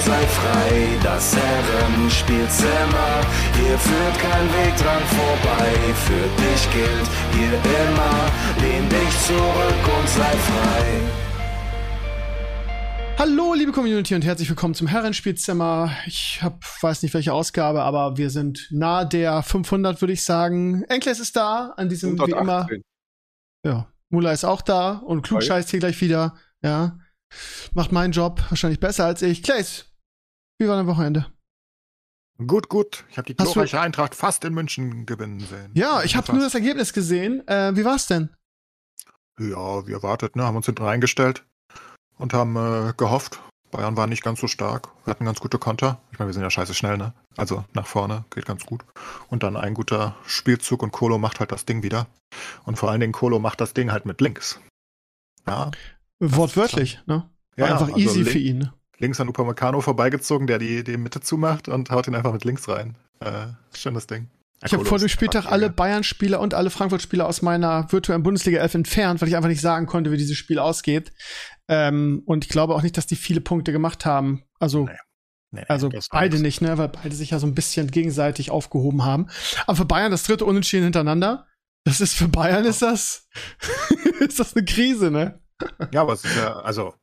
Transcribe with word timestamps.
sei 0.00 0.26
frei. 0.26 0.98
Das 1.02 1.36
Herrenspielzimmer, 1.36 3.20
hier 3.54 3.78
führt 3.78 4.18
kein 4.18 4.46
Weg 4.54 4.76
dran 4.76 5.02
vorbei. 5.18 5.94
Für 6.06 6.26
dich 6.42 6.70
gilt 6.72 7.08
hier 7.32 7.54
immer, 7.54 8.16
lehn 8.62 8.88
dich 8.88 9.20
zurück 9.26 9.98
und 9.98 10.08
sei 10.08 10.36
frei. 10.48 11.16
Hallo, 13.18 13.54
liebe 13.54 13.72
Community 13.72 14.14
und 14.14 14.26
herzlich 14.26 14.48
willkommen 14.50 14.74
zum 14.74 14.86
Herrenspielzimmer. 14.88 15.90
Ich 16.06 16.40
hab, 16.42 16.62
weiß 16.82 17.02
nicht 17.02 17.14
welche 17.14 17.32
Ausgabe, 17.32 17.82
aber 17.82 18.18
wir 18.18 18.28
sind 18.28 18.68
nahe 18.70 19.06
der 19.06 19.42
500, 19.42 20.02
würde 20.02 20.12
ich 20.12 20.22
sagen. 20.22 20.84
Enkles 20.88 21.18
ist 21.18 21.34
da, 21.34 21.72
an 21.78 21.88
diesem 21.88 22.20
118. 22.20 22.36
wie 22.36 22.42
immer. 22.42 22.68
Ja, 23.64 23.88
Mula 24.10 24.32
ist 24.32 24.44
auch 24.44 24.60
da 24.60 24.98
und 24.98 25.22
Klug 25.22 25.42
scheißt 25.42 25.70
hier 25.70 25.80
gleich 25.80 25.98
wieder. 26.02 26.34
Ja, 26.62 26.98
macht 27.72 27.90
meinen 27.90 28.12
Job 28.12 28.42
wahrscheinlich 28.50 28.80
besser 28.80 29.06
als 29.06 29.22
ich. 29.22 29.42
Claes, 29.42 29.85
wie 30.58 30.68
war 30.68 30.76
dein 30.76 30.86
Wochenende? 30.86 31.26
Gut, 32.38 32.68
gut. 32.68 33.04
Ich 33.10 33.16
habe 33.16 33.26
die 33.26 33.36
glorreiche 33.36 33.80
Eintracht 33.80 34.14
fast 34.14 34.44
in 34.44 34.52
München 34.52 35.06
gewinnen 35.06 35.40
sehen. 35.40 35.70
Ja, 35.74 36.02
ich 36.02 36.16
habe 36.16 36.32
nur 36.32 36.42
das 36.42 36.54
Ergebnis 36.54 36.92
gesehen. 36.92 37.46
Äh, 37.48 37.74
wie 37.76 37.84
war's 37.84 38.06
denn? 38.06 38.30
Ja, 39.38 39.86
wie 39.86 39.92
erwartet, 39.92 40.36
ne? 40.36 40.44
Haben 40.44 40.56
uns 40.56 40.66
hinten 40.66 40.84
reingestellt 40.84 41.44
und 42.18 42.34
haben 42.34 42.56
äh, 42.56 42.92
gehofft. 42.96 43.40
Bayern 43.70 43.96
war 43.96 44.06
nicht 44.06 44.22
ganz 44.22 44.40
so 44.40 44.48
stark. 44.48 44.88
Wir 45.04 45.10
hatten 45.10 45.24
ganz 45.24 45.40
gute 45.40 45.58
Konter. 45.58 46.00
Ich 46.12 46.18
meine, 46.18 46.28
wir 46.28 46.34
sind 46.34 46.42
ja 46.42 46.50
scheiße 46.50 46.74
schnell, 46.74 46.96
ne? 46.98 47.12
Also 47.36 47.64
nach 47.72 47.86
vorne 47.86 48.24
geht 48.30 48.46
ganz 48.46 48.64
gut. 48.64 48.84
Und 49.28 49.42
dann 49.42 49.56
ein 49.56 49.74
guter 49.74 50.14
Spielzug 50.26 50.82
und 50.82 50.92
Kolo 50.92 51.18
macht 51.18 51.40
halt 51.40 51.52
das 51.52 51.64
Ding 51.64 51.82
wieder. 51.82 52.06
Und 52.64 52.78
vor 52.78 52.90
allen 52.90 53.00
Dingen 53.00 53.12
Kolo 53.12 53.38
macht 53.38 53.60
das 53.60 53.74
Ding 53.74 53.92
halt 53.92 54.06
mit 54.06 54.20
links. 54.20 54.60
Ja. 55.46 55.70
Wortwörtlich, 56.20 57.00
ne? 57.06 57.28
War 57.56 57.68
ja, 57.68 57.72
einfach 57.74 57.88
also 57.88 57.98
easy 57.98 58.24
für 58.24 58.38
ihn. 58.38 58.70
Links 58.98 59.20
an 59.20 59.28
Upamecano 59.28 59.80
vorbeigezogen, 59.80 60.46
der 60.46 60.58
die, 60.58 60.84
die 60.84 60.96
Mitte 60.96 61.20
zumacht 61.20 61.68
und 61.68 61.90
haut 61.90 62.06
ihn 62.08 62.14
einfach 62.14 62.32
mit 62.32 62.44
links 62.44 62.68
rein. 62.68 62.96
Äh, 63.20 63.48
schönes 63.74 64.06
Ding. 64.06 64.28
Ich 64.64 64.72
habe 64.72 64.86
vor 64.86 64.98
dem 64.98 65.08
Spieltag 65.08 65.46
alle 65.46 65.68
Bayern-Spieler 65.68 66.40
und 66.40 66.54
alle 66.54 66.70
Frankfurt-Spieler 66.70 67.26
aus 67.26 67.42
meiner 67.42 67.92
virtuellen 67.92 68.22
Bundesliga 68.22 68.60
11 68.60 68.74
entfernt, 68.74 69.20
weil 69.20 69.28
ich 69.28 69.36
einfach 69.36 69.50
nicht 69.50 69.60
sagen 69.60 69.84
konnte, 69.84 70.10
wie 70.12 70.16
dieses 70.16 70.36
Spiel 70.36 70.58
ausgeht. 70.58 71.12
Ähm, 71.68 72.22
und 72.24 72.44
ich 72.44 72.50
glaube 72.50 72.74
auch 72.74 72.82
nicht, 72.82 72.96
dass 72.96 73.06
die 73.06 73.16
viele 73.16 73.42
Punkte 73.42 73.72
gemacht 73.72 74.06
haben. 74.06 74.44
Also, 74.58 74.86
nee. 74.86 74.96
Nee, 75.52 75.64
also 75.68 75.90
beide 76.10 76.40
nicht, 76.40 76.60
ne, 76.60 76.76
weil 76.76 76.88
beide 76.88 77.14
sich 77.14 77.30
ja 77.30 77.38
so 77.38 77.46
ein 77.46 77.54
bisschen 77.54 77.90
gegenseitig 77.90 78.50
aufgehoben 78.50 79.04
haben. 79.04 79.28
Aber 79.66 79.76
für 79.76 79.84
Bayern 79.84 80.10
das 80.10 80.24
dritte 80.24 80.44
Unentschieden 80.44 80.84
hintereinander. 80.84 81.46
Das 81.84 82.00
ist 82.00 82.14
für 82.14 82.26
Bayern 82.26 82.64
ist 82.64 82.82
das 82.82 83.28
ist 84.20 84.40
das 84.40 84.56
eine 84.56 84.64
Krise, 84.64 85.10
ne? 85.10 85.40
Ja, 85.92 86.02
aber 86.02 86.14
es 86.14 86.24
ist 86.24 86.36
ja, 86.36 86.56
also 86.60 86.94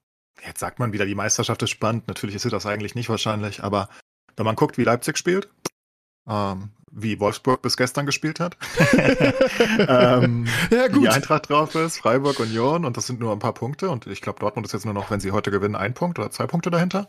jetzt 0.45 0.59
sagt 0.59 0.79
man 0.79 0.93
wieder, 0.93 1.05
die 1.05 1.15
Meisterschaft 1.15 1.61
ist 1.63 1.69
spannend. 1.69 2.07
Natürlich 2.07 2.35
ist 2.35 2.43
sie 2.43 2.49
das 2.49 2.65
eigentlich 2.65 2.95
nicht 2.95 3.09
wahrscheinlich, 3.09 3.63
aber 3.63 3.89
wenn 4.35 4.45
man 4.45 4.55
guckt, 4.55 4.77
wie 4.77 4.83
Leipzig 4.83 5.17
spielt, 5.17 5.49
ähm, 6.27 6.71
wie 6.91 7.19
Wolfsburg 7.19 7.61
bis 7.61 7.75
gestern 7.75 8.05
gespielt 8.05 8.39
hat. 8.39 8.57
ähm, 9.79 10.47
ja, 10.69 10.87
gut. 10.87 11.03
Die 11.03 11.09
Eintracht 11.09 11.49
drauf 11.49 11.75
ist, 11.75 11.97
Freiburg, 11.97 12.39
Union 12.39 12.85
und 12.85 12.97
das 12.97 13.07
sind 13.07 13.19
nur 13.19 13.31
ein 13.31 13.39
paar 13.39 13.53
Punkte 13.53 13.89
und 13.89 14.07
ich 14.07 14.21
glaube, 14.21 14.39
Dortmund 14.39 14.67
ist 14.67 14.73
jetzt 14.73 14.85
nur 14.85 14.93
noch, 14.93 15.09
wenn 15.09 15.19
sie 15.19 15.31
heute 15.31 15.51
gewinnen, 15.51 15.75
ein 15.75 15.93
Punkt 15.93 16.19
oder 16.19 16.31
zwei 16.31 16.45
Punkte 16.45 16.69
dahinter. 16.69 17.07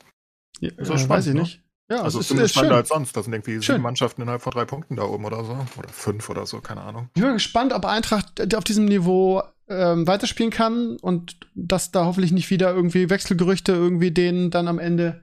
Ja, 0.61 0.71
so 0.78 0.94
äh, 0.94 0.99
spannend, 0.99 1.11
weiß 1.11 1.27
ich 1.27 1.34
ne? 1.34 1.41
nicht. 1.41 1.64
Ja, 1.91 2.03
also 2.03 2.21
ist 2.21 2.28
zumindest 2.28 2.55
spannender 2.55 2.77
als 2.77 2.89
sonst. 2.89 3.17
Das 3.17 3.25
sind 3.25 3.34
irgendwie 3.34 3.62
schön. 3.62 3.75
sieben 3.75 3.83
Mannschaften 3.83 4.22
innerhalb 4.22 4.43
von 4.43 4.53
drei 4.53 4.65
Punkten 4.65 4.97
da 4.97 5.03
oben 5.05 5.25
oder 5.25 5.45
so. 5.45 5.56
Oder 5.77 5.89
fünf 5.89 6.31
oder 6.31 6.47
so, 6.47 6.61
keine 6.61 6.81
Ahnung. 6.81 7.11
Ich 7.15 7.22
bin 7.22 7.33
gespannt, 7.34 7.72
ob 7.72 7.84
Eintracht 7.84 8.55
auf 8.55 8.65
diesem 8.65 8.87
Niveau 8.87 9.43
ähm, 9.69 10.06
weiterspielen 10.06 10.50
kann 10.50 10.97
und 10.97 11.37
dass 11.55 11.91
da 11.91 12.05
hoffentlich 12.05 12.33
nicht 12.33 12.50
wieder 12.50 12.75
irgendwie 12.75 13.11
Wechselgerüchte 13.11 13.73
irgendwie 13.73 14.11
denen 14.11 14.50
dann 14.50 14.69
am 14.69 14.78
Ende 14.78 15.23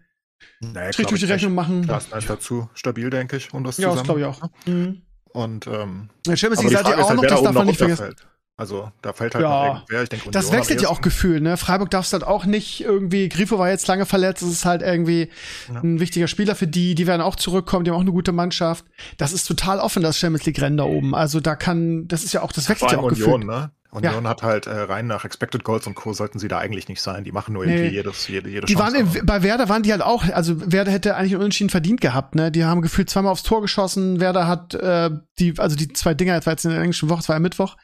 naja, 0.60 0.92
Strich 0.94 1.08
durch 1.08 1.22
die 1.22 1.28
Rechnung 1.28 1.54
machen. 1.54 1.88
Das 1.88 2.08
ist 2.08 2.30
dazu 2.30 2.70
stabil, 2.74 3.10
denke 3.10 3.38
ich, 3.38 3.54
um 3.54 3.64
das 3.64 3.78
ja, 3.78 3.90
zusammen. 3.92 4.20
Ja, 4.20 4.28
das 4.28 4.40
glaube 4.40 4.50
ich 4.52 4.66
auch. 4.66 4.68
Mhm. 4.68 5.02
Und 5.34 5.68
ähm, 5.68 6.10
ja, 6.28 6.36
Champions 6.36 6.64
League 6.64 6.74
seid 6.74 6.88
ihr 6.88 7.04
auch 7.04 7.10
halt, 7.10 7.22
noch, 7.22 7.26
das 7.26 7.42
darf 7.42 7.54
man 7.54 7.68
nicht 7.68 7.78
vergessen. 7.78 8.16
Also 8.62 8.92
da 9.02 9.12
fällt 9.12 9.34
halt 9.34 9.44
ja. 9.44 9.66
irgendwer. 9.66 10.04
Ich 10.04 10.10
denke, 10.10 10.30
das 10.30 10.52
wechselt 10.52 10.84
ja 10.84 10.90
auch 10.90 11.02
Gefühl, 11.02 11.42
ne? 11.42 11.58
Freiburg 11.58 11.90
darfst 11.90 12.14
halt 12.14 12.24
auch 12.24 12.46
nicht 12.46 12.82
irgendwie, 12.82 13.28
Grifo 13.28 13.58
war 13.58 13.70
jetzt 13.70 13.88
lange 13.88 14.06
verletzt, 14.06 14.44
das 14.44 14.52
ist 14.52 14.66
halt 14.66 14.84
irgendwie 14.84 15.30
ja. 15.74 15.82
ein 15.82 16.00
wichtiger 16.00 16.28
Spieler 16.28 16.54
für 16.54 16.68
die, 16.68 16.94
die 16.94 17.08
werden 17.08 17.24
auch 17.24 17.36
zurückkommen, 17.36 17.86
die 17.86 17.90
haben 17.90 17.98
auch 17.98 18.02
eine 18.02 18.12
gute 18.12 18.34
Mannschaft. 18.34 18.86
Das 19.18 19.34
ist 19.34 19.48
total 19.48 19.80
offen, 19.80 20.04
das 20.04 20.20
Champions 20.20 20.46
League-Rennen 20.46 20.78
da 20.78 20.84
oben. 20.84 21.16
Also 21.16 21.40
da 21.40 21.56
kann, 21.56 22.08
das 22.08 22.24
ist 22.24 22.34
ja 22.34 22.44
auch, 22.44 22.52
das 22.52 22.70
wechselt 22.70 22.92
ja 22.92 23.00
auch 23.00 23.06
Union, 23.06 23.42
Gefühl. 23.42 23.48
Ne? 23.48 23.72
Union 23.92 24.24
ja. 24.24 24.30
hat 24.30 24.42
halt 24.42 24.68
äh, 24.68 24.72
rein 24.72 25.08
nach 25.08 25.26
Expected 25.26 25.64
Goals 25.64 25.86
und 25.86 25.96
Co. 25.96 26.14
sollten 26.14 26.40
sie 26.40 26.48
da 26.48 26.60
eigentlich 26.60 26.88
nicht 26.88 27.02
sein. 27.02 27.24
Die 27.24 27.32
machen 27.32 27.54
nur 27.54 27.66
irgendwie 27.66 27.90
nee. 27.90 27.96
jedes, 27.96 28.28
jede, 28.28 28.48
jede 28.50 28.66
die 28.66 28.76
Chance. 28.76 28.96
Waren 28.96 29.16
in, 29.16 29.26
bei 29.26 29.44
Werder 29.44 29.70
waren 29.70 29.84
die 29.84 29.92
halt 29.92 30.02
auch, 30.02 30.24
also 30.32 30.72
Werder 30.72 30.92
hätte 30.92 31.16
eigentlich 31.16 31.34
einen 31.34 31.42
Unentschieden 31.42 31.72
verdient 31.72 32.00
gehabt, 32.00 32.36
ne? 32.36 32.52
Die 32.52 32.64
haben 32.64 32.82
gefühlt 32.82 33.10
zweimal 33.10 33.32
aufs 33.32 33.44
Tor 33.44 33.62
geschossen. 33.62 34.20
Werder 34.20 34.48
hat 34.48 34.76
äh, 34.76 35.10
die, 35.40 35.56
also 35.58 35.76
die 35.76 35.92
zwei 35.92 36.14
Dinger, 36.14 36.36
das 36.36 36.46
war 36.46 36.54
jetzt 36.54 36.64
in 36.64 36.72
der 36.72 36.80
englischen 36.80 37.10
Woche, 37.10 37.20
das 37.20 37.30
war 37.30 37.36
ja 37.36 37.42
Mittwoch, 37.42 37.76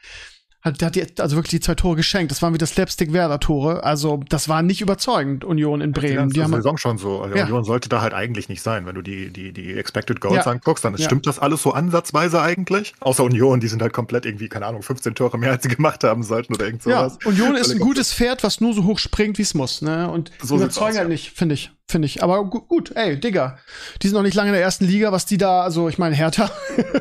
hat, 0.60 0.80
der 0.80 0.86
hat 0.86 0.96
die, 0.96 1.04
also 1.20 1.36
wirklich 1.36 1.50
die 1.50 1.60
zwei 1.60 1.76
Tore 1.76 1.96
geschenkt. 1.96 2.32
Das 2.32 2.42
waren 2.42 2.52
wieder 2.52 2.66
Slapstick-Werder-Tore. 2.66 3.84
Also, 3.84 4.20
das 4.28 4.48
war 4.48 4.62
nicht 4.62 4.80
überzeugend, 4.80 5.44
Union 5.44 5.80
in 5.80 5.92
Bremen. 5.92 6.28
Die, 6.28 6.34
die 6.34 6.42
haben 6.42 6.52
Saison 6.52 6.76
schon 6.78 6.98
so. 6.98 7.20
Also 7.20 7.36
ja. 7.36 7.44
Union 7.44 7.64
sollte 7.64 7.88
da 7.88 8.00
halt 8.00 8.12
eigentlich 8.12 8.48
nicht 8.48 8.62
sein. 8.62 8.84
Wenn 8.84 8.96
du 8.96 9.02
die, 9.02 9.30
die, 9.30 9.52
die 9.52 9.74
Expected 9.74 10.20
Goals 10.20 10.44
ja. 10.46 10.50
anguckst, 10.50 10.84
dann 10.84 10.96
ja. 10.96 11.04
stimmt 11.04 11.26
das 11.26 11.38
alles 11.38 11.62
so 11.62 11.72
ansatzweise 11.72 12.42
eigentlich. 12.42 12.94
Außer 13.00 13.22
Union, 13.22 13.60
die 13.60 13.68
sind 13.68 13.82
halt 13.82 13.92
komplett 13.92 14.26
irgendwie, 14.26 14.48
keine 14.48 14.66
Ahnung, 14.66 14.82
15 14.82 15.14
Tore 15.14 15.38
mehr, 15.38 15.52
als 15.52 15.62
sie 15.62 15.68
gemacht 15.68 16.02
haben 16.02 16.24
sollten 16.24 16.54
oder 16.54 16.66
irgend 16.66 16.82
sowas. 16.82 17.18
Ja, 17.22 17.28
Union 17.28 17.54
ist 17.54 17.70
ein 17.70 17.78
gutes 17.78 18.12
Pferd, 18.12 18.42
was 18.42 18.60
nur 18.60 18.74
so 18.74 18.84
hoch 18.84 18.98
springt, 18.98 19.38
wie 19.38 19.42
es 19.42 19.54
muss. 19.54 19.80
Ne? 19.80 20.10
Und 20.10 20.32
so 20.42 20.56
überzeugen 20.56 20.98
halt 20.98 21.08
nicht, 21.08 21.30
finde 21.30 21.54
ich 21.54 21.70
finde 21.90 22.06
ich. 22.06 22.22
Aber 22.22 22.44
gu 22.44 22.60
gut, 22.60 22.92
ey, 22.94 23.18
Digga, 23.18 23.58
die 24.02 24.08
sind 24.08 24.16
noch 24.16 24.22
nicht 24.22 24.34
lange 24.34 24.50
in 24.50 24.54
der 24.54 24.62
ersten 24.62 24.84
Liga, 24.84 25.12
was 25.12 25.26
die 25.26 25.38
da, 25.38 25.62
also 25.62 25.88
ich 25.88 25.98
meine, 25.98 26.14
Hertha, 26.14 26.50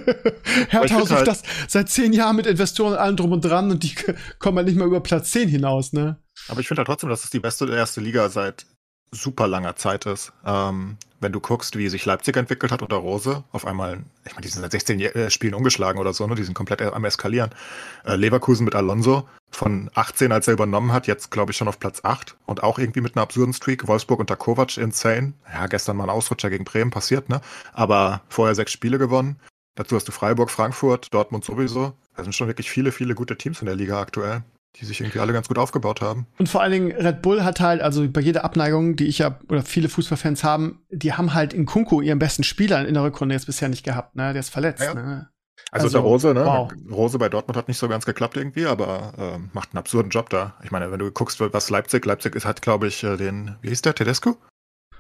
Hertha 0.69 0.99
sucht 0.99 1.11
halt 1.11 1.27
das 1.27 1.43
seit 1.67 1.89
zehn 1.89 2.13
Jahren 2.13 2.35
mit 2.35 2.45
Investoren 2.45 2.93
und 2.93 2.99
allem 2.99 3.15
drum 3.15 3.31
und 3.33 3.41
dran 3.41 3.71
und 3.71 3.83
die 3.83 3.95
kommen 4.39 4.57
halt 4.57 4.67
nicht 4.67 4.77
mal 4.77 4.87
über 4.87 5.01
Platz 5.01 5.31
10 5.31 5.49
hinaus, 5.49 5.93
ne? 5.93 6.17
Aber 6.47 6.61
ich 6.61 6.67
finde 6.67 6.79
halt 6.79 6.87
trotzdem, 6.87 7.09
dass 7.09 7.23
es 7.23 7.29
die 7.29 7.39
beste 7.39 7.69
erste 7.69 7.99
Liga 8.01 8.29
seit 8.29 8.65
super 9.12 9.47
langer 9.47 9.75
Zeit 9.75 10.06
ist. 10.06 10.34
Ähm, 10.45 10.97
wenn 11.19 11.31
du 11.31 11.40
guckst, 11.40 11.78
wie 11.78 11.90
sich 11.90 12.06
Leipzig 12.06 12.38
entwickelt 12.38 12.72
hat 12.72 12.81
unter 12.81 12.97
Rose, 12.97 13.44
auf 13.51 13.66
einmal, 13.66 14.03
ich 14.25 14.34
meine, 14.34 14.41
die 14.44 14.50
sind 14.50 14.62
seit 14.62 14.72
16 14.72 15.00
äh, 15.00 15.29
Spielen 15.31 15.56
ungeschlagen 15.56 16.00
oder 16.00 16.13
so, 16.13 16.28
ne? 16.28 16.35
Die 16.35 16.44
sind 16.44 16.53
komplett 16.53 16.81
am 16.81 17.06
Eskalieren. 17.06 17.50
Äh, 18.06 18.16
Leverkusen 18.16 18.66
mit 18.66 18.75
Alonso 18.75 19.28
von 19.50 19.90
18, 19.96 20.31
als 20.31 20.47
er 20.47 20.53
übernommen 20.53 20.91
hat, 20.91 21.07
jetzt 21.07 21.31
glaube 21.31 21.51
ich 21.51 21.57
schon 21.57 21.67
auf 21.67 21.79
Platz 21.79 22.01
8 22.03 22.35
und 22.46 22.62
auch 22.63 22.78
irgendwie 22.78 23.01
mit 23.01 23.16
einer 23.16 23.23
absurden 23.23 23.53
Streak. 23.53 23.88
Wolfsburg 23.88 24.19
unter 24.19 24.35
Kovac 24.35 24.78
insane. 24.78 25.34
Ja, 25.51 25.67
gestern 25.67 25.97
mal 25.97 26.03
ein 26.03 26.09
Ausrutscher 26.09 26.50
gegen 26.50 26.66
Bremen 26.66 26.91
passiert, 26.91 27.29
ne? 27.29 27.41
Aber 27.73 28.22
vorher 28.29 28.56
sechs 28.56 28.72
Spiele 28.72 29.00
gewonnen. 29.00 29.40
Dazu 29.75 29.96
hast 29.96 30.07
du 30.07 30.12
Freiburg, 30.12 30.51
Frankfurt, 30.51 31.13
Dortmund 31.13 31.46
sowieso. 31.46 31.94
Da 32.16 32.23
sind 32.23 32.34
schon 32.34 32.47
wirklich 32.47 32.69
viele, 32.69 32.91
viele 32.91 33.16
gute 33.16 33.38
Teams 33.38 33.62
in 33.62 33.67
der 33.67 33.75
Liga 33.75 34.00
aktuell 34.01 34.44
die 34.79 34.85
sich 34.85 35.01
irgendwie 35.01 35.19
alle 35.19 35.33
ganz 35.33 35.47
gut 35.47 35.57
aufgebaut 35.57 36.01
haben. 36.01 36.27
Und 36.38 36.49
vor 36.49 36.61
allen 36.61 36.71
Dingen 36.71 36.91
Red 36.91 37.22
Bull 37.22 37.43
hat 37.43 37.59
halt, 37.59 37.81
also 37.81 38.07
bei 38.09 38.22
jeder 38.22 38.43
Abneigung, 38.43 38.96
die 38.96 39.07
ich 39.07 39.19
ja, 39.19 39.40
oder 39.49 39.63
viele 39.63 39.90
Fußballfans 39.90 40.43
haben, 40.43 40.81
die 40.90 41.13
haben 41.13 41.34
halt 41.34 41.53
in 41.53 41.66
Kunku 41.66 42.02
ihren 42.02 42.19
besten 42.19 42.43
Spieler 42.43 42.87
in 42.87 42.93
der 42.93 43.03
Rückrunde 43.03 43.35
jetzt 43.35 43.46
bisher 43.46 43.69
nicht 43.69 43.84
gehabt, 43.84 44.16
ne? 44.16 44.34
Der 44.34 44.40
ist 44.40 44.49
verletzt, 44.49 44.84
ja. 44.84 44.93
ne? 44.93 45.29
Also, 45.72 45.85
also 45.85 45.97
der 45.97 46.02
Rose, 46.02 46.34
ne? 46.34 46.46
Wow. 46.46 46.72
Rose 46.91 47.17
bei 47.17 47.29
Dortmund 47.29 47.57
hat 47.57 47.67
nicht 47.67 47.78
so 47.78 47.90
ganz 47.90 48.05
geklappt 48.05 48.37
irgendwie, 48.37 48.66
aber 48.66 49.13
äh, 49.17 49.37
macht 49.53 49.73
einen 49.73 49.79
absurden 49.79 50.11
Job 50.11 50.29
da. 50.29 50.55
Ich 50.63 50.72
meine, 50.72 50.91
wenn 50.91 50.99
du 50.99 51.11
guckst, 51.11 51.40
was 51.40 51.69
Leipzig, 51.69 52.05
Leipzig 52.05 52.35
ist, 52.35 52.46
hat, 52.46 52.61
glaube 52.61 52.87
ich, 52.87 53.03
äh, 53.03 53.17
den, 53.17 53.55
wie 53.61 53.69
hieß 53.69 53.81
der, 53.81 53.96
Tedesco? 53.96 54.37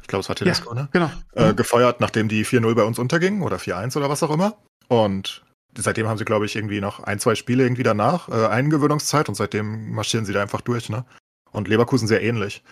Ich 0.01 0.07
glaube, 0.07 0.21
es 0.21 0.29
war 0.29 0.35
Tedesco, 0.35 0.73
ja, 0.73 0.81
ne? 0.81 0.89
Genau. 0.91 1.11
Äh, 1.33 1.53
gefeuert, 1.53 2.01
nachdem 2.01 2.27
die 2.27 2.45
4-0 2.45 2.75
bei 2.75 2.83
uns 2.83 2.99
untergingen 2.99 3.43
oder 3.43 3.57
4-1 3.57 3.97
oder 3.97 4.09
was 4.09 4.23
auch 4.23 4.31
immer. 4.31 4.57
Und 4.87 5.43
seitdem 5.81 6.07
haben 6.07 6.17
sie, 6.17 6.25
glaube 6.25 6.45
ich, 6.45 6.55
irgendwie 6.55 6.81
noch 6.81 7.01
ein, 7.01 7.19
zwei 7.19 7.35
Spiele 7.35 7.63
irgendwie 7.63 7.83
danach, 7.83 8.29
äh, 8.29 8.47
Eingewöhnungszeit 8.47 9.29
und 9.29 9.35
seitdem 9.35 9.91
marschieren 9.91 10.25
sie 10.25 10.33
da 10.33 10.41
einfach 10.41 10.61
durch, 10.61 10.89
ne? 10.89 11.05
Und 11.51 11.67
Leverkusen 11.67 12.07
sehr 12.07 12.21
ähnlich. 12.21 12.63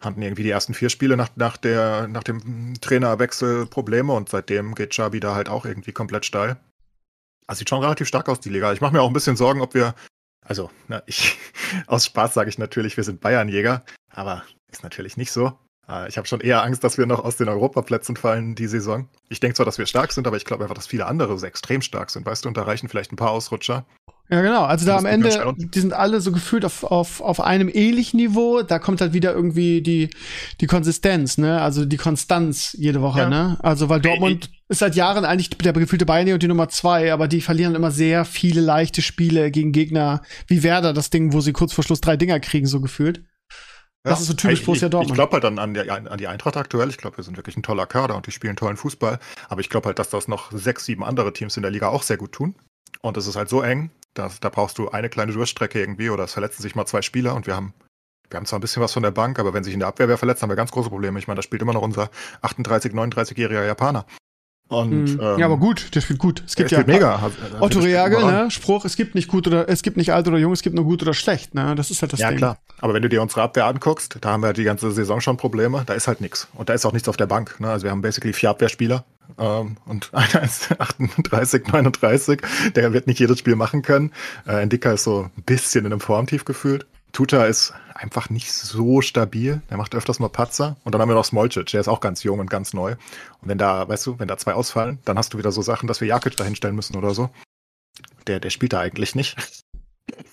Hatten 0.00 0.22
irgendwie 0.22 0.42
die 0.42 0.50
ersten 0.50 0.74
vier 0.74 0.88
Spiele 0.88 1.16
nach, 1.16 1.28
nach, 1.36 1.56
der, 1.56 2.08
nach 2.08 2.24
dem 2.24 2.74
Trainerwechsel 2.80 3.66
Probleme 3.66 4.12
und 4.12 4.28
seitdem 4.28 4.74
geht 4.74 4.90
Xabi 4.90 5.20
da 5.20 5.34
halt 5.34 5.48
auch 5.48 5.64
irgendwie 5.64 5.92
komplett 5.92 6.24
steil. 6.24 6.56
Also 7.46 7.60
sieht 7.60 7.68
schon 7.68 7.82
relativ 7.82 8.08
stark 8.08 8.28
aus, 8.28 8.40
die 8.40 8.48
Liga. 8.48 8.72
Ich 8.72 8.80
mache 8.80 8.92
mir 8.92 9.02
auch 9.02 9.08
ein 9.08 9.12
bisschen 9.12 9.36
Sorgen, 9.36 9.60
ob 9.60 9.74
wir, 9.74 9.94
also, 10.44 10.70
na, 10.88 11.02
ich, 11.06 11.38
aus 11.86 12.06
Spaß 12.06 12.34
sage 12.34 12.48
ich 12.48 12.58
natürlich, 12.58 12.96
wir 12.96 13.04
sind 13.04 13.20
Bayernjäger, 13.20 13.84
aber 14.10 14.44
ist 14.70 14.82
natürlich 14.82 15.16
nicht 15.16 15.32
so. 15.32 15.58
Äh, 15.92 16.08
ich 16.08 16.16
habe 16.16 16.26
schon 16.26 16.40
eher 16.40 16.62
Angst, 16.62 16.82
dass 16.84 16.98
wir 16.98 17.06
noch 17.06 17.24
aus 17.24 17.36
den 17.36 17.48
Europaplätzen 17.48 18.16
fallen 18.16 18.54
die 18.54 18.66
Saison. 18.66 19.08
Ich 19.28 19.40
denke 19.40 19.56
zwar, 19.56 19.66
dass 19.66 19.78
wir 19.78 19.86
stark 19.86 20.12
sind, 20.12 20.26
aber 20.26 20.36
ich 20.36 20.44
glaube 20.44 20.64
einfach, 20.64 20.74
dass 20.74 20.86
viele 20.86 21.06
andere 21.06 21.38
so 21.38 21.46
extrem 21.46 21.82
stark 21.82 22.10
sind, 22.10 22.26
weißt 22.26 22.44
du, 22.44 22.48
und 22.48 22.56
da 22.56 22.62
reichen 22.62 22.88
vielleicht 22.88 23.12
ein 23.12 23.16
paar 23.16 23.30
Ausrutscher. 23.30 23.84
Ja, 24.30 24.40
genau. 24.40 24.62
Also 24.62 24.86
da 24.86 24.96
am 24.96 25.04
Ende, 25.04 25.54
die 25.58 25.80
sind 25.80 25.92
alle 25.92 26.22
so 26.22 26.32
gefühlt 26.32 26.64
auf, 26.64 26.84
auf, 26.84 27.20
auf 27.20 27.40
einem 27.40 27.68
ähnlichen 27.68 28.16
Niveau. 28.18 28.62
Da 28.62 28.78
kommt 28.78 29.02
halt 29.02 29.12
wieder 29.12 29.34
irgendwie 29.34 29.82
die, 29.82 30.08
die 30.60 30.66
Konsistenz, 30.66 31.36
ne? 31.36 31.60
Also 31.60 31.84
die 31.84 31.98
Konstanz 31.98 32.74
jede 32.78 33.02
Woche, 33.02 33.20
ja. 33.20 33.28
ne? 33.28 33.58
Also 33.62 33.90
weil 33.90 34.00
Dortmund 34.00 34.48
ich, 34.50 34.62
ist 34.70 34.78
seit 34.78 34.94
Jahren 34.94 35.26
eigentlich 35.26 35.50
der 35.50 35.74
gefühlte 35.74 36.06
Beine 36.06 36.32
und 36.32 36.42
die 36.42 36.48
Nummer 36.48 36.70
zwei, 36.70 37.12
aber 37.12 37.28
die 37.28 37.42
verlieren 37.42 37.74
immer 37.74 37.90
sehr 37.90 38.24
viele 38.24 38.62
leichte 38.62 39.02
Spiele 39.02 39.50
gegen 39.50 39.72
Gegner 39.72 40.22
wie 40.46 40.62
Werder, 40.62 40.94
das 40.94 41.10
Ding, 41.10 41.34
wo 41.34 41.42
sie 41.42 41.52
kurz 41.52 41.74
vor 41.74 41.84
Schluss 41.84 42.00
drei 42.00 42.16
Dinger 42.16 42.40
kriegen, 42.40 42.66
so 42.66 42.80
gefühlt. 42.80 43.22
Das 44.04 44.20
ist 44.20 44.26
so 44.26 44.34
typisch 44.34 44.64
Borussia 44.64 44.88
Dortmund. 44.88 45.10
Ich, 45.10 45.12
ich 45.12 45.14
glaube 45.14 45.32
halt 45.34 45.44
dann 45.44 45.58
an 45.58 45.74
die, 45.74 45.88
an 45.90 46.18
die 46.18 46.26
Eintracht 46.26 46.56
aktuell. 46.56 46.90
Ich 46.90 46.98
glaube, 46.98 47.18
wir 47.18 47.24
sind 47.24 47.36
wirklich 47.36 47.56
ein 47.56 47.62
toller 47.62 47.86
Kader 47.86 48.16
und 48.16 48.26
die 48.26 48.32
spielen 48.32 48.56
tollen 48.56 48.76
Fußball. 48.76 49.18
Aber 49.48 49.60
ich 49.60 49.70
glaube 49.70 49.86
halt, 49.86 49.98
dass 49.98 50.10
das 50.10 50.26
noch 50.26 50.50
sechs, 50.50 50.84
sieben 50.84 51.04
andere 51.04 51.32
Teams 51.32 51.56
in 51.56 51.62
der 51.62 51.70
Liga 51.70 51.88
auch 51.88 52.02
sehr 52.02 52.16
gut 52.16 52.32
tun. 52.32 52.56
Und 53.00 53.16
es 53.16 53.26
ist 53.26 53.36
halt 53.36 53.48
so 53.48 53.62
eng, 53.62 53.90
dass 54.14 54.40
da 54.40 54.48
brauchst 54.48 54.78
du 54.78 54.90
eine 54.90 55.08
kleine 55.08 55.32
Durchstrecke 55.32 55.78
irgendwie 55.78 56.10
oder 56.10 56.24
es 56.24 56.32
verletzen 56.32 56.62
sich 56.62 56.74
mal 56.74 56.86
zwei 56.86 57.02
Spieler 57.02 57.34
und 57.34 57.46
wir 57.46 57.56
haben 57.56 57.74
wir 58.32 58.38
haben 58.38 58.46
zwar 58.46 58.58
ein 58.58 58.62
bisschen 58.62 58.82
was 58.82 58.94
von 58.94 59.02
der 59.02 59.10
Bank, 59.10 59.38
aber 59.38 59.52
wenn 59.52 59.62
sich 59.62 59.74
in 59.74 59.80
der 59.80 59.88
Abwehr 59.88 60.08
wer 60.08 60.16
verletzt, 60.16 60.42
haben 60.42 60.48
wir 60.48 60.56
ganz 60.56 60.70
große 60.70 60.88
Probleme. 60.88 61.18
Ich 61.18 61.28
meine, 61.28 61.36
da 61.36 61.42
spielt 61.42 61.60
immer 61.60 61.74
noch 61.74 61.82
unser 61.82 62.10
38, 62.40 62.92
39-jähriger 62.92 63.66
Japaner. 63.66 64.06
Und, 64.68 65.16
mhm. 65.16 65.20
ähm, 65.20 65.38
ja, 65.38 65.46
aber 65.46 65.58
gut, 65.58 65.94
der 65.94 66.00
spielt 66.00 66.18
gut. 66.18 66.42
Es 66.46 66.56
gibt 66.56 66.70
ja 66.70 66.82
mega. 66.86 67.16
Also, 67.16 67.36
Otto 67.60 67.80
Reagel, 67.80 68.24
ne? 68.24 68.50
Spruch, 68.50 68.86
es 68.86 68.96
gibt 68.96 69.14
nicht 69.14 69.28
gut 69.28 69.46
oder 69.46 69.68
es 69.68 69.82
gibt 69.82 69.98
nicht 69.98 70.14
alt 70.14 70.26
oder 70.28 70.38
jung, 70.38 70.52
es 70.52 70.62
gibt 70.62 70.74
nur 70.74 70.84
gut 70.84 71.02
oder 71.02 71.12
schlecht, 71.12 71.54
ne? 71.54 71.74
Das 71.74 71.90
ist 71.90 72.00
halt 72.00 72.12
das 72.14 72.20
ja, 72.20 72.28
Ding. 72.28 72.38
Ja, 72.38 72.54
klar. 72.54 72.58
Aber 72.80 72.94
wenn 72.94 73.02
du 73.02 73.10
dir 73.10 73.20
unsere 73.20 73.42
Abwehr 73.42 73.66
anguckst, 73.66 74.16
da 74.20 74.30
haben 74.30 74.42
wir 74.42 74.54
die 74.54 74.64
ganze 74.64 74.90
Saison 74.90 75.20
schon 75.20 75.36
Probleme, 75.36 75.82
da 75.84 75.92
ist 75.92 76.08
halt 76.08 76.22
nichts. 76.22 76.48
Und 76.54 76.70
da 76.70 76.72
ist 76.72 76.86
auch 76.86 76.92
nichts 76.92 77.08
auf 77.08 77.18
der 77.18 77.26
Bank. 77.26 77.60
Ne? 77.60 77.68
Also 77.68 77.84
wir 77.84 77.90
haben 77.90 78.00
basically 78.00 78.32
vier 78.32 78.48
Abwehrspieler 78.48 79.04
ähm, 79.38 79.76
und 79.86 80.10
einer 80.12 80.42
ist 80.42 80.70
38, 80.78 81.66
39, 81.66 82.40
der 82.74 82.92
wird 82.92 83.06
nicht 83.06 83.20
jedes 83.20 83.38
Spiel 83.38 83.56
machen 83.56 83.82
können. 83.82 84.12
Äh, 84.46 84.62
Endika 84.62 84.92
ist 84.92 85.04
so 85.04 85.30
ein 85.36 85.42
bisschen 85.42 85.84
in 85.84 85.92
einem 85.92 86.00
Formtief 86.00 86.44
gefühlt. 86.44 86.86
Tuta 87.12 87.44
ist 87.44 87.74
einfach 88.02 88.30
nicht 88.30 88.52
so 88.52 89.00
stabil. 89.00 89.62
Der 89.70 89.76
macht 89.76 89.94
öfters 89.94 90.18
mal 90.18 90.28
Patzer. 90.28 90.76
Und 90.84 90.92
dann 90.92 91.00
haben 91.00 91.08
wir 91.08 91.14
noch 91.14 91.24
Smolcic, 91.24 91.66
der 91.66 91.80
ist 91.80 91.88
auch 91.88 92.00
ganz 92.00 92.22
jung 92.22 92.40
und 92.40 92.50
ganz 92.50 92.72
neu. 92.72 92.92
Und 93.40 93.48
wenn 93.48 93.58
da, 93.58 93.88
weißt 93.88 94.06
du, 94.06 94.18
wenn 94.18 94.28
da 94.28 94.36
zwei 94.36 94.54
ausfallen, 94.54 94.98
dann 95.04 95.18
hast 95.18 95.32
du 95.34 95.38
wieder 95.38 95.52
so 95.52 95.62
Sachen, 95.62 95.86
dass 95.86 96.00
wir 96.00 96.08
Jakic 96.08 96.36
da 96.36 96.44
hinstellen 96.44 96.76
müssen 96.76 96.96
oder 96.96 97.14
so. 97.14 97.30
Der, 98.26 98.40
der 98.40 98.50
spielt 98.50 98.72
da 98.72 98.80
eigentlich 98.80 99.14
nicht. 99.14 99.36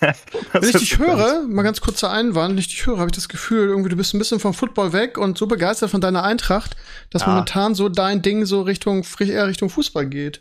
wenn 0.00 0.62
ich 0.62 0.72
dich 0.72 0.98
höre, 0.98 1.42
mal 1.46 1.62
ganz 1.62 1.80
kurzer 1.80 2.10
Einwand, 2.10 2.52
wenn 2.52 2.58
ich 2.58 2.68
dich 2.68 2.86
höre, 2.86 2.98
habe 2.98 3.10
ich 3.10 3.14
das 3.14 3.28
Gefühl, 3.28 3.68
irgendwie 3.68 3.88
du 3.88 3.96
bist 3.96 4.14
ein 4.14 4.18
bisschen 4.18 4.40
vom 4.40 4.52
Football 4.52 4.92
weg 4.92 5.16
und 5.16 5.38
so 5.38 5.46
begeistert 5.46 5.90
von 5.90 6.00
deiner 6.00 6.24
Eintracht, 6.24 6.76
dass 7.10 7.22
ja. 7.22 7.28
momentan 7.28 7.74
so 7.74 7.88
dein 7.88 8.20
Ding 8.22 8.46
so 8.46 8.62
Richtung, 8.62 9.04
eher 9.20 9.46
Richtung 9.46 9.70
Fußball 9.70 10.06
geht. 10.06 10.40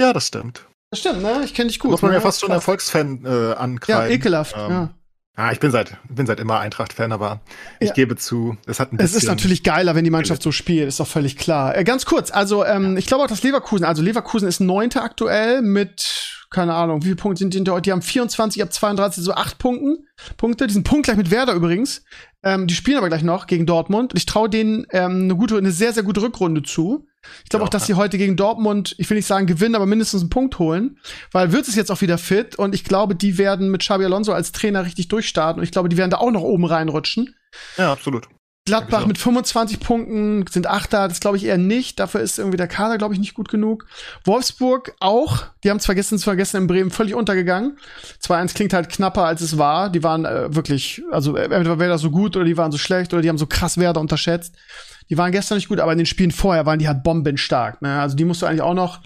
Ja, 0.00 0.12
das 0.12 0.28
stimmt. 0.28 0.66
Das 0.90 1.00
stimmt, 1.00 1.22
ne? 1.22 1.42
Ich 1.44 1.54
kenne 1.54 1.68
dich 1.68 1.78
gut. 1.78 1.90
Muss 1.90 2.02
man 2.02 2.12
ne? 2.12 2.16
ja 2.16 2.20
fast 2.20 2.40
schon 2.40 2.50
Erfolgsfan 2.50 3.24
äh, 3.24 3.54
ankreiden. 3.54 4.10
Ja, 4.10 4.14
ekelhaft, 4.14 4.54
ähm, 4.56 4.70
ja. 4.70 4.94
Ah, 5.36 5.50
ich 5.50 5.58
bin 5.58 5.72
seit, 5.72 5.96
bin 6.08 6.26
seit 6.26 6.38
immer 6.38 6.60
Eintracht-Fan, 6.60 7.10
aber 7.10 7.40
ich 7.80 7.88
ja. 7.88 7.94
gebe 7.94 8.14
zu, 8.14 8.56
es 8.66 8.78
hat 8.78 8.92
ein 8.92 8.98
bisschen. 8.98 9.16
Es 9.16 9.22
ist 9.24 9.28
natürlich 9.28 9.64
geiler, 9.64 9.96
wenn 9.96 10.04
die 10.04 10.10
Mannschaft 10.10 10.42
so 10.42 10.52
spielt, 10.52 10.86
ist 10.86 11.00
doch 11.00 11.08
völlig 11.08 11.36
klar. 11.36 11.76
Äh, 11.76 11.82
ganz 11.82 12.06
kurz, 12.06 12.30
also 12.30 12.64
ähm, 12.64 12.96
ich 12.96 13.06
glaube 13.06 13.24
auch, 13.24 13.28
dass 13.28 13.42
Leverkusen, 13.42 13.84
also 13.84 14.00
Leverkusen 14.00 14.46
ist 14.46 14.60
neunte 14.60 15.02
aktuell 15.02 15.60
mit, 15.60 16.43
keine 16.54 16.74
Ahnung, 16.74 17.02
wie 17.02 17.06
viele 17.06 17.16
Punkte 17.16 17.40
sind 17.40 17.52
die, 17.52 17.62
die 17.82 17.92
haben 17.92 18.00
24, 18.00 18.58
ich 18.58 18.62
habe 18.62 18.70
32, 18.70 19.24
so 19.24 19.34
acht 19.34 19.58
Punkten, 19.58 20.06
Punkte, 20.36 20.66
die 20.66 20.72
sind 20.72 20.84
punktgleich 20.84 21.16
mit 21.16 21.30
Werder 21.30 21.52
übrigens. 21.52 22.04
Ähm, 22.44 22.66
die 22.66 22.74
spielen 22.74 22.98
aber 22.98 23.08
gleich 23.08 23.22
noch 23.22 23.46
gegen 23.46 23.66
Dortmund. 23.66 24.12
Ich 24.14 24.26
traue 24.26 24.48
denen 24.48 24.86
ähm, 24.90 25.24
eine 25.24 25.36
gute, 25.36 25.56
eine 25.56 25.72
sehr, 25.72 25.92
sehr 25.92 26.02
gute 26.02 26.22
Rückrunde 26.22 26.62
zu. 26.62 27.08
Ich 27.42 27.48
glaube 27.48 27.62
ja, 27.62 27.66
auch, 27.66 27.70
dass 27.70 27.86
sie 27.86 27.94
heute 27.94 28.18
gegen 28.18 28.36
Dortmund, 28.36 28.94
ich 28.98 29.08
will 29.10 29.16
nicht 29.16 29.26
sagen 29.26 29.46
gewinnen, 29.46 29.74
aber 29.74 29.86
mindestens 29.86 30.20
einen 30.20 30.30
Punkt 30.30 30.58
holen, 30.58 30.98
weil 31.32 31.52
wird 31.52 31.66
es 31.66 31.74
jetzt 31.74 31.90
auch 31.90 32.02
wieder 32.02 32.18
fit 32.18 32.56
und 32.56 32.74
ich 32.74 32.84
glaube, 32.84 33.14
die 33.16 33.38
werden 33.38 33.70
mit 33.70 33.80
Xabi 33.80 34.04
Alonso 34.04 34.32
als 34.32 34.52
Trainer 34.52 34.84
richtig 34.84 35.08
durchstarten 35.08 35.58
und 35.58 35.64
ich 35.64 35.72
glaube, 35.72 35.88
die 35.88 35.96
werden 35.96 36.10
da 36.10 36.18
auch 36.18 36.30
noch 36.30 36.42
oben 36.42 36.66
reinrutschen. 36.66 37.34
Ja, 37.78 37.92
absolut. 37.92 38.28
Gladbach 38.66 39.04
mit 39.04 39.18
25 39.18 39.78
Punkten 39.78 40.46
sind 40.50 40.66
Achter, 40.66 41.06
das 41.06 41.20
glaube 41.20 41.36
ich 41.36 41.44
eher 41.44 41.58
nicht. 41.58 42.00
Dafür 42.00 42.22
ist 42.22 42.38
irgendwie 42.38 42.56
der 42.56 42.66
Kader, 42.66 42.96
glaube 42.96 43.12
ich, 43.12 43.20
nicht 43.20 43.34
gut 43.34 43.50
genug. 43.50 43.86
Wolfsburg 44.24 44.94
auch. 45.00 45.44
Die 45.62 45.70
haben 45.70 45.80
zwar 45.80 45.94
gestern, 45.94 46.18
zwar 46.18 46.34
gestern 46.34 46.62
in 46.62 46.66
Bremen 46.66 46.90
völlig 46.90 47.14
untergegangen. 47.14 47.76
2-1 48.22 48.54
klingt 48.54 48.72
halt 48.72 48.88
knapper, 48.88 49.24
als 49.24 49.42
es 49.42 49.58
war. 49.58 49.90
Die 49.90 50.02
waren 50.02 50.24
äh, 50.24 50.54
wirklich, 50.54 51.02
also 51.10 51.36
entweder 51.36 51.78
wäre 51.78 51.90
das 51.90 52.00
so 52.00 52.10
gut 52.10 52.36
oder 52.36 52.46
die 52.46 52.56
waren 52.56 52.72
so 52.72 52.78
schlecht 52.78 53.12
oder 53.12 53.20
die 53.20 53.28
haben 53.28 53.36
so 53.36 53.46
krass 53.46 53.76
Werte 53.76 54.00
unterschätzt. 54.00 54.54
Die 55.10 55.18
waren 55.18 55.32
gestern 55.32 55.58
nicht 55.58 55.68
gut, 55.68 55.78
aber 55.78 55.92
in 55.92 55.98
den 55.98 56.06
Spielen 56.06 56.30
vorher 56.30 56.64
waren 56.64 56.78
die 56.78 56.88
halt 56.88 57.02
bombenstark. 57.02 57.82
Ne? 57.82 58.00
Also 58.00 58.16
die 58.16 58.24
musst 58.24 58.40
du 58.40 58.46
eigentlich 58.46 58.62
auch 58.62 58.72
noch 58.72 59.00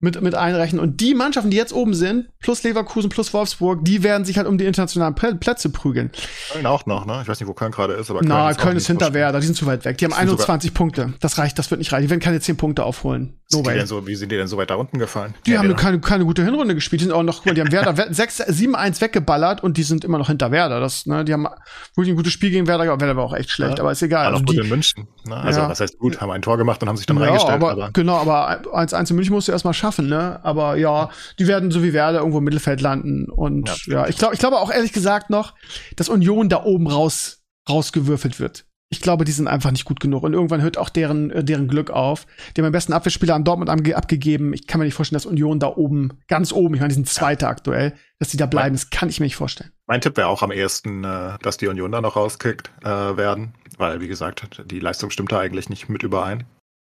mit, 0.00 0.20
mit 0.20 0.34
einrechnen. 0.34 0.80
Und 0.80 1.00
die 1.00 1.14
Mannschaften, 1.14 1.50
die 1.50 1.56
jetzt 1.56 1.72
oben 1.72 1.94
sind, 1.94 2.28
plus 2.38 2.62
Leverkusen, 2.62 3.10
plus 3.10 3.32
Wolfsburg, 3.34 3.84
die 3.84 4.02
werden 4.02 4.24
sich 4.24 4.38
halt 4.38 4.46
um 4.46 4.56
die 4.56 4.64
internationalen 4.64 5.14
Plätze 5.14 5.70
prügeln. 5.70 6.12
Köln 6.52 6.66
auch 6.66 6.86
noch, 6.86 7.04
ne? 7.04 7.20
Ich 7.22 7.28
weiß 7.28 7.40
nicht, 7.40 7.48
wo 7.48 7.54
Köln 7.54 7.72
gerade 7.72 7.94
ist, 7.94 8.10
aber 8.10 8.20
Köln 8.20 8.28
Na, 8.28 8.50
ist 8.50 8.60
Köln 8.60 8.76
ist 8.76 8.86
hinter 8.86 9.12
Werder, 9.12 9.40
die 9.40 9.46
sind 9.46 9.56
zu 9.56 9.66
weit 9.66 9.84
weg. 9.84 9.98
Die 9.98 10.04
haben 10.04 10.12
21 10.12 10.72
Punkte. 10.72 11.14
Das 11.20 11.38
reicht, 11.38 11.58
das 11.58 11.70
wird 11.70 11.80
nicht 11.80 11.92
reichen. 11.92 12.04
Die 12.04 12.10
werden 12.10 12.20
keine 12.20 12.40
10 12.40 12.56
Punkte 12.56 12.84
aufholen. 12.84 13.38
No 13.50 13.64
sind 13.64 13.88
so, 13.88 14.06
wie 14.06 14.14
sind 14.14 14.30
die 14.30 14.36
denn 14.36 14.46
so 14.46 14.58
weit 14.58 14.68
da 14.68 14.74
unten 14.74 14.98
gefallen? 14.98 15.32
Die 15.46 15.52
ja, 15.52 15.60
haben 15.60 15.74
keine, 15.74 15.98
keine 16.00 16.26
gute 16.26 16.44
Hinrunde 16.44 16.74
gespielt. 16.74 17.00
Die 17.00 17.06
sind 17.06 17.14
auch 17.14 17.22
noch, 17.22 17.42
die 17.44 17.58
haben 17.58 17.72
Werder 17.72 17.92
7-1 17.92 19.00
weggeballert 19.00 19.62
und 19.62 19.78
die 19.78 19.84
sind 19.84 20.04
immer 20.04 20.18
noch 20.18 20.26
hinter 20.26 20.50
Werder. 20.50 20.80
Das, 20.80 21.06
ne, 21.06 21.24
die 21.24 21.32
haben 21.32 21.46
wirklich 21.94 22.12
ein 22.12 22.16
gutes 22.16 22.34
Spiel 22.34 22.50
gegen 22.50 22.66
Werder. 22.66 22.84
Werder 23.00 23.16
war 23.16 23.24
auch 23.24 23.34
echt 23.34 23.50
schlecht, 23.50 23.78
ja. 23.78 23.82
aber 23.82 23.92
ist 23.92 24.02
egal. 24.02 24.26
War 24.26 24.32
also 24.34 24.44
gut 24.44 24.58
in 24.58 24.68
München. 24.68 25.08
Ne? 25.26 25.34
Also, 25.34 25.60
ja. 25.60 25.68
das 25.68 25.80
heißt 25.80 25.98
gut, 25.98 26.20
haben 26.20 26.30
ein 26.30 26.42
Tor 26.42 26.58
gemacht 26.58 26.82
und 26.82 26.90
haben 26.90 26.98
sich 26.98 27.06
dann 27.06 27.16
ja, 27.16 27.24
reingestellt. 27.24 27.54
Aber, 27.54 27.70
aber, 27.70 27.90
genau, 27.92 28.16
aber 28.16 28.50
1-1 28.76 29.10
in 29.10 29.16
München 29.16 29.34
musst 29.34 29.48
du 29.48 29.52
erstmal 29.52 29.72
schaffen, 29.72 29.87
ne? 29.96 30.40
Aber 30.42 30.76
ja, 30.76 31.10
die 31.38 31.46
werden 31.46 31.70
so 31.70 31.82
wie 31.82 31.92
Werder 31.92 32.18
irgendwo 32.18 32.38
im 32.38 32.44
Mittelfeld 32.44 32.80
landen. 32.80 33.30
Und 33.30 33.86
ja, 33.86 34.02
ja 34.02 34.08
ich 34.08 34.16
glaube, 34.16 34.34
ich 34.34 34.40
glaube 34.40 34.58
auch 34.58 34.70
ehrlich 34.70 34.92
gesagt 34.92 35.30
noch, 35.30 35.54
dass 35.96 36.08
Union 36.08 36.48
da 36.48 36.64
oben 36.64 36.86
raus, 36.86 37.42
rausgewürfelt 37.68 38.38
wird 38.40 38.66
ich 38.90 39.02
glaube, 39.02 39.24
die 39.24 39.32
sind 39.32 39.48
einfach 39.48 39.70
nicht 39.70 39.84
gut 39.84 40.00
genug. 40.00 40.22
Und 40.22 40.32
irgendwann 40.32 40.62
hört 40.62 40.78
auch 40.78 40.88
deren, 40.88 41.30
äh, 41.30 41.44
deren 41.44 41.68
Glück 41.68 41.90
auf. 41.90 42.26
Die 42.56 42.60
haben 42.60 42.68
den 42.68 42.72
besten 42.72 42.92
Abwehrspieler 42.92 43.34
an 43.34 43.44
Dortmund 43.44 43.68
abgegeben. 43.70 44.54
Ich 44.54 44.66
kann 44.66 44.78
mir 44.78 44.86
nicht 44.86 44.94
vorstellen, 44.94 45.16
dass 45.16 45.26
Union 45.26 45.60
da 45.60 45.68
oben, 45.68 46.20
ganz 46.26 46.52
oben, 46.52 46.74
ich 46.74 46.80
meine, 46.80 46.88
die 46.88 46.94
sind 46.94 47.08
Zweiter 47.08 47.48
aktuell, 47.48 47.94
dass 48.18 48.28
die 48.28 48.38
da 48.38 48.46
bleiben. 48.46 48.74
Das 48.74 48.90
kann 48.90 49.08
ich 49.08 49.20
mir 49.20 49.26
nicht 49.26 49.36
vorstellen. 49.36 49.70
Mein 49.86 50.00
Tipp 50.00 50.16
wäre 50.16 50.28
auch 50.28 50.42
am 50.42 50.52
ehesten, 50.52 51.04
äh, 51.04 51.38
dass 51.42 51.58
die 51.58 51.68
Union 51.68 51.92
da 51.92 52.00
noch 52.00 52.16
rauskickt 52.16 52.70
äh, 52.82 52.86
werden. 52.86 53.54
Weil, 53.76 54.00
wie 54.00 54.08
gesagt, 54.08 54.62
die 54.70 54.80
Leistung 54.80 55.10
stimmt 55.10 55.32
da 55.32 55.38
eigentlich 55.38 55.68
nicht 55.68 55.88
mit 55.88 56.02
überein. 56.02 56.44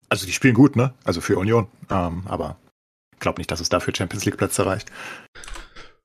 Also 0.10 0.25
die 0.25 0.33
spielen 0.33 0.55
gut, 0.55 0.75
ne? 0.75 0.93
Also 1.03 1.21
für 1.21 1.38
Union. 1.38 1.67
Ähm, 1.89 2.24
aber 2.25 2.57
glaube 3.22 3.40
nicht, 3.40 3.51
dass 3.51 3.62
es 3.62 3.70
dafür 3.70 3.96
Champions 3.96 4.25
League 4.25 4.38
Plätze 4.38 4.66
reicht. 4.66 4.92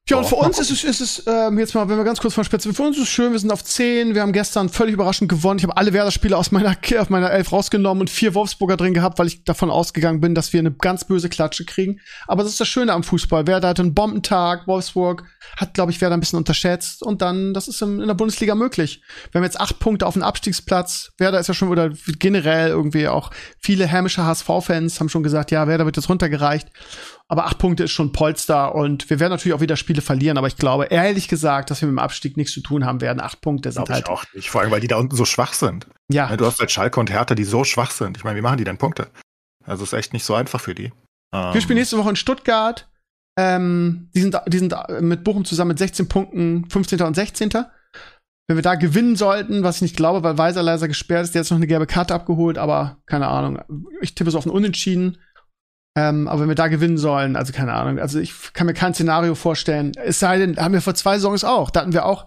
Ja, 0.09 0.19
und 0.19 0.27
für 0.27 0.37
uns 0.37 0.61
ist 0.61 0.71
es, 0.71 0.85
ist 0.85 1.01
es 1.01 1.25
ähm, 1.27 1.59
jetzt 1.59 1.75
mal, 1.75 1.89
wenn 1.89 1.97
wir 1.97 2.05
ganz 2.05 2.21
kurz 2.21 2.33
von 2.33 2.45
Spitze, 2.45 2.73
für 2.73 2.83
uns 2.85 2.97
ist 2.97 3.03
es 3.03 3.09
schön, 3.09 3.33
wir 3.33 3.41
sind 3.41 3.51
auf 3.51 3.65
10, 3.65 4.15
wir 4.15 4.23
haben 4.23 4.33
gestern 4.33 4.69
völlig 4.69 4.95
überraschend 4.95 5.29
gewonnen. 5.29 5.59
Ich 5.59 5.65
habe 5.65 5.77
alle 5.77 5.93
Werder-Spiele 5.93 6.37
aus 6.37 6.53
meiner, 6.53 6.77
auf 6.99 7.11
meiner 7.11 7.33
Elf 7.33 7.51
rausgenommen 7.51 8.03
und 8.03 8.11
vier 8.11 8.33
Wolfsburger 8.37 8.77
drin 8.77 8.95
gehabt, 8.95 9.19
weil 9.19 9.27
ich 9.27 9.43
davon 9.43 9.69
ausgegangen 9.69 10.21
bin, 10.21 10.37
dass 10.37 10.53
wir 10.53 10.61
eine 10.61 10.71
ganz 10.71 11.07
böse 11.07 11.29
Klatsche 11.29 11.65
kriegen. 11.65 11.99
Aber 12.29 12.45
das 12.45 12.53
ist 12.53 12.61
das 12.61 12.69
Schöne 12.69 12.93
am 12.93 13.03
Fußball. 13.03 13.49
Werder 13.49 13.67
hat 13.67 13.81
einen 13.81 13.95
Bombentag, 13.95 14.69
Wolfsburg 14.69 15.25
hat, 15.57 15.75
glaube 15.75 15.91
ich, 15.91 16.01
Werder 16.01 16.17
ein 16.17 16.21
bisschen 16.21 16.39
unterschätzt 16.39 17.03
und 17.03 17.21
dann, 17.21 17.53
das 17.53 17.67
ist 17.67 17.83
in, 17.83 18.01
in 18.01 18.07
der 18.07 18.15
Bundesliga 18.15 18.55
möglich. 18.55 19.03
Wir 19.33 19.41
haben 19.41 19.45
jetzt 19.45 19.61
acht 19.61 19.81
Punkte 19.81 20.07
auf 20.07 20.15
den 20.15 20.23
Abstiegsplatz. 20.23 21.15
Werder 21.19 21.41
ist 21.41 21.49
ja 21.49 21.55
schon 21.55 21.73
wieder 21.73 21.91
generell 22.21 22.69
irgendwie 22.69 23.09
auch 23.09 23.33
viele 23.59 23.89
hämische 23.89 24.25
HSV-Fans 24.25 25.01
haben 25.01 25.09
schon 25.09 25.25
gesagt, 25.25 25.51
ja, 25.51 25.67
Werder 25.67 25.85
wird 25.85 25.97
jetzt 25.97 26.09
runtergereicht. 26.09 26.69
Aber 27.29 27.47
acht 27.47 27.59
Punkte 27.59 27.85
ist 27.85 27.91
schon 27.91 28.13
Polster 28.13 28.75
und 28.75 29.11
wir 29.11 29.19
werden 29.19 29.33
natürlich 29.33 29.55
auch 29.55 29.61
wieder 29.61 29.77
Spiele 29.77 30.01
verlieren, 30.01 30.39
aber 30.39 30.47
ich 30.47 30.57
glaube 30.57 30.85
ehrlich 30.87 31.27
gesagt, 31.27 31.71
dass 31.71 31.81
wir 31.81 31.89
mit 31.89 31.95
dem 31.95 31.99
Abstieg 31.99 32.37
nichts 32.37 32.53
zu 32.53 32.61
tun 32.61 32.85
haben 32.85 33.01
werden. 33.01 33.21
Acht 33.21 33.41
Punkte 33.41 33.73
sind 33.73 33.89
halt. 33.89 34.05
Ich 34.05 34.11
auch 34.11 34.25
nicht, 34.33 34.49
vor 34.49 34.61
allem, 34.61 34.71
weil 34.71 34.81
die 34.81 34.87
da 34.87 34.97
unten 34.97 35.17
so 35.17 35.25
schwach 35.25 35.53
sind. 35.53 35.89
Ja. 36.09 36.35
Du 36.37 36.47
hast 36.47 36.61
halt 36.61 36.71
Schalke 36.71 37.01
und 37.01 37.11
Hertha, 37.11 37.35
die 37.35 37.45
so 37.45 37.65
schwach 37.65 37.91
sind. 37.91 38.17
Ich 38.17 38.23
meine, 38.23 38.37
wie 38.37 38.43
machen 38.43 38.59
die 38.59 38.65
denn 38.65 38.79
Punkte? 38.79 39.09
Also 39.65 39.83
ist 39.83 39.93
echt 39.93 40.13
nicht 40.13 40.25
so 40.25 40.35
einfach 40.35 40.61
für 40.61 40.77
die. 40.77 40.93
Ähm, 41.35 41.53
wir 41.53 41.61
spielen 41.61 41.79
nächste 41.79 41.99
Woche 41.99 42.11
in 42.11 42.17
Stuttgart. 42.17 42.89
Ähm, 43.37 44.09
die, 44.15 44.21
sind, 44.21 44.39
die 44.47 44.59
sind 44.59 44.75
mit 45.01 45.25
Bochum 45.25 45.45
zusammen 45.45 45.71
mit 45.71 45.79
16 45.79 46.09
Punkten 46.09 46.71
15. 46.71 47.03
und 47.03 47.15
16. 47.15 47.51
Wenn 48.49 48.57
wir 48.57 48.63
da 48.63 48.77
gewinnen 48.77 49.17
sollten, 49.17 49.65
was 49.65 49.77
ich 49.77 49.83
nicht 49.83 49.97
glaube, 49.97 50.23
weil 50.23 50.39
Weiser 50.39 50.63
leiser 50.63 50.87
gesperrt 50.87 51.25
ist, 51.25 51.35
der 51.35 51.41
hat 51.41 51.47
jetzt 51.47 51.51
noch 51.51 51.59
eine 51.59 51.67
gelbe 51.67 51.89
Karte 51.89 52.15
abgeholt, 52.15 52.59
aber 52.59 52.99
keine 53.07 53.27
Ahnung. 53.27 53.61
Ich 54.01 54.15
tippe 54.15 54.31
so 54.31 54.39
auf 54.39 54.47
ein 54.47 54.51
Unentschieden. 54.51 55.19
Ähm, 55.97 56.29
aber 56.29 56.43
wenn 56.43 56.49
wir 56.49 56.55
da 56.55 56.69
gewinnen 56.69 56.99
sollen, 56.99 57.37
also 57.37 57.55
keine 57.55 57.73
Ahnung, 57.73 57.99
also 57.99 58.21
ich 58.21 58.53
kann 58.53 58.67
mir 58.67 58.75
kein 58.75 58.93
Szenario 58.93 59.35
vorstellen. 59.35 59.93
Es 59.97 60.19
sei 60.19 60.39
denn, 60.39 60.59
haben 60.59 60.75
wir 60.75 60.83
vor 60.83 60.95
zwei 60.95 61.19
Saisons 61.19 61.43
auch. 61.43 61.71
Da 61.71 61.81
hatten 61.81 61.95
wir 61.95 62.05
auch, 62.05 62.27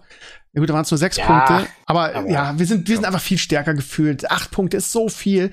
ja 0.52 0.60
gut, 0.60 0.68
da 0.68 0.74
waren 0.74 0.82
es 0.82 0.90
nur 0.90 0.98
sechs 0.98 1.16
ja, 1.18 1.26
Punkte. 1.26 1.68
Aber, 1.86 2.12
aber, 2.12 2.28
ja, 2.28 2.58
wir 2.58 2.66
sind, 2.66 2.88
wir 2.88 2.96
sind 2.96 3.04
einfach 3.04 3.20
viel 3.20 3.38
stärker 3.38 3.74
gefühlt. 3.74 4.28
Acht 4.28 4.50
Punkte 4.50 4.76
ist 4.76 4.90
so 4.90 5.08
viel. 5.08 5.52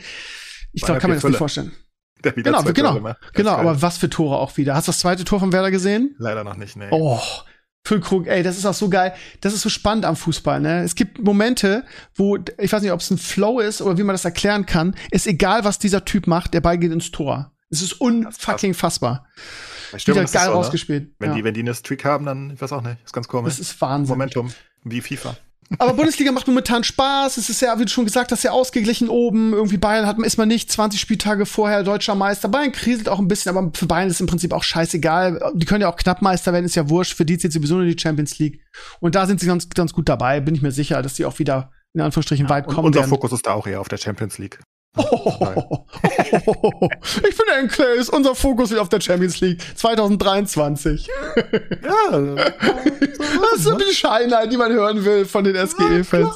Ich 0.74 0.82
glaube, 0.82 1.00
kann 1.00 1.12
man 1.12 1.18
das 1.18 1.24
nicht 1.24 1.38
vorstellen. 1.38 1.72
genau, 2.24 2.64
genau, 2.64 3.14
genau. 3.34 3.52
Aber 3.52 3.84
was 3.84 4.00
für 4.00 4.10
Tore 4.10 4.40
auch 4.40 4.58
wieder. 4.58 4.74
Hast 4.74 4.88
du 4.88 4.90
das 4.92 5.00
zweite 5.00 5.24
Tor 5.24 5.40
von 5.40 5.54
Werder 5.54 5.70
gesehen? 5.70 6.16
Leider 6.18 6.44
noch 6.44 6.58
nicht, 6.58 6.76
nee. 6.76 6.88
Oh, 6.90 7.22
Füllkrug, 7.86 8.26
ey, 8.26 8.42
das 8.42 8.58
ist 8.58 8.66
auch 8.66 8.74
so 8.74 8.90
geil. 8.90 9.14
Das 9.42 9.54
ist 9.54 9.62
so 9.62 9.70
spannend 9.70 10.06
am 10.06 10.16
Fußball, 10.16 10.60
ne? 10.60 10.82
Es 10.82 10.96
gibt 10.96 11.24
Momente, 11.24 11.84
wo, 12.16 12.38
ich 12.58 12.74
weiß 12.74 12.82
nicht, 12.82 12.92
ob 12.92 13.00
es 13.00 13.12
ein 13.12 13.20
Flow 13.20 13.60
ist 13.60 13.84
oder 13.84 14.00
wie 14.00 14.04
man 14.04 14.16
das 14.16 14.26
erklären 14.26 14.66
kann. 14.66 14.96
Ist 15.12 15.28
egal, 15.28 15.64
was 15.64 15.78
dieser 15.78 16.04
Typ 16.04 16.26
macht, 16.26 16.56
der 16.56 16.62
Ball 16.62 16.80
geht 16.80 16.92
ins 16.92 17.12
Tor. 17.12 17.52
Es 17.70 17.82
ist 17.82 17.94
unfucking 17.94 18.74
fassbar. 18.74 19.28
Wieder 19.92 20.26
geil 20.26 20.28
so, 20.28 20.40
ne? 20.40 20.48
rausgespielt. 20.48 21.16
Wenn, 21.20 21.30
ja. 21.30 21.36
die, 21.36 21.44
wenn 21.44 21.54
die 21.54 21.62
eine 21.62 21.74
Streak 21.74 22.06
haben, 22.06 22.26
dann, 22.26 22.52
ich 22.52 22.62
weiß 22.62 22.72
auch 22.72 22.82
nicht, 22.82 22.98
ist 23.04 23.14
ganz 23.14 23.28
komisch. 23.28 23.58
Das 23.58 23.60
ist 23.60 23.80
Wahnsinn. 23.82 24.14
Momentum, 24.14 24.54
wie 24.84 25.02
FIFA. 25.02 25.36
Aber 25.80 25.94
Bundesliga 25.94 26.32
macht 26.32 26.48
momentan 26.48 26.84
Spaß. 26.84 27.38
Es 27.38 27.50
ist 27.50 27.62
ja, 27.62 27.78
wie 27.78 27.84
du 27.84 27.90
schon 27.90 28.06
gesagt 28.06 28.32
hast, 28.32 28.42
sehr 28.42 28.54
ausgeglichen 28.54 29.10
oben. 29.10 29.54
Irgendwie 29.54 29.78
Bayern 29.78 30.06
hat, 30.06 30.18
ist 30.20 30.38
man 30.38 30.48
nicht 30.48 30.72
20 30.72 31.00
Spieltage 31.00 31.46
vorher 31.46 31.84
deutscher 31.84 32.16
Meister. 32.16 32.48
Bayern 32.48 32.72
kriselt 32.72 33.10
auch 33.10 33.20
ein 33.20 33.28
bisschen, 33.28 33.56
aber 33.56 33.70
für 33.74 33.86
Bayern 33.86 34.10
ist 34.10 34.22
im 34.22 34.28
Prinzip 34.28 34.54
auch 34.54 34.64
scheißegal. 34.64 35.52
Die 35.56 35.66
können 35.66 35.82
ja 35.82 35.90
auch 35.90 35.98
knapp 35.98 36.22
Meister 36.22 36.54
werden, 36.54 36.66
ist 36.66 36.76
ja 36.76 36.90
wurscht. 36.90 37.16
Für 37.16 37.26
die 37.26 37.38
zählt 37.38 37.52
sowieso 37.52 37.76
nur 37.76 37.86
die 37.86 38.00
Champions 38.00 38.40
League. 38.40 38.62
Und 39.02 39.16
da 39.16 39.26
sind 39.26 39.42
sie 39.42 39.48
ganz, 39.48 39.70
ganz 39.70 39.92
gut 39.92 40.08
dabei. 40.08 40.40
Bin 40.40 40.56
ich 40.56 40.62
mir 40.62 40.72
sicher, 40.72 41.02
dass 41.02 41.18
sie 41.18 41.26
auch 41.26 41.38
wieder 41.40 41.72
in 41.94 42.02
Anführungsstrichen 42.02 42.46
ja, 42.46 42.50
weit 42.50 42.68
kommen. 42.68 42.88
Unser 42.88 43.02
werden. 43.02 43.10
Fokus 43.10 43.34
ist 43.34 43.46
da 43.46 43.54
auch 43.54 43.68
eher 43.68 43.82
auf 43.82 43.90
der 43.90 43.98
Champions 43.98 44.38
League. 44.38 44.60
Oh, 44.98 46.90
ich 47.28 47.36
finde, 47.36 47.54
Enkle 47.60 47.86
ist 47.96 48.10
unser 48.10 48.36
Fokus 48.36 48.72
wieder 48.72 48.82
auf 48.82 48.90
der 48.90 49.02
Champions 49.02 49.40
League 49.40 49.62
2023. 49.76 51.08
Ja, 51.84 52.20
das 53.52 53.64
sind 53.64 53.82
die 53.82 53.94
Scheinheit, 53.94 54.52
die 54.52 54.58
man 54.58 54.72
hören 54.72 55.04
will 55.06 55.26
von 55.26 55.44
den 55.44 55.56
SGE-Fans. 55.56 56.36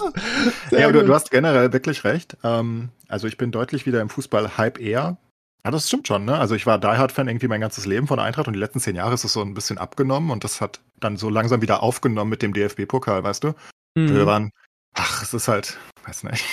Ja, 0.72 0.86
aber 0.86 0.94
du, 0.94 1.06
du, 1.06 1.14
hast 1.14 1.32
generell 1.32 1.74
wirklich 1.74 2.04
recht. 2.04 2.38
Ähm, 2.44 2.90
also 3.08 3.28
ich 3.28 3.38
bin 3.38 3.52
deutlich 3.52 3.86
wieder 3.86 4.02
im 4.02 4.10
Fußball-Hype 4.10 4.80
eher. 4.80 5.18
Ja, 5.64 5.72
das 5.72 5.88
stimmt 5.88 6.08
schon, 6.08 6.26
ne? 6.26 6.38
Also 6.38 6.56
ich 6.56 6.66
war 6.66 6.80
Die 6.80 6.88
Hard-Fan 6.88 7.28
irgendwie 7.28 7.48
mein 7.48 7.62
ganzes 7.62 7.86
Leben 7.86 8.08
von 8.08 8.20
Eintracht 8.20 8.48
und 8.48 8.54
die 8.54 8.60
letzten 8.60 8.80
zehn 8.80 8.96
Jahre 8.96 9.14
ist 9.14 9.24
es 9.24 9.34
so 9.34 9.42
ein 9.42 9.54
bisschen 9.54 9.78
abgenommen 9.78 10.32
und 10.32 10.44
das 10.44 10.60
hat 10.60 10.80
dann 11.00 11.18
so 11.18 11.30
langsam 11.30 11.62
wieder 11.62 11.84
aufgenommen 11.84 12.30
mit 12.30 12.42
dem 12.42 12.54
DFB-Pokal, 12.54 13.24
weißt 13.24 13.44
du? 13.44 13.54
Mhm. 13.96 14.16
Wir 14.16 14.26
waren, 14.26 14.52
ach, 14.96 15.22
es 15.22 15.34
ist 15.34 15.48
halt, 15.48 15.78
weiß 16.06 16.24
nicht. 16.24 16.44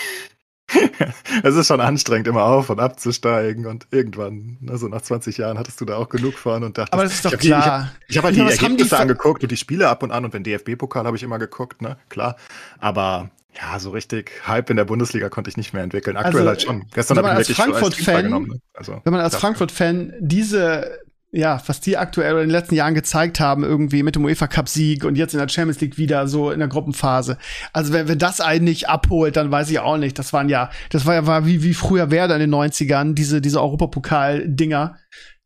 es 1.42 1.54
ist 1.54 1.66
schon 1.66 1.80
anstrengend, 1.80 2.28
immer 2.28 2.44
auf 2.44 2.70
und 2.70 2.80
abzusteigen 2.80 3.66
und 3.66 3.86
irgendwann, 3.90 4.58
also 4.68 4.88
nach 4.88 5.00
20 5.00 5.38
Jahren, 5.38 5.58
hattest 5.58 5.80
du 5.80 5.84
da 5.84 5.96
auch 5.96 6.08
genug 6.08 6.34
von 6.34 6.62
und 6.62 6.76
dachtest, 6.76 6.92
aber 6.92 7.04
das 7.04 7.14
ist 7.14 7.24
doch 7.24 7.32
ich 7.32 7.40
klar. 7.40 7.92
ich 8.06 8.18
habe 8.18 8.28
hab 8.28 8.36
halt 8.36 8.36
die 8.36 8.52
Ergebnisse 8.52 8.96
die 8.96 9.00
angeguckt 9.00 9.42
und 9.42 9.50
die 9.50 9.56
Spiele 9.56 9.88
ab 9.88 10.02
und 10.02 10.10
an 10.10 10.24
und 10.24 10.34
den 10.34 10.44
DFB-Pokal 10.44 11.06
habe 11.06 11.16
ich 11.16 11.22
immer 11.22 11.38
geguckt, 11.38 11.80
ne, 11.82 11.96
klar. 12.08 12.36
Aber 12.78 13.30
ja, 13.56 13.78
so 13.78 13.90
richtig 13.90 14.30
Hype 14.46 14.70
in 14.70 14.76
der 14.76 14.84
Bundesliga 14.84 15.28
konnte 15.30 15.50
ich 15.50 15.56
nicht 15.56 15.72
mehr 15.72 15.82
entwickeln. 15.82 16.16
Aktuell 16.16 16.46
also, 16.46 16.48
halt 16.48 16.62
schon. 16.62 16.86
Gestern 16.92 17.18
habe 17.18 17.28
ich 17.30 17.48
wirklich 17.48 17.56
Frankfurt-Fan, 17.56 18.30
ne? 18.30 18.60
also, 18.74 19.00
wenn 19.04 19.12
man 19.12 19.22
als 19.22 19.36
Frankfurt-Fan 19.36 20.14
diese 20.20 21.00
ja, 21.30 21.60
was 21.66 21.80
die 21.80 21.98
aktuell 21.98 22.32
in 22.34 22.38
den 22.40 22.50
letzten 22.50 22.74
Jahren 22.74 22.94
gezeigt 22.94 23.38
haben, 23.38 23.62
irgendwie 23.62 24.02
mit 24.02 24.14
dem 24.14 24.24
UEFA 24.24 24.46
Cup 24.46 24.68
Sieg 24.68 25.04
und 25.04 25.16
jetzt 25.16 25.34
in 25.34 25.40
der 25.40 25.48
Champions 25.48 25.80
League 25.80 25.98
wieder 25.98 26.26
so 26.26 26.50
in 26.50 26.58
der 26.58 26.68
Gruppenphase. 26.68 27.36
Also 27.72 27.92
wenn, 27.92 28.08
wenn 28.08 28.18
das 28.18 28.40
einen 28.40 28.64
nicht 28.64 28.88
abholt, 28.88 29.36
dann 29.36 29.50
weiß 29.50 29.70
ich 29.70 29.78
auch 29.78 29.98
nicht. 29.98 30.18
Das 30.18 30.32
waren 30.32 30.48
ja, 30.48 30.70
das 30.88 31.04
war 31.04 31.14
ja 31.14 31.26
war 31.26 31.44
wie, 31.44 31.62
wie 31.62 31.74
früher 31.74 32.10
Werder 32.10 32.34
in 32.36 32.40
den 32.40 32.54
90ern, 32.54 33.12
diese, 33.14 33.42
diese 33.42 33.60
Europapokal-Dinger 33.60 34.96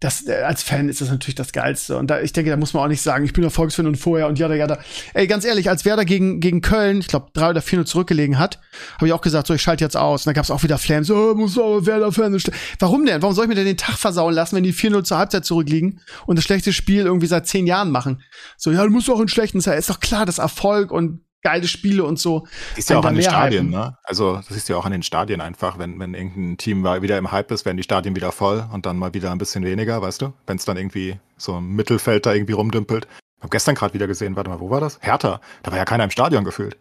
das, 0.03 0.27
äh, 0.27 0.43
als 0.43 0.63
Fan 0.63 0.89
ist 0.89 1.01
das 1.01 1.11
natürlich 1.11 1.37
das 1.37 1.53
Geilste. 1.53 1.97
Und 1.97 2.09
da, 2.09 2.21
ich 2.21 2.33
denke, 2.33 2.51
da 2.51 2.57
muss 2.57 2.75
man 2.75 2.83
auch 2.83 2.89
nicht 2.89 3.03
sagen, 3.03 3.25
ich 3.25 3.33
bin 3.33 3.45
Erfolgsfan 3.45 3.87
und 3.87 3.97
vorher 3.97 4.27
und 4.27 4.39
ja, 4.39 4.53
ja, 4.53 4.67
da. 4.67 4.79
Ey, 5.15 5.29
ganz 5.29 5.45
ehrlich, 5.45 5.71
als 5.71 5.85
Werder 5.85 6.05
gegen, 6.05 6.41
gegen 6.41 6.61
Köln, 6.61 6.99
ich 6.99 7.07
glaube, 7.07 7.29
drei 7.33 7.51
oder 7.51 7.63
vier 7.63 7.79
nur 7.79 7.87
zurückgelegen 7.87 8.39
hat, 8.39 8.59
habe 8.97 9.07
ich 9.07 9.13
auch 9.13 9.21
gesagt, 9.21 9.47
so, 9.47 9.55
ich 9.55 9.63
schalte 9.63 9.85
jetzt 9.85 9.97
aus. 9.97 10.23
Und 10.23 10.27
dann 10.27 10.35
gab 10.35 10.45
es 10.45 10.51
auch 10.51 10.63
wieder 10.65 10.79
Flames, 10.79 11.11
oh, 11.11 11.35
muss 11.35 11.57
aber 11.57 11.87
Werder-Fan. 11.87 12.37
Warum 12.81 13.07
denn? 13.07 13.23
Warum 13.23 13.35
soll 13.35 13.45
ich 13.45 13.49
mir 13.49 13.55
denn 13.55 13.65
den 13.65 13.77
Tag 13.77 13.97
versauen 13.97 14.35
lassen, 14.35 14.57
wenn 14.57 14.65
die 14.65 14.75
4-0 14.75 15.05
zur 15.05 15.19
Halbzeit 15.19 15.45
zurückliegen 15.45 16.01
und 16.27 16.37
das 16.37 16.45
schlechte 16.45 16.73
Spiel 16.73 17.05
irgendwie 17.05 17.27
seit 17.29 17.47
zehn 17.47 17.67
Jahren 17.67 17.91
machen? 17.91 18.23
So, 18.57 18.73
ja, 18.73 18.83
du 18.83 18.91
musst 18.91 19.09
auch 19.09 19.21
in 19.21 19.29
schlechten 19.29 19.61
Zeit. 19.61 19.79
Ist 19.79 19.91
doch 19.91 20.01
klar, 20.01 20.27
dass 20.27 20.39
Erfolg 20.39 20.91
und 20.91 21.21
geile 21.43 21.69
Spiele 21.69 22.05
und 22.05 22.19
so. 22.19 22.47
Ist 22.77 22.91
ja 22.91 22.99
auch 22.99 23.05
an 23.05 23.15
den 23.15 23.25
Stadien, 23.25 23.71
ne? 23.71 23.99
Also, 24.05 24.37
das 24.37 24.51
ist 24.51 24.69
ja 24.69 24.77
auch 24.77 24.87
an 24.87 24.93
den 24.93 25.03
Stadien 25.03 25.41
einfach, 25.41 25.79
wenn, 25.79 25.99
wenn 25.99 26.15
irgendein 26.15 26.57
Team 26.57 26.85
wieder 26.85 27.19
im 27.19 27.31
Hype 27.31 27.51
ist, 27.51 27.65
werden 27.65 27.77
die 27.77 27.83
Stadien 27.83 28.17
wieder 28.17 28.33
voll 28.33 28.67
und 28.73 28.87
dann 28.87 28.97
mal 28.97 29.13
wieder 29.15 29.31
ein 29.33 29.39
bisschen 29.39 29.65
weniger, 29.65 30.01
weißt 30.01 30.23
du? 30.23 30.33
Wenn 30.47 30.57
es 30.57 30.65
dann 30.65 30.77
irgendwie 30.77 31.19
so 31.37 31.59
im 31.59 31.75
Mittelfeld 31.75 32.27
da 32.27 32.33
irgendwie 32.33 32.53
rumdümpelt. 32.53 33.07
Ich 33.37 33.43
habe 33.43 33.51
gestern 33.51 33.75
gerade 33.75 33.93
wieder 33.93 34.07
gesehen, 34.07 34.37
warte 34.37 34.51
mal, 34.51 34.61
wo 34.61 34.71
war 34.71 34.81
das? 34.81 34.99
Hertha. 35.03 35.41
Da 35.63 35.71
war 35.73 35.79
ja 35.79 35.85
keiner 35.85 36.05
im 36.05 36.11
Stadion 36.11 36.45
gefühlt. 36.45 36.77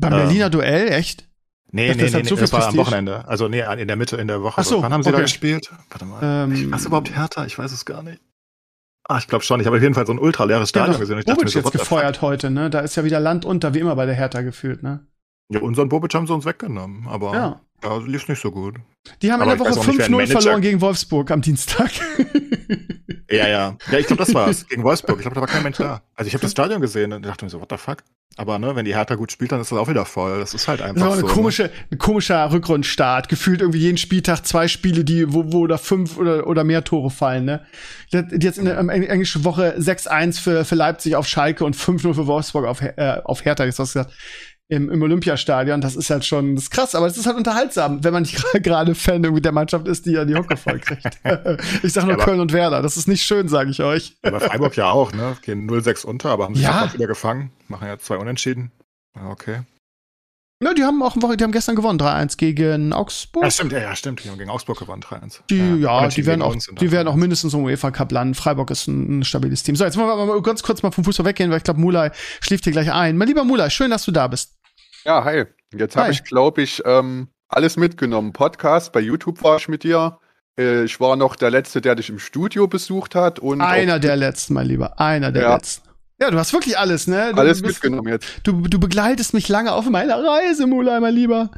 Beim 0.00 0.12
ähm, 0.12 0.18
Berliner 0.20 0.50
Duell, 0.50 0.88
echt? 0.88 1.28
Nee, 1.70 1.88
nee, 1.88 2.04
nee, 2.04 2.10
nee, 2.10 2.22
so 2.22 2.36
das 2.36 2.52
war 2.52 2.68
am 2.68 2.76
Wochenende. 2.76 3.26
Also 3.26 3.48
nee, 3.48 3.64
in 3.78 3.88
der 3.88 3.96
Mitte 3.96 4.16
in 4.16 4.28
der 4.28 4.42
Woche. 4.42 4.60
Ach 4.60 4.64
so, 4.64 4.80
Wann 4.80 4.92
haben 4.92 5.02
sie 5.02 5.08
okay. 5.08 5.16
da 5.18 5.22
gespielt? 5.22 5.72
Warte 5.90 6.04
mal. 6.04 6.20
Ähm, 6.22 6.70
was 6.70 6.86
überhaupt 6.86 7.14
Hertha? 7.14 7.44
Ich 7.46 7.58
weiß 7.58 7.72
es 7.72 7.84
gar 7.84 8.02
nicht. 8.04 8.20
Ah, 9.06 9.18
ich 9.18 9.28
glaube 9.28 9.44
schon. 9.44 9.60
Ich 9.60 9.66
habe 9.66 9.76
auf 9.76 9.82
jeden 9.82 9.94
Fall 9.94 10.06
so 10.06 10.12
ein 10.12 10.18
ultra 10.18 10.44
leeres 10.44 10.70
Stadion 10.70 10.94
ja, 10.94 10.98
gesehen. 10.98 11.18
Ich 11.18 11.24
dachte 11.26 11.44
mir 11.44 11.50
so, 11.50 11.58
jetzt 11.58 11.72
gefeuert 11.72 12.22
heute, 12.22 12.50
ne? 12.50 12.70
Da 12.70 12.80
ist 12.80 12.96
ja 12.96 13.04
wieder 13.04 13.20
Land 13.20 13.44
unter, 13.44 13.74
wie 13.74 13.80
immer 13.80 13.96
bei 13.96 14.06
der 14.06 14.14
Hertha 14.14 14.40
gefühlt, 14.40 14.82
ne? 14.82 15.06
Ja, 15.50 15.60
unseren 15.60 15.90
Bobic 15.90 16.14
haben 16.14 16.26
sie 16.26 16.32
uns 16.32 16.46
weggenommen, 16.46 17.06
aber 17.06 17.34
ja. 17.34 17.60
Ja 17.84 17.98
lief 17.98 18.28
nicht 18.28 18.40
so 18.40 18.50
gut. 18.50 18.76
Die 19.22 19.30
haben 19.30 19.42
aber 19.42 19.52
in 19.52 19.58
der 19.58 19.76
Woche 19.76 19.90
5-0 19.90 20.26
verloren 20.26 20.60
gegen 20.60 20.80
Wolfsburg 20.80 21.30
am 21.30 21.42
Dienstag. 21.42 21.90
ja, 23.30 23.48
ja. 23.48 23.76
Ja, 23.90 23.98
ich 23.98 24.06
glaube, 24.06 24.24
das 24.24 24.34
war's. 24.34 24.66
Gegen 24.66 24.82
Wolfsburg. 24.82 25.16
Ich 25.16 25.22
glaube, 25.22 25.34
da 25.34 25.40
war 25.42 25.48
kein 25.48 25.62
Mensch 25.62 25.76
da. 25.76 26.02
Also 26.14 26.28
ich 26.28 26.34
habe 26.34 26.42
das 26.42 26.52
Stadion 26.52 26.80
gesehen 26.80 27.12
und 27.12 27.24
dachte 27.24 27.44
mir 27.44 27.50
so, 27.50 27.60
what 27.60 27.68
the 27.70 27.76
fuck? 27.76 27.98
Aber 28.36 28.58
ne, 28.58 28.74
wenn 28.74 28.84
die 28.84 28.94
Hertha 28.94 29.14
gut 29.14 29.30
spielt, 29.30 29.52
dann 29.52 29.60
ist 29.60 29.70
das 29.70 29.78
auch 29.78 29.88
wieder 29.88 30.04
voll. 30.04 30.40
Das 30.40 30.54
ist 30.54 30.66
halt 30.66 30.82
einfach 30.82 31.00
das 31.00 31.14
ist 31.14 31.20
eine 31.20 31.28
so. 31.28 31.34
Komische, 31.34 31.62
ne? 31.64 31.70
Ein 31.92 31.98
komischer 31.98 32.50
Rückrundstart. 32.50 33.28
Gefühlt 33.28 33.60
irgendwie 33.60 33.78
jeden 33.78 33.98
Spieltag 33.98 34.44
zwei 34.44 34.66
Spiele, 34.66 35.04
die, 35.04 35.32
wo, 35.32 35.52
wo 35.52 35.66
da 35.68 35.78
fünf 35.78 36.16
oder, 36.16 36.46
oder 36.48 36.64
mehr 36.64 36.82
Tore 36.82 37.10
fallen, 37.10 37.44
ne? 37.44 37.64
Jetzt 38.10 38.58
in 38.58 38.64
der 38.64 38.78
englischen 38.78 39.44
Woche 39.44 39.76
6-1 39.78 40.40
für, 40.40 40.64
für 40.64 40.74
Leipzig 40.74 41.14
auf 41.14 41.28
Schalke 41.28 41.64
und 41.64 41.76
5-0 41.76 42.14
für 42.14 42.26
Wolfsburg 42.26 42.66
auf, 42.66 42.80
äh, 42.82 43.20
auf 43.24 43.44
Hertha. 43.44 43.64
Jetzt 43.64 43.78
hast 43.78 43.94
du 43.94 44.00
gesagt, 44.00 44.16
im, 44.68 44.90
im 44.90 45.02
Olympiastadion. 45.02 45.80
Das 45.80 45.96
ist 45.96 46.10
halt 46.10 46.24
schon 46.24 46.54
das 46.54 46.64
ist 46.64 46.70
krass, 46.70 46.94
aber 46.94 47.06
es 47.06 47.16
ist 47.16 47.26
halt 47.26 47.36
unterhaltsam, 47.36 48.02
wenn 48.02 48.12
man 48.12 48.22
nicht 48.24 48.42
gerade 48.62 48.94
Fan 48.94 49.24
irgendwie 49.24 49.42
der 49.42 49.52
Mannschaft 49.52 49.86
ist, 49.88 50.06
die 50.06 50.12
ja 50.12 50.24
die 50.24 50.34
Hocke 50.34 50.56
voll 50.56 50.78
kriegt. 50.78 51.18
ich 51.82 51.92
sag 51.92 52.04
nur 52.04 52.18
ja, 52.18 52.24
Köln 52.24 52.40
und 52.40 52.52
Werder. 52.52 52.82
Das 52.82 52.96
ist 52.96 53.08
nicht 53.08 53.22
schön, 53.22 53.48
sage 53.48 53.70
ich 53.70 53.82
euch. 53.82 54.16
Aber 54.22 54.40
Freiburg 54.40 54.76
ja 54.76 54.90
auch, 54.90 55.12
ne? 55.12 55.36
Gehen 55.42 55.68
0-6 55.68 56.06
unter, 56.06 56.30
aber 56.30 56.44
haben 56.44 56.54
sich 56.54 56.64
ja. 56.64 56.92
wieder 56.92 57.06
gefangen. 57.06 57.50
Machen 57.68 57.88
ja 57.88 57.98
zwei 57.98 58.16
Unentschieden. 58.16 58.72
Okay. 59.14 59.62
Ja, 60.62 60.72
die 60.72 60.84
haben 60.84 61.02
auch 61.02 61.14
die 61.14 61.44
haben 61.44 61.52
gestern 61.52 61.76
gewonnen, 61.76 61.98
3-1 61.98 62.38
gegen 62.38 62.92
Augsburg. 62.92 63.44
Ja, 63.44 63.50
stimmt, 63.50 63.72
ja, 63.72 63.80
ja, 63.80 63.96
stimmt. 63.96 64.24
Die 64.24 64.30
haben 64.30 64.38
gegen 64.38 64.50
Augsburg 64.50 64.78
gewonnen, 64.78 65.02
3-1. 65.02 65.40
Die, 65.50 65.56
ja, 65.58 66.02
ja 66.02 66.08
die 66.08 66.24
werden 66.24 66.42
auch, 66.42 66.56
die 66.56 66.90
werden 66.90 67.08
auch 67.08 67.16
mindestens 67.16 67.54
im 67.54 67.64
UEFA 67.64 67.90
Cup 67.90 68.12
landen. 68.12 68.34
Freiburg 68.34 68.70
ist 68.70 68.86
ein, 68.86 69.18
ein, 69.18 69.24
stabiles 69.24 69.62
Team. 69.62 69.76
So, 69.76 69.84
jetzt 69.84 69.98
wollen 69.98 70.08
wir 70.08 70.26
mal 70.26 70.40
ganz 70.42 70.62
kurz 70.62 70.82
mal 70.82 70.92
vom 70.92 71.04
Fußball 71.04 71.26
weggehen, 71.26 71.50
weil 71.50 71.58
ich 71.58 71.64
glaube, 71.64 71.80
Mulai 71.80 72.12
schläft 72.40 72.64
hier 72.64 72.72
gleich 72.72 72.90
ein. 72.90 73.18
Mein 73.18 73.28
lieber 73.28 73.44
Mulai, 73.44 73.68
schön, 73.68 73.90
dass 73.90 74.04
du 74.04 74.12
da 74.12 74.28
bist. 74.28 74.53
Ja, 75.04 75.22
hi. 75.22 75.44
Jetzt 75.76 75.96
habe 75.96 76.12
ich, 76.12 76.24
glaube 76.24 76.62
ich, 76.62 76.82
ähm, 76.86 77.28
alles 77.48 77.76
mitgenommen. 77.76 78.32
Podcast, 78.32 78.90
bei 78.92 79.00
YouTube 79.00 79.42
war 79.42 79.58
ich 79.58 79.68
mit 79.68 79.82
dir. 79.82 80.18
Äh, 80.58 80.84
ich 80.84 80.98
war 80.98 81.16
noch 81.16 81.36
der 81.36 81.50
Letzte, 81.50 81.82
der 81.82 81.94
dich 81.94 82.08
im 82.08 82.18
Studio 82.18 82.66
besucht 82.68 83.14
hat. 83.14 83.38
Und 83.38 83.60
Einer 83.60 83.98
der 83.98 84.16
Letzten, 84.16 84.54
mein 84.54 84.66
Lieber. 84.66 84.98
Einer 84.98 85.30
der 85.30 85.42
ja. 85.42 85.54
Letzten. 85.56 85.90
Ja, 86.18 86.30
du 86.30 86.38
hast 86.38 86.52
wirklich 86.54 86.78
alles, 86.78 87.06
ne? 87.06 87.32
Du 87.34 87.40
alles 87.40 87.60
bist, 87.60 87.82
mitgenommen 87.82 88.08
jetzt. 88.08 88.28
Du, 88.44 88.52
du 88.62 88.78
begleitest 88.78 89.34
mich 89.34 89.48
lange 89.48 89.72
auf 89.72 89.90
meiner 89.90 90.24
Reise, 90.24 90.66
Mulai, 90.66 91.00
mein 91.00 91.12
Lieber. 91.12 91.50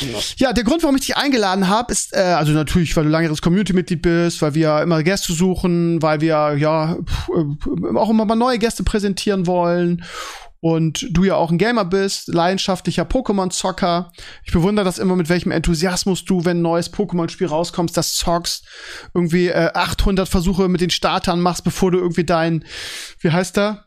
Ja. 0.00 0.18
ja, 0.36 0.52
der 0.52 0.62
Grund, 0.62 0.82
warum 0.82 0.94
ich 0.96 1.06
dich 1.06 1.16
eingeladen 1.16 1.68
habe, 1.68 1.90
ist, 1.90 2.14
äh, 2.14 2.20
also 2.20 2.52
natürlich, 2.52 2.94
weil 2.94 3.04
du 3.04 3.10
langeres 3.10 3.40
Community-Mitglied 3.42 4.02
bist, 4.02 4.42
weil 4.42 4.54
wir 4.54 4.82
immer 4.82 5.02
Gäste 5.02 5.32
suchen, 5.32 6.00
weil 6.02 6.20
wir 6.20 6.54
ja 6.56 6.92
äh, 6.94 7.96
auch 7.96 8.10
immer 8.10 8.26
mal 8.26 8.36
neue 8.36 8.58
Gäste 8.58 8.84
präsentieren 8.84 9.46
wollen 9.46 10.04
und 10.62 11.08
du 11.10 11.24
ja 11.24 11.34
auch 11.34 11.50
ein 11.50 11.58
Gamer 11.58 11.84
bist, 11.84 12.28
leidenschaftlicher 12.28 13.02
Pokémon-Zocker. 13.02 14.12
Ich 14.44 14.52
bewundere 14.52 14.84
das 14.84 15.00
immer, 15.00 15.16
mit 15.16 15.28
welchem 15.28 15.50
Enthusiasmus 15.50 16.24
du, 16.24 16.44
wenn 16.44 16.58
ein 16.58 16.62
neues 16.62 16.92
Pokémon-Spiel 16.92 17.48
rauskommt, 17.48 17.96
das 17.96 18.14
zockst, 18.14 18.64
irgendwie 19.12 19.48
äh, 19.48 19.70
800 19.74 20.28
Versuche 20.28 20.68
mit 20.68 20.80
den 20.80 20.90
Startern 20.90 21.40
machst, 21.40 21.64
bevor 21.64 21.90
du 21.90 21.98
irgendwie 21.98 22.24
dein, 22.24 22.64
wie 23.18 23.32
heißt 23.32 23.56
der? 23.56 23.86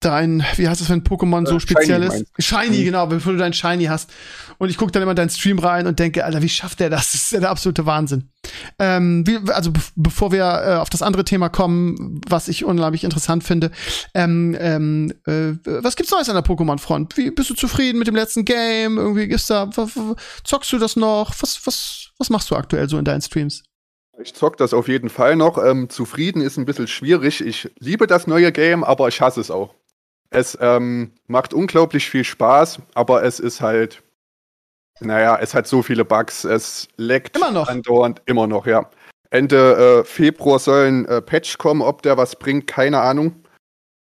Dein, 0.00 0.44
wie 0.56 0.68
heißt 0.68 0.80
das, 0.80 0.90
wenn 0.90 1.02
Pokémon 1.02 1.46
so 1.46 1.56
äh, 1.56 1.60
speziell 1.60 2.02
Shiny 2.02 2.22
ist? 2.22 2.44
Shiny, 2.44 2.78
mhm. 2.78 2.84
genau, 2.84 3.06
bevor 3.06 3.32
du 3.32 3.38
dein 3.38 3.52
Shiny 3.52 3.86
hast. 3.86 4.10
Und 4.58 4.68
ich 4.70 4.76
gucke 4.76 4.92
dann 4.92 5.02
immer 5.02 5.14
deinen 5.14 5.30
Stream 5.30 5.58
rein 5.58 5.86
und 5.86 5.98
denke, 5.98 6.24
Alter, 6.24 6.42
wie 6.42 6.48
schafft 6.48 6.80
der 6.80 6.90
das? 6.90 7.12
Das 7.12 7.22
ist 7.22 7.32
ja 7.32 7.40
der 7.40 7.50
absolute 7.50 7.86
Wahnsinn. 7.86 8.30
Ähm, 8.78 9.26
wie, 9.26 9.38
also 9.50 9.72
be 9.72 9.80
bevor 9.96 10.32
wir 10.32 10.44
äh, 10.44 10.74
auf 10.76 10.90
das 10.90 11.02
andere 11.02 11.24
Thema 11.24 11.48
kommen, 11.48 12.20
was 12.28 12.48
ich 12.48 12.64
unglaublich 12.64 13.04
interessant 13.04 13.44
finde, 13.44 13.70
ähm, 14.14 14.56
ähm, 14.58 15.12
äh, 15.26 15.54
was 15.64 15.96
gibt's 15.96 16.12
Neues 16.12 16.28
an 16.28 16.34
der 16.34 16.44
Pokémon-Front? 16.44 17.16
Wie 17.16 17.30
bist 17.30 17.50
du 17.50 17.54
zufrieden 17.54 17.98
mit 17.98 18.06
dem 18.06 18.16
letzten 18.16 18.44
Game? 18.44 18.98
Irgendwie 18.98 19.24
ist 19.24 19.50
da, 19.50 19.68
zockst 20.44 20.72
du 20.72 20.78
das 20.78 20.96
noch? 20.96 21.34
Was, 21.40 21.60
was, 21.66 22.10
was 22.18 22.30
machst 22.30 22.50
du 22.50 22.56
aktuell 22.56 22.88
so 22.88 22.98
in 22.98 23.04
deinen 23.04 23.22
Streams? 23.22 23.64
Ich 24.20 24.34
zock 24.34 24.56
das 24.56 24.74
auf 24.74 24.88
jeden 24.88 25.10
Fall 25.10 25.36
noch. 25.36 25.64
Ähm, 25.64 25.88
zufrieden 25.88 26.42
ist 26.42 26.56
ein 26.56 26.64
bisschen 26.64 26.88
schwierig. 26.88 27.40
Ich 27.40 27.70
liebe 27.78 28.06
das 28.06 28.26
neue 28.26 28.50
Game, 28.50 28.82
aber 28.82 29.08
ich 29.08 29.20
hasse 29.20 29.40
es 29.40 29.50
auch. 29.50 29.74
Es 30.30 30.58
ähm, 30.60 31.12
macht 31.26 31.54
unglaublich 31.54 32.10
viel 32.10 32.24
Spaß, 32.24 32.80
aber 32.94 33.22
es 33.22 33.40
ist 33.40 33.60
halt, 33.60 34.02
naja, 35.00 35.38
es 35.40 35.54
hat 35.54 35.66
so 35.66 35.82
viele 35.82 36.04
Bugs. 36.04 36.44
Es 36.44 36.88
leckt 36.96 37.36
immer 37.36 37.50
noch. 37.50 37.68
andauernd, 37.68 38.22
immer 38.26 38.46
noch, 38.46 38.66
ja. 38.66 38.90
Ende 39.30 40.00
äh, 40.00 40.04
Februar 40.04 40.58
soll 40.58 40.86
ein 40.86 41.04
äh, 41.06 41.22
Patch 41.22 41.58
kommen, 41.58 41.82
ob 41.82 42.02
der 42.02 42.16
was 42.16 42.36
bringt, 42.36 42.66
keine 42.66 43.00
Ahnung. 43.00 43.44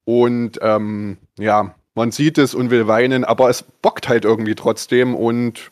Und 0.06 0.60
ähm, 0.62 1.18
ja, 1.40 1.76
man 1.96 2.12
sieht 2.12 2.38
es 2.38 2.54
und 2.54 2.72
will 2.72 2.88
weinen, 2.88 3.24
aber 3.24 3.50
es 3.50 3.64
bockt 3.64 4.10
halt 4.10 4.26
irgendwie 4.26 4.56
trotzdem 4.56 5.16
und 5.16 5.72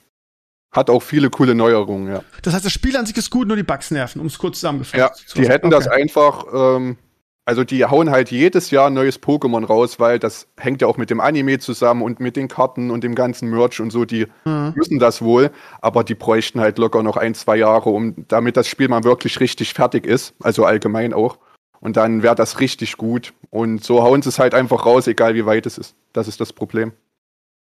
hat 0.71 0.89
auch 0.89 1.01
viele 1.01 1.29
coole 1.29 1.53
Neuerungen, 1.53 2.09
ja. 2.09 2.23
Das 2.43 2.53
heißt, 2.53 2.63
das 2.63 2.71
Spiel 2.71 2.95
an 2.95 3.05
sich 3.05 3.17
ist 3.17 3.29
gut, 3.29 3.47
nur 3.47 3.57
die 3.57 3.63
Bugs 3.63 3.91
nerven, 3.91 4.21
um 4.21 4.27
es 4.27 4.37
kurz 4.37 4.59
zusammengefasst 4.59 4.97
ja, 4.97 5.11
zu 5.11 5.37
Die 5.37 5.49
hätten 5.49 5.67
okay. 5.67 5.75
das 5.75 5.87
einfach, 5.89 6.45
ähm, 6.53 6.97
also 7.45 7.63
die 7.63 7.85
hauen 7.85 8.11
halt 8.11 8.31
jedes 8.31 8.71
Jahr 8.71 8.87
ein 8.87 8.93
neues 8.93 9.21
Pokémon 9.21 9.65
raus, 9.65 9.99
weil 9.99 10.19
das 10.19 10.47
hängt 10.57 10.81
ja 10.81 10.87
auch 10.87 10.97
mit 10.97 11.09
dem 11.09 11.19
Anime 11.19 11.59
zusammen 11.59 12.03
und 12.03 12.19
mit 12.19 12.35
den 12.35 12.47
Karten 12.47 12.91
und 12.91 13.03
dem 13.03 13.15
ganzen 13.15 13.49
Merch 13.49 13.79
und 13.79 13.91
so, 13.91 14.05
die 14.05 14.27
mhm. 14.45 14.73
müssen 14.75 14.99
das 14.99 15.21
wohl, 15.21 15.51
aber 15.81 16.03
die 16.03 16.15
bräuchten 16.15 16.59
halt 16.59 16.77
locker 16.77 17.03
noch 17.03 17.17
ein, 17.17 17.33
zwei 17.33 17.57
Jahre, 17.57 17.89
um 17.89 18.15
damit 18.27 18.57
das 18.57 18.67
Spiel 18.67 18.87
mal 18.87 19.03
wirklich 19.03 19.39
richtig 19.39 19.73
fertig 19.73 20.05
ist, 20.05 20.35
also 20.41 20.65
allgemein 20.65 21.13
auch. 21.13 21.39
Und 21.79 21.97
dann 21.97 22.21
wäre 22.21 22.35
das 22.35 22.59
richtig 22.59 22.97
gut. 22.97 23.33
Und 23.49 23.83
so 23.83 24.03
hauen 24.03 24.21
sie 24.21 24.29
es 24.29 24.37
halt 24.37 24.53
einfach 24.53 24.85
raus, 24.85 25.07
egal 25.07 25.33
wie 25.33 25.47
weit 25.47 25.65
es 25.65 25.79
ist. 25.79 25.95
Das 26.13 26.27
ist 26.27 26.39
das 26.39 26.53
Problem. 26.53 26.93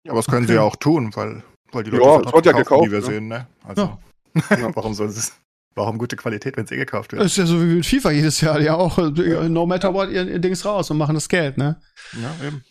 Ja, 0.05 0.13
aber 0.13 0.21
das 0.21 0.27
können 0.27 0.45
okay. 0.45 0.53
sie 0.53 0.55
ja 0.55 0.63
auch 0.63 0.77
tun, 0.77 1.11
weil, 1.17 1.43
weil 1.73 1.83
die 1.83 1.91
Leute 1.91 2.05
ja, 2.05 2.21
es 2.21 2.33
wird 2.33 2.47
ja 2.47 2.53
gekauft, 2.53 2.87
die 2.87 2.93
wir 2.93 3.01
ne? 3.01 3.07
sehen, 3.07 3.29
ne? 3.29 3.49
Also, 3.67 3.99
ja. 4.35 4.71
warum 4.75 4.95
sollen 4.95 5.11
sie 5.11 5.19
es? 5.19 5.33
Warum 5.75 5.99
gute 5.99 6.17
Qualität, 6.17 6.57
wenn 6.57 6.65
es 6.65 6.71
eh 6.71 6.77
gekauft 6.77 7.13
wird? 7.13 7.23
Das 7.23 7.33
ist 7.33 7.37
ja 7.39 7.47
so 7.47 7.61
wie 7.61 7.75
mit 7.77 7.87
FIFA 7.87 8.13
jedes 8.13 8.41
Jahr, 8.41 8.61
ja 8.61 8.75
auch. 8.75 8.97
No 8.99 9.67
matter 9.67 9.93
what, 9.93 10.11
ihr, 10.11 10.27
ihr 10.27 10.39
Dings 10.39 10.65
raus 10.65 10.91
und 10.91 10.99
machen 10.99 11.15
das 11.15 11.29
Geld, 11.29 11.59
ne? 11.59 11.81
Ja, 12.13 12.47
eben. 12.47 12.65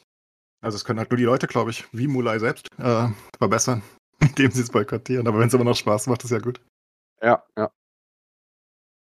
Also 0.61 0.77
es 0.77 0.85
können 0.85 0.99
halt 0.99 1.11
nur 1.11 1.17
die 1.17 1.25
Leute, 1.25 1.47
glaube 1.47 1.71
ich, 1.71 1.85
wie 1.91 2.07
Mulai 2.07 2.39
selbst, 2.39 2.69
äh, 2.77 3.07
verbessern, 3.37 3.81
indem 4.19 4.51
sie 4.51 4.61
es 4.61 4.69
boykottieren. 4.69 5.27
Aber 5.27 5.39
wenn 5.39 5.49
es 5.49 5.53
immer 5.53 5.65
noch 5.65 5.75
Spaß 5.75 6.07
macht, 6.07 6.23
ist 6.23 6.31
ja 6.31 6.39
gut. 6.39 6.61
Ja, 7.21 7.43
ja. 7.57 7.69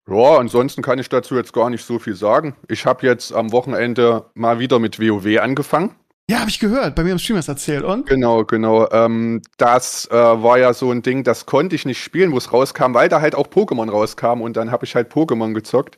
Ja, 0.08 0.38
ansonsten 0.38 0.82
kann 0.82 1.00
ich 1.00 1.10
dazu 1.10 1.36
jetzt 1.36 1.54
gar 1.54 1.70
nicht 1.70 1.86
so 1.86 2.00
viel 2.00 2.16
sagen. 2.16 2.56
Ich 2.68 2.86
habe 2.86 3.06
jetzt 3.06 3.32
am 3.32 3.52
Wochenende 3.52 4.30
mal 4.34 4.60
wieder 4.60 4.80
mit 4.80 5.00
WoW 5.00 5.40
angefangen. 5.40 5.96
Ja, 6.30 6.42
habe 6.42 6.50
ich 6.52 6.60
gehört. 6.60 6.94
Bei 6.94 7.04
mir 7.04 7.12
im 7.12 7.18
Stream 7.18 7.38
hast 7.38 7.48
erzählt. 7.48 7.84
Und? 7.84 8.06
Genau, 8.06 8.46
genau. 8.46 8.88
Ähm, 8.92 9.42
das 9.58 10.08
äh, 10.12 10.14
war 10.14 10.60
ja 10.60 10.76
so 10.76 10.92
ein 10.92 11.02
Ding, 11.02 11.24
das 11.24 11.48
konnte 11.48 11.76
ich 11.76 11.88
nicht 11.88 12.04
spielen, 12.04 12.32
wo 12.32 12.38
es 12.38 12.54
rauskam, 12.54 12.94
weil 12.94 13.10
da 13.10 13.20
halt 13.20 13.34
auch 13.34 13.48
Pokémon 13.48 13.90
rauskam 13.90 14.42
und 14.42 14.56
dann 14.56 14.70
habe 14.70 14.86
ich 14.86 14.94
halt 14.94 15.12
Pokémon 15.12 15.56
gezockt. 15.56 15.98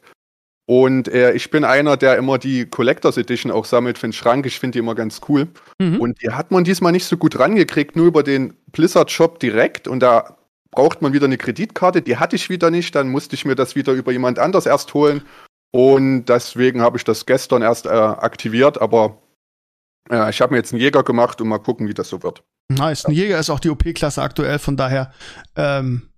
Und 0.65 1.09
äh, 1.09 1.33
ich 1.33 1.51
bin 1.51 1.65
einer, 1.65 1.97
der 1.97 2.15
immer 2.15 2.37
die 2.37 2.65
Collectors 2.65 3.17
Edition 3.17 3.51
auch 3.51 3.65
sammelt 3.65 3.97
für 3.97 4.07
den 4.07 4.13
Schrank. 4.13 4.45
Ich 4.45 4.57
finde 4.57 4.75
die 4.75 4.79
immer 4.79 4.95
ganz 4.95 5.19
cool. 5.27 5.49
Mhm. 5.79 5.99
Und 5.99 6.21
die 6.21 6.29
hat 6.29 6.49
man 6.49 6.63
diesmal 6.63 6.93
nicht 6.93 7.03
so 7.03 7.17
gut 7.17 7.37
rangekriegt, 7.37 7.97
nur 7.97 8.05
über 8.05 8.23
den 8.23 8.53
Blizzard 8.71 9.11
Shop 9.11 9.37
direkt. 9.41 9.89
Und 9.89 9.99
da 9.99 10.37
braucht 10.71 11.01
man 11.01 11.11
wieder 11.11 11.25
eine 11.25 11.37
Kreditkarte, 11.37 12.01
die 12.01 12.15
hatte 12.15 12.37
ich 12.37 12.49
wieder 12.49 12.71
nicht, 12.71 12.95
dann 12.95 13.09
musste 13.09 13.35
ich 13.35 13.43
mir 13.43 13.55
das 13.55 13.75
wieder 13.75 13.91
über 13.91 14.13
jemand 14.13 14.39
anders 14.39 14.65
erst 14.65 14.93
holen. 14.93 15.23
Und 15.71 16.27
deswegen 16.27 16.81
habe 16.81 16.95
ich 16.95 17.03
das 17.03 17.25
gestern 17.25 17.61
erst 17.61 17.85
äh, 17.85 17.89
aktiviert, 17.89 18.79
aber 18.81 19.17
äh, 20.09 20.29
ich 20.29 20.41
habe 20.41 20.53
mir 20.53 20.57
jetzt 20.57 20.73
einen 20.73 20.81
Jäger 20.81 21.03
gemacht 21.03 21.41
und 21.41 21.47
mal 21.47 21.59
gucken, 21.59 21.87
wie 21.87 21.93
das 21.93 22.09
so 22.09 22.23
wird. 22.23 22.43
Nice. 22.69 23.05
Ein 23.05 23.13
Jäger 23.13 23.39
ist 23.39 23.49
auch 23.49 23.59
die 23.59 23.69
OP-Klasse 23.69 24.21
aktuell, 24.21 24.59
von 24.59 24.77
daher 24.77 25.13
ähm, 25.55 26.09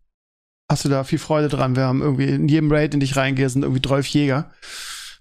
hast 0.69 0.85
du 0.85 0.89
da 0.89 1.03
viel 1.03 1.19
Freude 1.19 1.49
dran. 1.49 1.75
Wir 1.75 1.83
haben 1.83 2.01
irgendwie 2.01 2.29
in 2.29 2.47
jedem 2.47 2.71
Raid, 2.71 2.93
in 2.93 2.99
den 2.99 3.05
ich 3.05 3.15
reingehe, 3.15 3.49
sind 3.49 3.63
irgendwie 3.63 3.81
12 3.81 4.07
Jäger 4.07 4.51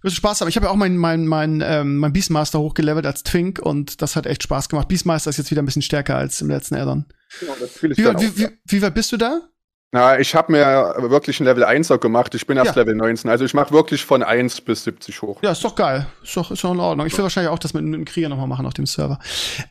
wirst 0.03 0.17
Spaß 0.17 0.41
haben. 0.41 0.49
Ich 0.49 0.57
habe 0.57 0.67
ja 0.67 0.73
auch 0.73 0.77
mein, 0.77 0.97
mein, 0.97 1.27
mein, 1.27 1.63
ähm, 1.65 1.99
mein 1.99 2.13
Beastmaster 2.13 2.59
hochgelevelt 2.59 3.07
als 3.07 3.23
Twink 3.23 3.59
und 3.61 4.03
das 4.03 4.17
hat 4.17 4.27
echt 4.27 4.43
Spaß 4.43 4.69
gemacht. 4.69 4.89
Beastmaster 4.89 5.31
ist 5.31 5.39
jetzt 5.39 5.51
wieder 5.51 5.63
ein 5.63 5.67
bisschen 5.67 5.83
stärker 5.83 6.17
als 6.17 6.41
im 6.41 6.51
letzten 6.51 6.75
Addon. 6.75 7.07
Genau, 7.41 7.55
wie, 7.81 7.91
wie, 7.97 8.37
wie, 8.37 8.49
wie, 8.67 8.83
weit 8.83 8.95
bist 8.95 9.13
du 9.13 9.17
da? 9.17 9.41
Na, 9.95 10.19
ich 10.19 10.35
habe 10.35 10.51
mir 10.53 10.95
wirklich 11.11 11.39
ein 11.39 11.45
Level 11.45 11.65
1er 11.65 11.99
gemacht. 11.99 12.35
Ich 12.35 12.47
bin 12.47 12.57
erst 12.57 12.77
ja. 12.77 12.81
Level 12.83 12.95
19. 12.95 13.31
Also 13.31 13.45
ich 13.45 13.53
mache 13.53 13.73
wirklich 13.73 14.03
von 14.07 14.23
1 14.23 14.63
bis 14.63 14.85
70 14.85 15.21
hoch. 15.21 15.43
Ja, 15.43 15.53
ist 15.53 15.63
doch 15.63 15.75
geil. 15.75 16.07
Ist 16.23 16.35
doch, 16.35 16.51
ist 16.51 16.65
doch 16.65 16.73
in 16.73 16.81
Ordnung. 16.81 17.07
Ich 17.07 17.13
will 17.15 17.23
wahrscheinlich 17.23 17.53
auch 17.53 17.59
das 17.59 17.75
mit 17.75 17.85
einem 17.85 18.07
Krieger 18.07 18.31
nochmal 18.31 18.47
machen 18.47 18.65
auf 18.65 18.73
dem 18.73 18.87
Server. 18.87 19.19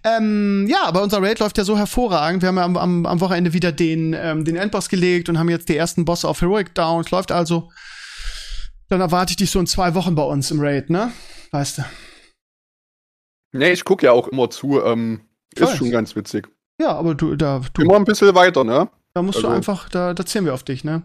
Ähm, 0.04 0.68
ja, 0.70 0.84
aber 0.84 1.01
unser 1.01 1.24
Raid 1.24 1.40
läuft 1.40 1.58
ja 1.58 1.63
so 1.63 1.75
hervorragend. 1.75 2.44
Wir 2.44 2.50
haben 2.50 2.58
ja 2.58 2.66
am, 2.66 2.78
am, 2.78 3.06
am 3.08 3.20
Wochenende 3.20 3.54
wieder 3.54 3.72
den, 3.72 4.13
ähm, 4.13 4.46
den 4.46 4.58
Endboss 4.58 4.90
gelegt 4.90 5.28
und 5.28 5.40
haben 5.40 5.50
jetzt 5.50 5.70
die 5.70 5.75
ersten 5.75 6.05
Bosse 6.05 6.27
auf 6.27 6.40
Heroic 6.40 6.75
down. 6.75 7.01
Es 7.01 7.10
läuft 7.10 7.31
also. 7.31 7.72
Dann 8.90 9.01
erwarte 9.01 9.31
ich 9.31 9.38
dich 9.38 9.50
so 9.50 9.60
in 9.60 9.66
zwei 9.66 9.96
Wochen 9.96 10.14
bei 10.14 10.24
uns 10.24 10.51
im 10.51 10.60
Raid, 10.62 10.92
ne? 10.92 11.12
Weißt 11.50 11.79
du. 11.79 11.81
Nee, 13.53 13.72
ich 13.72 13.86
gucke 13.86 14.05
ja 14.05 14.12
auch 14.12 14.27
immer 14.27 14.51
zu. 14.51 14.84
Ähm, 14.84 15.22
ist 15.55 15.77
schon 15.77 15.90
ganz 15.90 16.16
witzig. 16.16 16.48
Ja, 16.79 16.94
aber 16.94 17.16
du, 17.16 17.36
da. 17.36 17.62
Du, 17.74 17.81
immer 17.81 17.96
ein 17.96 18.05
bisschen 18.05 18.36
weiter, 18.36 18.64
ne? 18.64 18.88
Da 19.13 19.21
musst 19.21 19.37
also. 19.37 19.50
du 19.50 19.53
einfach, 19.53 19.89
da, 19.89 20.13
da 20.13 20.25
zählen 20.25 20.45
wir 20.45 20.53
auf 20.53 20.63
dich, 20.63 20.83
ne? 20.83 21.03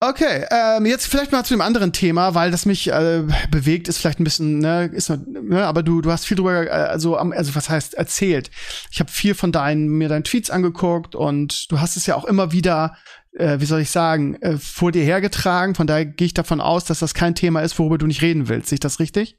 Okay, 0.00 0.44
ähm, 0.50 0.84
jetzt 0.84 1.06
vielleicht 1.06 1.30
mal 1.30 1.44
zu 1.44 1.54
dem 1.54 1.60
anderen 1.60 1.92
Thema, 1.92 2.34
weil 2.34 2.50
das 2.50 2.66
mich 2.66 2.88
äh, 2.90 3.22
bewegt, 3.50 3.86
ist 3.86 3.98
vielleicht 3.98 4.18
ein 4.18 4.24
bisschen, 4.24 4.58
ne, 4.58 4.86
ist, 4.92 5.10
ne, 5.10 5.64
aber 5.64 5.84
du, 5.84 6.00
du 6.00 6.10
hast 6.10 6.26
viel 6.26 6.36
drüber, 6.36 6.66
äh, 6.66 6.70
also, 6.70 7.16
also 7.16 7.54
was 7.54 7.68
heißt 7.68 7.94
erzählt. 7.94 8.50
Ich 8.90 8.98
habe 8.98 9.10
viel 9.10 9.34
von 9.34 9.52
deinen, 9.52 9.86
mir 9.86 10.08
deinen 10.08 10.24
Tweets 10.24 10.50
angeguckt 10.50 11.14
und 11.14 11.70
du 11.70 11.80
hast 11.80 11.96
es 11.96 12.06
ja 12.06 12.16
auch 12.16 12.24
immer 12.24 12.50
wieder 12.50 12.96
äh, 13.34 13.60
wie 13.60 13.64
soll 13.64 13.80
ich 13.80 13.90
sagen, 13.90 14.34
äh, 14.42 14.58
vor 14.58 14.92
dir 14.92 15.04
hergetragen. 15.04 15.74
Von 15.74 15.86
daher 15.86 16.04
gehe 16.04 16.26
ich 16.26 16.34
davon 16.34 16.60
aus, 16.60 16.84
dass 16.84 16.98
das 16.98 17.14
kein 17.14 17.34
Thema 17.34 17.60
ist, 17.60 17.78
worüber 17.78 17.98
du 17.98 18.06
nicht 18.06 18.22
reden 18.22 18.48
willst. 18.48 18.68
Sehe 18.68 18.76
ich 18.76 18.80
das 18.80 18.98
richtig? 18.98 19.38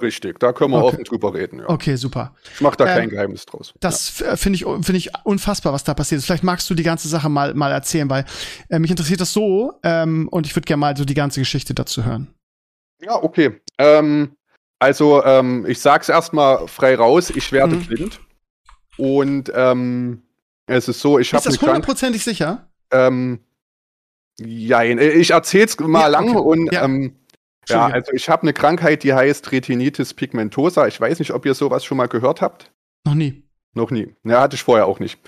Richtig, 0.00 0.38
da 0.38 0.52
können 0.52 0.72
wir 0.72 0.78
okay. 0.78 0.94
offen 0.94 1.04
drüber 1.04 1.34
reden. 1.34 1.58
Ja. 1.60 1.68
Okay, 1.68 1.96
super. 1.96 2.34
Ich 2.54 2.60
mache 2.60 2.76
da 2.76 2.86
kein 2.86 3.04
ähm, 3.04 3.10
Geheimnis 3.10 3.44
draus. 3.44 3.74
Das 3.80 4.20
ja. 4.20 4.36
finde 4.36 4.56
ich, 4.56 4.64
finde 4.64 4.96
ich 4.96 5.10
unfassbar, 5.24 5.72
was 5.72 5.84
da 5.84 5.92
passiert 5.92 6.20
ist. 6.20 6.26
Vielleicht 6.26 6.44
magst 6.44 6.68
du 6.70 6.74
die 6.74 6.82
ganze 6.82 7.08
Sache 7.08 7.28
mal, 7.28 7.52
mal 7.54 7.70
erzählen, 7.72 8.08
weil 8.08 8.24
äh, 8.70 8.78
mich 8.78 8.90
interessiert 8.90 9.20
das 9.20 9.32
so 9.32 9.74
ähm, 9.82 10.28
und 10.28 10.46
ich 10.46 10.56
würde 10.56 10.64
gerne 10.64 10.80
mal 10.80 10.96
so 10.96 11.04
die 11.04 11.14
ganze 11.14 11.40
Geschichte 11.40 11.74
dazu 11.74 12.04
hören. 12.04 12.32
Ja, 13.00 13.22
okay. 13.22 13.60
Ähm, 13.78 14.36
also, 14.78 15.22
ähm, 15.24 15.66
ich 15.68 15.80
sag's 15.80 16.08
erstmal 16.08 16.66
frei 16.68 16.94
raus, 16.94 17.30
ich 17.30 17.52
werde 17.52 17.76
mhm. 17.76 17.86
blind. 17.86 18.20
Und 18.96 19.52
ähm, 19.54 20.22
es 20.66 20.88
ist 20.88 21.00
so, 21.00 21.18
ich 21.18 21.32
habe. 21.32 21.38
Ist 21.38 21.56
das 21.56 21.60
hundertprozentig 21.60 22.24
sicher? 22.24 22.68
Ähm, 22.90 23.40
ja, 24.38 24.82
ich 24.82 25.30
erzähl's 25.30 25.78
mal 25.78 26.00
ja, 26.00 26.06
lang 26.08 26.30
okay. 26.30 26.38
und 26.38 26.72
ja. 26.72 26.84
Ähm, 26.84 27.16
ja, 27.68 27.86
also 27.86 28.12
ich 28.12 28.28
habe 28.28 28.42
eine 28.42 28.52
Krankheit, 28.52 29.02
die 29.02 29.14
heißt 29.14 29.52
Retinitis 29.52 30.14
pigmentosa. 30.14 30.86
Ich 30.86 31.00
weiß 31.00 31.18
nicht, 31.18 31.32
ob 31.32 31.46
ihr 31.46 31.54
sowas 31.54 31.84
schon 31.84 31.96
mal 31.96 32.08
gehört 32.08 32.40
habt. 32.40 32.70
Noch 33.04 33.14
nie. 33.14 33.44
Noch 33.74 33.90
nie. 33.90 34.14
Ja, 34.24 34.40
hatte 34.40 34.56
ich 34.56 34.62
vorher 34.62 34.86
auch 34.86 34.98
nicht. 34.98 35.18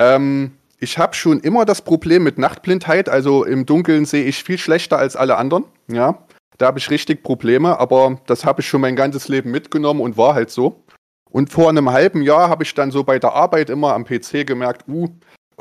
Ähm, 0.00 0.52
ich 0.78 0.98
habe 0.98 1.14
schon 1.14 1.40
immer 1.40 1.64
das 1.64 1.82
Problem 1.82 2.24
mit 2.24 2.38
Nachtblindheit. 2.38 3.08
Also 3.08 3.44
im 3.44 3.66
Dunkeln 3.66 4.04
sehe 4.04 4.24
ich 4.24 4.42
viel 4.42 4.58
schlechter 4.58 4.98
als 4.98 5.16
alle 5.16 5.36
anderen. 5.36 5.64
Ja, 5.88 6.26
da 6.58 6.66
habe 6.66 6.78
ich 6.78 6.90
richtig 6.90 7.22
Probleme, 7.22 7.78
aber 7.78 8.20
das 8.26 8.44
habe 8.44 8.60
ich 8.60 8.68
schon 8.68 8.80
mein 8.80 8.96
ganzes 8.96 9.28
Leben 9.28 9.50
mitgenommen 9.50 10.00
und 10.00 10.16
war 10.16 10.34
halt 10.34 10.50
so. 10.50 10.84
Und 11.30 11.50
vor 11.50 11.68
einem 11.68 11.90
halben 11.90 12.22
Jahr 12.22 12.48
habe 12.48 12.62
ich 12.62 12.74
dann 12.74 12.90
so 12.90 13.04
bei 13.04 13.18
der 13.18 13.32
Arbeit 13.32 13.70
immer 13.70 13.94
am 13.94 14.04
PC 14.04 14.46
gemerkt, 14.46 14.86
uh, 14.88 15.08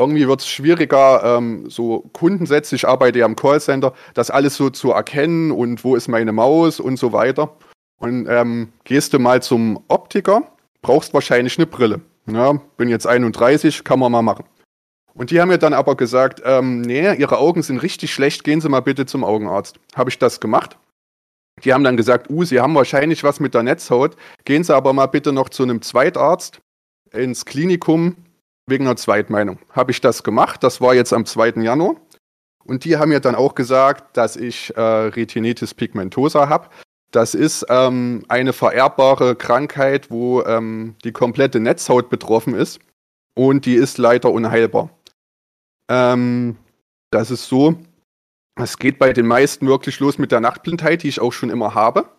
irgendwie 0.01 0.27
wird 0.27 0.41
es 0.41 0.47
schwieriger, 0.47 1.37
ähm, 1.37 1.69
so 1.69 2.09
Kundensätze, 2.13 2.75
ich 2.75 2.87
arbeite 2.87 3.19
ja 3.19 3.25
im 3.25 3.35
Callcenter, 3.35 3.93
das 4.13 4.29
alles 4.29 4.55
so 4.55 4.69
zu 4.69 4.91
erkennen 4.91 5.51
und 5.51 5.83
wo 5.83 5.95
ist 5.95 6.07
meine 6.07 6.31
Maus 6.31 6.79
und 6.79 6.97
so 6.97 7.13
weiter. 7.13 7.55
Und 7.99 8.27
ähm, 8.27 8.73
gehst 8.83 9.13
du 9.13 9.19
mal 9.19 9.41
zum 9.41 9.83
Optiker, 9.87 10.43
brauchst 10.81 11.13
wahrscheinlich 11.13 11.57
eine 11.57 11.67
Brille. 11.67 12.01
Ja, 12.27 12.53
bin 12.77 12.89
jetzt 12.89 13.07
31, 13.07 13.83
kann 13.83 13.99
man 13.99 14.11
mal 14.11 14.21
machen. 14.21 14.45
Und 15.13 15.31
die 15.31 15.41
haben 15.41 15.49
mir 15.49 15.57
dann 15.57 15.73
aber 15.73 15.95
gesagt, 15.95 16.41
ähm, 16.45 16.81
nee, 16.81 17.13
ihre 17.15 17.37
Augen 17.37 17.61
sind 17.63 17.79
richtig 17.79 18.13
schlecht, 18.13 18.43
gehen 18.43 18.61
Sie 18.61 18.69
mal 18.69 18.79
bitte 18.79 19.05
zum 19.05 19.23
Augenarzt. 19.23 19.79
Habe 19.95 20.09
ich 20.09 20.17
das 20.17 20.39
gemacht? 20.39 20.77
Die 21.63 21.73
haben 21.73 21.83
dann 21.83 21.97
gesagt, 21.97 22.29
uh, 22.29 22.43
Sie 22.43 22.59
haben 22.59 22.75
wahrscheinlich 22.75 23.23
was 23.23 23.39
mit 23.39 23.53
der 23.53 23.63
Netzhaut, 23.63 24.15
gehen 24.45 24.63
Sie 24.63 24.73
aber 24.73 24.93
mal 24.93 25.07
bitte 25.07 25.33
noch 25.33 25.49
zu 25.49 25.63
einem 25.63 25.81
Zweitarzt 25.81 26.61
ins 27.11 27.45
Klinikum, 27.45 28.15
wegen 28.71 28.87
einer 28.87 28.95
Zweitmeinung. 28.95 29.59
Habe 29.71 29.91
ich 29.91 30.01
das 30.01 30.23
gemacht, 30.23 30.63
das 30.63 30.81
war 30.81 30.95
jetzt 30.95 31.13
am 31.13 31.25
2. 31.25 31.61
Januar. 31.61 31.95
Und 32.63 32.85
die 32.85 32.97
haben 32.97 33.09
mir 33.09 33.19
dann 33.19 33.35
auch 33.35 33.53
gesagt, 33.53 34.17
dass 34.17 34.35
ich 34.35 34.75
äh, 34.75 34.81
Retinitis 34.81 35.73
pigmentosa 35.73 36.49
habe. 36.49 36.69
Das 37.11 37.35
ist 37.35 37.65
ähm, 37.69 38.23
eine 38.29 38.53
vererbbare 38.53 39.35
Krankheit, 39.35 40.09
wo 40.09 40.43
ähm, 40.43 40.95
die 41.03 41.11
komplette 41.11 41.59
Netzhaut 41.59 42.09
betroffen 42.09 42.55
ist. 42.55 42.79
Und 43.35 43.65
die 43.65 43.75
ist 43.75 43.97
leider 43.97 44.31
unheilbar. 44.31 44.89
Ähm, 45.89 46.57
das 47.11 47.31
ist 47.31 47.47
so, 47.47 47.75
es 48.55 48.77
geht 48.77 48.99
bei 48.99 49.13
den 49.13 49.27
meisten 49.27 49.67
wirklich 49.67 49.99
los 49.99 50.17
mit 50.17 50.31
der 50.31 50.39
Nachtblindheit, 50.39 51.03
die 51.03 51.09
ich 51.09 51.19
auch 51.19 51.33
schon 51.33 51.49
immer 51.49 51.73
habe. 51.75 52.09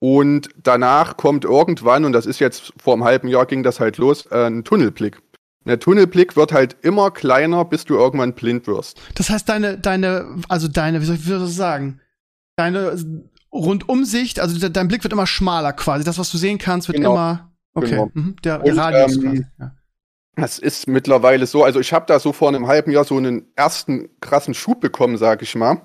Und 0.00 0.48
danach 0.62 1.16
kommt 1.16 1.44
irgendwann, 1.44 2.04
und 2.04 2.12
das 2.12 2.26
ist 2.26 2.38
jetzt 2.38 2.72
vor 2.80 2.94
einem 2.94 3.04
halben 3.04 3.28
Jahr 3.28 3.46
ging 3.46 3.62
das 3.62 3.80
halt 3.80 3.98
los, 3.98 4.26
äh, 4.26 4.46
ein 4.46 4.64
Tunnelblick. 4.64 5.20
Der 5.64 5.78
Tunnelblick 5.78 6.36
wird 6.36 6.52
halt 6.52 6.76
immer 6.82 7.10
kleiner, 7.10 7.64
bis 7.64 7.84
du 7.84 7.94
irgendwann 7.94 8.34
blind 8.34 8.66
wirst. 8.66 9.00
Das 9.14 9.28
heißt, 9.28 9.48
deine, 9.48 9.78
deine, 9.78 10.36
also 10.48 10.68
deine, 10.68 11.00
wie 11.00 11.04
soll 11.04 11.16
ich 11.16 11.26
das 11.26 11.56
sagen? 11.56 12.00
Deine 12.56 12.96
Rundumsicht, 13.52 14.40
also 14.40 14.68
dein 14.68 14.88
Blick 14.88 15.02
wird 15.02 15.12
immer 15.12 15.26
schmaler 15.26 15.72
quasi. 15.72 16.04
Das, 16.04 16.18
was 16.18 16.30
du 16.30 16.38
sehen 16.38 16.58
kannst, 16.58 16.88
wird 16.88 16.96
genau. 16.96 17.12
immer. 17.12 17.52
Okay. 17.74 17.90
Genau. 17.90 18.10
Mhm. 18.14 18.36
Der, 18.44 18.58
der 18.58 18.72
Und, 18.72 18.78
Radius 18.78 19.16
ähm, 19.16 19.22
quasi. 19.22 19.46
Ja. 19.58 19.74
Das 20.36 20.58
ist 20.58 20.86
mittlerweile 20.86 21.46
so, 21.46 21.64
also 21.64 21.80
ich 21.80 21.92
habe 21.92 22.06
da 22.06 22.20
so 22.20 22.32
vor 22.32 22.48
einem 22.48 22.68
halben 22.68 22.92
Jahr 22.92 23.04
so 23.04 23.16
einen 23.16 23.46
ersten 23.56 24.08
krassen 24.20 24.54
Schub 24.54 24.80
bekommen, 24.80 25.18
sag 25.18 25.42
ich 25.42 25.54
mal. 25.56 25.82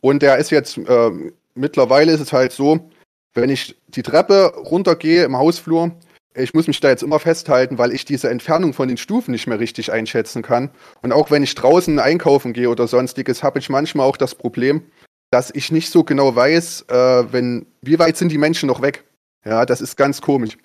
Und 0.00 0.22
der 0.22 0.38
ist 0.38 0.50
jetzt, 0.50 0.78
äh, 0.78 1.10
mittlerweile 1.54 2.12
ist 2.12 2.20
es 2.20 2.32
halt 2.32 2.52
so, 2.52 2.90
wenn 3.34 3.50
ich 3.50 3.78
die 3.88 4.02
Treppe 4.02 4.54
runtergehe 4.56 5.24
im 5.24 5.36
Hausflur, 5.36 5.92
ich 6.34 6.54
muss 6.54 6.66
mich 6.66 6.80
da 6.80 6.88
jetzt 6.88 7.02
immer 7.02 7.18
festhalten, 7.18 7.78
weil 7.78 7.92
ich 7.92 8.04
diese 8.04 8.30
Entfernung 8.30 8.72
von 8.72 8.88
den 8.88 8.96
Stufen 8.96 9.32
nicht 9.32 9.46
mehr 9.46 9.58
richtig 9.58 9.92
einschätzen 9.92 10.42
kann. 10.42 10.70
Und 11.02 11.12
auch 11.12 11.30
wenn 11.30 11.42
ich 11.42 11.54
draußen 11.54 11.98
einkaufen 11.98 12.52
gehe 12.52 12.70
oder 12.70 12.86
sonstiges, 12.86 13.42
habe 13.42 13.58
ich 13.58 13.68
manchmal 13.68 14.06
auch 14.06 14.16
das 14.16 14.34
Problem, 14.34 14.82
dass 15.30 15.50
ich 15.52 15.72
nicht 15.72 15.90
so 15.90 16.04
genau 16.04 16.34
weiß, 16.34 16.86
äh, 16.88 17.32
wenn, 17.32 17.66
wie 17.82 17.98
weit 17.98 18.16
sind 18.16 18.30
die 18.30 18.38
Menschen 18.38 18.66
noch 18.66 18.82
weg. 18.82 19.04
Ja, 19.44 19.66
das 19.66 19.80
ist 19.80 19.96
ganz 19.96 20.20
komisch. 20.20 20.56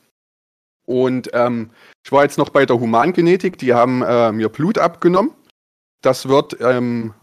Und 0.85 1.31
ähm, 1.33 1.71
ich 2.03 2.11
war 2.11 2.23
jetzt 2.23 2.37
noch 2.37 2.49
bei 2.49 2.65
der 2.65 2.79
Humangenetik, 2.79 3.57
die 3.57 3.73
haben 3.73 4.03
äh, 4.03 4.31
mir 4.31 4.49
Blut 4.49 4.77
abgenommen. 4.77 5.31
Das 6.01 6.27
wird 6.27 6.57
ähm, 6.61 7.15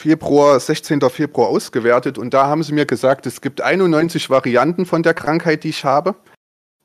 Februar, 0.00 0.58
16. 0.58 1.00
Februar 1.10 1.48
ausgewertet 1.48 2.18
und 2.18 2.34
da 2.34 2.46
haben 2.46 2.64
sie 2.64 2.72
mir 2.72 2.86
gesagt, 2.86 3.26
es 3.26 3.40
gibt 3.40 3.60
91 3.60 4.30
Varianten 4.30 4.86
von 4.86 5.04
der 5.04 5.14
Krankheit, 5.14 5.62
die 5.62 5.68
ich 5.68 5.84
habe. 5.84 6.16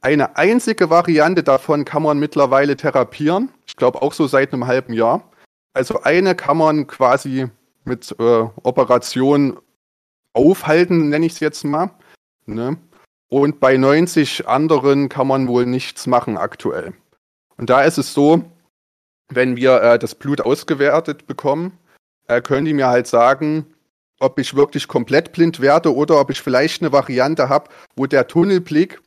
Eine 0.04 0.36
einzige 0.36 0.90
Variante 0.90 1.44
davon 1.44 1.86
kann 1.86 2.04
man 2.04 2.20
mittlerweile 2.20 2.76
therapieren. 2.76 3.54
Ich 3.66 3.78
glaube 3.78 4.02
auch 4.02 4.12
so 4.12 4.28
seit 4.28 4.52
einem 4.52 4.68
halben 4.68 4.92
Jahr. 4.92 5.32
Also 5.72 6.02
eine 6.02 6.36
kann 6.36 6.58
man 6.58 6.88
quasi 6.88 7.48
mit 7.86 8.14
äh, 8.20 8.44
Operation 8.64 9.58
aufhalten, 10.34 11.08
nenne 11.08 11.26
ich 11.26 11.32
es 11.34 11.40
jetzt 11.40 11.64
mal. 11.64 11.92
Ne? 12.46 12.76
Und 13.30 13.62
bei 13.62 13.78
90 13.78 14.46
anderen 14.46 15.08
kann 15.08 15.26
man 15.26 15.48
wohl 15.48 15.66
nichts 15.66 16.06
machen 16.06 16.36
aktuell. 16.36 16.92
Und 17.56 17.70
da 17.70 17.84
ist 17.84 17.98
es 17.98 18.14
so, 18.14 18.44
wenn 19.30 19.56
wir 19.56 19.82
äh, 19.82 20.00
das 20.00 20.16
Blut 20.16 20.42
ausgewertet 20.42 21.28
bekommen, 21.28 21.80
äh, 22.28 22.42
können 22.42 22.66
die 22.66 22.74
mir 22.74 22.88
halt 22.88 23.08
sagen, 23.08 23.74
ob 24.20 24.38
ich 24.38 24.54
wirklich 24.54 24.90
komplett 24.90 25.32
blind 25.32 25.62
werde 25.62 25.96
oder 25.96 26.20
ob 26.20 26.30
ich 26.30 26.42
vielleicht 26.42 26.82
eine 26.82 26.92
Variante 26.92 27.48
habe, 27.48 27.70
wo 27.96 28.06
der 28.06 28.28
Tunnelblick, 28.28 29.00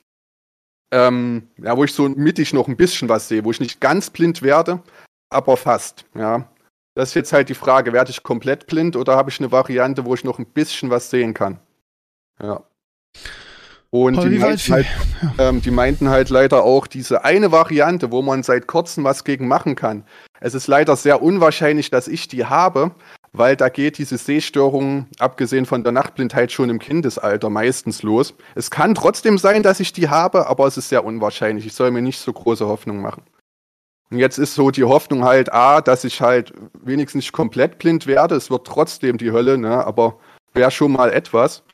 ähm, 0.91 1.49
ja, 1.59 1.77
wo 1.77 1.85
ich 1.85 1.93
so 1.93 2.09
mittig 2.09 2.53
noch 2.53 2.69
ein 2.69 2.77
bisschen 2.77 3.09
was 3.09 3.29
sehe, 3.29 3.45
wo 3.45 3.51
ich 3.51 3.61
nicht 3.61 3.81
ganz 3.81 4.11
blind 4.11 4.43
werde, 4.43 4.83
aber 5.31 5.57
fast, 5.57 6.05
ja. 6.15 6.49
Das 6.95 7.11
ist 7.11 7.15
jetzt 7.15 7.33
halt 7.35 7.51
die 7.51 7.55
Frage, 7.55 7.93
werde 7.93 8.11
ich 8.11 8.23
komplett 8.23 8.67
blind 8.67 8.97
oder 8.97 9.17
habe 9.17 9.29
ich 9.29 9.39
eine 9.39 9.53
Variante, 9.53 10.07
wo 10.07 10.15
ich 10.15 10.25
noch 10.25 10.39
ein 10.39 10.47
bisschen 10.47 10.89
was 10.89 11.11
sehen 11.11 11.35
kann? 11.35 11.61
Ja. 12.43 12.65
Und 13.91 14.23
die 14.23 14.39
meinten, 14.39 14.73
halt, 14.73 14.87
ähm, 15.39 15.63
die 15.63 15.71
meinten 15.71 16.09
halt 16.09 16.31
leider 16.31 16.65
auch 16.65 16.87
diese 16.87 17.25
eine 17.25 17.53
Variante, 17.53 18.11
wo 18.11 18.23
man 18.23 18.43
seit 18.43 18.67
kurzem 18.67 19.05
was 19.05 19.25
gegen 19.25 19.47
machen 19.47 19.77
kann. 19.77 20.05
Es 20.41 20.55
ist 20.55 20.67
leider 20.67 20.97
sehr 20.97 21.23
unwahrscheinlich, 21.23 21.91
dass 21.91 22.09
ich 22.09 22.29
die 22.29 22.45
habe, 22.45 22.93
weil 23.37 23.57
da 23.57 23.69
geht 23.69 23.99
diese 23.99 24.19
Sehstörung, 24.19 25.07
abgesehen 25.19 25.67
von 25.67 25.83
der 25.83 25.93
Nachtblindheit, 25.93 26.53
schon 26.53 26.71
im 26.71 26.79
Kindesalter 26.79 27.51
meistens 27.51 28.03
los. 28.03 28.35
Es 28.55 28.71
kann 28.71 28.95
trotzdem 28.95 29.39
sein, 29.39 29.63
dass 29.63 29.81
ich 29.81 29.93
die 29.93 30.09
habe, 30.09 30.47
aber 30.47 30.67
es 30.67 30.77
ist 30.77 30.89
sehr 30.89 31.05
unwahrscheinlich. 31.05 31.67
Ich 31.67 31.75
soll 31.75 31.91
mir 31.91 32.03
nicht 32.03 32.19
so 32.19 32.33
große 32.33 32.67
Hoffnung 32.67 33.01
machen. 33.01 33.23
Und 34.11 34.19
jetzt 34.19 34.39
ist 34.39 34.55
so 34.55 34.71
die 34.71 34.85
Hoffnung 34.85 35.25
halt, 35.25 35.53
A, 35.53 35.81
dass 35.81 36.05
ich 36.05 36.21
halt 36.21 36.53
wenigstens 36.81 37.25
nicht 37.25 37.33
komplett 37.33 37.79
blind 37.79 38.07
werde. 38.07 38.37
Es 38.37 38.51
wird 38.51 38.67
trotzdem 38.67 39.19
die 39.19 39.33
Hölle, 39.33 39.59
ne? 39.59 39.85
aber 39.85 40.19
wäre 40.55 40.71
schon 40.71 40.93
mal 40.93 41.13
etwas. 41.13 41.65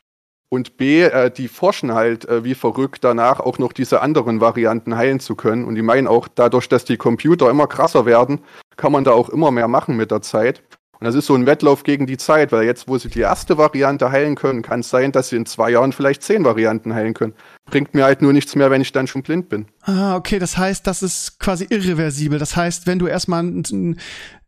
Und 0.49 0.77
B, 0.77 1.01
äh, 1.01 1.31
die 1.31 1.47
forschen 1.47 1.93
halt 1.93 2.25
äh, 2.25 2.43
wie 2.43 2.53
verrückt 2.53 3.03
danach 3.03 3.39
auch 3.39 3.57
noch 3.57 3.73
diese 3.73 4.01
anderen 4.01 4.39
Varianten 4.39 4.95
heilen 4.95 5.19
zu 5.19 5.35
können. 5.35 5.65
Und 5.65 5.75
die 5.75 5.81
meinen 5.81 6.07
auch, 6.07 6.27
dadurch, 6.27 6.69
dass 6.69 6.85
die 6.85 6.97
Computer 6.97 7.49
immer 7.49 7.67
krasser 7.67 8.05
werden, 8.05 8.39
kann 8.75 8.91
man 8.91 9.03
da 9.03 9.11
auch 9.13 9.29
immer 9.29 9.49
mehr 9.51 9.67
machen 9.67 9.95
mit 9.95 10.11
der 10.11 10.21
Zeit. 10.21 10.61
Und 11.03 11.07
das 11.07 11.15
ist 11.15 11.25
so 11.25 11.35
ein 11.35 11.45
Wettlauf 11.45 11.83
gegen 11.83 12.07
die 12.07 12.15
Zeit, 12.15 12.53
weil 12.53 12.63
jetzt, 12.63 12.87
wo 12.87 12.97
sie 12.97 13.09
die 13.09 13.19
erste 13.19 13.57
Variante 13.57 14.09
heilen 14.09 14.35
können, 14.35 14.61
kann 14.61 14.79
es 14.79 14.89
sein, 14.89 15.11
dass 15.11 15.27
sie 15.27 15.35
in 15.35 15.45
zwei 15.45 15.71
Jahren 15.71 15.91
vielleicht 15.91 16.23
zehn 16.23 16.45
Varianten 16.45 16.93
heilen 16.93 17.13
können. 17.13 17.33
Bringt 17.65 17.93
mir 17.93 18.05
halt 18.05 18.21
nur 18.21 18.31
nichts 18.31 18.55
mehr, 18.55 18.71
wenn 18.71 18.79
ich 18.79 18.93
dann 18.93 19.05
schon 19.05 19.21
blind 19.21 19.49
bin. 19.49 19.65
Ah, 19.81 20.15
okay, 20.15 20.39
das 20.39 20.57
heißt, 20.57 20.87
das 20.87 21.03
ist 21.03 21.41
quasi 21.41 21.67
irreversibel. 21.69 22.39
Das 22.39 22.55
heißt, 22.55 22.87
wenn 22.87 22.99
du 22.99 23.07
erstmal 23.07 23.43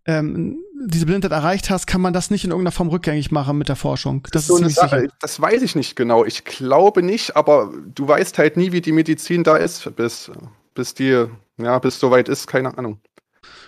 ähm, 0.05 0.63
diese 0.81 1.05
Blindheit 1.05 1.33
erreicht 1.33 1.69
hast, 1.69 1.87
kann 1.87 1.99
man 1.99 2.13
das 2.13 2.31
nicht 2.31 2.45
in 2.45 2.51
irgendeiner 2.51 2.71
Form 2.71 2.87
rückgängig 2.87 3.33
machen 3.33 3.57
mit 3.57 3.67
der 3.67 3.75
Forschung. 3.75 4.25
Das, 4.31 4.49
ist, 4.49 4.61
ist 4.61 4.75
Sache. 4.75 5.09
Das 5.19 5.41
weiß 5.41 5.61
ich 5.61 5.75
nicht 5.75 5.97
genau. 5.97 6.23
Ich 6.23 6.45
glaube 6.45 7.03
nicht, 7.03 7.35
aber 7.35 7.73
du 7.93 8.07
weißt 8.07 8.37
halt 8.37 8.55
nie, 8.55 8.71
wie 8.71 8.79
die 8.79 8.93
Medizin 8.93 9.43
da 9.43 9.57
ist, 9.57 9.93
bis, 9.97 10.31
bis 10.73 10.93
die, 10.93 11.25
ja, 11.57 11.79
bis 11.79 11.99
soweit 11.99 12.29
ist, 12.29 12.47
keine 12.47 12.77
Ahnung. 12.77 13.01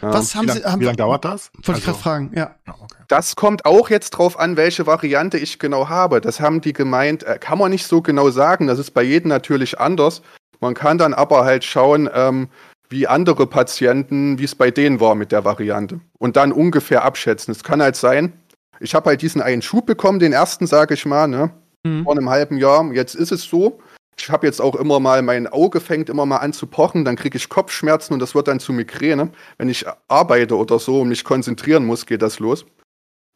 Was 0.02 0.36
haben 0.36 0.48
wie 0.48 0.52
Sie? 0.52 0.60
Lang, 0.60 0.72
haben, 0.72 0.80
wie 0.82 0.86
lange 0.86 0.98
dauert 0.98 1.26
das? 1.26 1.52
Wollte 1.54 1.70
also, 1.70 1.80
ich 1.80 1.86
gerade 1.86 1.98
fragen, 1.98 2.32
ja. 2.36 2.56
Okay. 2.68 2.86
Das 3.08 3.36
kommt 3.36 3.66
auch 3.66 3.90
jetzt 3.90 4.12
drauf 4.12 4.40
an, 4.40 4.58
welche 4.58 4.86
Variante 4.86 5.38
ich 5.38 5.60
genau 5.60 5.90
habe. 5.90 6.22
Das 6.22 6.40
haben 6.40 6.62
die 6.62 6.74
gemeint, 6.74 7.24
äh, 7.24 7.38
kann 7.40 7.58
man 7.58 7.72
nicht 7.72 7.88
so 7.88 8.02
genau 8.02 8.30
sagen. 8.30 8.68
Das 8.68 8.80
ist 8.80 8.92
bei 8.92 9.04
jedem 9.04 9.30
natürlich 9.30 9.80
anders. 9.80 10.22
Man 10.60 10.74
kann 10.74 10.98
dann 10.98 11.14
aber 11.14 11.46
halt 11.46 11.64
schauen, 11.64 12.10
ähm, 12.14 12.50
wie 12.90 13.08
andere 13.08 13.48
Patienten, 13.48 14.40
wie 14.40 14.46
es 14.46 14.56
bei 14.56 14.72
denen 14.72 15.00
war 15.00 15.16
mit 15.16 15.32
der 15.32 15.44
Variante. 15.44 16.00
Und 16.20 16.38
dann 16.38 16.52
ungefähr 16.52 17.04
abschätzen. 17.04 17.52
Es 17.52 17.64
kann 17.64 17.82
halt 17.82 17.96
sein, 17.96 18.34
ich 18.80 18.96
habe 18.96 19.10
halt 19.10 19.22
diesen 19.22 19.42
einen 19.42 19.62
Schub 19.62 19.86
bekommen, 19.86 20.20
den 20.20 20.34
ersten, 20.34 20.68
sage 20.68 20.94
ich 20.94 21.06
mal, 21.06 21.28
ne? 21.28 21.52
Mhm. 21.84 22.04
Vor 22.04 22.14
einem 22.14 22.30
halben 22.30 22.58
Jahr. 22.58 22.92
Jetzt 22.94 23.16
ist 23.16 23.32
es 23.32 23.44
so, 23.44 23.80
ich 24.20 24.30
habe 24.30 24.48
jetzt 24.48 24.62
auch 24.62 24.76
immer 24.76 25.00
mal, 25.00 25.22
mein 25.22 25.48
Auge 25.48 25.80
fängt 25.80 26.10
immer 26.10 26.26
mal 26.26 26.38
an 26.38 26.54
zu 26.54 26.68
pochen, 26.68 27.06
dann 27.06 27.16
kriege 27.16 27.38
ich 27.38 27.50
Kopfschmerzen 27.50 28.14
und 28.14 28.20
das 28.20 28.36
wird 28.36 28.48
dann 28.48 28.60
zu 28.60 28.74
Migräne. 28.74 29.32
Wenn 29.58 29.70
ich 29.70 29.86
arbeite 30.08 30.58
oder 30.58 30.80
so 30.80 31.02
und 31.02 31.10
mich 31.10 31.24
konzentrieren 31.24 31.86
muss, 31.86 32.06
geht 32.06 32.22
das 32.22 32.40
los. 32.40 32.66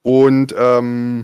Und 0.04 0.56
ähm, 0.58 1.24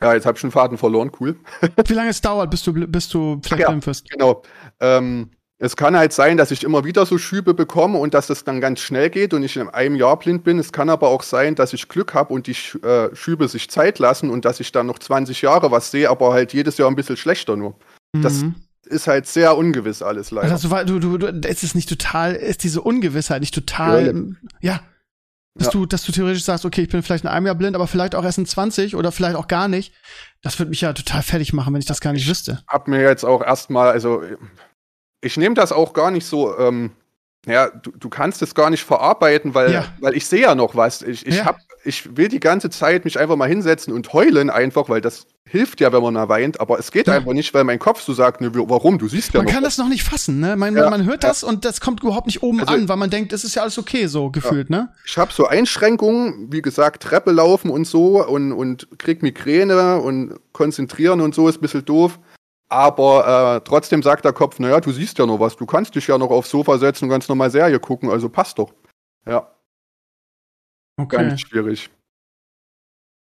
ja, 0.00 0.14
jetzt 0.14 0.26
habe 0.26 0.36
ich 0.36 0.40
schon 0.40 0.52
Faden 0.52 0.78
verloren, 0.78 1.10
cool. 1.20 1.36
Wie 1.86 1.92
lange 1.94 2.10
es 2.10 2.20
dauert, 2.20 2.50
bis 2.50 2.62
du, 2.62 2.72
bis 2.72 3.08
du 3.08 3.40
vielleicht 3.42 3.68
ja, 3.68 3.86
wirst? 3.86 4.08
Genau. 4.10 4.42
Ähm, 4.80 5.30
es 5.58 5.76
kann 5.76 5.96
halt 5.96 6.12
sein, 6.12 6.36
dass 6.36 6.50
ich 6.50 6.64
immer 6.64 6.84
wieder 6.84 7.06
so 7.06 7.18
Schübe 7.18 7.54
bekomme 7.54 7.98
und 7.98 8.14
dass 8.14 8.26
das 8.26 8.42
dann 8.42 8.60
ganz 8.60 8.80
schnell 8.80 9.10
geht 9.10 9.32
und 9.32 9.44
ich 9.44 9.56
in 9.56 9.68
einem 9.68 9.94
Jahr 9.94 10.18
blind 10.18 10.42
bin. 10.42 10.58
Es 10.58 10.72
kann 10.72 10.90
aber 10.90 11.08
auch 11.08 11.22
sein, 11.22 11.54
dass 11.54 11.72
ich 11.72 11.88
Glück 11.88 12.14
habe 12.14 12.34
und 12.34 12.48
die 12.48 12.56
äh, 12.84 13.14
Schübe 13.14 13.46
sich 13.46 13.70
Zeit 13.70 14.00
lassen 14.00 14.30
und 14.30 14.44
dass 14.44 14.58
ich 14.58 14.72
dann 14.72 14.86
noch 14.86 14.98
20 14.98 15.42
Jahre 15.42 15.70
was 15.70 15.92
sehe, 15.92 16.10
aber 16.10 16.32
halt 16.32 16.52
jedes 16.52 16.78
Jahr 16.78 16.88
ein 16.88 16.96
bisschen 16.96 17.16
schlechter 17.16 17.56
nur. 17.56 17.76
Das 18.12 18.42
mhm. 18.42 18.56
ist 18.84 19.06
halt 19.06 19.26
sehr 19.26 19.56
ungewiss 19.56 20.02
alles 20.02 20.30
leider. 20.30 20.52
Also 20.52 20.68
du, 20.84 20.98
du, 20.98 21.18
du, 21.18 21.48
ist 21.48 21.62
es 21.62 21.74
nicht 21.74 21.88
total, 21.88 22.34
ist 22.34 22.62
diese 22.62 22.82
Ungewissheit 22.82 23.40
nicht 23.40 23.54
total, 23.54 24.14
ja, 24.60 24.74
ja 24.74 24.80
dass 25.54 25.66
ja. 25.66 25.72
du, 25.72 25.86
dass 25.86 26.04
du 26.04 26.12
theoretisch 26.12 26.44
sagst, 26.44 26.64
okay, 26.64 26.82
ich 26.82 26.88
bin 26.88 27.02
vielleicht 27.02 27.24
in 27.24 27.30
einem 27.30 27.46
Jahr 27.46 27.54
blind, 27.54 27.76
aber 27.76 27.86
vielleicht 27.86 28.14
auch 28.14 28.24
erst 28.24 28.38
in 28.38 28.46
20 28.46 28.96
oder 28.96 29.12
vielleicht 29.12 29.36
auch 29.36 29.48
gar 29.48 29.68
nicht. 29.68 29.92
Das 30.40 30.58
würde 30.58 30.70
mich 30.70 30.80
ja 30.80 30.92
total 30.92 31.22
fertig 31.22 31.52
machen, 31.52 31.74
wenn 31.74 31.80
ich 31.80 31.86
das 31.86 32.00
gar 32.00 32.12
nicht 32.12 32.22
ich 32.22 32.30
wüsste. 32.30 32.62
Hab 32.66 32.88
mir 32.88 33.02
jetzt 33.02 33.24
auch 33.24 33.42
erstmal, 33.42 33.90
also 33.90 34.22
ich 35.20 35.36
nehme 35.36 35.54
das 35.54 35.72
auch 35.72 35.92
gar 35.92 36.10
nicht 36.10 36.24
so 36.24 36.58
ähm, 36.58 36.92
ja, 37.46 37.68
du, 37.70 37.90
du 37.98 38.08
kannst 38.08 38.40
es 38.42 38.54
gar 38.54 38.70
nicht 38.70 38.84
verarbeiten, 38.84 39.54
weil, 39.54 39.72
ja. 39.72 39.84
weil 40.00 40.14
ich 40.16 40.26
sehe 40.26 40.42
ja 40.42 40.54
noch 40.54 40.76
was. 40.76 41.02
Ich, 41.02 41.26
ich, 41.26 41.38
ja. 41.38 41.46
hab, 41.46 41.58
ich 41.84 42.16
will 42.16 42.28
die 42.28 42.38
ganze 42.38 42.70
Zeit 42.70 43.04
mich 43.04 43.18
einfach 43.18 43.34
mal 43.36 43.48
hinsetzen 43.48 43.92
und 43.92 44.12
heulen 44.12 44.48
einfach, 44.48 44.88
weil 44.88 45.00
das 45.00 45.26
hilft 45.44 45.80
ja, 45.80 45.92
wenn 45.92 46.02
man 46.02 46.14
da 46.14 46.28
weint, 46.28 46.60
aber 46.60 46.78
es 46.78 46.92
geht 46.92 47.08
ja. 47.08 47.14
einfach 47.14 47.32
nicht, 47.32 47.52
weil 47.52 47.64
mein 47.64 47.80
Kopf 47.80 48.00
so 48.00 48.12
sagt, 48.12 48.40
ne, 48.40 48.50
warum, 48.54 48.98
du 48.98 49.08
siehst 49.08 49.34
ja 49.34 49.40
Man 49.40 49.46
noch 49.46 49.52
kann 49.52 49.64
was. 49.64 49.76
das 49.76 49.84
noch 49.84 49.90
nicht 49.90 50.04
fassen, 50.04 50.40
ne? 50.40 50.56
Man, 50.56 50.74
ja. 50.76 50.88
man 50.88 51.04
hört 51.04 51.24
das 51.24 51.42
und 51.42 51.64
das 51.64 51.80
kommt 51.80 52.02
überhaupt 52.02 52.26
nicht 52.26 52.42
oben 52.42 52.60
also, 52.60 52.72
an, 52.72 52.88
weil 52.88 52.96
man 52.96 53.10
denkt, 53.10 53.32
es 53.32 53.42
ist 53.44 53.56
ja 53.56 53.62
alles 53.62 53.76
okay, 53.76 54.06
so 54.06 54.30
gefühlt, 54.30 54.70
ne? 54.70 54.88
Ich 55.04 55.18
habe 55.18 55.32
so 55.32 55.46
Einschränkungen, 55.46 56.52
wie 56.52 56.62
gesagt, 56.62 57.02
Treppe 57.02 57.32
laufen 57.32 57.70
und 57.70 57.86
so 57.86 58.24
und, 58.26 58.52
und 58.52 58.86
krieg 58.98 59.22
Migräne 59.22 59.98
und 59.98 60.38
konzentrieren 60.52 61.20
und 61.20 61.34
so 61.34 61.48
ist 61.48 61.58
ein 61.58 61.60
bisschen 61.60 61.84
doof. 61.84 62.18
Aber 62.72 63.56
äh, 63.56 63.60
trotzdem 63.68 64.02
sagt 64.02 64.24
der 64.24 64.32
Kopf, 64.32 64.58
naja, 64.58 64.80
du 64.80 64.92
siehst 64.92 65.18
ja 65.18 65.26
noch 65.26 65.38
was, 65.38 65.56
du 65.56 65.66
kannst 65.66 65.94
dich 65.94 66.06
ja 66.06 66.16
noch 66.16 66.30
aufs 66.30 66.48
Sofa 66.48 66.78
setzen 66.78 67.04
und 67.04 67.10
ganz 67.10 67.28
normal 67.28 67.50
Serie 67.50 67.78
gucken, 67.78 68.08
also 68.08 68.30
passt 68.30 68.58
doch. 68.58 68.72
Ja. 69.26 69.54
Okay. 70.96 71.16
Ganz 71.16 71.42
schwierig. 71.42 71.90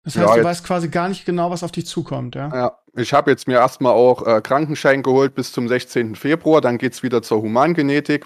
Das 0.06 0.15
heißt, 0.15 0.29
ja, 0.29 0.36
du 0.38 0.43
weißt 0.45 0.65
quasi 0.65 0.88
gar 0.88 1.10
nicht 1.10 1.25
genau, 1.25 1.51
was 1.51 1.62
auf 1.62 1.73
dich 1.73 1.86
zukommt, 1.86 2.36
ja? 2.36 2.47
Ja, 2.53 2.77
ich 2.95 3.13
habe 3.13 3.32
jetzt 3.32 3.47
mir 3.49 3.56
erstmal 3.56 3.91
auch 3.91 4.25
äh, 4.25 4.39
Krankenschein 4.41 5.03
geholt 5.03 5.36
bis 5.36 5.51
zum 5.51 5.67
16. 5.67 6.15
Februar, 6.15 6.62
dann 6.62 6.77
geht 6.77 6.93
es 6.93 7.03
wieder 7.03 7.21
zur 7.21 7.41
Humangenetik. 7.41 8.25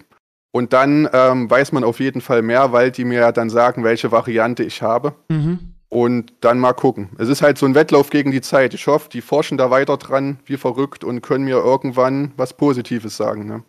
Und 0.52 0.72
dann 0.72 1.10
ähm, 1.14 1.50
weiß 1.50 1.72
man 1.72 1.84
auf 1.84 2.00
jeden 2.00 2.22
Fall 2.22 2.44
mehr, 2.44 2.72
weil 2.74 2.92
die 2.92 3.06
mir 3.06 3.22
ja 3.22 3.32
dann 3.32 3.50
sagen, 3.50 3.84
welche 3.84 4.12
Variante 4.12 4.64
ich 4.64 4.84
habe. 4.84 5.16
Mhm. 5.30 5.77
Und 5.90 6.34
dann 6.42 6.60
mal 6.60 6.74
gucken. 6.74 7.10
Es 7.18 7.30
ist 7.30 7.42
halt 7.42 7.58
so 7.58 7.66
ein 7.66 7.74
Wettlauf 7.74 8.10
gegen 8.10 8.32
die 8.32 8.42
Zeit. 8.42 8.74
Ich 8.74 8.88
hoffe, 8.88 9.10
die 9.10 9.22
forschen 9.22 9.58
da 9.58 9.72
weiter 9.72 9.96
dran, 9.96 10.40
wie 10.46 10.58
verrückt, 10.58 11.06
und 11.06 11.22
können 11.22 11.46
mir 11.46 11.58
irgendwann 11.58 12.34
was 12.36 12.58
Positives 12.58 13.16
sagen. 13.16 13.46
Ne? 13.46 13.64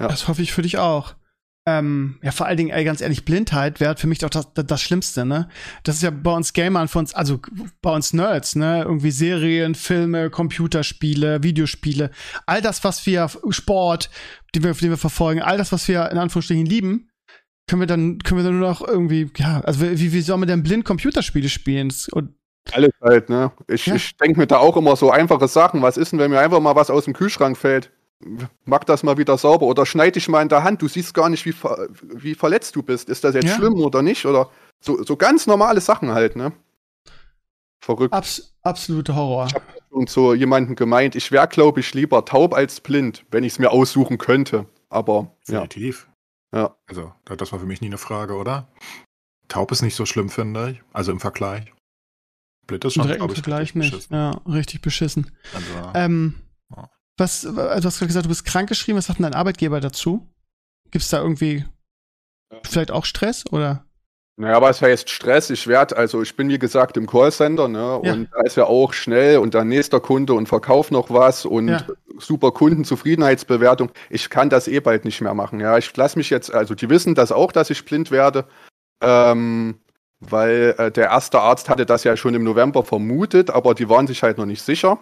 Ja. 0.00 0.08
Das 0.08 0.26
hoffe 0.26 0.40
ich 0.40 0.52
für 0.52 0.62
dich 0.62 0.78
auch. 0.78 1.14
Ähm, 1.68 2.18
ja, 2.22 2.30
vor 2.30 2.46
allen 2.46 2.56
Dingen, 2.56 2.70
ey, 2.70 2.82
ganz 2.82 3.02
ehrlich, 3.02 3.26
Blindheit 3.26 3.78
wäre 3.78 3.94
für 3.96 4.06
mich 4.06 4.20
doch 4.20 4.30
das, 4.30 4.54
das, 4.54 4.64
das, 4.64 4.80
Schlimmste, 4.80 5.26
ne? 5.26 5.50
Das 5.82 5.96
ist 5.96 6.02
ja 6.02 6.08
bei 6.08 6.30
uns 6.30 6.54
Gamern, 6.54 6.88
für 6.88 6.98
uns, 6.98 7.12
also 7.12 7.40
bei 7.82 7.90
uns 7.90 8.14
Nerds, 8.14 8.56
ne? 8.56 8.84
Irgendwie 8.84 9.10
Serien, 9.10 9.74
Filme, 9.74 10.30
Computerspiele, 10.30 11.42
Videospiele, 11.42 12.10
all 12.46 12.62
das, 12.62 12.84
was 12.84 13.04
wir, 13.04 13.28
Sport, 13.50 14.08
den 14.54 14.64
wir, 14.64 14.72
den 14.72 14.90
wir 14.90 14.96
verfolgen, 14.96 15.42
all 15.42 15.58
das, 15.58 15.70
was 15.70 15.86
wir 15.88 16.10
in 16.10 16.16
Anführungsstrichen 16.16 16.64
lieben, 16.64 17.07
können 17.68 17.80
wir 17.80 17.86
dann, 17.86 18.18
können 18.18 18.40
wir 18.40 18.44
dann 18.44 18.58
nur 18.58 18.68
noch 18.68 18.80
irgendwie, 18.86 19.30
ja, 19.36 19.60
also 19.60 19.80
wie, 19.82 20.12
wie 20.12 20.20
soll 20.20 20.38
man 20.38 20.48
denn 20.48 20.62
blind 20.62 20.84
Computerspiele 20.84 21.48
spielen? 21.48 21.92
Und 22.12 22.34
Alles 22.72 22.90
halt, 23.00 23.28
ne? 23.28 23.52
Ich, 23.68 23.86
Ja. 23.86 23.94
ich 23.94 24.16
denke 24.16 24.40
mir 24.40 24.46
da 24.46 24.58
auch 24.58 24.76
immer 24.76 24.96
so 24.96 25.10
einfache 25.10 25.46
Sachen. 25.48 25.80
Was 25.82 25.96
ist 25.96 26.12
denn, 26.12 26.18
wenn 26.18 26.30
mir 26.30 26.40
einfach 26.40 26.60
mal 26.60 26.74
was 26.74 26.90
aus 26.90 27.04
dem 27.04 27.14
Kühlschrank 27.14 27.56
fällt? 27.56 27.90
Mach 28.64 28.82
das 28.82 29.04
mal 29.04 29.16
wieder 29.16 29.38
sauber 29.38 29.66
oder 29.66 29.86
schneid 29.86 30.16
dich 30.16 30.28
mal 30.28 30.42
in 30.42 30.48
der 30.48 30.64
Hand. 30.64 30.82
Du 30.82 30.88
siehst 30.88 31.14
gar 31.14 31.28
nicht, 31.28 31.46
wie, 31.46 31.52
ver 31.52 31.88
wie 32.02 32.34
verletzt 32.34 32.74
du 32.74 32.82
bist. 32.82 33.08
Ist 33.08 33.22
das 33.22 33.34
jetzt 33.34 33.46
Ja. 33.46 33.54
schlimm 33.54 33.74
oder 33.74 34.02
nicht? 34.02 34.26
Oder 34.26 34.50
so, 34.80 35.02
so 35.04 35.16
ganz 35.16 35.46
normale 35.46 35.80
Sachen 35.80 36.10
halt, 36.12 36.34
ne? 36.34 36.52
Verrückt. 37.80 38.12
Abs 38.12 38.54
absolute 38.62 39.14
Horror. 39.14 39.48
Und 39.90 40.10
so 40.10 40.34
jemanden 40.34 40.74
gemeint, 40.74 41.14
ich 41.14 41.30
wäre, 41.32 41.46
glaube 41.48 41.80
ich, 41.80 41.94
lieber 41.94 42.24
taub 42.24 42.54
als 42.54 42.80
blind, 42.80 43.24
wenn 43.30 43.44
ich 43.44 43.52
es 43.52 43.58
mir 43.60 43.70
aussuchen 43.70 44.18
könnte. 44.18 44.66
Aber 44.90 45.32
ja. 45.48 45.60
Definitiv. 45.66 46.07
Ja. 46.07 46.07
Also, 46.50 47.12
da- 47.24 47.36
das 47.36 47.52
war 47.52 47.60
für 47.60 47.66
mich 47.66 47.80
nie 47.80 47.88
eine 47.88 47.98
Frage, 47.98 48.34
oder? 48.36 48.68
Taub 49.48 49.70
ist 49.72 49.82
nicht 49.82 49.94
so 49.94 50.06
schlimm, 50.06 50.28
finde 50.30 50.70
ich. 50.72 50.82
Also 50.92 51.12
im 51.12 51.20
Vergleich. 51.20 51.72
Blind 52.66 52.84
ist 52.84 52.94
schon, 52.94 53.04
Direkt 53.06 53.22
im 53.22 53.30
Vergleich 53.30 53.60
richtig 53.60 53.74
nicht. 53.76 53.90
beschissen. 53.92 54.14
Ja, 54.14 54.30
richtig 54.46 54.80
beschissen. 54.82 55.36
Also, 55.54 55.92
Ähm, 55.94 56.34
Ja. 56.74 56.90
was, 57.16 57.44
also 57.46 57.54
du 57.56 57.86
hast 57.86 57.98
gerade 57.98 58.06
gesagt, 58.08 58.24
du 58.26 58.28
bist 58.28 58.44
krank 58.44 58.68
geschrieben. 58.68 58.98
Was 58.98 59.06
sagt 59.06 59.18
denn 59.18 59.24
dein 59.24 59.34
Arbeitgeber 59.34 59.80
dazu? 59.80 60.28
Gibt 60.90 61.02
es 61.04 61.10
da 61.10 61.18
irgendwie 61.20 61.64
vielleicht 62.64 62.90
auch 62.90 63.04
Stress 63.04 63.44
oder? 63.52 63.84
Naja, 64.40 64.62
was 64.62 64.80
heißt 64.80 65.10
Stress? 65.10 65.50
Ich 65.50 65.66
werde, 65.66 65.96
also 65.96 66.22
ich 66.22 66.36
bin 66.36 66.48
wie 66.48 66.60
gesagt 66.60 66.96
im 66.96 67.08
Callcenter, 67.08 67.66
ne? 67.66 68.00
Ja. 68.04 68.12
Und 68.12 68.28
da 68.32 68.42
ist 68.42 68.56
ja 68.56 68.66
auch 68.66 68.92
schnell 68.92 69.38
und 69.38 69.52
dann 69.54 69.66
nächster 69.66 69.98
Kunde 69.98 70.32
und 70.34 70.46
verkauf 70.48 70.92
noch 70.92 71.10
was 71.10 71.44
und 71.44 71.66
Ja. 71.68 71.84
super 72.18 72.52
Kundenzufriedenheitsbewertung. 72.52 73.90
Ich 74.10 74.30
kann 74.30 74.48
das 74.48 74.68
eh 74.68 74.78
bald 74.78 75.04
nicht 75.04 75.20
mehr 75.20 75.34
machen. 75.34 75.58
Ja, 75.58 75.76
ich 75.76 75.94
lasse 75.96 76.16
mich 76.16 76.30
jetzt, 76.30 76.54
also 76.54 76.76
die 76.76 76.88
wissen 76.88 77.16
das 77.16 77.32
auch, 77.32 77.50
dass 77.50 77.70
ich 77.70 77.84
blind 77.84 78.12
werde. 78.12 78.44
Ähm, 79.02 79.80
weil 80.20 80.74
äh, 80.78 80.90
der 80.92 81.06
erste 81.06 81.40
Arzt 81.40 81.68
hatte 81.68 81.84
das 81.84 82.04
ja 82.04 82.16
schon 82.16 82.34
im 82.34 82.44
November 82.44 82.84
vermutet, 82.84 83.50
aber 83.50 83.74
die 83.74 83.88
waren 83.88 84.06
sich 84.06 84.22
halt 84.22 84.38
noch 84.38 84.46
nicht 84.46 84.62
sicher. 84.62 85.00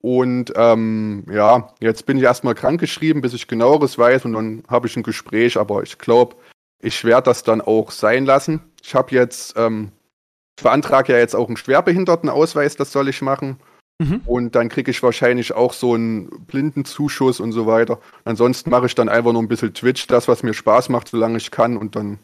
Und 0.00 0.52
ähm, 0.56 1.24
ja, 1.30 1.68
jetzt 1.80 2.06
bin 2.06 2.16
ich 2.16 2.24
erstmal 2.24 2.54
krankgeschrieben, 2.54 3.20
bis 3.20 3.34
ich 3.34 3.46
genaueres 3.46 3.98
weiß 3.98 4.24
und 4.24 4.32
dann 4.32 4.62
habe 4.68 4.86
ich 4.86 4.96
ein 4.96 5.02
Gespräch, 5.02 5.58
aber 5.58 5.82
ich 5.82 5.98
glaube, 5.98 6.36
ich 6.80 7.04
werde 7.04 7.24
das 7.24 7.42
dann 7.42 7.60
auch 7.60 7.90
sein 7.90 8.24
lassen. 8.24 8.60
Ich 8.82 8.94
habe 8.94 9.14
jetzt, 9.14 9.54
ähm, 9.56 9.92
ich 10.56 10.62
beantrage 10.62 11.12
ja 11.12 11.18
jetzt 11.18 11.34
auch 11.34 11.48
einen 11.48 11.56
Schwerbehindertenausweis, 11.56 12.76
das 12.76 12.92
soll 12.92 13.08
ich 13.08 13.22
machen. 13.22 13.58
Mhm. 13.98 14.22
Und 14.26 14.54
dann 14.54 14.68
kriege 14.68 14.90
ich 14.90 15.02
wahrscheinlich 15.02 15.52
auch 15.52 15.72
so 15.72 15.94
einen 15.94 16.28
Blindenzuschuss 16.46 17.40
und 17.40 17.52
so 17.52 17.66
weiter. 17.66 18.00
Ansonsten 18.24 18.70
mache 18.70 18.86
ich 18.86 18.94
dann 18.94 19.08
einfach 19.08 19.32
nur 19.32 19.42
ein 19.42 19.48
bisschen 19.48 19.72
Twitch, 19.72 20.06
das, 20.08 20.26
was 20.26 20.42
mir 20.42 20.52
Spaß 20.54 20.88
macht, 20.88 21.08
solange 21.08 21.36
ich 21.36 21.50
kann. 21.50 21.76
Und 21.76 21.94
dann. 21.94 22.18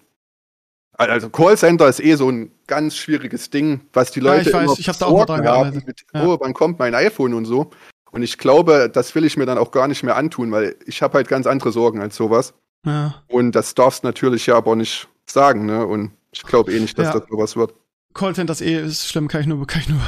Also 0.94 1.30
Callcenter 1.30 1.88
ist 1.88 2.00
eh 2.00 2.16
so 2.16 2.28
ein 2.28 2.50
ganz 2.66 2.96
schwieriges 2.96 3.50
Ding, 3.50 3.80
was 3.92 4.10
die 4.10 4.20
Ja, 4.20 4.34
Leute 4.34 4.50
ich 4.50 4.54
weiß, 4.54 4.64
immer 4.64 4.78
ich 4.78 4.88
hab 4.88 4.98
da 4.98 5.06
auch 5.06 5.24
dran 5.24 5.42
gearbeitet. 5.42 5.86
Mit, 5.86 6.04
Ja. 6.12 6.26
Oh, 6.26 6.36
wann 6.40 6.52
kommt 6.52 6.78
mein 6.78 6.94
iPhone 6.94 7.34
und 7.34 7.46
so. 7.46 7.70
Und 8.10 8.22
ich 8.22 8.36
glaube, 8.36 8.90
das 8.92 9.14
will 9.14 9.24
ich 9.24 9.36
mir 9.36 9.46
dann 9.46 9.56
auch 9.56 9.70
gar 9.70 9.86
nicht 9.86 10.02
mehr 10.02 10.16
antun, 10.16 10.50
weil 10.50 10.76
ich 10.84 11.00
habe 11.00 11.14
halt 11.14 11.28
ganz 11.28 11.46
andere 11.46 11.70
Sorgen 11.70 12.00
als 12.00 12.16
sowas. 12.16 12.54
Ja. 12.86 13.22
Und 13.28 13.52
das 13.52 13.74
darfst 13.74 14.04
natürlich 14.04 14.46
ja 14.46 14.56
aber 14.56 14.74
nicht 14.76 15.08
sagen, 15.26 15.66
ne? 15.66 15.86
Und 15.86 16.12
ich 16.32 16.42
glaube 16.42 16.72
eh 16.72 16.80
nicht, 16.80 16.98
dass 16.98 17.08
Ja. 17.14 17.20
das 17.20 17.28
sowas 17.28 17.56
wird. 17.56 17.74
Callcenter 18.14 18.52
ist 18.52 18.60
eh 18.62 18.80
ist 18.80 19.06
schlimm, 19.08 19.28
kann 19.28 19.42
ich 19.42 19.46
nur, 19.46 19.64
kann 19.66 19.82
ich 19.82 19.88
nur 19.88 20.00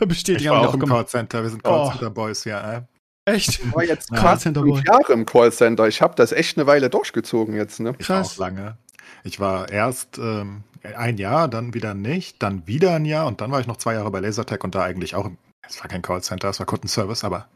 bestätigen. 0.06 0.44
ich 0.44 0.50
war 0.50 0.62
ich 0.62 0.68
auch 0.68 0.74
im 0.74 0.80
gemacht. 0.80 0.96
Callcenter. 1.10 1.42
Wir 1.42 1.50
sind 1.50 1.62
Oh. 1.64 1.68
Callcenter-Boys, 1.88 2.44
ja. 2.44 2.72
Äh? 2.78 2.82
Echt? 3.24 3.48
Ich 3.60 3.74
war 3.74 3.82
jetzt 3.84 4.10
Ja. 4.12 4.18
Callcenter 4.20 4.62
fünf 4.62 4.84
Jahre 4.86 5.12
im 5.12 5.24
Callcenter. 5.26 5.88
Ich 5.88 6.02
habe 6.02 6.14
das 6.16 6.32
echt 6.32 6.58
eine 6.58 6.66
Weile 6.66 6.90
durchgezogen 6.90 7.54
jetzt, 7.56 7.80
ne? 7.80 7.94
Ich 7.98 8.08
war 8.08 8.18
Krass. 8.18 8.34
auch 8.34 8.38
lange. 8.38 8.76
Ich 9.24 9.40
war 9.40 9.68
erst 9.70 10.18
ähm, 10.18 10.62
ein 10.96 11.16
Jahr, 11.16 11.48
dann 11.48 11.74
wieder 11.74 11.94
nicht, 11.94 12.42
dann 12.42 12.66
wieder 12.66 12.94
ein 12.94 13.04
Jahr 13.04 13.26
und 13.26 13.40
dann 13.40 13.50
war 13.50 13.60
ich 13.60 13.66
noch 13.66 13.76
zwei 13.78 13.94
Jahre 13.94 14.10
bei 14.10 14.20
Lasertech 14.20 14.62
und 14.62 14.74
da 14.74 14.82
eigentlich 14.82 15.14
auch, 15.14 15.24
im- 15.24 15.38
es 15.68 15.80
war 15.80 15.88
kein 15.88 16.02
Callcenter, 16.02 16.48
es 16.50 16.58
war 16.60 16.66
Kundenservice, 16.66 17.24
aber 17.24 17.48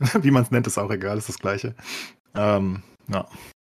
wie 0.22 0.30
man 0.30 0.44
es 0.44 0.50
nennt, 0.50 0.66
ist 0.66 0.78
auch 0.78 0.90
egal, 0.90 1.18
ist 1.18 1.28
das 1.28 1.38
Gleiche. 1.38 1.74
Ähm, 2.34 2.82
ja, 3.08 3.26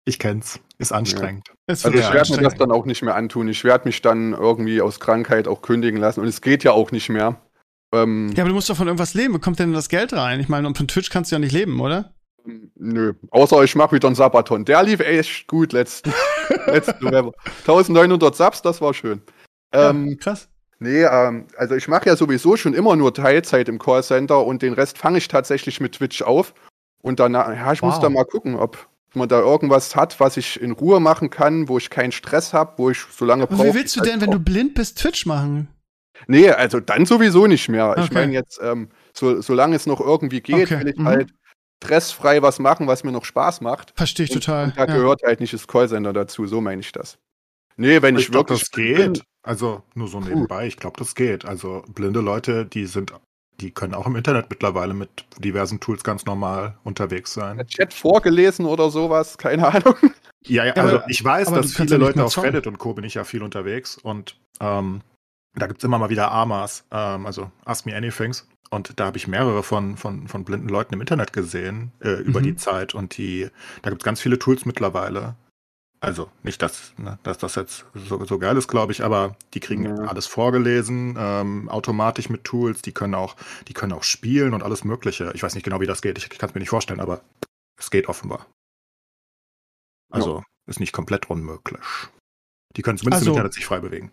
ich 0.07 0.19
kenn's, 0.19 0.59
ist 0.77 0.91
anstrengend. 0.93 1.49
Es 1.67 1.83
Also 1.85 1.93
wird 1.97 2.05
ich 2.05 2.13
werde 2.13 2.35
mir 2.35 2.41
das 2.43 2.55
dann 2.55 2.71
auch 2.71 2.85
nicht 2.85 3.01
mehr 3.03 3.15
antun. 3.15 3.47
Ich 3.49 3.63
werde 3.63 3.87
mich 3.87 4.01
dann 4.01 4.33
irgendwie 4.33 4.81
aus 4.81 4.99
Krankheit 4.99 5.47
auch 5.47 5.61
kündigen 5.61 5.99
lassen. 5.99 6.21
Und 6.21 6.27
es 6.27 6.41
geht 6.41 6.63
ja 6.63 6.71
auch 6.71 6.91
nicht 6.91 7.09
mehr. 7.09 7.41
Ähm, 7.93 8.31
Ja, 8.35 8.43
aber 8.43 8.49
du 8.49 8.55
musst 8.55 8.69
doch 8.69 8.77
von 8.77 8.87
irgendwas 8.87 9.13
leben. 9.13 9.33
Wo 9.33 9.39
kommt 9.39 9.59
denn 9.59 9.73
das 9.73 9.89
Geld 9.89 10.13
rein? 10.13 10.39
Ich 10.39 10.49
meine, 10.49 10.67
und 10.67 10.77
von 10.77 10.87
Twitch 10.87 11.09
kannst 11.09 11.31
du 11.31 11.35
ja 11.35 11.39
nicht 11.39 11.51
leben, 11.51 11.79
oder? 11.79 12.13
Nö. 12.75 13.13
Außer 13.31 13.63
ich 13.63 13.75
mache 13.75 13.95
wieder 13.95 14.07
einen 14.07 14.15
Sabaton. 14.15 14.63
Der 14.63 14.81
lief 14.83 15.01
echt 15.01 15.47
gut 15.47 15.73
letzten, 15.73 16.13
letzten 16.67 17.03
November. 17.03 17.33
1900 17.61 18.35
Subs, 18.35 18.61
das 18.61 18.79
war 18.81 18.93
schön. 18.93 19.21
Ähm, 19.73 20.07
ja, 20.07 20.15
krass. 20.15 20.47
Nee, 20.79 21.03
ähm, 21.03 21.47
also 21.57 21.75
ich 21.75 21.87
mache 21.89 22.05
ja 22.05 22.15
sowieso 22.15 22.55
schon 22.55 22.73
immer 22.73 22.95
nur 22.95 23.13
Teilzeit 23.13 23.67
im 23.67 23.79
Callcenter 23.79 24.45
und 24.45 24.61
den 24.61 24.73
Rest 24.73 24.97
fange 24.97 25.17
ich 25.17 25.27
tatsächlich 25.27 25.81
mit 25.81 25.93
Twitch 25.95 26.21
auf. 26.21 26.53
Und 27.01 27.19
danach, 27.19 27.49
ja, 27.53 27.73
ich 27.73 27.81
muss 27.81 27.95
Wow. 27.95 28.01
da 28.03 28.09
mal 28.09 28.25
gucken, 28.25 28.55
ob 28.55 28.87
man 29.17 29.27
da 29.29 29.39
irgendwas 29.41 29.95
hat, 29.95 30.19
was 30.19 30.37
ich 30.37 30.61
in 30.61 30.71
Ruhe 30.71 30.99
machen 30.99 31.29
kann, 31.29 31.67
wo 31.67 31.77
ich 31.77 31.89
keinen 31.89 32.11
Stress 32.11 32.53
habe, 32.53 32.73
wo 32.77 32.89
ich 32.89 32.99
so 32.99 33.25
lange 33.25 33.43
Aber 33.43 33.55
brauche. 33.55 33.69
wie 33.69 33.73
willst 33.73 33.95
du 33.95 34.01
denn, 34.01 34.21
wenn 34.21 34.31
du 34.31 34.39
blind 34.39 34.73
bist, 34.75 34.99
Twitch 34.99 35.25
machen? 35.25 35.67
Nee, 36.27 36.49
also 36.49 36.79
dann 36.79 37.05
sowieso 37.05 37.45
nicht 37.47 37.69
mehr. 37.69 37.95
Ich 37.97 38.05
Okay. 38.05 38.13
meine 38.13 38.33
jetzt, 38.33 38.59
ähm, 38.61 38.89
so, 39.13 39.41
solange 39.41 39.75
es 39.75 39.85
noch 39.85 39.99
irgendwie 39.99 40.41
geht, 40.41 40.71
Okay, 40.71 40.79
will 40.79 40.87
ich 40.89 40.97
mhm. 40.97 41.05
halt 41.07 41.29
stressfrei 41.83 42.41
was 42.41 42.57
machen, 42.59 42.87
was 42.87 43.03
mir 43.03 43.11
noch 43.11 43.25
Spaß 43.25 43.61
macht. 43.61 43.93
Verstehe 43.95 44.25
ich 44.25 44.31
Und, 44.31 44.43
total. 44.43 44.65
und 44.65 44.77
da 44.77 44.85
ja. 44.85 44.95
gehört 44.95 45.21
halt 45.23 45.39
nicht 45.41 45.53
das 45.53 45.67
Callcenter 45.67 46.13
dazu, 46.13 46.47
so 46.47 46.59
meine 46.61 46.81
ich 46.81 46.91
das. 46.91 47.19
Nee, 47.75 48.01
wenn 48.01 48.15
ich, 48.15 48.23
Ich 48.25 48.31
glaube, 48.31 48.49
wirklich 48.49 48.61
das 48.61 48.71
geht. 48.71 49.23
Also 49.43 49.83
nur 49.93 50.07
so 50.07 50.19
nebenbei, 50.19 50.65
ich 50.65 50.77
glaube, 50.77 50.97
das 50.97 51.13
geht. 51.13 51.45
Also 51.45 51.83
blinde 51.93 52.19
Leute, 52.21 52.65
die 52.65 52.85
sind, 52.87 53.13
die 53.59 53.71
können 53.71 53.93
auch 53.93 54.05
im 54.07 54.15
Internet 54.15 54.49
mittlerweile 54.49 54.93
mit 54.93 55.09
diversen 55.39 55.79
Tools 55.79 56.03
ganz 56.03 56.25
normal 56.25 56.77
unterwegs 56.83 57.33
sein. 57.33 57.57
der 57.57 57.67
Chat 57.67 57.93
vorgelesen 57.93 58.65
oder 58.65 58.89
sowas, 58.89 59.37
keine 59.37 59.67
Ahnung. 59.67 59.95
Ja, 60.45 60.65
ja, 60.65 60.73
also 60.73 61.01
ich 61.07 61.23
weiß, 61.23 61.47
aber 61.49 61.57
dass 61.61 61.73
viele 61.73 61.97
Leute 61.97 62.23
auf 62.23 62.33
zocken. 62.33 62.51
Reddit 62.51 62.67
und 62.67 62.77
Co. 62.77 62.93
bin 62.93 63.03
ich 63.03 63.15
ja 63.15 63.23
viel 63.23 63.41
unterwegs 63.43 63.97
und 63.97 64.37
ähm, 64.59 65.01
da 65.55 65.67
gibt's 65.67 65.83
immer 65.83 65.97
mal 65.97 66.09
wieder 66.09 66.31
AMAs, 66.31 66.85
ähm, 66.91 67.25
also 67.25 67.51
Ask 67.65 67.85
Me 67.85 67.95
Anythings. 67.95 68.47
Und 68.69 68.99
da 68.99 69.05
habe 69.05 69.17
ich 69.17 69.27
mehrere 69.27 69.63
von, 69.63 69.95
von, 69.97 70.27
von 70.27 70.43
blinden 70.43 70.67
Leuten 70.69 70.93
im 70.93 70.99
Internet 71.01 71.31
gesehen 71.33 71.91
äh, 72.01 72.21
über 72.21 72.41
Mhm. 72.41 72.43
die 72.43 72.55
Zeit. 72.57 72.93
Und 72.93 73.17
die, 73.17 73.49
da 73.81 73.89
gibt's 73.89 74.03
ganz 74.05 74.19
viele 74.21 74.37
Tools 74.39 74.65
mittlerweile. 74.65 75.35
Also 75.99 76.29
nicht, 76.43 76.61
dass, 76.61 76.93
ne, 76.97 77.17
dass 77.23 77.39
das 77.39 77.55
jetzt 77.55 77.85
so, 77.95 78.23
so 78.23 78.37
geil 78.37 78.55
ist, 78.55 78.67
glaube 78.67 78.91
ich, 78.91 79.03
aber 79.03 79.35
die 79.55 79.59
kriegen 79.59 79.83
Ja. 79.85 79.95
alles 80.05 80.27
vorgelesen, 80.27 81.15
ähm, 81.17 81.69
automatisch 81.69 82.29
mit 82.29 82.43
Tools, 82.43 82.83
die 82.83 82.91
können 82.91 83.15
auch, 83.15 83.35
die 83.67 83.73
können 83.73 83.93
auch 83.93 84.03
spielen 84.03 84.53
und 84.53 84.61
alles 84.61 84.83
Mögliche. 84.83 85.31
Ich 85.33 85.41
weiß 85.41 85.55
nicht 85.55 85.63
genau, 85.63 85.79
wie 85.81 85.87
das 85.87 86.03
geht, 86.03 86.17
ich 86.19 86.29
kann 86.29 86.49
es 86.49 86.53
mir 86.55 86.59
nicht 86.59 86.69
vorstellen, 86.69 86.99
aber 86.99 87.21
es 87.79 87.89
geht 87.89 88.07
offenbar. 88.07 88.45
Also 90.11 90.43
ist 90.67 90.79
nicht 90.79 90.93
komplett 90.93 91.29
unmöglich. 91.29 91.81
Die 92.75 92.81
können 92.83 92.97
zumindest 92.99 93.21
Also- 93.21 93.31
im 93.31 93.37
Internet 93.37 93.53
sich 93.53 93.65
frei 93.65 93.79
bewegen. 93.79 94.11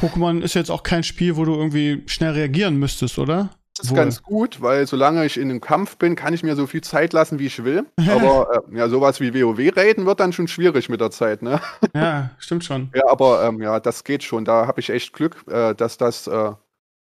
Pokémon 0.00 0.40
ist 0.42 0.54
jetzt 0.54 0.70
auch 0.70 0.82
kein 0.84 1.02
Spiel, 1.02 1.36
wo 1.36 1.44
du 1.44 1.54
irgendwie 1.54 2.04
schnell 2.06 2.32
reagieren 2.32 2.76
müsstest, 2.78 3.18
oder? 3.18 3.50
Ist 3.80 3.90
Wohl. 3.90 3.96
ganz 3.96 4.22
gut, 4.22 4.60
weil 4.60 4.86
solange 4.86 5.24
ich 5.24 5.36
in 5.36 5.50
einem 5.50 5.60
Kampf 5.60 5.96
bin, 5.96 6.16
kann 6.16 6.34
ich 6.34 6.42
mir 6.42 6.54
so 6.56 6.66
viel 6.66 6.82
Zeit 6.82 7.12
lassen, 7.12 7.38
wie 7.38 7.46
ich 7.46 7.64
will. 7.64 7.86
Aber 8.08 8.64
äh, 8.70 8.76
ja, 8.76 8.88
sowas 8.88 9.20
wie 9.20 9.32
WoW-Raiden 9.34 10.06
wird 10.06 10.20
dann 10.20 10.32
schon 10.32 10.48
schwierig 10.48 10.88
mit 10.88 11.00
der 11.00 11.10
Zeit, 11.10 11.42
ne? 11.42 11.60
Ja, 11.94 12.30
stimmt 12.38 12.64
schon. 12.64 12.90
Ja, 12.94 13.02
aber 13.08 13.44
ähm, 13.44 13.60
ja, 13.60 13.80
das 13.80 14.04
geht 14.04 14.22
schon. 14.22 14.44
Da 14.44 14.66
habe 14.66 14.80
ich 14.80 14.90
echt 14.90 15.12
Glück, 15.12 15.44
äh, 15.48 15.74
dass 15.74 15.96
das, 15.96 16.26
äh, 16.26 16.52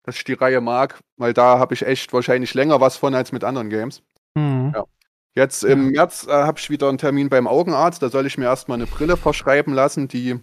dass 0.05 0.17
ich 0.17 0.25
die 0.25 0.33
Reihe 0.33 0.61
mag, 0.61 0.99
weil 1.17 1.33
da 1.33 1.59
habe 1.59 1.75
ich 1.75 1.87
echt 1.87 2.13
wahrscheinlich 2.13 2.55
länger 2.55 2.81
was 2.81 2.97
von 2.97 3.15
als 3.15 3.33
mit 3.33 3.45
anderen 3.45 3.69
Games. 3.69 4.03
Mhm. 4.35 4.73
Ja. 4.75 4.85
Jetzt 5.35 5.63
im 5.63 5.91
März 5.91 6.27
äh, 6.27 6.33
habe 6.33 6.59
ich 6.59 6.71
wieder 6.71 6.89
einen 6.89 6.99
Termin 6.99 7.29
beim 7.29 7.47
Augenarzt. 7.47 8.03
Da 8.03 8.09
soll 8.09 8.27
ich 8.27 8.37
mir 8.37 8.47
erstmal 8.47 8.79
eine 8.79 8.87
Brille 8.87 9.17
verschreiben 9.17 9.75
lassen, 9.75 10.09
die 10.09 10.41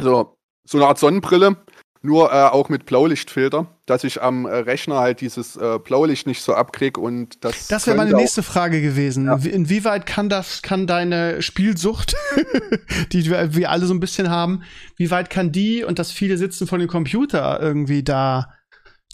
so, 0.00 0.36
so 0.64 0.78
eine 0.78 0.86
Art 0.88 0.98
Sonnenbrille, 0.98 1.56
nur 2.04 2.30
äh, 2.30 2.34
auch 2.44 2.68
mit 2.68 2.84
Blaulichtfilter, 2.84 3.66
dass 3.86 4.04
ich 4.04 4.20
am 4.22 4.44
äh, 4.44 4.54
Rechner 4.56 4.98
halt 4.98 5.20
dieses 5.22 5.56
äh, 5.56 5.78
Blaulicht 5.82 6.26
nicht 6.26 6.42
so 6.42 6.52
abkrieg 6.54 6.98
und 6.98 7.42
das. 7.44 7.66
Das 7.68 7.86
wäre 7.86 7.96
meine 7.96 8.12
nächste 8.12 8.42
Frage 8.42 8.82
gewesen. 8.82 9.26
Ja. 9.26 9.42
Wie- 9.42 9.48
Inwieweit 9.48 10.04
kann 10.04 10.28
das, 10.28 10.60
kann 10.62 10.86
deine 10.86 11.40
Spielsucht, 11.40 12.14
die 13.12 13.30
wir 13.30 13.70
alle 13.70 13.86
so 13.86 13.94
ein 13.94 14.00
bisschen 14.00 14.28
haben, 14.30 14.62
wie 14.96 15.10
weit 15.10 15.30
kann 15.30 15.50
die 15.50 15.82
und 15.82 15.98
das 15.98 16.12
viele 16.12 16.36
Sitzen 16.36 16.66
von 16.66 16.78
dem 16.78 16.88
Computer 16.88 17.58
irgendwie 17.60 18.02
da 18.02 18.52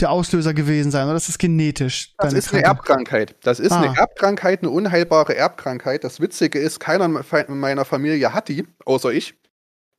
der 0.00 0.10
Auslöser 0.10 0.52
gewesen 0.54 0.90
sein? 0.90 1.06
Oder 1.06 1.16
ist 1.16 1.28
das 1.28 1.38
genetisch? 1.38 2.14
Das 2.18 2.32
ist 2.32 2.52
eine 2.52 2.62
Krankheit? 2.62 2.76
Erbkrankheit. 2.76 3.36
Das 3.42 3.60
ist 3.60 3.70
Ah. 3.72 3.82
eine 3.82 3.96
Erbkrankheit, 3.96 4.62
eine 4.62 4.70
unheilbare 4.70 5.36
Erbkrankheit. 5.36 6.02
Das 6.04 6.20
Witzige 6.20 6.58
ist, 6.58 6.80
keiner 6.80 7.04
in 7.04 7.58
meiner 7.60 7.84
Familie 7.84 8.32
hat 8.34 8.48
die, 8.48 8.66
außer 8.84 9.12
ich. 9.12 9.34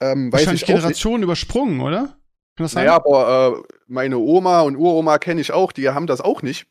Ähm, 0.01 0.32
Wahrscheinlich. 0.34 0.65
Generationen 0.65 1.23
übersprungen, 1.23 1.80
oder? 1.82 2.17
Kann 2.55 2.65
das 2.65 2.71
sein? 2.71 2.85
Naja, 2.85 2.95
aber 2.95 3.63
äh, 3.67 3.73
meine 3.87 4.17
Oma 4.17 4.61
und 4.61 4.75
Uroma 4.75 5.17
kenne 5.17 5.41
ich 5.41 5.51
auch, 5.51 5.71
die 5.71 5.89
haben 5.89 6.07
das 6.07 6.21
auch 6.21 6.41
nicht. 6.41 6.67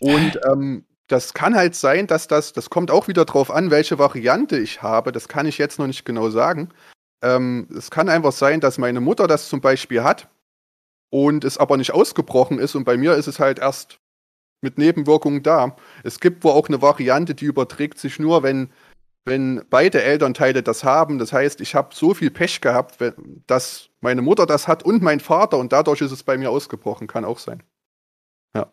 Und 0.00 0.38
ähm, 0.46 0.84
das 1.08 1.34
kann 1.34 1.54
halt 1.54 1.74
sein, 1.74 2.06
dass 2.06 2.28
das, 2.28 2.52
das 2.52 2.70
kommt 2.70 2.90
auch 2.90 3.08
wieder 3.08 3.24
drauf 3.24 3.50
an, 3.50 3.70
welche 3.70 3.98
Variante 3.98 4.58
ich 4.58 4.82
habe. 4.82 5.12
Das 5.12 5.28
kann 5.28 5.46
ich 5.46 5.58
jetzt 5.58 5.78
noch 5.78 5.86
nicht 5.86 6.04
genau 6.04 6.30
sagen. 6.30 6.70
Ähm, 7.22 7.68
es 7.76 7.90
kann 7.90 8.08
einfach 8.08 8.32
sein, 8.32 8.60
dass 8.60 8.78
meine 8.78 9.00
Mutter 9.00 9.26
das 9.26 9.48
zum 9.48 9.60
Beispiel 9.60 10.02
hat 10.02 10.28
und 11.10 11.44
es 11.44 11.58
aber 11.58 11.76
nicht 11.76 11.92
ausgebrochen 11.92 12.58
ist. 12.58 12.74
Und 12.74 12.84
bei 12.84 12.96
mir 12.96 13.14
ist 13.14 13.28
es 13.28 13.38
halt 13.38 13.58
erst 13.58 14.00
mit 14.60 14.78
Nebenwirkungen 14.78 15.42
da. 15.42 15.76
Es 16.02 16.18
gibt 16.18 16.42
wohl 16.42 16.52
auch 16.52 16.68
eine 16.68 16.82
Variante, 16.82 17.34
die 17.34 17.44
überträgt 17.44 17.98
sich 17.98 18.18
nur, 18.18 18.42
wenn, 18.42 18.70
wenn 19.26 19.64
beide 19.68 20.02
Elternteile 20.02 20.62
das 20.62 20.84
haben. 20.84 21.18
Das 21.18 21.32
heißt, 21.32 21.60
ich 21.60 21.74
habe 21.74 21.94
so 21.94 22.14
viel 22.14 22.30
Pech 22.30 22.60
gehabt, 22.60 22.98
dass 23.46 23.90
meine 24.00 24.22
Mutter 24.22 24.46
das 24.46 24.68
hat 24.68 24.84
und 24.84 25.02
mein 25.02 25.20
Vater 25.20 25.58
und 25.58 25.72
dadurch 25.72 26.00
ist 26.00 26.12
es 26.12 26.22
bei 26.22 26.38
mir 26.38 26.50
ausgebrochen. 26.50 27.08
Kann 27.08 27.24
auch 27.24 27.38
sein. 27.38 27.62
Ja. 28.54 28.72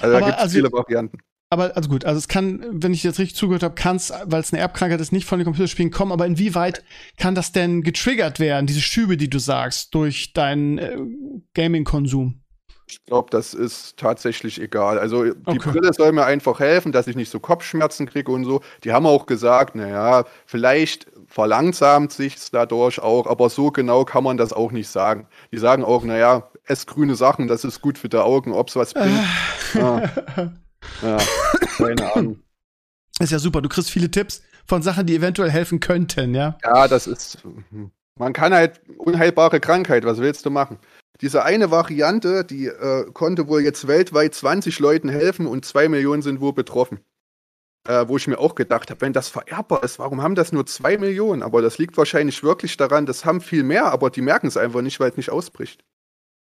Also 0.00 0.16
aber 0.16 0.20
da 0.20 0.26
gibt 0.26 0.36
es 0.38 0.42
also, 0.42 0.54
viele 0.54 0.72
Varianten. 0.72 1.18
Aber 1.50 1.76
also 1.76 1.88
gut, 1.88 2.04
also 2.04 2.18
es 2.18 2.26
kann, 2.26 2.64
wenn 2.82 2.92
ich 2.92 3.04
jetzt 3.04 3.20
richtig 3.20 3.36
zugehört 3.36 3.62
habe, 3.62 3.76
kann 3.76 3.96
es, 3.96 4.12
weil 4.24 4.40
es 4.40 4.52
eine 4.52 4.60
Erbkrankheit 4.60 5.00
ist, 5.00 5.12
nicht 5.12 5.26
von 5.26 5.38
den 5.38 5.44
Computerspielen 5.44 5.92
kommen, 5.92 6.10
aber 6.10 6.26
inwieweit 6.26 6.82
kann 7.16 7.36
das 7.36 7.52
denn 7.52 7.82
getriggert 7.82 8.40
werden, 8.40 8.66
diese 8.66 8.80
Schübe, 8.80 9.16
die 9.16 9.30
du 9.30 9.38
sagst, 9.38 9.94
durch 9.94 10.32
deinen 10.32 10.78
äh, 10.78 10.98
Gaming-Konsum? 11.54 12.43
Ich 12.86 13.04
glaube, 13.06 13.30
das 13.30 13.54
ist 13.54 13.96
tatsächlich 13.96 14.60
egal. 14.60 14.98
Also 14.98 15.24
die 15.24 15.32
okay. 15.46 15.70
Brille 15.70 15.92
soll 15.92 16.12
mir 16.12 16.24
einfach 16.24 16.60
helfen, 16.60 16.92
dass 16.92 17.06
ich 17.06 17.16
nicht 17.16 17.30
so 17.30 17.40
Kopfschmerzen 17.40 18.06
kriege 18.06 18.30
und 18.30 18.44
so. 18.44 18.60
Die 18.84 18.92
haben 18.92 19.06
auch 19.06 19.26
gesagt, 19.26 19.74
naja, 19.74 20.24
vielleicht 20.46 21.06
verlangsamt 21.26 22.12
sich 22.12 22.36
dadurch 22.50 23.00
auch, 23.00 23.26
aber 23.26 23.48
so 23.48 23.70
genau 23.70 24.04
kann 24.04 24.22
man 24.22 24.36
das 24.36 24.52
auch 24.52 24.70
nicht 24.70 24.88
sagen. 24.88 25.26
Die 25.50 25.58
sagen 25.58 25.82
auch, 25.82 26.04
naja, 26.04 26.50
ess 26.64 26.86
grüne 26.86 27.14
Sachen, 27.14 27.48
das 27.48 27.64
ist 27.64 27.80
gut 27.80 27.98
für 27.98 28.08
die 28.08 28.18
Augen, 28.18 28.52
ob 28.52 28.68
es 28.68 28.76
was 28.76 28.94
bringt. 28.94 29.20
ja. 29.74 30.02
ja, 31.02 31.18
keine 31.78 32.14
Ahnung. 32.14 32.38
Ist 33.18 33.32
ja 33.32 33.38
super, 33.38 33.62
du 33.62 33.68
kriegst 33.68 33.90
viele 33.90 34.10
Tipps 34.10 34.42
von 34.66 34.82
Sachen, 34.82 35.06
die 35.06 35.16
eventuell 35.16 35.50
helfen 35.50 35.80
könnten, 35.80 36.34
ja? 36.34 36.58
Ja, 36.64 36.88
das 36.88 37.06
ist. 37.06 37.38
Man 38.16 38.32
kann 38.32 38.54
halt 38.54 38.80
unheilbare 38.98 39.60
Krankheit, 39.60 40.04
was 40.04 40.18
willst 40.18 40.46
du 40.46 40.50
machen? 40.50 40.78
Diese 41.20 41.44
eine 41.44 41.70
Variante, 41.70 42.44
die 42.44 42.66
äh, 42.66 43.10
konnte 43.12 43.48
wohl 43.48 43.62
jetzt 43.62 43.86
weltweit 43.86 44.34
20 44.34 44.78
Leuten 44.80 45.08
helfen 45.08 45.46
und 45.46 45.64
zwei 45.64 45.88
Millionen 45.88 46.22
sind 46.22 46.40
wohl 46.40 46.52
betroffen. 46.52 47.00
Äh, 47.86 48.08
wo 48.08 48.16
ich 48.16 48.26
mir 48.26 48.38
auch 48.38 48.54
gedacht 48.54 48.90
habe, 48.90 49.02
wenn 49.02 49.12
das 49.12 49.28
vererbbar 49.28 49.84
ist, 49.84 49.98
warum 49.98 50.22
haben 50.22 50.34
das 50.34 50.52
nur 50.52 50.64
zwei 50.64 50.96
Millionen? 50.96 51.42
Aber 51.42 51.60
das 51.60 51.76
liegt 51.76 51.98
wahrscheinlich 51.98 52.42
wirklich 52.42 52.78
daran, 52.78 53.04
das 53.04 53.26
haben 53.26 53.42
viel 53.42 53.62
mehr, 53.62 53.86
aber 53.86 54.08
die 54.08 54.22
merken 54.22 54.46
es 54.46 54.56
einfach 54.56 54.80
nicht, 54.80 55.00
weil 55.00 55.10
es 55.10 55.18
nicht 55.18 55.30
ausbricht. 55.30 55.84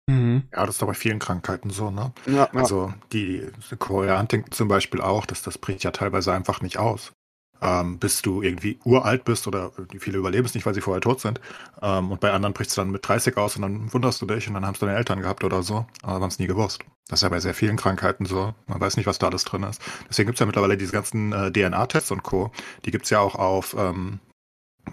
Mhm. 0.07 0.43
Ja, 0.53 0.65
das 0.65 0.75
ist 0.75 0.81
doch 0.81 0.87
bei 0.87 0.93
vielen 0.93 1.19
Krankheiten 1.19 1.71
so, 1.71 1.91
ne? 1.91 2.13
Ja, 2.25 2.33
ja. 2.33 2.49
Also 2.53 2.93
die, 3.11 3.45
die 3.69 3.75
Chorea 3.75 4.17
Huntington 4.17 4.51
zum 4.53 4.69
Beispiel 4.69 5.01
auch, 5.01 5.25
das, 5.25 5.41
das 5.41 5.57
bricht 5.57 5.83
ja 5.83 5.91
teilweise 5.91 6.31
einfach 6.31 6.61
nicht 6.61 6.77
aus 6.77 7.11
ähm, 7.61 7.99
bis 7.99 8.21
du 8.21 8.41
irgendwie 8.41 8.79
uralt 8.83 9.23
bist 9.23 9.47
oder 9.47 9.71
viele 9.99 10.17
überleben 10.17 10.45
es 10.45 10.53
nicht, 10.53 10.65
weil 10.65 10.73
sie 10.73 10.81
vorher 10.81 11.01
tot 11.01 11.21
sind. 11.21 11.39
Ähm, 11.81 12.11
und 12.11 12.19
bei 12.19 12.31
anderen 12.31 12.53
bricht 12.53 12.69
es 12.69 12.75
dann 12.75 12.91
mit 12.91 13.07
30 13.07 13.37
aus 13.37 13.55
und 13.55 13.63
dann 13.63 13.93
wunderst 13.93 14.21
du 14.21 14.25
dich 14.25 14.47
und 14.47 14.53
dann 14.53 14.65
haben 14.65 14.73
es 14.73 14.79
deine 14.79 14.95
Eltern 14.95 15.21
gehabt 15.21 15.43
oder 15.43 15.63
so, 15.63 15.85
aber 16.01 16.13
haben 16.13 16.23
es 16.23 16.39
nie 16.39 16.47
gewusst. 16.47 16.83
Das 17.07 17.19
ist 17.19 17.23
ja 17.23 17.29
bei 17.29 17.39
sehr 17.39 17.53
vielen 17.53 17.77
Krankheiten 17.77 18.25
so. 18.25 18.53
Man 18.67 18.81
weiß 18.81 18.97
nicht, 18.97 19.05
was 19.05 19.19
da 19.19 19.27
alles 19.27 19.43
drin 19.43 19.63
ist. 19.63 19.81
Deswegen 20.09 20.27
gibt 20.27 20.37
es 20.37 20.39
ja 20.39 20.45
mittlerweile 20.45 20.75
diese 20.75 20.91
ganzen 20.91 21.33
äh, 21.33 21.51
DNA-Tests 21.51 22.11
und 22.11 22.23
Co. 22.23 22.51
Die 22.85 22.91
gibt 22.91 23.05
es 23.05 23.11
ja 23.11 23.19
auch 23.19 23.35
auf, 23.35 23.75
ähm, 23.77 24.19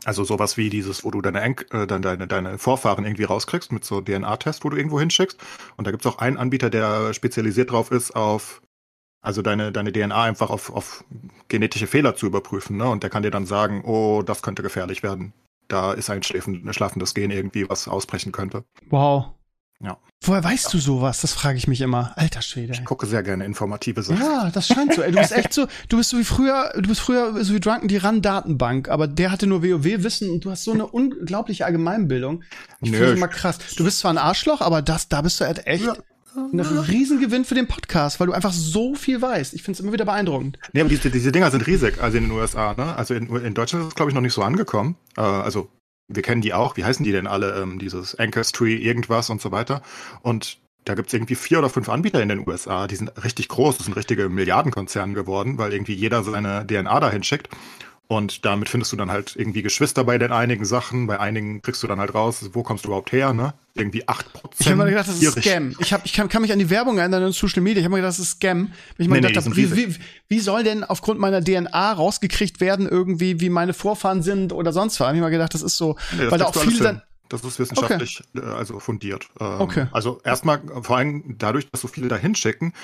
also 0.04 0.22
sowas 0.24 0.56
wie 0.56 0.68
dieses, 0.68 1.04
wo 1.04 1.10
du 1.10 1.22
deine, 1.22 1.40
Enk 1.40 1.66
äh, 1.72 1.86
deine, 1.86 2.26
deine 2.26 2.58
Vorfahren 2.58 3.04
irgendwie 3.04 3.24
rauskriegst 3.24 3.72
mit 3.72 3.84
so 3.84 4.02
DNA-Test, 4.02 4.64
wo 4.64 4.68
du 4.68 4.76
irgendwo 4.76 5.00
hinschickst. 5.00 5.38
Und 5.76 5.86
da 5.86 5.90
gibt 5.90 6.04
es 6.04 6.12
auch 6.12 6.18
einen 6.18 6.36
Anbieter, 6.36 6.68
der 6.68 7.14
spezialisiert 7.14 7.70
drauf 7.70 7.90
ist 7.90 8.14
auf 8.14 8.60
also 9.22 9.40
deine, 9.40 9.70
deine 9.72 9.92
DNA 9.92 10.20
einfach 10.20 10.50
auf, 10.50 10.70
auf 10.70 11.04
genetische 11.48 11.86
Fehler 11.86 12.16
zu 12.16 12.26
überprüfen. 12.26 12.76
Ne? 12.76 12.88
Und 12.88 13.04
der 13.04 13.10
kann 13.10 13.22
dir 13.22 13.30
dann 13.30 13.46
sagen, 13.46 13.82
oh, 13.84 14.22
das 14.22 14.42
könnte 14.42 14.62
gefährlich 14.62 15.02
werden. 15.02 15.32
Da 15.68 15.92
ist 15.92 16.10
ein 16.10 16.22
schlafendes 16.22 17.14
Gen 17.14 17.30
irgendwie, 17.30 17.70
was 17.70 17.88
ausbrechen 17.88 18.32
könnte. 18.32 18.64
Wow. 18.90 19.26
Ja. 19.80 19.98
Woher 20.24 20.44
weißt 20.44 20.66
ja. 20.66 20.70
du 20.72 20.78
sowas? 20.78 21.20
Das 21.22 21.32
frage 21.32 21.56
ich 21.56 21.66
mich 21.66 21.80
immer. 21.80 22.12
Alter 22.16 22.42
Schwede. 22.42 22.72
Ich 22.72 22.84
gucke 22.84 23.06
sehr 23.06 23.22
gerne 23.22 23.44
informative 23.44 24.02
Sachen. 24.02 24.20
Ja, 24.20 24.50
das 24.50 24.68
scheint 24.68 24.94
so. 24.94 25.02
Ey, 25.02 25.10
du 25.10 25.18
bist 25.18 25.32
echt 25.32 25.52
so, 25.52 25.66
du 25.88 25.96
bist 25.96 26.10
so 26.10 26.18
wie 26.18 26.24
früher, 26.24 26.72
du 26.76 26.88
bist 26.88 27.00
früher 27.00 27.44
so 27.44 27.54
wie 27.54 27.60
Drunken 27.60 27.88
die 27.88 27.96
RAN-Datenbank, 27.96 28.88
aber 28.88 29.08
der 29.08 29.32
hatte 29.32 29.46
nur 29.46 29.62
WoW-Wissen 29.62 30.30
und 30.30 30.44
du 30.44 30.50
hast 30.50 30.64
so 30.64 30.72
eine 30.72 30.86
unglaubliche 30.86 31.64
Allgemeinbildung. 31.64 32.44
Ich 32.80 32.90
finde 32.90 33.06
das 33.06 33.16
immer 33.16 33.28
krass. 33.28 33.58
Du 33.76 33.82
bist 33.82 34.00
zwar 34.00 34.12
ein 34.12 34.18
Arschloch, 34.18 34.60
aber 34.60 34.82
das, 34.82 35.08
da 35.08 35.22
bist 35.22 35.40
du 35.40 35.46
halt 35.46 35.66
echt. 35.66 35.84
Ja 35.84 35.96
ein 36.36 36.60
Riesengewinn 36.60 37.44
für 37.44 37.54
den 37.54 37.66
Podcast, 37.66 38.20
weil 38.20 38.26
du 38.26 38.32
einfach 38.32 38.52
so 38.52 38.94
viel 38.94 39.20
weißt. 39.20 39.54
Ich 39.54 39.62
finde 39.62 39.76
es 39.76 39.80
immer 39.80 39.92
wieder 39.92 40.04
beeindruckend. 40.04 40.58
Nee, 40.72 40.80
aber 40.80 40.88
diese, 40.88 41.10
diese 41.10 41.32
Dinger 41.32 41.50
sind 41.50 41.66
riesig, 41.66 42.00
also 42.00 42.18
in 42.18 42.24
den 42.24 42.32
USA, 42.32 42.74
ne? 42.74 42.96
Also 42.96 43.14
in, 43.14 43.34
in 43.36 43.54
Deutschland 43.54 43.84
ist 43.84 43.88
es, 43.88 43.94
glaube 43.94 44.10
ich, 44.10 44.14
noch 44.14 44.22
nicht 44.22 44.34
so 44.34 44.42
angekommen. 44.42 44.96
Äh, 45.16 45.20
also 45.20 45.68
wir 46.08 46.22
kennen 46.22 46.42
die 46.42 46.54
auch. 46.54 46.76
Wie 46.76 46.84
heißen 46.84 47.04
die 47.04 47.12
denn 47.12 47.26
alle? 47.26 47.60
Ähm, 47.60 47.78
dieses 47.78 48.14
Ancestry, 48.14 48.76
irgendwas 48.76 49.30
und 49.30 49.40
so 49.40 49.50
weiter. 49.52 49.82
Und 50.22 50.58
da 50.84 50.94
gibt 50.94 51.08
es 51.08 51.14
irgendwie 51.14 51.34
vier 51.34 51.58
oder 51.58 51.70
fünf 51.70 51.88
Anbieter 51.88 52.22
in 52.22 52.28
den 52.28 52.46
USA, 52.46 52.86
die 52.86 52.96
sind 52.96 53.12
richtig 53.22 53.48
groß, 53.48 53.76
das 53.76 53.86
sind 53.86 53.96
richtige 53.96 54.28
Milliardenkonzerne 54.28 55.14
geworden, 55.14 55.58
weil 55.58 55.72
irgendwie 55.72 55.94
jeder 55.94 56.24
seine 56.24 56.66
DNA 56.66 56.98
dahin 56.98 57.22
schickt. 57.22 57.48
Und 58.12 58.44
damit 58.44 58.68
findest 58.68 58.92
du 58.92 58.98
dann 58.98 59.10
halt 59.10 59.36
irgendwie 59.36 59.62
Geschwister 59.62 60.04
bei 60.04 60.18
den 60.18 60.32
einigen 60.32 60.66
Sachen. 60.66 61.06
Bei 61.06 61.18
einigen 61.18 61.62
kriegst 61.62 61.82
du 61.82 61.86
dann 61.86 61.98
halt 61.98 62.12
raus, 62.12 62.50
wo 62.52 62.62
kommst 62.62 62.84
du 62.84 62.88
überhaupt 62.88 63.10
her, 63.10 63.32
ne? 63.32 63.54
Irgendwie 63.72 64.04
8%. 64.04 64.18
Ich 64.58 64.66
habe 64.66 64.76
mir 64.76 64.90
gedacht, 64.90 65.08
das 65.08 65.22
ist 65.22 65.40
Scam. 65.40 65.74
Ich, 65.78 65.94
hab, 65.94 66.04
ich 66.04 66.12
kann, 66.12 66.28
kann 66.28 66.42
mich 66.42 66.52
an 66.52 66.58
die 66.58 66.68
Werbung 66.68 66.98
erinnern 66.98 67.22
in 67.22 67.32
Social 67.32 67.62
Media. 67.62 67.78
Ich 67.78 67.86
habe 67.86 67.94
mir 67.94 68.02
gedacht, 68.02 68.18
das 68.18 68.18
ist 68.18 68.32
Scam. 68.32 68.70
Ich 68.98 69.08
nee, 69.08 69.18
gedacht, 69.18 69.46
nee, 69.46 69.56
wie, 69.56 69.76
wie, 69.76 69.96
wie 70.28 70.40
soll 70.40 70.62
denn 70.62 70.84
aufgrund 70.84 71.20
meiner 71.20 71.42
DNA 71.42 71.92
rausgekriegt 71.92 72.60
werden, 72.60 72.86
irgendwie, 72.86 73.40
wie 73.40 73.48
meine 73.48 73.72
Vorfahren 73.72 74.22
sind 74.22 74.52
oder 74.52 74.74
sonst 74.74 75.00
was? 75.00 75.06
Ich 75.06 75.16
habe 75.16 75.20
mir 75.20 75.30
gedacht, 75.30 75.54
das 75.54 75.62
ist 75.62 75.78
so, 75.78 75.96
nee, 76.12 76.24
das 76.24 76.32
weil 76.32 76.38
da 76.38 76.44
auch 76.44 76.54
viele 76.54 76.80
dann. 76.80 77.02
Das 77.30 77.42
ist 77.44 77.58
wissenschaftlich 77.58 78.22
okay. 78.34 78.46
Äh, 78.46 78.50
also 78.50 78.78
fundiert. 78.78 79.30
Ähm, 79.40 79.58
okay. 79.58 79.86
Also 79.90 80.20
erstmal 80.22 80.60
vor 80.82 80.98
allem 80.98 81.36
dadurch, 81.38 81.66
dass 81.70 81.80
so 81.80 81.88
viele 81.88 82.08
da 82.08 82.16
hinschicken, 82.16 82.74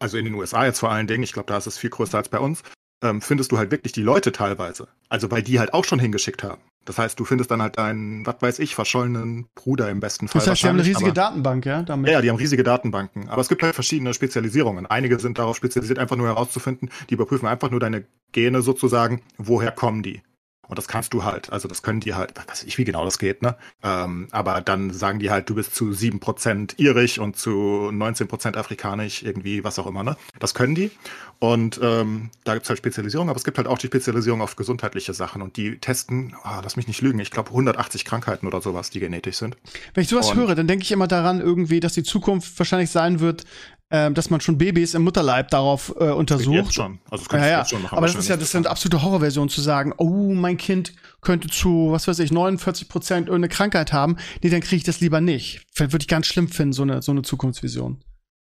also 0.00 0.18
in 0.18 0.24
den 0.24 0.34
USA 0.34 0.64
jetzt 0.64 0.80
vor 0.80 0.90
allen 0.90 1.06
Dingen, 1.06 1.22
ich 1.22 1.32
glaube, 1.32 1.46
da 1.46 1.58
ist 1.58 1.68
es 1.68 1.78
viel 1.78 1.90
größer 1.90 2.18
als 2.18 2.28
bei 2.28 2.40
uns, 2.40 2.64
ähm, 3.02 3.20
findest 3.20 3.52
du 3.52 3.58
halt 3.58 3.70
wirklich 3.70 3.92
die 3.92 4.02
Leute 4.02 4.32
teilweise. 4.32 4.88
Also 5.08 5.30
weil 5.30 5.42
die 5.42 5.58
halt 5.58 5.74
auch 5.74 5.84
schon 5.84 5.98
hingeschickt 5.98 6.42
haben. 6.42 6.60
Das 6.84 6.96
heißt, 6.96 7.20
du 7.20 7.26
findest 7.26 7.50
dann 7.50 7.60
halt 7.60 7.76
deinen, 7.76 8.24
was 8.24 8.36
weiß 8.40 8.58
ich, 8.60 8.74
verschollenen 8.74 9.46
Bruder 9.54 9.90
im 9.90 10.00
besten 10.00 10.26
Fall. 10.26 10.40
Das 10.40 10.48
heißt, 10.48 10.62
die 10.62 10.68
haben 10.68 10.76
eine 10.76 10.86
riesige 10.86 11.06
aber, 11.06 11.14
Datenbank, 11.14 11.66
ja? 11.66 11.82
Damit. 11.82 12.10
Ja, 12.10 12.22
die 12.22 12.30
haben 12.30 12.36
riesige 12.36 12.62
Datenbanken. 12.62 13.28
Aber 13.28 13.42
es 13.42 13.48
gibt 13.50 13.62
halt 13.62 13.74
verschiedene 13.74 14.14
Spezialisierungen. 14.14 14.86
Einige 14.86 15.18
sind 15.18 15.38
darauf 15.38 15.54
spezialisiert, 15.54 15.98
einfach 15.98 16.16
nur 16.16 16.28
herauszufinden, 16.28 16.90
die 17.10 17.14
überprüfen 17.14 17.46
einfach 17.46 17.70
nur 17.70 17.80
deine 17.80 18.06
Gene 18.32 18.62
sozusagen, 18.62 19.20
woher 19.36 19.70
kommen 19.70 20.02
die. 20.02 20.22
Und 20.68 20.78
das 20.78 20.86
kannst 20.86 21.14
du 21.14 21.24
halt, 21.24 21.50
also 21.50 21.66
das 21.66 21.82
können 21.82 22.00
die 22.00 22.14
halt, 22.14 22.34
weiß 22.36 22.64
ich, 22.64 22.78
wie 22.78 22.84
genau 22.84 23.04
das 23.04 23.18
geht, 23.18 23.42
ne? 23.42 23.56
Ähm, 23.82 24.28
aber 24.30 24.60
dann 24.60 24.90
sagen 24.92 25.18
die 25.18 25.30
halt, 25.30 25.48
du 25.48 25.54
bist 25.54 25.74
zu 25.74 25.92
sieben 25.92 26.20
Prozent 26.20 26.74
irisch 26.78 27.18
und 27.18 27.36
zu 27.36 27.50
19% 27.50 28.56
afrikanisch, 28.56 29.22
irgendwie, 29.22 29.64
was 29.64 29.78
auch 29.78 29.86
immer, 29.86 30.02
ne? 30.02 30.16
Das 30.38 30.54
können 30.54 30.74
die. 30.74 30.90
Und 31.38 31.80
ähm, 31.82 32.30
da 32.44 32.54
gibt's 32.54 32.68
halt 32.68 32.78
Spezialisierung, 32.78 33.30
aber 33.30 33.36
es 33.36 33.44
gibt 33.44 33.58
halt 33.58 33.66
auch 33.66 33.78
die 33.78 33.86
Spezialisierung 33.86 34.42
auf 34.42 34.56
gesundheitliche 34.56 35.14
Sachen. 35.14 35.40
Und 35.40 35.56
die 35.56 35.78
testen, 35.78 36.36
oh, 36.44 36.60
lass 36.62 36.76
mich 36.76 36.86
nicht 36.86 37.00
lügen, 37.00 37.18
ich 37.20 37.30
glaube 37.30 37.50
180 37.50 38.04
Krankheiten 38.04 38.46
oder 38.46 38.60
sowas, 38.60 38.90
die 38.90 39.00
genetisch 39.00 39.36
sind. 39.36 39.56
Wenn 39.94 40.02
ich 40.02 40.08
sowas 40.08 40.30
und 40.30 40.36
höre, 40.36 40.54
dann 40.54 40.66
denke 40.66 40.82
ich 40.82 40.92
immer 40.92 41.08
daran 41.08 41.40
irgendwie, 41.40 41.80
dass 41.80 41.94
die 41.94 42.02
Zukunft 42.02 42.58
wahrscheinlich 42.58 42.90
sein 42.90 43.20
wird, 43.20 43.44
ähm, 43.90 44.14
dass 44.14 44.28
man 44.30 44.40
schon 44.40 44.58
Babys 44.58 44.94
im 44.94 45.02
Mutterleib 45.02 45.50
darauf 45.50 45.94
äh, 45.98 46.10
untersucht. 46.10 46.54
Jetzt 46.54 46.74
schon. 46.74 46.98
Also 47.10 47.24
das 47.24 47.40
ja, 47.40 47.48
ja. 47.48 47.64
Schon 47.64 47.82
machen, 47.82 47.96
aber 47.96 48.06
das 48.06 48.16
ist 48.16 48.28
ja 48.28 48.36
das 48.36 48.48
ist 48.48 48.56
eine 48.56 48.68
absolute 48.68 49.02
Horrorversion 49.02 49.48
zu 49.48 49.60
sagen, 49.60 49.94
oh, 49.96 50.34
mein 50.34 50.56
Kind 50.58 50.92
könnte 51.22 51.48
zu, 51.48 51.88
was 51.90 52.06
weiß 52.06 52.18
ich, 52.18 52.30
49 52.30 52.88
Prozent 52.88 53.28
irgendeine 53.28 53.48
Krankheit 53.48 53.92
haben. 53.92 54.16
Nee, 54.42 54.50
dann 54.50 54.60
kriege 54.60 54.76
ich 54.76 54.84
das 54.84 55.00
lieber 55.00 55.20
nicht. 55.20 55.66
Würde 55.76 55.98
ich 56.00 56.08
ganz 56.08 56.26
schlimm 56.26 56.48
finden, 56.48 56.72
so 56.72 56.82
eine, 56.82 57.02
so 57.02 57.12
eine 57.12 57.22
Zukunftsvision. 57.22 58.02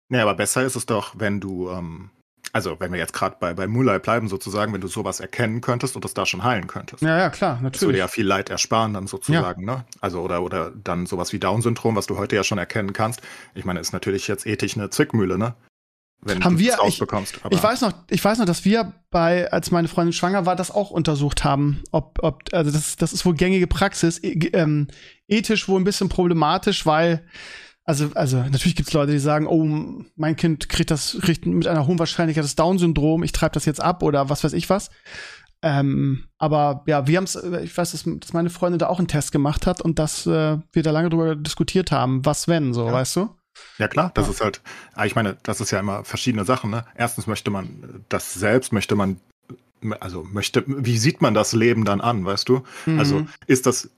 Nee, 0.09 0.19
aber 0.19 0.35
besser 0.35 0.63
ist 0.63 0.77
es 0.77 0.87
doch, 0.87 1.15
wenn 1.19 1.41
du 1.41 1.71
ähm, 1.71 2.11
also 2.53 2.79
wenn 2.81 2.93
wir 2.93 2.99
jetzt 2.99 3.13
gerade 3.13 3.37
bei, 3.41 3.55
bei 3.55 3.67
Mulai 3.67 3.99
bleiben, 3.99 4.29
sozusagen, 4.29 4.73
wenn 4.73 4.81
du 4.81 4.89
sowas 4.89 5.21
erkennen 5.21 5.61
könntest 5.61 5.97
und 5.97 6.05
das 6.05 6.13
da 6.13 6.27
schon 6.27 6.45
heilen 6.45 6.67
könntest. 6.67 7.03
Ja, 7.03 7.19
ja, 7.19 7.31
klar, 7.31 7.55
natürlich. 7.55 7.73
Das 7.73 7.83
würde 7.83 7.99
ja 7.99 8.09
viel 8.09 8.27
Leid 8.27 8.51
ersparen, 8.51 8.93
dann 8.93 9.07
sozusagen, 9.07 9.67
ja. 9.67 9.77
ne? 9.77 9.85
Also, 10.01 10.21
oder, 10.21 10.43
oder 10.43 10.71
dann 10.71 11.07
sowas 11.07 11.33
wie 11.33 11.39
Down-Syndrom, 11.39 11.97
was 11.97 12.07
du 12.07 12.19
heute 12.19 12.37
ja 12.37 12.45
schon 12.45 12.59
erkennen 12.59 12.93
kannst. 12.93 13.23
Ich 13.55 13.65
meine, 13.65 13.81
ist 13.81 13.93
natürlich 13.93 14.29
jetzt 14.29 14.47
ethisch 14.47 14.77
eine 14.77 14.91
Zwickmühle, 14.91 15.39
ne? 15.39 15.55
Wenn 16.25 16.45
haben 16.45 16.57
du 16.57 16.63
wir, 16.63 16.75
rausbekommst. 16.75 17.41
Ich, 17.51 17.57
ich 17.57 17.63
weiß 17.63 17.81
noch, 17.81 17.95
ich 18.09 18.25
weiß 18.25 18.39
noch, 18.39 18.47
dass 18.47 18.65
wir 18.65 18.93
bei, 19.11 19.51
als 19.51 19.73
meine 19.73 19.89
Freundin 19.89 20.13
schwanger 20.13 20.47
war, 20.47 20.55
das 20.55 20.71
auch 20.71 20.91
untersucht 20.91 21.43
haben. 21.43 21.83
Ob, 21.91 22.21
ob, 22.23 22.45
also 22.53 22.71
das, 22.71 22.97
das 22.97 23.13
ist 23.13 23.27
wohl 23.27 23.35
gängige 23.35 23.67
Praxis, 23.67 24.23
e, 24.23 24.51
ähm, 24.53 24.87
ethisch 25.27 25.69
wohl 25.69 25.81
ein 25.81 25.85
bisschen 25.85 26.09
problematisch, 26.09 26.87
weil 26.87 27.25
also, 27.85 28.11
also 28.15 28.39
natürlich 28.39 28.77
gibt 28.77 28.89
es 28.89 28.95
Leute, 28.95 29.13
die 29.13 29.19
sagen, 29.19 29.47
oh, 29.47 30.05
mein 30.15 30.37
Kind 30.37 30.69
kriegt 30.69 30.91
das 30.91 31.19
kriegt 31.21 31.47
mit 31.47 31.67
einer 31.67 31.87
hohen 31.87 31.99
Wahrscheinlichkeit 31.99 32.45
das 32.45 32.55
Down-Syndrom, 32.55 33.23
ich 33.23 33.33
treibe 33.33 33.55
das 33.55 33.65
jetzt 33.65 33.81
ab 33.81 34.03
oder 34.03 34.29
was 34.29 34.45
weiß 34.45 34.53
ich 34.53 34.71
was. 34.71 34.91
Ähm, 35.65 36.25
aber 36.39 36.83
ja, 36.87 37.07
wir 37.07 37.17
haben 37.17 37.25
es, 37.25 37.37
ich 37.37 37.77
weiß, 37.77 37.93
dass, 37.93 38.05
dass, 38.05 38.33
meine 38.33 38.51
Freundin 38.51 38.81
da 38.81 38.89
auch 38.89 38.99
einen 38.99 39.09
Test 39.09 39.31
gemacht 39.31 39.67
hat 39.67 39.81
und 39.81 39.99
dass 39.99 40.27
äh, 40.27 40.59
wir 40.73 40.83
da 40.83 40.91
lange 40.91 41.09
drüber 41.09 41.37
diskutiert 41.37 41.93
haben, 41.93 42.25
was 42.25 42.49
wenn, 42.49 42.75
so, 42.75 42.87
ja. 42.87 42.93
weißt 42.93 43.17
du? 43.17 43.31
Ja 43.79 43.87
klar, 43.87 44.11
das 44.15 44.27
ja. 44.27 44.33
ist 44.33 44.41
halt, 44.41 44.61
ah, 44.95 45.05
ich 45.05 45.15
meine, 45.15 45.37
das 45.43 45.61
ist 45.61 45.71
ja 45.71 45.79
immer 45.79 46.05
verschiedene 46.05 46.45
Sachen. 46.45 46.71
Ne? 46.71 46.85
Erstens 46.97 47.27
möchte 47.27 47.51
man 47.51 48.05
das 48.09 48.35
selbst, 48.35 48.73
möchte 48.73 48.97
man, 48.97 49.21
also 50.01 50.25
möchte, 50.25 50.65
wie 50.67 50.99
sieht 50.99 51.21
man 51.23 51.35
das 51.35 51.53
Leben 51.53 51.85
dann 51.85 52.01
an, 52.01 52.25
weißt 52.25 52.49
du? 52.49 52.63
Mhm. 52.87 52.99
Also 52.99 53.27
ist 53.47 53.67
das 53.67 53.91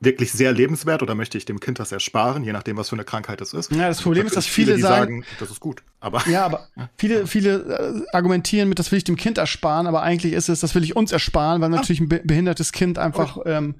wirklich 0.00 0.32
sehr 0.32 0.52
lebenswert 0.52 1.02
oder 1.02 1.14
möchte 1.14 1.38
ich 1.38 1.44
dem 1.44 1.58
Kind 1.58 1.78
das 1.78 1.90
ersparen, 1.90 2.44
je 2.44 2.52
nachdem, 2.52 2.76
was 2.76 2.90
für 2.90 2.96
eine 2.96 3.04
Krankheit 3.04 3.40
es 3.40 3.54
ist. 3.54 3.72
Ja, 3.72 3.88
das 3.88 4.02
Problem 4.02 4.26
ist, 4.26 4.36
dass 4.36 4.46
viele, 4.46 4.74
viele 4.74 4.82
sagen, 4.86 5.22
sagen, 5.22 5.36
das 5.38 5.50
ist 5.50 5.60
gut. 5.60 5.82
Aber 6.00 6.22
ja, 6.28 6.44
aber 6.44 6.68
viele, 6.98 7.26
viele 7.26 8.04
äh, 8.10 8.16
argumentieren 8.16 8.68
mit, 8.68 8.78
das 8.78 8.92
will 8.92 8.98
ich 8.98 9.04
dem 9.04 9.16
Kind 9.16 9.38
ersparen, 9.38 9.86
aber 9.86 10.02
eigentlich 10.02 10.34
ist 10.34 10.48
es, 10.48 10.60
das 10.60 10.74
will 10.74 10.84
ich 10.84 10.94
uns 10.96 11.12
ersparen, 11.12 11.60
weil 11.62 11.70
natürlich 11.70 12.00
ein 12.00 12.08
behindertes 12.08 12.72
Kind 12.72 12.98
einfach 12.98 13.38
ähm, 13.46 13.76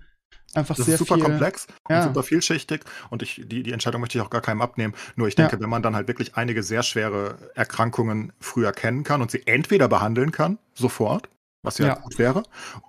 einfach 0.55 0.77
das 0.77 0.87
sehr 0.87 0.95
ist 0.95 1.01
super 1.01 1.17
viel, 1.17 1.25
komplex 1.25 1.67
ja. 1.89 1.99
und 1.99 2.05
super 2.05 2.23
vielschichtig 2.23 2.81
und 3.11 3.23
ich, 3.23 3.43
die, 3.45 3.63
die 3.63 3.73
Entscheidung 3.73 4.01
möchte 4.01 4.19
ich 4.19 4.25
auch 4.25 4.31
gar 4.31 4.41
keinem 4.41 4.63
abnehmen. 4.63 4.95
Nur 5.17 5.29
ich 5.29 5.35
denke, 5.35 5.57
Ja. 5.57 5.63
wenn 5.63 5.69
man 5.69 5.83
dann 5.83 5.95
halt 5.95 6.09
wirklich 6.09 6.37
einige 6.37 6.63
sehr 6.63 6.83
schwere 6.83 7.37
Erkrankungen 7.55 8.33
früh 8.41 8.65
erkennen 8.65 9.05
kann 9.05 9.21
und 9.21 9.31
sie 9.31 9.47
entweder 9.47 9.89
behandeln 9.89 10.33
kann, 10.33 10.59
sofort, 10.75 11.29
was 11.63 11.79
ja, 11.79 11.89
Ja. 11.89 11.95
gut 11.97 12.19
wäre, 12.19 12.43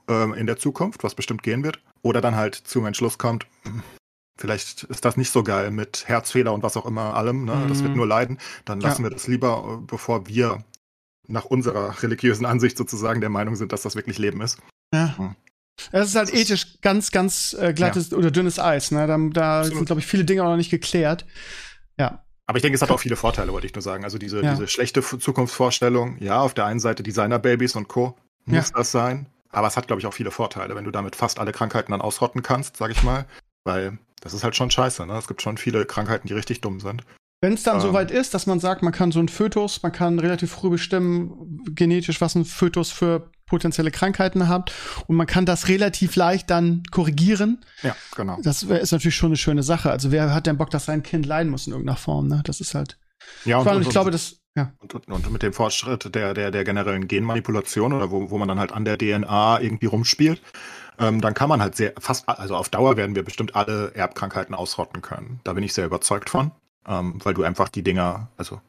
ähm, 0.07 0.33
in 0.33 0.47
der 0.47 0.57
Zukunft, 0.57 1.03
was 1.03 1.15
bestimmt 1.15 1.43
gehen 1.43 1.63
wird, 1.63 1.81
oder 2.01 2.21
dann 2.21 2.35
halt 2.35 2.55
zum 2.55 2.85
Entschluss 2.85 3.17
kommt, 3.17 3.45
vielleicht 4.39 4.83
ist 4.83 5.03
das 5.05 5.17
nicht 5.17 5.31
so 5.31 5.43
geil 5.43 5.71
mit 5.71 6.07
Herzfehler 6.07 6.53
und 6.53 6.63
was 6.63 6.77
auch 6.77 6.85
immer 6.85 7.15
allem, 7.15 7.45
ne? 7.45 7.65
das 7.67 7.79
wird 7.81 7.91
Mhm. 7.91 7.97
nur 7.97 8.07
leiden, 8.07 8.37
dann 8.65 8.81
Ja. 8.81 8.89
lassen 8.89 9.03
wir 9.03 9.09
das 9.09 9.27
lieber, 9.27 9.79
äh, 9.81 9.85
bevor 9.85 10.27
wir 10.27 10.63
nach 11.27 11.45
unserer 11.45 12.01
religiösen 12.03 12.45
Ansicht 12.45 12.77
sozusagen 12.77 13.19
der 13.19 13.29
Meinung 13.29 13.55
sind, 13.55 13.71
dass 13.73 13.81
das 13.81 13.95
wirklich 13.95 14.17
Leben 14.17 14.41
ist. 14.41 14.59
Ja. 14.93 15.17
Hm. 15.17 15.35
Es 15.91 16.09
ist 16.09 16.15
halt 16.15 16.29
Das 16.29 16.33
ist- 16.33 16.41
ethisch 16.51 16.81
ganz, 16.81 17.11
ganz 17.11 17.53
äh, 17.53 17.73
glattes 17.73 18.11
oder 18.13 18.31
dünnes 18.31 18.57
Eis. 18.59 18.91
Ne? 18.91 19.05
Da, 19.05 19.17
da 19.17 19.63
sind, 19.63 19.85
glaube 19.85 19.99
ich, 19.99 20.07
viele 20.07 20.25
Dinge 20.25 20.43
auch 20.43 20.49
noch 20.49 20.55
nicht 20.57 20.71
geklärt. 20.71 21.25
Ja. 21.99 22.23
Aber 22.47 22.57
ich 22.57 22.61
denke, 22.63 22.75
es 22.77 22.81
hat 22.81 22.89
auch 22.91 22.99
viele 22.99 23.15
Vorteile, 23.17 23.51
wollte 23.51 23.67
ich 23.67 23.75
nur 23.75 23.81
sagen. 23.81 24.03
Also 24.05 24.17
diese, 24.17 24.41
Ja. 24.41 24.51
diese 24.53 24.67
schlechte 24.69 25.01
Zukunftsvorstellung, 25.01 26.17
ja, 26.19 26.39
auf 26.39 26.53
der 26.53 26.65
einen 26.65 26.79
Seite 26.79 27.03
Designer-Babys 27.03 27.75
und 27.75 27.87
Co. 27.89 28.17
muss 28.45 28.71
das 28.71 28.91
sein. 28.91 29.27
Aber 29.57 29.67
es 29.67 29.75
hat, 29.75 29.87
glaube 29.87 29.99
ich, 29.99 30.05
auch 30.05 30.13
viele 30.13 30.29
Vorteile, 30.29 30.75
wenn 30.75 30.83
du 30.83 30.91
damit 30.91 31.15
fast 31.15 31.39
alle 31.39 31.51
Krankheiten 31.51 31.91
dann 31.91 31.99
ausrotten 31.99 32.43
kannst, 32.43 32.77
sag 32.77 32.91
ich 32.91 33.01
mal. 33.01 33.25
Weil 33.63 33.97
das 34.21 34.35
ist 34.35 34.43
halt 34.43 34.55
schon 34.55 34.69
scheiße, 34.69 35.07
ne? 35.07 35.17
Es 35.17 35.27
gibt 35.27 35.41
schon 35.41 35.57
viele 35.57 35.85
Krankheiten, 35.85 36.27
die 36.27 36.35
richtig 36.35 36.61
dumm 36.61 36.79
sind. 36.79 37.01
Wenn 37.41 37.53
es 37.53 37.63
dann 37.63 37.77
Ähm. 37.77 37.81
soweit 37.81 38.11
ist, 38.11 38.35
dass 38.35 38.45
man 38.45 38.59
sagt, 38.59 38.83
man 38.83 38.93
kann 38.93 39.11
so 39.11 39.19
ein 39.19 39.29
Fötus, 39.29 39.81
man 39.81 39.91
kann 39.91 40.19
relativ 40.19 40.51
früh 40.51 40.69
bestimmen, 40.69 41.65
genetisch, 41.71 42.21
was 42.21 42.35
ein 42.35 42.45
Fötus 42.45 42.91
für 42.91 43.31
potenzielle 43.47 43.89
Krankheiten 43.89 44.47
hat. 44.47 44.71
Und 45.07 45.15
man 45.15 45.25
kann 45.25 45.47
das 45.47 45.69
relativ 45.69 46.15
leicht 46.15 46.51
dann 46.51 46.83
korrigieren. 46.91 47.65
Ja, 47.81 47.95
genau. 48.15 48.37
Das 48.43 48.61
ist 48.61 48.91
natürlich 48.91 49.15
schon 49.15 49.29
eine 49.29 49.37
schöne 49.37 49.63
Sache. 49.63 49.89
Also 49.89 50.11
wer 50.11 50.35
hat 50.35 50.45
denn 50.45 50.57
Bock, 50.57 50.69
dass 50.69 50.85
sein 50.85 51.01
Kind 51.01 51.25
leiden 51.25 51.49
muss 51.49 51.65
in 51.65 51.73
irgendeiner 51.73 51.97
Form? 51.97 52.27
Ne? 52.27 52.43
Das 52.45 52.61
ist 52.61 52.75
halt. 52.75 52.99
Ja, 53.43 53.63
Vor 53.63 53.71
allem, 53.71 53.81
ich 53.81 53.89
glaube, 53.89 54.11
das. 54.11 54.35
Ja. 54.57 54.71
und, 54.79 54.93
und, 54.95 55.07
und 55.07 55.31
mit 55.31 55.43
dem 55.43 55.53
Fortschritt 55.53 56.15
der, 56.15 56.33
der, 56.33 56.49
der 56.49 56.63
generellen 56.63 57.07
Genmanipulation 57.07 57.93
oder 57.93 58.09
wo, 58.09 58.31
wo 58.31 58.37
man 58.39 58.47
dann 58.47 58.59
halt 58.59 58.71
an 58.71 58.85
der 58.85 58.97
DNA 58.97 59.61
irgendwie 59.61 59.85
rumspielt, 59.85 60.41
ähm, 60.97 61.21
dann 61.21 61.35
kann 61.35 61.47
man 61.47 61.61
halt 61.61 61.75
sehr, 61.75 61.93
fast, 61.99 62.27
also 62.27 62.55
auf 62.55 62.69
Dauer 62.69 62.97
werden 62.97 63.15
wir 63.15 63.23
bestimmt 63.23 63.55
alle 63.55 63.91
Erbkrankheiten 63.93 64.55
ausrotten 64.55 65.03
können. 65.03 65.39
Da 65.43 65.53
bin 65.53 65.63
ich 65.63 65.73
sehr 65.73 65.85
überzeugt 65.85 66.31
von, 66.31 66.49
ähm, 66.87 67.19
weil 67.23 67.35
du 67.35 67.43
einfach 67.43 67.69
die 67.69 67.83
Dinger, 67.83 68.29
also, 68.35 68.59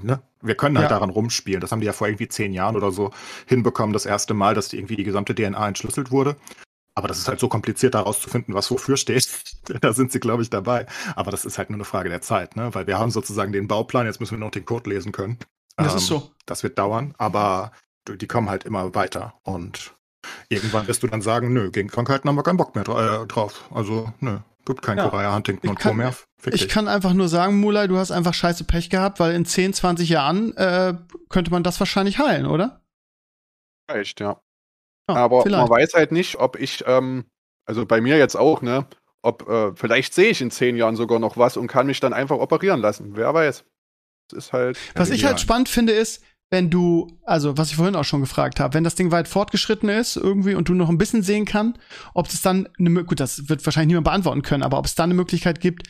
ne, 0.00 0.22
wir 0.40 0.54
können 0.54 0.78
halt 0.78 0.84
Ja. 0.84 0.96
daran 0.96 1.10
rumspielen. 1.10 1.60
Das 1.60 1.72
haben 1.72 1.80
die 1.80 1.86
ja 1.86 1.92
vor 1.92 2.06
irgendwie 2.06 2.28
zehn 2.28 2.52
Jahren 2.52 2.76
oder 2.76 2.92
so 2.92 3.10
hinbekommen, 3.46 3.92
das 3.92 4.06
erste 4.06 4.34
Mal, 4.34 4.54
dass 4.54 4.68
die 4.68 4.78
irgendwie 4.78 4.96
die 4.96 5.04
gesamte 5.04 5.34
DNA 5.34 5.66
entschlüsselt 5.66 6.12
wurde. 6.12 6.36
Aber 6.96 7.08
das 7.08 7.18
ist 7.18 7.26
halt 7.28 7.40
so 7.40 7.48
kompliziert, 7.48 7.94
da 7.94 8.00
rauszufinden, 8.00 8.54
was 8.54 8.70
wofür 8.70 8.96
steht. 8.96 9.28
da 9.80 9.92
sind 9.92 10.12
sie, 10.12 10.20
glaube 10.20 10.42
ich, 10.42 10.50
dabei. 10.50 10.86
Aber 11.16 11.30
das 11.30 11.44
ist 11.44 11.58
halt 11.58 11.70
nur 11.70 11.76
eine 11.76 11.84
Frage 11.84 12.08
der 12.08 12.20
Zeit, 12.22 12.54
ne? 12.56 12.72
Weil 12.74 12.86
wir 12.86 12.98
haben 12.98 13.10
sozusagen 13.10 13.52
den 13.52 13.66
Bauplan, 13.68 14.06
jetzt 14.06 14.20
müssen 14.20 14.32
wir 14.38 14.38
noch 14.44 14.52
den 14.52 14.64
Code 14.64 14.88
lesen 14.90 15.10
können. 15.12 15.38
Das 15.76 15.92
Ähm, 15.92 15.98
ist 15.98 16.06
so. 16.06 16.30
Das 16.46 16.62
wird 16.62 16.78
dauern, 16.78 17.14
aber 17.18 17.72
die 18.08 18.26
kommen 18.28 18.48
halt 18.48 18.64
immer 18.64 18.94
weiter. 18.94 19.34
Und 19.42 19.94
irgendwann 20.48 20.86
wirst 20.86 21.02
du 21.02 21.06
dann 21.08 21.20
sagen, 21.22 21.52
nö, 21.52 21.70
gegen 21.70 21.88
Krankheiten 21.88 22.28
haben 22.28 22.36
wir 22.36 22.42
keinen 22.44 22.58
Bock 22.58 22.74
mehr 22.76 22.84
dra 22.84 23.22
äh, 23.22 23.26
drauf. 23.26 23.64
Also, 23.74 24.12
nö, 24.20 24.38
gibt 24.64 24.82
kein 24.82 24.98
Ja. 24.98 25.08
Korea, 25.08 25.34
Huntington 25.34 25.64
Ich 25.64 25.70
und 25.70 25.80
Co. 25.80 25.88
kann- 25.88 25.96
mehr. 25.96 26.14
Fick 26.38 26.54
Ich 26.54 26.60
dich. 26.62 26.70
kann 26.70 26.86
einfach 26.86 27.12
nur 27.14 27.28
sagen, 27.28 27.58
Mulai, 27.58 27.86
du 27.88 27.96
hast 27.96 28.10
einfach 28.12 28.34
scheiße 28.34 28.64
Pech 28.64 28.88
gehabt, 28.90 29.18
weil 29.18 29.34
in 29.34 29.44
10, 29.46 29.72
20 29.72 30.08
Jahren 30.10 30.56
äh, 30.56 30.94
könnte 31.30 31.50
man 31.50 31.62
das 31.64 31.80
wahrscheinlich 31.80 32.18
heilen, 32.20 32.46
oder? 32.46 32.82
Echt, 33.88 34.20
ja. 34.20 34.40
Ja, 35.08 35.16
Aber 35.16 35.42
vielleicht. 35.42 35.68
man 35.68 35.70
weiß 35.70 35.94
halt 35.94 36.12
nicht, 36.12 36.36
ob 36.36 36.58
ich, 36.58 36.84
ähm, 36.86 37.24
also 37.66 37.86
bei 37.86 38.00
mir 38.00 38.16
jetzt 38.16 38.36
auch, 38.36 38.62
ne, 38.62 38.86
ob, 39.22 39.48
äh, 39.48 39.72
vielleicht 39.74 40.14
sehe 40.14 40.30
ich 40.30 40.40
in 40.40 40.50
zehn 40.50 40.76
Jahren 40.76 40.96
sogar 40.96 41.18
noch 41.18 41.36
was 41.36 41.56
und 41.56 41.66
kann 41.66 41.86
mich 41.86 42.00
dann 42.00 42.12
einfach 42.12 42.38
operieren 42.38 42.80
lassen. 42.80 43.12
Wer 43.16 43.32
weiß. 43.32 43.64
Das 44.28 44.46
ist 44.46 44.52
halt. 44.52 44.78
Was 44.94 45.10
ich 45.10 45.24
halt 45.24 45.40
spannend 45.40 45.68
finde, 45.68 45.92
ist, 45.92 46.22
wenn 46.50 46.70
du, 46.70 47.18
also 47.24 47.56
was 47.56 47.70
ich 47.70 47.76
vorhin 47.76 47.96
auch 47.96 48.04
schon 48.04 48.20
gefragt 48.20 48.60
habe, 48.60 48.74
wenn 48.74 48.84
das 48.84 48.94
Ding 48.94 49.10
weit 49.10 49.28
fortgeschritten 49.28 49.88
ist 49.88 50.16
irgendwie 50.16 50.54
und 50.54 50.68
du 50.68 50.74
noch 50.74 50.88
ein 50.88 50.98
bisschen 50.98 51.22
sehen 51.22 51.46
kann, 51.46 51.78
ob 52.14 52.28
es 52.28 52.42
dann 52.42 52.68
eine 52.78 53.04
gut, 53.04 53.20
das 53.20 53.48
wird 53.48 53.64
wahrscheinlich 53.66 53.88
niemand 53.88 54.04
beantworten 54.04 54.42
können, 54.42 54.62
aber 54.62 54.78
ob 54.78 54.86
es 54.86 54.94
dann 54.94 55.04
eine 55.10 55.14
Möglichkeit 55.14 55.60
gibt, 55.60 55.88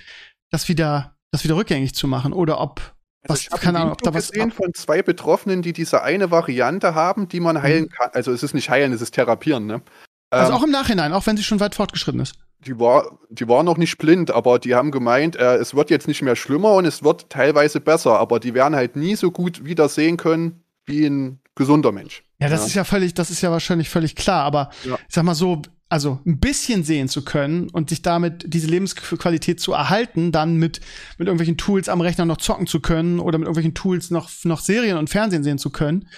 das 0.51 0.69
wieder, 0.69 1.17
das 1.33 1.45
wieder 1.45 1.57
rückgängig 1.57 1.95
zu 1.95 2.07
machen 2.07 2.33
oder 2.33 2.61
ob 2.61 2.93
was, 3.29 3.41
ich 3.43 3.51
keine 3.51 3.79
ein 3.79 3.83
Ahnung, 3.83 3.93
ob 3.93 4.03
da 4.03 4.12
was 4.14 4.31
gesehen 4.31 4.51
von 4.53 4.72
zwei 4.75 5.03
Betroffenen, 5.03 5.62
die 5.62 5.72
diese 5.72 6.03
eine 6.03 6.31
Variante 6.31 6.95
haben, 6.95 7.29
die 7.29 7.41
man 7.41 7.62
heilen 7.62 7.89
kann. 7.89 8.11
Also 8.12 8.33
es 8.33 8.43
ist 8.43 8.55
nicht 8.55 8.70
heilen, 8.70 8.93
es 8.93 9.01
ist 9.01 9.12
therapieren, 9.14 9.66
ne? 9.66 9.79
Mhm. 9.79 9.83
also 10.31 10.53
Ähm, 10.53 10.59
auch 10.59 10.62
im 10.64 10.70
Nachhinein, 10.70 11.12
auch 11.12 11.27
wenn 11.27 11.37
sie 11.37 11.43
schon 11.45 11.61
weit 11.61 11.75
fortgeschritten 11.75 12.20
ist. 12.20 12.35
die 12.61 12.79
war, 12.79 13.18
die 13.31 13.47
war 13.49 13.62
noch 13.62 13.77
nicht 13.77 13.99
blind, 13.99 14.31
aber 14.31 14.59
die 14.59 14.75
haben 14.75 14.91
gemeint, 14.91 15.37
äh, 15.37 15.57
es 15.57 15.75
wird 15.75 15.91
jetzt 15.91 16.09
nicht 16.09 16.22
mehr 16.22 16.35
schlimmer 16.37 16.72
und 16.75 16.87
es 16.87 17.03
wird 17.03 17.29
teilweise 17.31 17.81
besser, 17.81 18.18
aber 18.18 18.41
die 18.41 18.55
werden 18.55 18.75
halt 18.75 18.97
nie 18.97 19.16
so 19.16 19.31
gut 19.31 19.64
wieder 19.64 19.89
sehen 19.89 20.16
können 20.16 20.62
wie 20.87 21.07
ein 21.07 21.41
gesunder 21.57 21.93
Mensch. 21.93 22.25
Ja, 22.41 22.49
das 22.49 22.61
Ja. 22.61 22.66
ist 22.66 22.75
ja 22.75 22.85
völlig, 22.85 23.14
das 23.14 23.31
ist 23.31 23.41
ja 23.43 23.51
wahrscheinlich 23.51 23.89
völlig 23.91 24.16
klar, 24.16 24.45
aber 24.45 24.70
Ja. 24.85 24.97
ich 25.09 25.14
sag 25.14 25.25
mal 25.25 25.35
so, 25.35 25.62
also 25.95 26.18
ein 26.26 26.40
bisschen 26.40 26.82
sehen 26.82 27.09
zu 27.09 27.22
können 27.22 27.70
und 27.70 27.88
sich 27.88 28.03
damit 28.03 28.42
diese 28.49 28.66
Lebensqualität 28.66 29.61
zu 29.61 29.74
erhalten, 29.74 30.32
dann 30.32 30.57
mit, 30.57 30.80
mit 31.18 31.28
irgendwelchen 31.28 31.57
Tools 31.57 31.88
am 31.88 32.01
Rechner 32.01 32.24
noch 32.24 32.38
zocken 32.38 32.66
zu 32.66 32.80
können 32.80 33.20
oder 33.20 33.38
mit 33.38 33.47
irgendwelchen 33.47 33.74
Tools 33.74 34.11
noch, 34.11 34.28
noch 34.42 34.59
Serien 34.59 34.99
und 34.99 35.09
Fernsehen 35.09 35.45
sehen 35.45 35.57
zu 35.57 35.70
können, 35.70 36.09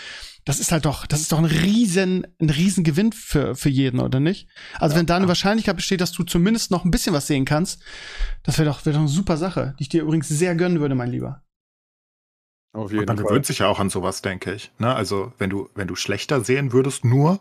das 0.47 0.61
ist 0.61 0.73
halt 0.73 0.87
doch, 0.87 1.05
das 1.05 1.21
ist 1.21 1.31
doch 1.31 1.39
ein 1.39 1.45
riesen, 1.45 2.27
ein 2.41 2.49
riesen 2.49 2.85
Gewinn 2.85 3.13
für, 3.13 3.55
für 3.55 3.69
jeden, 3.69 4.01
oder 4.01 4.19
nicht? 4.19 4.49
Also 4.81 4.97
wenn 4.97 5.05
da 5.05 5.17
eine 5.17 5.29
Wahrscheinlichkeit 5.29 5.77
besteht, 5.77 6.01
dass 6.01 6.13
du 6.13 6.23
zumindest 6.23 6.71
noch 6.71 6.87
ein 6.87 6.91
bisschen 6.91 7.13
was 7.13 7.27
sehen 7.27 7.45
kannst, 7.45 7.83
das 8.45 8.57
wäre 8.57 8.71
doch, 8.71 8.87
wäre 8.87 8.95
doch 8.95 9.01
eine 9.01 9.11
super 9.11 9.37
Sache, 9.37 9.75
die 9.79 9.83
ich 9.83 9.89
dir 9.91 10.05
übrigens 10.05 10.29
sehr 10.29 10.55
gönnen 10.55 10.81
würde, 10.81 10.95
mein 10.95 11.11
Lieber. 11.11 11.43
Auf 12.73 12.93
Und 12.93 13.07
man 13.07 13.17
gewöhnt 13.19 13.45
sich 13.45 13.59
ja 13.59 13.69
auch 13.69 13.79
an 13.79 13.91
sowas, 13.91 14.23
denke 14.23 14.55
ich. 14.55 14.73
Ne? 14.79 14.95
Also, 14.95 15.35
wenn 15.37 15.51
du, 15.51 15.69
wenn 15.75 15.87
du 15.87 15.97
schlechter 15.97 16.43
sehen 16.43 16.73
würdest, 16.73 17.05
nur, 17.05 17.41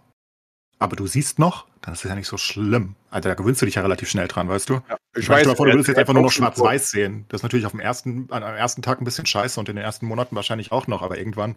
aber 0.80 0.96
du 0.96 1.08
siehst 1.08 1.40
noch, 1.40 1.66
dann 1.82 1.94
ist 1.94 2.04
es 2.04 2.10
ja 2.10 2.16
nicht 2.16 2.28
so 2.28 2.38
schlimm. 2.38 2.96
Also, 3.10 3.30
da 3.30 3.36
gewöhnst 3.36 3.62
du 3.62 3.66
dich 3.66 3.76
ja 3.76 3.82
relativ 3.82 4.10
schnell 4.10 4.28
dran, 4.28 4.50
weißt 4.50 4.70
du? 4.70 4.74
Ja, 4.90 4.98
Ich 5.16 5.30
weiß, 5.30 5.46
vor, 5.54 5.66
du 5.66 5.72
würdest 5.74 5.88
jetzt 5.88 5.98
einfach 5.98 6.14
nur 6.14 6.24
noch 6.24 6.32
schwarz-weiß 6.32 6.90
sehen. 6.92 7.26
Das 7.30 7.40
ist 7.40 7.44
natürlich 7.44 7.66
auf 7.66 7.72
dem 7.72 7.80
ersten, 7.80 8.28
am 8.32 8.44
ersten 8.44 8.82
Tag 8.82 9.00
ein 9.02 9.06
bisschen 9.06 9.26
scheiße 9.26 9.60
und 9.60 9.70
in 9.70 9.76
den 9.76 9.86
ersten 9.86 10.06
Monaten 10.08 10.36
wahrscheinlich 10.36 10.72
auch 10.72 10.88
noch, 10.88 11.02
aber 11.02 11.18
irgendwann, 11.18 11.56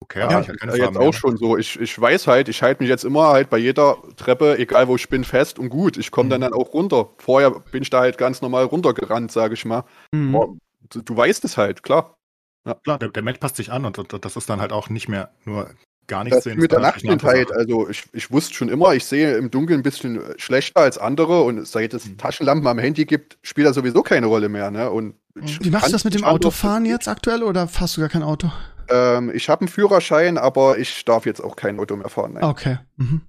okay, 0.00 0.20
Ja, 0.20 0.40
ich 0.40 0.48
halt 0.48 0.60
keine 0.60 0.76
jetzt 0.76 0.96
auch 0.96 1.00
mehr. 1.00 1.12
schon 1.12 1.36
so. 1.36 1.56
Ich, 1.56 1.80
ich 1.80 1.98
weiß 2.00 2.26
halt, 2.26 2.48
ich 2.48 2.62
halte 2.62 2.82
mich 2.82 2.90
jetzt 2.90 3.04
immer 3.04 3.28
halt 3.28 3.50
bei 3.50 3.58
jeder 3.58 3.96
Treppe, 4.16 4.58
egal 4.58 4.86
wo 4.88 4.96
ich 4.96 5.08
bin, 5.08 5.24
fest 5.24 5.58
und 5.58 5.70
gut. 5.70 5.96
Ich 5.96 6.10
komme 6.10 6.28
dann, 6.28 6.40
Mhm. 6.40 6.44
dann 6.44 6.52
auch 6.54 6.72
runter. 6.72 7.10
Vorher 7.18 7.50
bin 7.50 7.82
ich 7.82 7.90
da 7.90 8.00
halt 8.00 8.18
ganz 8.18 8.40
normal 8.42 8.64
runtergerannt, 8.64 9.32
sage 9.32 9.54
ich 9.54 9.64
mal. 9.64 9.84
Mhm. 10.12 10.34
Aber 10.36 10.54
du, 10.90 11.00
du 11.02 11.16
weißt 11.16 11.44
es 11.44 11.56
halt, 11.56 11.82
klar. 11.82 12.16
Klar, 12.84 12.98
der, 12.98 13.08
der 13.08 13.22
Mensch 13.22 13.38
passt 13.38 13.56
sich 13.56 13.72
an 13.72 13.86
und, 13.86 13.98
und 13.98 14.24
das 14.24 14.36
ist 14.36 14.50
dann 14.50 14.60
halt 14.60 14.70
auch 14.72 14.90
nicht 14.90 15.08
mehr 15.08 15.30
nur 15.46 15.70
gar 16.10 16.24
nichts 16.24 16.38
Das 16.38 16.44
sehen. 16.44 16.58
mit 16.58 16.70
der 16.72 16.80
Nachtblindheit, 16.80 17.50
also 17.52 17.88
ich, 17.88 18.04
ich 18.12 18.30
wusste 18.30 18.52
schon 18.54 18.68
immer, 18.68 18.92
ich 18.94 19.04
sehe 19.06 19.36
im 19.36 19.50
Dunkeln 19.50 19.80
ein 19.80 19.82
bisschen 19.82 20.20
schlechter 20.36 20.80
als 20.82 20.98
andere 20.98 21.42
und 21.42 21.66
seit 21.66 21.94
es 21.94 22.04
Mhm. 22.06 22.18
Taschenlampen 22.18 22.66
am 22.66 22.78
Handy 22.78 23.06
gibt, 23.06 23.38
spielt 23.42 23.66
das 23.66 23.74
sowieso 23.76 24.02
keine 24.02 24.26
Rolle 24.26 24.48
mehr. 24.50 24.70
Ne? 24.70 24.90
Und 24.90 25.14
ich 25.42 25.58
Wie 25.64 25.70
machst 25.70 25.88
du 25.88 25.92
das 25.92 26.04
mit 26.04 26.14
dem 26.14 26.24
Autofahren 26.24 26.84
jetzt 26.84 27.08
aktuell 27.08 27.42
oder 27.42 27.66
fährst 27.68 27.96
du 27.96 28.00
gar 28.02 28.10
kein 28.10 28.22
Auto? 28.22 28.50
Ähm, 28.88 29.30
ich 29.34 29.48
habe 29.48 29.62
einen 29.62 29.68
Führerschein, 29.68 30.36
aber 30.36 30.78
ich 30.78 31.04
darf 31.04 31.24
jetzt 31.24 31.40
auch 31.42 31.56
kein 31.56 31.78
Auto 31.80 31.96
mehr 31.96 32.08
fahren. 32.08 32.32
Nein. 32.34 32.44
Okay. 32.44 32.78
Mhm. 32.96 33.22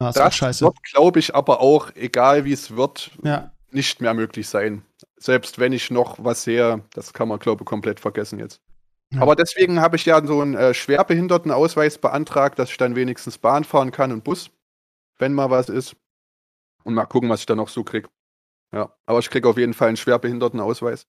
Ah, 0.00 0.12
das 0.12 0.34
scheiße. 0.36 0.64
wird, 0.64 0.76
glaube 0.92 1.18
ich, 1.18 1.34
aber 1.34 1.60
auch, 1.60 1.90
egal 1.96 2.44
wie 2.44 2.52
es 2.52 2.76
wird, 2.76 3.10
Ja. 3.22 3.50
nicht 3.70 4.00
mehr 4.00 4.14
möglich 4.14 4.48
sein. 4.48 4.82
Selbst 5.16 5.58
wenn 5.58 5.72
ich 5.72 5.90
noch 5.90 6.16
was 6.22 6.44
sehe, 6.44 6.82
das 6.94 7.12
kann 7.12 7.26
man, 7.28 7.38
glaube 7.40 7.62
ich, 7.62 7.66
komplett 7.66 7.98
vergessen 7.98 8.38
jetzt. 8.38 8.60
Ja. 9.14 9.22
Aber 9.22 9.36
deswegen 9.36 9.80
habe 9.80 9.96
ich 9.96 10.04
ja 10.04 10.24
so 10.24 10.40
einen 10.40 10.54
äh, 10.54 10.74
Schwerbehindertenausweis 10.74 11.98
beantragt, 11.98 12.58
dass 12.58 12.70
ich 12.70 12.76
dann 12.76 12.94
wenigstens 12.94 13.38
Bahn 13.38 13.64
fahren 13.64 13.90
kann 13.90 14.12
und 14.12 14.24
Bus, 14.24 14.50
wenn 15.18 15.32
mal 15.32 15.50
was 15.50 15.68
ist. 15.68 15.96
Und 16.84 16.94
mal 16.94 17.06
gucken, 17.06 17.28
was 17.28 17.40
ich 17.40 17.46
da 17.46 17.54
noch 17.54 17.68
so 17.68 17.84
kriege. 17.84 18.08
Ja, 18.72 18.92
aber 19.06 19.18
ich 19.18 19.30
kriege 19.30 19.48
auf 19.48 19.56
jeden 19.56 19.74
Fall 19.74 19.88
einen 19.88 19.96
Schwerbehindertenausweis. 19.96 21.06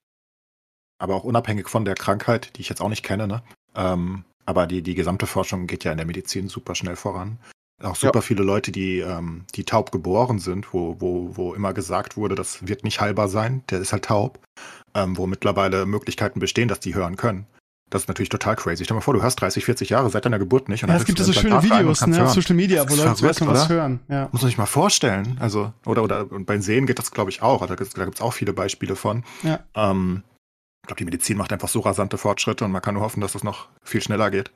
Aber 0.97 1.15
auch 1.15 1.23
unabhängig 1.23 1.67
von 1.67 1.85
der 1.85 1.95
Krankheit, 1.95 2.55
die 2.57 2.61
ich 2.61 2.69
jetzt 2.69 2.81
auch 2.81 2.89
nicht 2.89 3.03
kenne, 3.03 3.27
ne? 3.27 3.43
Ähm, 3.75 4.25
aber 4.45 4.65
die, 4.65 4.81
die 4.81 4.95
gesamte 4.95 5.27
Forschung 5.27 5.67
geht 5.67 5.83
ja 5.83 5.91
in 5.91 5.97
der 5.97 6.07
Medizin 6.07 6.49
super 6.49 6.75
schnell 6.75 6.95
voran. 6.95 7.39
Auch 7.81 7.95
super 7.95 8.21
viele 8.21 8.43
Leute, 8.43 8.73
die, 8.73 8.99
ähm, 8.99 9.45
die 9.55 9.63
taub 9.63 9.91
geboren 9.91 10.39
sind, 10.39 10.73
wo, 10.73 10.99
wo, 10.99 11.37
wo 11.37 11.53
immer 11.53 11.73
gesagt 11.73 12.17
wurde, 12.17 12.35
das 12.35 12.67
wird 12.67 12.83
nicht 12.83 12.99
heilbar 12.99 13.29
sein, 13.29 13.63
der 13.69 13.79
ist 13.79 13.93
halt 13.93 14.05
taub, 14.05 14.39
ähm, 14.95 15.17
wo 15.17 15.27
mittlerweile 15.27 15.85
Möglichkeiten 15.85 16.39
bestehen, 16.39 16.67
dass 16.67 16.81
die 16.81 16.95
hören 16.95 17.15
können. 17.15 17.45
Das 17.89 18.03
ist 18.03 18.07
natürlich 18.07 18.29
total 18.29 18.55
crazy. 18.55 18.83
Stell 18.83 18.87
dir 18.87 18.93
mal 18.95 19.01
vor, 19.01 19.15
du 19.15 19.23
hast 19.23 19.35
30, 19.37 19.65
40 19.65 19.89
Jahre 19.89 20.09
seit 20.09 20.25
deiner 20.25 20.37
Geburt 20.37 20.69
nicht. 20.69 20.83
Und 20.83 20.89
ja, 20.89 20.95
es 20.95 21.05
gibt 21.05 21.17
so 21.17 21.33
schöne 21.33 21.63
Videos, 21.63 22.05
ne, 22.05 22.23
auf 22.23 22.33
Social 22.33 22.55
Media, 22.55 22.87
wo 22.87 22.95
Leute 22.95 23.15
zuerst 23.15 23.41
mal 23.41 23.53
was 23.53 23.69
hören. 23.69 23.99
Ja. 24.07 24.29
Muss 24.31 24.41
man 24.41 24.49
sich 24.49 24.57
mal 24.57 24.67
vorstellen. 24.67 25.37
Also, 25.39 25.73
oder, 25.85 26.03
oder, 26.03 26.31
und 26.31 26.45
beim 26.45 26.61
Sehen 26.61 26.85
geht 26.85 26.99
das, 26.99 27.11
glaube 27.11 27.31
ich, 27.31 27.41
auch. 27.41 27.65
Da 27.65 27.75
gibt 27.75 27.97
es 27.97 28.21
auch 28.21 28.33
viele 28.33 28.53
Beispiele 28.53 28.95
von. 28.95 29.23
Ja. 29.41 29.59
Ähm, 29.73 30.23
ich 30.83 30.87
glaube, 30.87 30.99
die 30.99 31.05
Medizin 31.05 31.37
macht 31.37 31.51
einfach 31.51 31.67
so 31.67 31.79
rasante 31.79 32.17
Fortschritte 32.17 32.63
und 32.65 32.71
man 32.71 32.81
kann 32.81 32.93
nur 32.93 33.03
hoffen, 33.03 33.21
dass 33.21 33.33
das 33.33 33.43
noch 33.43 33.69
viel 33.83 34.01
schneller 34.01 34.29
geht. 34.29 34.51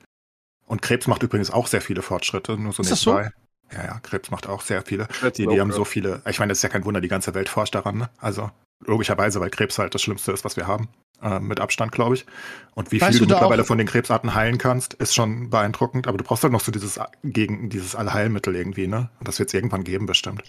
Und 0.66 0.80
Krebs 0.80 1.06
macht 1.06 1.22
übrigens 1.22 1.50
auch 1.50 1.66
sehr 1.66 1.80
viele 1.80 2.02
Fortschritte, 2.02 2.56
nur 2.56 2.72
so 2.72 2.82
ist 2.82 3.04
nebenbei. 3.04 3.30
So? 3.70 3.76
Ja, 3.76 3.84
ja, 3.84 4.00
Krebs 4.00 4.30
macht 4.30 4.46
auch 4.48 4.60
sehr 4.60 4.82
viele. 4.82 5.08
Die, 5.36 5.46
die 5.46 5.60
haben 5.60 5.72
so 5.72 5.84
viele, 5.84 6.22
ich 6.28 6.38
meine, 6.38 6.50
das 6.50 6.58
ist 6.58 6.62
ja 6.62 6.68
kein 6.68 6.84
Wunder, 6.84 7.00
die 7.00 7.08
ganze 7.08 7.34
Welt 7.34 7.48
forscht 7.48 7.74
daran, 7.74 7.98
ne? 7.98 8.10
Also 8.18 8.50
logischerweise, 8.80 9.40
weil 9.40 9.50
Krebs 9.50 9.78
halt 9.78 9.94
das 9.94 10.02
Schlimmste 10.02 10.32
ist, 10.32 10.44
was 10.44 10.56
wir 10.56 10.66
haben. 10.66 10.88
Äh, 11.22 11.40
mit 11.40 11.60
Abstand, 11.60 11.92
glaube 11.92 12.16
ich. 12.16 12.26
Und 12.74 12.92
wie 12.92 13.00
weißt 13.00 13.12
viel 13.12 13.20
du, 13.20 13.26
du 13.26 13.34
mittlerweile 13.34 13.64
von 13.64 13.78
den 13.78 13.86
Krebsarten 13.86 14.34
heilen 14.34 14.58
kannst, 14.58 14.94
ist 14.94 15.14
schon 15.14 15.48
beeindruckend. 15.48 16.06
Aber 16.06 16.18
du 16.18 16.24
brauchst 16.24 16.42
halt 16.42 16.52
noch 16.52 16.60
so 16.60 16.70
dieses 16.70 17.00
gegen 17.22 17.70
dieses 17.70 17.94
Allheilmittel 17.94 18.54
irgendwie, 18.54 18.88
ne? 18.88 19.10
Und 19.20 19.28
das 19.28 19.38
wird 19.38 19.48
es 19.48 19.54
irgendwann 19.54 19.84
geben, 19.84 20.06
bestimmt. 20.06 20.42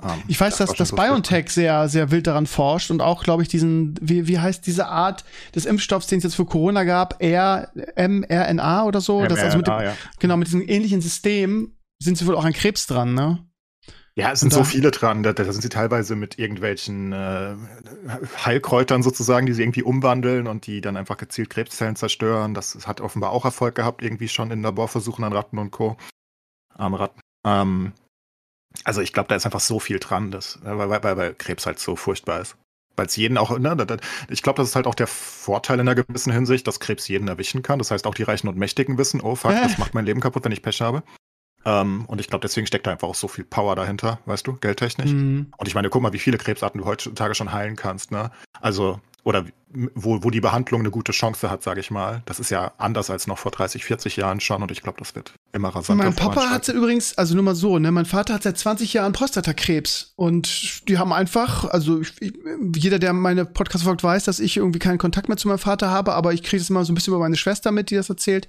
Um, 0.00 0.10
ähm, 0.10 0.22
ich 0.26 0.40
weiß, 0.40 0.56
dass, 0.56 0.72
dass 0.74 0.88
so 0.88 0.96
BioNTech 0.96 1.50
sehr, 1.50 1.88
sehr 1.88 2.10
wild 2.10 2.26
daran 2.26 2.46
forscht 2.46 2.90
und 2.90 3.02
auch, 3.02 3.22
glaube 3.24 3.42
ich, 3.42 3.48
diesen, 3.48 3.94
wie, 4.00 4.26
wie 4.26 4.38
heißt 4.38 4.66
diese 4.66 4.86
Art 4.86 5.24
des 5.54 5.66
Impfstoffs, 5.66 6.06
den 6.06 6.18
es 6.18 6.24
jetzt 6.24 6.36
für 6.36 6.46
Corona 6.46 6.84
gab, 6.84 7.22
R, 7.22 7.70
mRNA 7.96 8.84
oder 8.84 9.00
so? 9.00 9.18
mRNA, 9.18 9.28
das 9.28 9.38
also 9.40 9.58
mit 9.58 9.66
dem, 9.66 9.80
ja. 9.80 9.96
Genau, 10.18 10.36
mit 10.36 10.48
diesem 10.48 10.62
ähnlichen 10.66 11.00
System 11.00 11.76
sind 12.00 12.16
sie 12.16 12.26
wohl 12.26 12.36
auch 12.36 12.44
an 12.44 12.52
Krebs 12.52 12.86
dran, 12.86 13.14
ne? 13.14 13.44
Ja, 14.18 14.32
es 14.32 14.40
sind 14.40 14.52
so 14.52 14.64
viele 14.64 14.90
dran. 14.90 15.22
Da, 15.22 15.32
da, 15.32 15.44
sind 15.44 15.62
sie 15.62 15.68
teilweise 15.68 16.16
mit 16.16 16.40
irgendwelchen 16.40 17.12
äh, 17.12 17.54
Heilkräutern 18.44 19.04
sozusagen, 19.04 19.46
die 19.46 19.52
sie 19.52 19.62
irgendwie 19.62 19.84
umwandeln 19.84 20.48
und 20.48 20.66
die 20.66 20.80
dann 20.80 20.96
einfach 20.96 21.18
gezielt 21.18 21.50
Krebszellen 21.50 21.94
zerstören. 21.94 22.52
Das 22.52 22.88
hat 22.88 23.00
offenbar 23.00 23.30
auch 23.30 23.44
Erfolg 23.44 23.76
gehabt, 23.76 24.02
irgendwie 24.02 24.26
schon 24.26 24.50
in 24.50 24.62
Laborversuchen 24.62 25.24
an 25.24 25.32
Ratten 25.32 25.58
und 25.58 25.70
Co. 25.70 25.96
Arme 26.74 26.98
Ratten. 26.98 27.20
Ähm, 27.46 27.92
also 28.82 29.02
ich 29.02 29.12
glaube, 29.12 29.28
da 29.28 29.36
ist 29.36 29.46
einfach 29.46 29.60
so 29.60 29.78
viel 29.78 30.00
dran, 30.00 30.32
dass, 30.32 30.58
weil, 30.64 30.90
weil, 30.90 31.16
weil 31.16 31.34
Krebs 31.34 31.64
halt 31.66 31.78
so 31.78 31.94
furchtbar 31.94 32.40
ist. 32.40 32.56
Weil 32.96 33.06
es 33.06 33.14
jeden 33.14 33.38
auch, 33.38 33.56
ne, 33.56 33.76
ich 34.28 34.42
glaube, 34.42 34.56
das 34.56 34.70
ist 34.70 34.74
halt 34.74 34.88
auch 34.88 34.96
der 34.96 35.06
Vorteil 35.06 35.78
in 35.78 35.88
einer 35.88 35.94
gewissen 35.94 36.32
Hinsicht, 36.32 36.66
dass 36.66 36.80
Krebs 36.80 37.06
jeden 37.06 37.28
erwischen 37.28 37.62
kann. 37.62 37.78
Das 37.78 37.92
heißt, 37.92 38.04
auch 38.08 38.14
die 38.14 38.24
Reichen 38.24 38.48
und 38.48 38.56
Mächtigen 38.56 38.98
wissen, 38.98 39.20
oh 39.20 39.36
fuck, 39.36 39.52
äh. 39.52 39.62
das 39.62 39.78
macht 39.78 39.94
mein 39.94 40.06
Leben 40.06 40.20
kaputt, 40.20 40.44
wenn 40.44 40.50
ich 40.50 40.62
Pech 40.62 40.80
habe. 40.80 41.04
Ähm, 41.64 42.04
und 42.06 42.20
ich 42.20 42.28
glaube, 42.28 42.42
deswegen 42.42 42.66
steckt 42.66 42.86
da 42.86 42.92
einfach 42.92 43.08
auch 43.08 43.14
so 43.14 43.28
viel 43.28 43.44
Power 43.44 43.76
dahinter, 43.76 44.20
weißt 44.26 44.46
du, 44.46 44.54
geldtechnisch. 44.54 45.12
Mhm. 45.12 45.52
Und 45.56 45.68
ich 45.68 45.74
meine, 45.74 45.90
guck 45.90 46.02
mal, 46.02 46.12
wie 46.12 46.18
viele 46.18 46.38
Krebsarten 46.38 46.80
du 46.80 46.86
heutzutage 46.86 47.34
schon 47.34 47.52
heilen 47.52 47.76
kannst, 47.76 48.10
ne? 48.10 48.30
Also, 48.60 49.00
oder 49.24 49.44
wo, 49.94 50.24
wo 50.24 50.30
die 50.30 50.40
Behandlung 50.40 50.80
eine 50.80 50.90
gute 50.90 51.12
Chance 51.12 51.50
hat, 51.50 51.62
sage 51.62 51.80
ich 51.80 51.90
mal. 51.90 52.22
Das 52.24 52.40
ist 52.40 52.50
ja 52.50 52.72
anders 52.78 53.10
als 53.10 53.26
noch 53.26 53.36
vor 53.36 53.52
30, 53.52 53.84
40 53.84 54.16
Jahren 54.16 54.40
schon 54.40 54.62
und 54.62 54.70
ich 54.70 54.82
glaube, 54.82 54.98
das 54.98 55.14
wird 55.14 55.34
immer 55.52 55.68
rasanter. 55.68 56.02
Mein 56.02 56.16
Papa 56.16 56.48
hatte 56.48 56.72
übrigens, 56.72 57.18
also 57.18 57.34
nur 57.34 57.44
mal 57.44 57.54
so, 57.54 57.78
ne, 57.78 57.90
mein 57.90 58.06
Vater 58.06 58.34
hat 58.34 58.44
seit 58.44 58.56
20 58.56 58.94
Jahren 58.94 59.12
Prostatakrebs 59.12 60.14
und 60.16 60.88
die 60.88 60.96
haben 60.96 61.12
einfach, 61.12 61.66
also 61.66 62.00
ich, 62.00 62.14
jeder, 62.74 62.98
der 62.98 63.12
meine 63.12 63.44
Podcast 63.44 63.84
folgt, 63.84 64.02
weiß, 64.02 64.24
dass 64.24 64.40
ich 64.40 64.56
irgendwie 64.56 64.78
keinen 64.78 64.98
Kontakt 64.98 65.28
mehr 65.28 65.36
zu 65.36 65.48
meinem 65.48 65.58
Vater 65.58 65.90
habe, 65.90 66.14
aber 66.14 66.32
ich 66.32 66.42
kriege 66.42 66.62
es 66.62 66.70
immer 66.70 66.86
so 66.86 66.92
ein 66.92 66.94
bisschen 66.94 67.12
über 67.12 67.20
meine 67.20 67.36
Schwester 67.36 67.70
mit, 67.70 67.90
die 67.90 67.96
das 67.96 68.08
erzählt. 68.08 68.48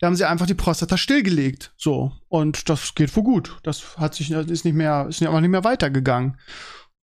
Da 0.00 0.06
haben 0.06 0.16
sie 0.16 0.24
einfach 0.24 0.46
die 0.46 0.54
Prostata 0.54 0.96
stillgelegt. 0.96 1.72
So. 1.76 2.12
Und 2.28 2.68
das 2.68 2.94
geht 2.94 3.14
wohl 3.16 3.24
gut. 3.24 3.58
Das 3.62 3.98
hat 3.98 4.14
sich, 4.14 4.30
ist 4.30 4.64
nicht 4.64 4.74
mehr, 4.74 5.06
ist 5.08 5.22
einfach 5.22 5.40
nicht 5.40 5.50
mehr 5.50 5.64
weitergegangen. 5.64 6.38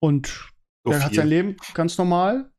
Und 0.01 0.49
so 0.84 0.93
er 0.93 1.05
hat 1.05 1.14
sein 1.14 1.28
Leben 1.28 1.57
ganz 1.74 1.99
normal 1.99 2.51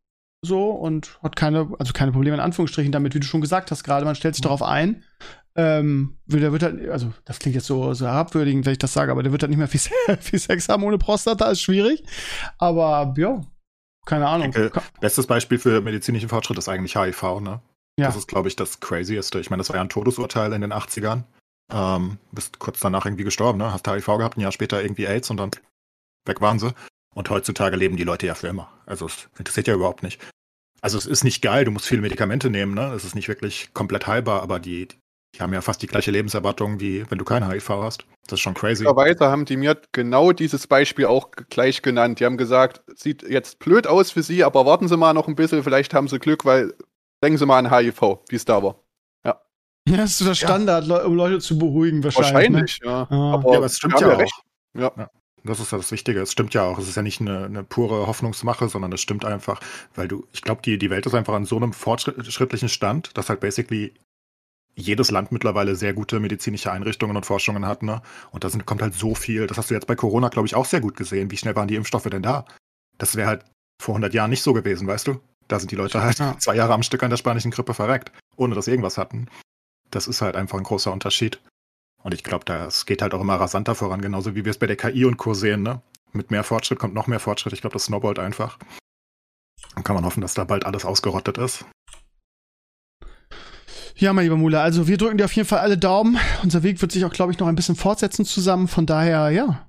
so 0.41 0.69
und 0.69 1.19
hat 1.21 1.35
keine, 1.35 1.69
also 1.79 1.93
keine 1.93 2.11
Probleme 2.11 2.35
in 2.35 2.41
Anführungsstrichen 2.41 2.91
damit, 2.91 3.13
wie 3.13 3.19
du 3.19 3.25
schon 3.25 3.41
gesagt 3.41 3.71
hast 3.71 3.83
gerade, 3.83 4.05
man 4.05 4.15
stellt 4.15 4.35
sich 4.35 4.43
mhm. 4.43 4.49
darauf 4.49 4.63
ein. 4.63 5.03
Ähm, 5.55 6.17
der 6.27 6.51
wird 6.51 6.63
halt, 6.63 6.89
also 6.89 7.11
das 7.25 7.39
klingt 7.39 7.55
jetzt 7.55 7.65
so, 7.65 7.93
so 7.93 8.05
herabwürdigend, 8.05 8.65
wenn 8.65 8.73
ich 8.73 8.79
das 8.79 8.93
sage, 8.93 9.11
aber 9.11 9.23
der 9.23 9.31
wird 9.31 9.41
halt 9.41 9.49
nicht 9.49 9.57
mehr 9.57 9.67
viel, 9.67 9.81
viel 10.19 10.39
Sex 10.39 10.69
haben 10.69 10.83
ohne 10.83 10.97
Prostata, 10.97 11.49
ist 11.51 11.61
schwierig. 11.61 12.03
Aber 12.57 13.13
ja, 13.17 13.41
keine 14.05 14.27
Ahnung. 14.27 14.51
Denke, 14.51 14.81
bestes 15.01 15.27
Beispiel 15.27 15.59
für 15.59 15.81
medizinischen 15.81 16.29
Fortschritt 16.29 16.57
ist 16.57 16.69
eigentlich 16.69 16.95
HIV, 16.95 17.41
ne? 17.41 17.61
Ja. 17.99 18.07
Das 18.07 18.15
ist, 18.15 18.27
glaube 18.27 18.47
ich, 18.47 18.55
das 18.55 18.79
Crazieste. 18.79 19.39
Ich 19.39 19.49
meine, 19.49 19.61
das 19.61 19.69
war 19.69 19.75
ja 19.75 19.81
ein 19.81 19.89
Todesurteil 19.89 20.53
in 20.53 20.61
den 20.61 20.73
80ern. 20.73 21.23
Ähm, 21.71 22.17
bist 22.31 22.59
kurz 22.59 22.79
danach 22.79 23.05
irgendwie 23.05 23.23
gestorben, 23.23 23.59
ne? 23.59 23.71
Hast 23.71 23.87
HIV 23.87 24.05
gehabt, 24.05 24.37
ein 24.37 24.41
Jahr 24.41 24.51
später 24.51 24.81
irgendwie 24.81 25.05
AIDS 25.05 25.29
und 25.29 25.37
dann 25.37 25.51
weg 26.25 26.41
waren 26.41 26.59
sie. 26.59 26.73
Und 27.13 27.29
heutzutage 27.29 27.75
leben 27.75 27.97
die 27.97 28.03
Leute 28.03 28.27
ja 28.27 28.35
für 28.35 28.47
immer. 28.47 28.71
Also 28.85 29.05
es 29.05 29.29
interessiert 29.37 29.67
ja 29.67 29.75
überhaupt 29.75 30.03
nicht. 30.03 30.19
Also 30.81 30.97
es 30.97 31.05
ist 31.05 31.23
nicht 31.23 31.41
geil, 31.41 31.65
du 31.65 31.71
musst 31.71 31.87
viele 31.87 32.01
Medikamente 32.01 32.49
nehmen, 32.49 32.73
ne? 32.73 32.93
Es 32.93 33.03
ist 33.03 33.15
nicht 33.15 33.27
wirklich 33.27 33.73
komplett 33.73 34.07
heilbar, 34.07 34.41
aber 34.41 34.59
die, 34.59 34.87
die 35.35 35.41
haben 35.41 35.53
ja 35.53 35.61
fast 35.61 35.81
die 35.81 35.87
gleiche 35.87 36.11
Lebenserwartung, 36.11 36.79
wie 36.79 37.05
wenn 37.09 37.17
du 37.17 37.25
kein 37.25 37.47
HIV 37.47 37.69
hast. 37.69 38.05
Das 38.25 38.33
ist 38.33 38.41
schon 38.41 38.53
crazy. 38.53 38.85
Weiter 38.85 39.29
haben 39.29 39.45
die 39.45 39.57
mir 39.57 39.79
genau 39.91 40.31
dieses 40.31 40.67
Beispiel 40.67 41.05
auch 41.05 41.31
gleich 41.49 41.81
genannt. 41.81 42.19
Die 42.19 42.25
haben 42.25 42.37
gesagt, 42.37 42.81
sieht 42.95 43.23
jetzt 43.23 43.59
blöd 43.59 43.87
aus 43.87 44.11
für 44.11 44.23
sie, 44.23 44.43
aber 44.43 44.65
warten 44.65 44.87
Sie 44.87 44.97
mal 44.97 45.13
noch 45.13 45.27
ein 45.27 45.35
bisschen, 45.35 45.63
vielleicht 45.63 45.93
haben 45.93 46.07
Sie 46.07 46.19
Glück, 46.19 46.45
weil 46.45 46.73
denken 47.23 47.37
Sie 47.37 47.45
mal 47.45 47.59
an 47.59 47.71
HIV, 47.71 48.19
wie 48.29 48.35
es 48.35 48.45
da 48.45 48.61
war. 48.63 48.75
Ja. 49.25 49.41
Ja, 49.87 49.97
das 49.97 50.11
ist 50.11 50.17
so 50.19 50.25
der 50.25 50.35
Standard, 50.35 50.87
ja. 50.87 51.03
um 51.03 51.15
Leute 51.15 51.39
zu 51.39 51.57
beruhigen, 51.57 52.03
wahrscheinlich. 52.03 52.33
Wahrscheinlich, 52.33 52.79
ne? 52.81 52.87
ja. 52.87 53.07
Ah. 53.09 53.33
Aber, 53.33 53.51
ja, 53.51 53.57
aber 53.57 53.65
es 53.65 53.77
stimmt 53.77 53.99
ja, 53.99 54.13
auch. 54.13 54.19
Recht. 54.19 54.41
Ja. 54.75 54.91
ja. 54.97 55.09
Das 55.43 55.59
ist 55.59 55.71
ja 55.71 55.77
das 55.77 55.91
Wichtige. 55.91 56.21
Es 56.21 56.31
stimmt 56.31 56.53
ja 56.53 56.63
auch. 56.63 56.77
Es 56.77 56.87
ist 56.87 56.95
ja 56.95 57.01
nicht 57.01 57.21
eine, 57.21 57.45
eine 57.45 57.63
pure 57.63 58.07
Hoffnungsmache, 58.07 58.67
sondern 58.69 58.91
es 58.91 59.01
stimmt 59.01 59.25
einfach, 59.25 59.61
weil 59.95 60.07
du, 60.07 60.25
ich 60.33 60.41
glaube, 60.41 60.61
die, 60.61 60.77
die 60.77 60.89
Welt 60.89 61.05
ist 61.05 61.15
einfach 61.15 61.33
an 61.33 61.45
so 61.45 61.55
einem 61.55 61.73
fortschrittlichen 61.73 62.69
Stand, 62.69 63.17
dass 63.17 63.29
halt 63.29 63.39
basically 63.39 63.93
jedes 64.75 65.11
Land 65.11 65.31
mittlerweile 65.31 65.75
sehr 65.75 65.93
gute 65.93 66.19
medizinische 66.19 66.71
Einrichtungen 66.71 67.15
und 67.15 67.25
Forschungen 67.25 67.65
hat, 67.65 67.83
ne? 67.83 68.01
Und 68.31 68.43
da 68.43 68.49
sind, 68.49 68.65
kommt 68.65 68.81
halt 68.81 68.93
so 68.93 69.15
viel. 69.15 69.47
Das 69.47 69.57
hast 69.57 69.69
du 69.69 69.73
jetzt 69.73 69.87
bei 69.87 69.95
Corona, 69.95 70.29
glaube 70.29 70.47
ich, 70.47 70.55
auch 70.55 70.65
sehr 70.65 70.81
gut 70.81 70.95
gesehen. 70.95 71.31
Wie 71.31 71.37
schnell 71.37 71.55
waren 71.55 71.67
die 71.67 71.75
Impfstoffe 71.75 72.09
denn 72.09 72.21
da? 72.21 72.45
Das 72.97 73.15
wäre 73.15 73.27
halt 73.27 73.45
vor 73.81 73.95
100 73.95 74.13
Jahren 74.13 74.29
nicht 74.29 74.43
so 74.43 74.53
gewesen, 74.53 74.87
weißt 74.87 75.07
du? 75.07 75.21
Da 75.49 75.59
sind 75.59 75.71
die 75.71 75.75
Leute 75.75 76.01
halt 76.01 76.19
ja. 76.19 76.37
zwei 76.37 76.55
Jahre 76.55 76.73
am 76.73 76.83
Stück 76.83 77.03
an 77.03 77.09
der 77.09 77.17
spanischen 77.17 77.51
Grippe 77.51 77.73
verreckt, 77.73 78.11
ohne 78.37 78.55
dass 78.55 78.65
sie 78.65 78.71
irgendwas 78.71 78.97
hatten. 78.97 79.27
Das 79.91 80.07
ist 80.07 80.21
halt 80.21 80.35
einfach 80.35 80.57
ein 80.57 80.63
großer 80.63 80.93
Unterschied. 80.93 81.41
Und 82.03 82.13
ich 82.13 82.23
glaube, 82.23 82.45
das 82.45 82.85
geht 82.85 83.01
halt 83.01 83.13
auch 83.13 83.21
immer 83.21 83.35
rasanter 83.35 83.75
voran, 83.75 84.01
genauso 84.01 84.35
wie 84.35 84.45
wir 84.45 84.51
es 84.51 84.59
bei 84.59 84.67
der 84.67 84.77
KI 84.77 85.03
und 85.05 85.17
Co. 85.17 85.33
sehen. 85.33 85.63
Ne? 85.63 85.81
Mit 86.13 86.31
mehr 86.31 86.43
Fortschritt 86.43 86.79
kommt 86.79 86.93
noch 86.93 87.07
mehr 87.07 87.19
Fortschritt. 87.19 87.51
Ich 87.53 87.61
glaube, 87.61 87.73
das 87.73 87.85
snowballt 87.85 88.19
einfach. 88.19 88.59
Dann 89.73 89.83
kann 89.83 89.95
man 89.95 90.05
hoffen, 90.05 90.21
dass 90.21 90.35
da 90.35 90.43
bald 90.43 90.65
alles 90.65 90.85
ausgerottet 90.85 91.37
ist. 91.39 91.65
Ja, 93.95 94.13
mein 94.13 94.23
lieber 94.23 94.37
Mula, 94.37 94.63
also 94.63 94.87
wir 94.87 94.97
drücken 94.97 95.17
dir 95.17 95.25
auf 95.25 95.33
jeden 95.33 95.47
Fall 95.47 95.59
alle 95.59 95.77
Daumen. 95.77 96.17
Unser 96.41 96.63
Weg 96.63 96.81
wird 96.81 96.91
sich 96.91 97.03
auch, 97.03 97.11
glaube 97.11 97.33
ich, 97.33 97.39
noch 97.39 97.47
ein 97.47 97.55
bisschen 97.55 97.75
fortsetzen 97.75 98.23
zusammen. 98.23 98.69
Von 98.69 98.85
daher, 98.85 99.29
ja, 99.29 99.68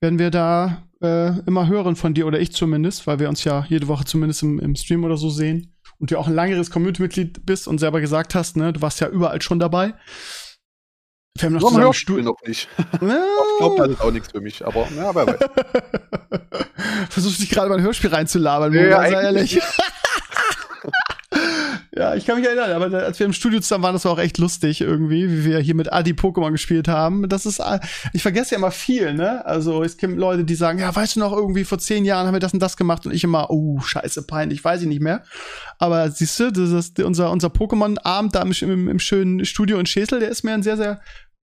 werden 0.00 0.18
wir 0.18 0.30
da 0.30 0.82
äh, 1.02 1.38
immer 1.46 1.68
hören 1.68 1.96
von 1.96 2.14
dir 2.14 2.26
oder 2.26 2.40
ich 2.40 2.52
zumindest, 2.52 3.06
weil 3.06 3.18
wir 3.18 3.28
uns 3.28 3.44
ja 3.44 3.64
jede 3.68 3.88
Woche 3.88 4.04
zumindest 4.04 4.42
im, 4.42 4.58
im 4.58 4.74
Stream 4.74 5.04
oder 5.04 5.16
so 5.16 5.30
sehen 5.30 5.74
und 5.98 6.10
du 6.10 6.18
auch 6.18 6.26
ein 6.26 6.34
langeres 6.34 6.70
Community-Mitglied 6.70 7.46
bist 7.46 7.68
und 7.68 7.78
selber 7.78 8.00
gesagt 8.00 8.34
hast, 8.34 8.56
ne, 8.56 8.72
du 8.72 8.82
warst 8.82 9.00
ja 9.00 9.08
überall 9.08 9.40
schon 9.42 9.58
dabei. 9.58 9.94
Wir 11.38 11.46
haben 11.46 11.54
noch 11.54 11.68
zusammen 11.68 11.92
Stuhl 11.92 12.22
noch 12.22 12.40
nicht. 12.46 12.68
Ja. 12.78 12.86
ich 12.92 13.58
glaube, 13.58 13.76
das 13.76 13.90
ist 13.90 14.00
auch 14.00 14.10
nichts 14.10 14.30
für 14.30 14.40
mich, 14.40 14.66
aber 14.66 14.88
ja, 14.96 15.14
wer 15.14 15.26
weiß. 15.26 15.38
Versuchst 17.10 17.40
dich 17.40 17.50
gerade 17.50 17.68
mal 17.68 17.76
ein 17.78 17.84
Hörspiel 17.84 18.10
reinzulabern, 18.10 18.72
nee, 18.72 18.90
sei 18.90 19.10
ehrlich. 19.10 19.60
Ja, 21.98 22.14
ich 22.14 22.26
kann 22.26 22.38
mich 22.38 22.46
erinnern, 22.46 22.70
aber 22.72 22.94
als 22.98 23.18
wir 23.18 23.24
im 23.24 23.32
Studio 23.32 23.58
zusammen 23.60 23.84
waren, 23.84 23.94
das 23.94 24.04
war 24.04 24.12
auch 24.12 24.18
echt 24.18 24.36
lustig 24.36 24.82
irgendwie, 24.82 25.30
wie 25.30 25.44
wir 25.46 25.58
hier 25.60 25.74
mit 25.74 25.90
Adi 25.90 26.12
Pokémon 26.12 26.50
gespielt 26.50 26.88
haben. 26.88 27.26
Das 27.26 27.46
ist, 27.46 27.62
ich 28.12 28.20
vergesse 28.20 28.50
ja 28.52 28.58
immer 28.58 28.70
viel, 28.70 29.14
ne? 29.14 29.44
Also 29.46 29.82
es 29.82 29.96
gibt 29.96 30.14
Leute, 30.14 30.44
die 30.44 30.56
sagen, 30.56 30.78
ja, 30.78 30.94
weißt 30.94 31.16
du 31.16 31.20
noch, 31.20 31.32
irgendwie 31.32 31.64
vor 31.64 31.78
zehn 31.78 32.04
Jahren 32.04 32.26
haben 32.26 32.34
wir 32.34 32.40
das 32.40 32.52
und 32.52 32.60
das 32.60 32.76
gemacht 32.76 33.06
und 33.06 33.14
ich 33.14 33.24
immer, 33.24 33.48
oh, 33.48 33.80
scheiße, 33.80 34.26
peinlich, 34.26 34.62
weiß 34.62 34.82
ich 34.82 34.88
nicht 34.88 35.00
mehr. 35.00 35.22
Aber 35.78 36.10
siehst 36.10 36.38
du, 36.38 36.52
das 36.52 36.70
ist 36.70 37.00
unser, 37.00 37.30
unser 37.30 37.48
Pokémon-Abend 37.48 38.34
da 38.34 38.42
im, 38.42 38.52
im, 38.52 38.88
im, 38.88 38.98
schönen 38.98 39.46
Studio 39.46 39.78
in 39.78 39.86
Schesel, 39.86 40.20
der 40.20 40.28
ist 40.28 40.42
mir 40.42 40.52
ein 40.52 40.62
sehr, 40.62 40.76
sehr 40.76 41.00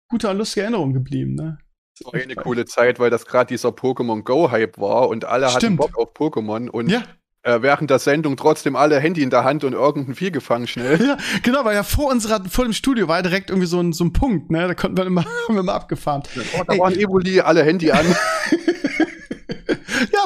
guter 0.08 0.30
und 0.30 0.38
lustiger 0.38 0.66
Erinnerung 0.66 0.93
geblieben, 0.93 1.34
ne? 1.34 1.58
Das 1.97 2.14
war 2.14 2.20
eine 2.20 2.36
coole 2.36 2.66
Zeit, 2.66 2.99
weil 2.99 3.10
das 3.10 3.26
gerade 3.26 3.47
dieser 3.47 3.70
Pokémon 3.70 4.24
Go-Hype 4.24 4.78
war 4.78 5.10
und 5.10 5.26
alle 5.26 5.49
Stimmt. 5.49 5.64
hatten 5.64 5.93
Bock 5.93 5.97
auf 5.97 6.14
Pokémon 6.14 6.70
und 6.70 6.89
ja 6.89 7.04
äh, 7.44 7.62
während 7.62 7.89
der 7.89 8.00
Sendung 8.00 8.38
trotzdem 8.38 8.76
alle 8.76 9.00
Handy 9.00 9.22
in 9.22 9.30
der 9.30 9.44
Hand 9.44 9.64
und 9.64 9.74
irgendein 9.74 10.16
Vieh 10.16 10.32
gefangen 10.32 10.68
schnell. 10.68 11.00
Ja, 11.06 11.18
genau, 11.44 11.66
weil 11.66 11.76
ja 11.76 11.84
vor 11.84 12.10
unserer, 12.10 12.44
vor 12.50 12.66
dem 12.66 12.74
Studio 12.74 13.08
war 13.08 13.18
ja 13.18 13.22
direkt 13.22 13.50
irgendwie 13.50 13.68
so 13.68 13.80
ein, 13.80 13.94
so 13.94 14.06
ein 14.06 14.14
Punkt, 14.14 14.50
ne? 14.50 14.68
Da 14.68 14.74
konnten 14.74 14.98
wir 14.98 15.06
immer, 15.06 15.26
haben 15.48 15.56
wir 15.56 15.60
immer 15.60 15.74
abgefahren. 15.74 16.24
Oh, 16.58 16.64
da 16.66 16.74
Ey. 16.74 16.80
waren 16.80 16.96
Evoli, 16.96 17.41
alle 17.41 17.64
Handy 17.64 17.91
an. 17.91 18.06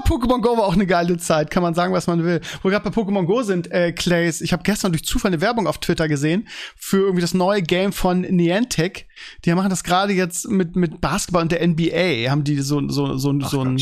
Pokémon 0.08 0.42
Go 0.42 0.58
war 0.58 0.66
auch 0.66 0.74
eine 0.74 0.88
geile 0.88 1.18
Zeit, 1.18 1.52
kann 1.52 1.64
man 1.64 1.74
sagen, 1.74 1.94
was 1.94 2.08
man 2.08 2.24
will. 2.24 2.42
Wo 2.62 2.70
wir 2.70 2.72
gerade 2.72 2.90
bei 2.90 3.02
Pokémon 3.02 3.26
Go 3.26 3.44
sind, 3.44 3.72
äh, 3.72 3.92
Clays, 3.92 4.42
ich 4.42 4.54
habe 4.54 4.64
gestern 4.64 4.92
durch 4.92 5.04
Zufall 5.04 5.30
eine 5.30 5.42
Werbung 5.42 5.68
auf 5.68 5.80
Twitter 5.80 6.08
gesehen 6.08 6.48
für 6.76 6.98
irgendwie 6.98 7.22
das 7.22 7.34
neue 7.34 7.62
Game 7.62 7.92
von 7.92 8.22
Niantic. 8.22 9.08
Die 9.46 9.54
machen 9.54 9.70
das 9.70 9.84
gerade 9.84 10.14
jetzt 10.14 10.50
mit, 10.50 10.76
mit 10.76 11.02
Basketball 11.02 11.42
und 11.42 11.52
der 11.52 11.68
NBA, 11.68 12.30
haben 12.30 12.44
die 12.44 12.60
so, 12.62 12.88
so, 12.90 13.18
so, 13.18 13.34
Ach, 13.42 13.50
so, 13.50 13.62
ein, 13.62 13.78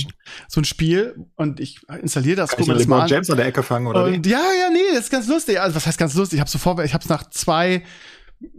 so 0.48 0.62
ein 0.62 0.66
Spiel 0.66 1.16
und 1.36 1.60
ich 1.60 1.82
installiere 2.02 2.38
das, 2.38 2.52
guck 2.56 2.68
mir 2.68 2.74
das 2.74 2.88
mal 2.88 3.02
an. 3.02 3.08
James 3.08 3.30
an 3.30 3.38
der 3.38 3.46
Ecke 3.46 3.64
fangen, 3.64 3.88
oder 3.88 4.06
und, 4.06 4.26
wie? 4.26 4.30
Ja, 4.30 4.40
ja, 4.40 4.70
nee, 4.72 4.80
das 4.94 5.06
ist 5.06 5.12
ganz 5.12 5.28
lustig. 5.28 5.60
Also, 5.60 5.76
was 5.76 5.86
heißt 5.86 5.98
ganz 5.98 6.16
lustig? 6.16 6.38
Ich 6.38 6.42
habe 6.42 6.50
sofort, 6.50 6.80
ich 6.84 6.94
habe 6.94 7.04
es 7.04 7.10
nach 7.10 7.30
zwei 7.30 7.84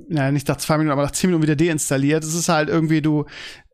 naja, 0.08 0.32
nicht 0.32 0.48
nach 0.48 0.56
zwei 0.56 0.78
Minuten, 0.78 0.92
aber 0.92 1.02
nach 1.02 1.10
zehn 1.12 1.28
Minuten 1.28 1.42
wieder 1.42 1.56
deinstalliert. 1.56 2.24
Es 2.24 2.34
ist 2.34 2.48
halt 2.48 2.68
irgendwie, 2.68 3.02
du, 3.02 3.26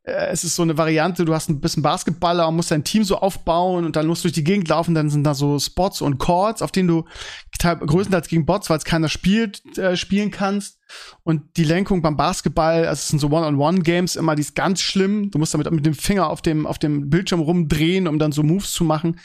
es 0.04 0.42
ist 0.42 0.56
so 0.56 0.62
eine 0.62 0.76
Variante, 0.76 1.24
du 1.24 1.32
hast 1.32 1.48
ein 1.48 1.60
bisschen 1.60 1.82
Basketballer 1.82 2.48
und 2.48 2.56
musst 2.56 2.72
dein 2.72 2.82
Team 2.82 3.04
so 3.04 3.18
aufbauen 3.18 3.84
und 3.84 3.94
dann 3.94 4.08
musst 4.08 4.24
du 4.24 4.28
durch 4.28 4.34
die 4.34 4.42
Gegend 4.42 4.68
laufen, 4.68 4.96
dann 4.96 5.10
sind 5.10 5.22
da 5.22 5.34
so 5.34 5.60
Spots 5.60 6.00
und 6.00 6.18
Chords, 6.18 6.60
auf 6.60 6.72
denen 6.72 6.88
du 6.88 7.04
größtenteils 7.60 8.26
gegen 8.26 8.44
Bots, 8.44 8.68
weil 8.68 8.78
es 8.78 8.84
keiner 8.84 9.08
spielt, 9.08 9.78
äh, 9.78 9.96
spielen 9.96 10.32
kannst. 10.32 10.80
Und 11.22 11.56
die 11.56 11.62
Lenkung 11.62 12.02
beim 12.02 12.16
Basketball, 12.16 12.86
also 12.86 12.98
es 12.98 13.08
sind 13.08 13.20
so 13.20 13.28
One-on-One-Games 13.28 14.16
immer, 14.16 14.34
die 14.34 14.42
ist 14.42 14.56
ganz 14.56 14.80
schlimm. 14.80 15.30
Du 15.30 15.38
musst 15.38 15.54
damit 15.54 15.70
mit 15.70 15.86
dem 15.86 15.94
Finger 15.94 16.28
auf 16.28 16.42
dem, 16.42 16.66
auf 16.66 16.80
dem 16.80 17.08
Bildschirm 17.08 17.40
rumdrehen, 17.40 18.08
um 18.08 18.18
dann 18.18 18.32
so 18.32 18.42
Moves 18.42 18.72
zu 18.72 18.82
machen. 18.82 19.20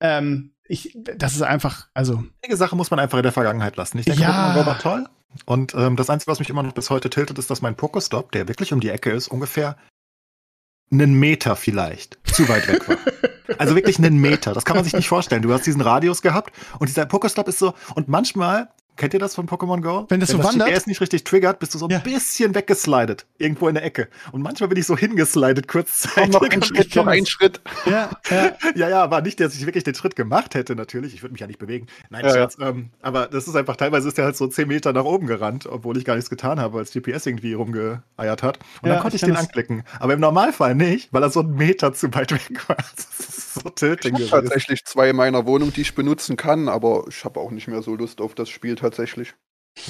Ähm, 0.00 0.54
ich, 0.64 0.96
das 1.16 1.34
ist 1.34 1.42
einfach, 1.42 1.88
also. 1.92 2.24
Einige 2.42 2.56
Sache 2.56 2.76
muss 2.76 2.90
man 2.90 2.98
einfach 2.98 3.18
in 3.18 3.24
der 3.24 3.32
Vergangenheit 3.32 3.76
lassen. 3.76 3.98
Ich 3.98 4.06
denke, 4.06 4.22
ja. 4.22 4.54
Pokémon 4.54 4.66
war 4.66 4.78
toll. 4.78 5.06
Und 5.44 5.74
ähm, 5.74 5.96
das 5.96 6.08
Einzige, 6.08 6.30
was 6.30 6.38
mich 6.38 6.48
immer 6.48 6.62
noch 6.62 6.72
bis 6.72 6.88
heute 6.88 7.10
tiltet, 7.10 7.38
ist, 7.38 7.50
dass 7.50 7.60
mein 7.60 7.76
Pokestop, 7.76 8.32
der 8.32 8.48
wirklich 8.48 8.72
um 8.72 8.80
die 8.80 8.88
Ecke 8.88 9.10
ist, 9.10 9.28
ungefähr 9.28 9.76
einen 10.90 11.14
Meter 11.14 11.56
vielleicht 11.56 12.18
zu 12.24 12.48
weit 12.48 12.68
weg 12.68 12.88
war. 12.88 12.96
Also 13.56 13.74
wirklich 13.74 13.98
einen 13.98 14.18
Meter. 14.18 14.52
Das 14.52 14.66
kann 14.66 14.76
man 14.76 14.84
sich 14.84 14.92
nicht 14.92 15.08
vorstellen. 15.08 15.40
Du 15.40 15.50
hast 15.52 15.66
diesen 15.66 15.80
Radius 15.80 16.20
gehabt 16.20 16.54
und 16.78 16.88
dieser 16.88 17.06
Pokestop 17.06 17.48
ist 17.48 17.58
so, 17.58 17.72
und 17.94 18.06
manchmal 18.06 18.68
Kennt 18.98 19.14
ihr 19.14 19.20
das 19.20 19.36
von 19.36 19.46
Pokémon 19.46 19.80
Go? 19.80 20.06
Wenn 20.08 20.18
das 20.18 20.30
Wenn 20.30 20.38
so 20.38 20.42
das 20.42 20.52
wandert? 20.52 20.70
GPS 20.70 20.86
nicht 20.88 21.00
richtig 21.00 21.22
triggert, 21.22 21.60
bist 21.60 21.72
du 21.72 21.78
so 21.78 21.86
ein 21.86 21.90
ja. 21.90 22.00
bisschen 22.00 22.56
weggeslidet. 22.56 23.26
Irgendwo 23.38 23.68
in 23.68 23.74
der 23.76 23.84
Ecke. 23.84 24.08
Und 24.32 24.42
manchmal 24.42 24.68
bin 24.68 24.76
ich 24.76 24.86
so 24.86 24.96
hingeslidet, 24.96 25.68
kurzzeitig. 25.68 26.32
Noch 26.32 26.42
ein 26.42 26.62
Schritt, 26.62 26.96
noch 26.96 27.06
ein 27.06 27.24
Schritt. 27.24 27.60
Ja, 27.86 28.10
ja. 28.28 28.52
ja, 28.74 28.88
ja, 28.88 29.02
aber 29.02 29.22
nicht, 29.22 29.38
dass 29.38 29.54
ich 29.54 29.64
wirklich 29.64 29.84
den 29.84 29.94
Schritt 29.94 30.16
gemacht 30.16 30.56
hätte, 30.56 30.74
natürlich. 30.74 31.14
Ich 31.14 31.22
würde 31.22 31.32
mich 31.32 31.40
ja 31.40 31.46
nicht 31.46 31.60
bewegen. 31.60 31.86
Nein, 32.10 32.24
ja, 32.24 32.34
Schatz, 32.34 32.56
ja. 32.58 32.70
Ähm, 32.70 32.90
aber 33.00 33.28
das 33.28 33.46
ist 33.46 33.54
einfach, 33.54 33.76
teilweise 33.76 34.08
ist 34.08 34.18
der 34.18 34.24
halt 34.24 34.36
so 34.36 34.48
10 34.48 34.66
Meter 34.66 34.92
nach 34.92 35.04
oben 35.04 35.28
gerannt, 35.28 35.66
obwohl 35.66 35.96
ich 35.96 36.04
gar 36.04 36.16
nichts 36.16 36.28
getan 36.28 36.58
habe, 36.58 36.74
weil 36.74 36.84
das 36.84 36.92
GPS 36.92 37.24
irgendwie 37.24 37.52
rumgeeiert 37.52 38.42
hat. 38.42 38.58
Und 38.82 38.88
dann 38.88 38.98
konnte 38.98 39.16
ich, 39.16 39.22
ich 39.22 39.28
den 39.28 39.36
anklicken. 39.36 39.84
Aber 40.00 40.12
im 40.12 40.20
Normalfall 40.20 40.74
nicht, 40.74 41.12
weil 41.12 41.22
er 41.22 41.30
so 41.30 41.40
einen 41.40 41.54
Meter 41.54 41.92
zu 41.92 42.12
weit 42.14 42.32
weg 42.32 42.68
war. 42.68 42.76
So 43.62 43.70
tilting 43.70 44.16
ich 44.16 44.32
habe 44.32 44.42
tatsächlich 44.42 44.84
zwei 44.84 45.10
in 45.10 45.16
meiner 45.16 45.46
Wohnung, 45.46 45.72
die 45.72 45.82
ich 45.82 45.94
benutzen 45.94 46.36
kann, 46.36 46.68
aber 46.68 47.04
ich 47.08 47.24
habe 47.24 47.40
auch 47.40 47.50
nicht 47.50 47.68
mehr 47.68 47.82
so 47.82 47.94
Lust 47.94 48.20
auf 48.20 48.34
das 48.34 48.48
Spiel 48.48 48.76
tatsächlich. 48.76 49.34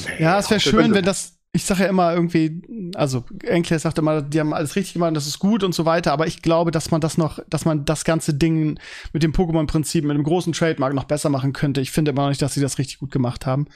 Nee, 0.07 0.23
ja, 0.23 0.39
es 0.39 0.51
wäre 0.51 0.61
schön, 0.61 0.95
wenn 0.95 1.05
das, 1.05 1.38
ich 1.53 1.65
sage 1.65 1.85
ja 1.85 1.89
immer 1.89 2.13
irgendwie, 2.13 2.63
also 2.95 3.25
Enkler 3.43 3.79
sagt 3.79 3.99
immer, 3.99 4.21
die 4.21 4.39
haben 4.39 4.53
alles 4.53 4.77
richtig 4.77 4.95
gemacht, 4.95 5.17
das 5.17 5.27
ist 5.27 5.39
gut 5.39 5.65
und 5.65 5.75
so 5.75 5.87
weiter, 5.87 6.13
aber 6.13 6.27
ich 6.27 6.43
glaube, 6.43 6.71
dass 6.71 6.91
man 6.91 7.01
das 7.01 7.17
noch, 7.17 7.39
dass 7.49 7.65
man 7.65 7.87
das 7.87 8.05
ganze 8.05 8.35
Ding 8.35 8.79
mit 9.15 9.23
dem 9.23 9.33
Pokémon-Prinzip, 9.33 10.05
mit 10.05 10.17
dem 10.17 10.25
großen 10.25 10.53
Trademark 10.53 10.93
noch 10.93 11.05
besser 11.05 11.31
machen 11.31 11.55
könnte. 11.55 11.81
Ich 11.81 11.91
finde 11.91 12.11
immer 12.11 12.23
noch 12.23 12.29
nicht, 12.29 12.43
dass 12.43 12.53
sie 12.53 12.61
das 12.61 12.79
richtig 12.79 12.99
gut 12.99 13.11
gemacht 13.11 13.47
haben. 13.47 13.67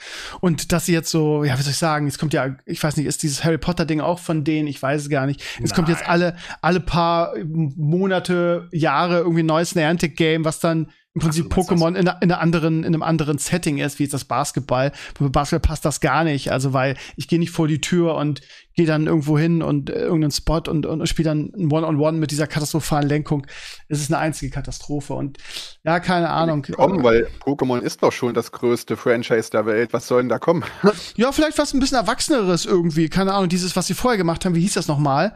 Und 0.41 0.73
dass 0.73 0.85
sie 0.85 0.93
jetzt 0.93 1.11
so, 1.11 1.45
ja, 1.45 1.59
wie 1.59 1.63
soll 1.63 1.73
ich 1.73 1.79
sagen, 1.79 2.07
es 2.07 2.19
kommt 2.19 2.35
ja, 2.35 2.57
ich 2.67 2.83
weiß 2.83 2.99
nicht, 2.99 3.07
ist 3.07 3.23
dieses 3.23 3.43
Harry 3.43 3.59
Potter-Ding 3.59 4.01
auch 4.01 4.19
von 4.19 4.45
denen, 4.45 4.69
ich 4.69 4.81
weiß 4.83 5.03
es 5.03 5.09
gar 5.09 5.25
nicht. 5.25 5.41
Es 5.55 5.71
Nein. 5.71 5.77
kommt 5.77 5.89
jetzt 5.89 6.07
alle, 6.07 6.37
alle 6.61 6.81
paar 6.81 7.33
Monate, 7.43 8.69
Jahre 8.73 9.21
irgendwie 9.21 9.43
ein 9.43 9.47
neues 9.47 9.75
Niantic-Game, 9.75 10.45
was 10.45 10.61
dann 10.61 10.89
im 11.15 11.21
Prinzip 11.21 11.47
Ach, 11.51 11.57
Pokémon 11.57 11.89
in, 11.89 12.07
in, 12.07 12.09
einer 12.09 12.41
anderen, 12.41 12.85
in 12.85 12.95
einem 12.95 13.03
anderen 13.03 13.37
Setting 13.39 13.79
ist, 13.79 13.99
wie 13.99 14.05
jetzt 14.05 14.15
das 14.15 14.25
Basketball. 14.25 14.93
Bei 15.19 15.29
Basketball 15.29 15.69
passt 15.69 15.85
das 15.85 16.01
gar 16.01 16.25
nicht. 16.25 16.51
Also, 16.51 16.73
weil 16.73 16.97
ich 17.17 17.29
gehe 17.29 17.39
nicht 17.39 17.51
vor 17.51 17.69
die 17.69 17.81
Tür 17.81 18.15
und 18.15 18.41
gehe 18.75 18.87
dann 18.87 19.07
irgendwo 19.07 19.39
hin 19.39 19.63
und 19.63 19.91
äh, 19.91 20.01
irgendeinen 20.01 20.31
Spot 20.31 20.63
und, 20.69 20.87
und, 20.87 21.01
und 21.01 21.07
spiele 21.07 21.31
dann 21.31 21.53
ein 21.57 21.71
One-on-One 21.71 21.97
-on 21.97 22.15
-One 22.15 22.19
mit 22.19 22.31
dieser 22.31 22.47
katastrophalen 22.47 23.09
Lenkung. 23.09 23.47
Es 23.89 24.01
ist 24.01 24.13
eine 24.13 24.19
einzige 24.19 24.53
Katastrophe. 24.53 25.15
Und 25.15 25.39
ja, 25.85 26.01
keine 26.01 26.31
Ahnung. 26.31 26.63
Kommen, 26.63 27.03
weil 27.03 27.29
Pokémon 27.45 27.81
ist 27.81 28.03
doch 28.03 28.13
schon 28.13 28.35
das 28.35 28.53
größte 28.53 28.97
Franchise 28.97 29.51
der 29.51 29.67
Welt. 29.67 29.93
Was 29.93 30.07
soll 30.07 30.23
denn 30.23 30.29
da 30.29 30.39
kommen? 30.39 30.65
ja, 31.17 31.33
vielleicht 31.33 31.59
was 31.59 31.75
ein 31.75 31.81
bisschen 31.81 31.99
Erwachseneres 31.99 32.67
irgendwie. 32.67 33.09
Keine 33.09 33.35
Ahnung, 33.35 33.49
dieses, 33.49 33.77
was 33.77 33.87
sie 33.87 33.95
vorher 33.95 34.19
gemacht 34.19 34.45
haben, 34.45 34.55
wie 34.55 34.61
hieß 34.61 34.75
das 34.75 34.89
nochmal? 34.89 35.35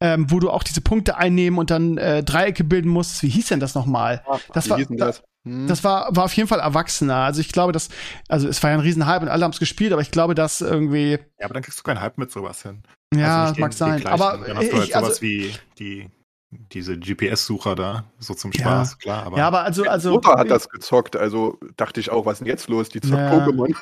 Ähm, 0.00 0.30
wo 0.30 0.40
du 0.40 0.50
auch 0.50 0.62
diese 0.62 0.80
Punkte 0.80 1.16
einnehmen 1.16 1.58
und 1.58 1.70
dann 1.70 1.96
äh, 1.98 2.22
Dreiecke 2.22 2.64
bilden 2.64 2.90
musst. 2.90 3.22
Wie 3.22 3.28
hieß 3.28 3.48
denn 3.48 3.60
das 3.60 3.74
nochmal? 3.74 4.22
Ja, 4.26 4.40
das 4.52 4.68
war, 4.68 4.78
das? 4.78 5.22
Hm. 5.46 5.68
Das 5.68 5.84
war, 5.84 6.14
war 6.14 6.24
auf 6.24 6.32
jeden 6.32 6.48
Fall 6.48 6.58
erwachsener. 6.58 7.18
Also 7.18 7.40
ich 7.40 7.52
glaube, 7.52 7.72
dass, 7.72 7.88
also 8.28 8.48
es 8.48 8.62
war 8.62 8.70
ja 8.70 8.76
ein 8.76 8.80
Riesenhype 8.80 9.20
und 9.20 9.28
alle 9.28 9.44
haben 9.44 9.52
es 9.52 9.60
gespielt, 9.60 9.92
aber 9.92 10.02
ich 10.02 10.10
glaube, 10.10 10.34
dass 10.34 10.60
irgendwie. 10.60 11.12
Ja, 11.38 11.44
aber 11.44 11.54
dann 11.54 11.62
kriegst 11.62 11.78
du 11.78 11.84
keinen 11.84 12.00
Hype 12.00 12.18
mit 12.18 12.32
sowas 12.32 12.62
hin. 12.62 12.82
Ja, 13.14 13.44
also 13.46 13.60
mag 13.60 13.72
sein. 13.72 14.04
Aber 14.06 14.42
dann 14.44 14.56
hast 14.56 14.72
du 14.72 14.78
halt 14.78 14.92
sowas 14.92 15.04
also, 15.04 15.22
wie 15.22 15.54
die, 15.78 16.10
diese 16.50 16.98
GPS-Sucher 16.98 17.76
da, 17.76 18.10
so 18.18 18.34
zum 18.34 18.52
Spaß, 18.52 18.92
ja. 18.92 18.96
klar. 18.98 19.26
Aber 19.26 19.38
ja, 19.38 19.46
aber 19.46 19.62
also, 19.62 19.84
also. 19.84 20.10
Mutter 20.10 20.32
hat 20.36 20.50
das 20.50 20.68
gezockt, 20.68 21.14
also 21.14 21.58
dachte 21.76 22.00
ich 22.00 22.10
auch, 22.10 22.26
was 22.26 22.34
ist 22.34 22.38
denn 22.40 22.48
jetzt 22.48 22.68
los? 22.68 22.88
Die 22.88 23.00
zockt 23.00 23.14
ja. 23.14 23.46
Pokémon. 23.46 23.72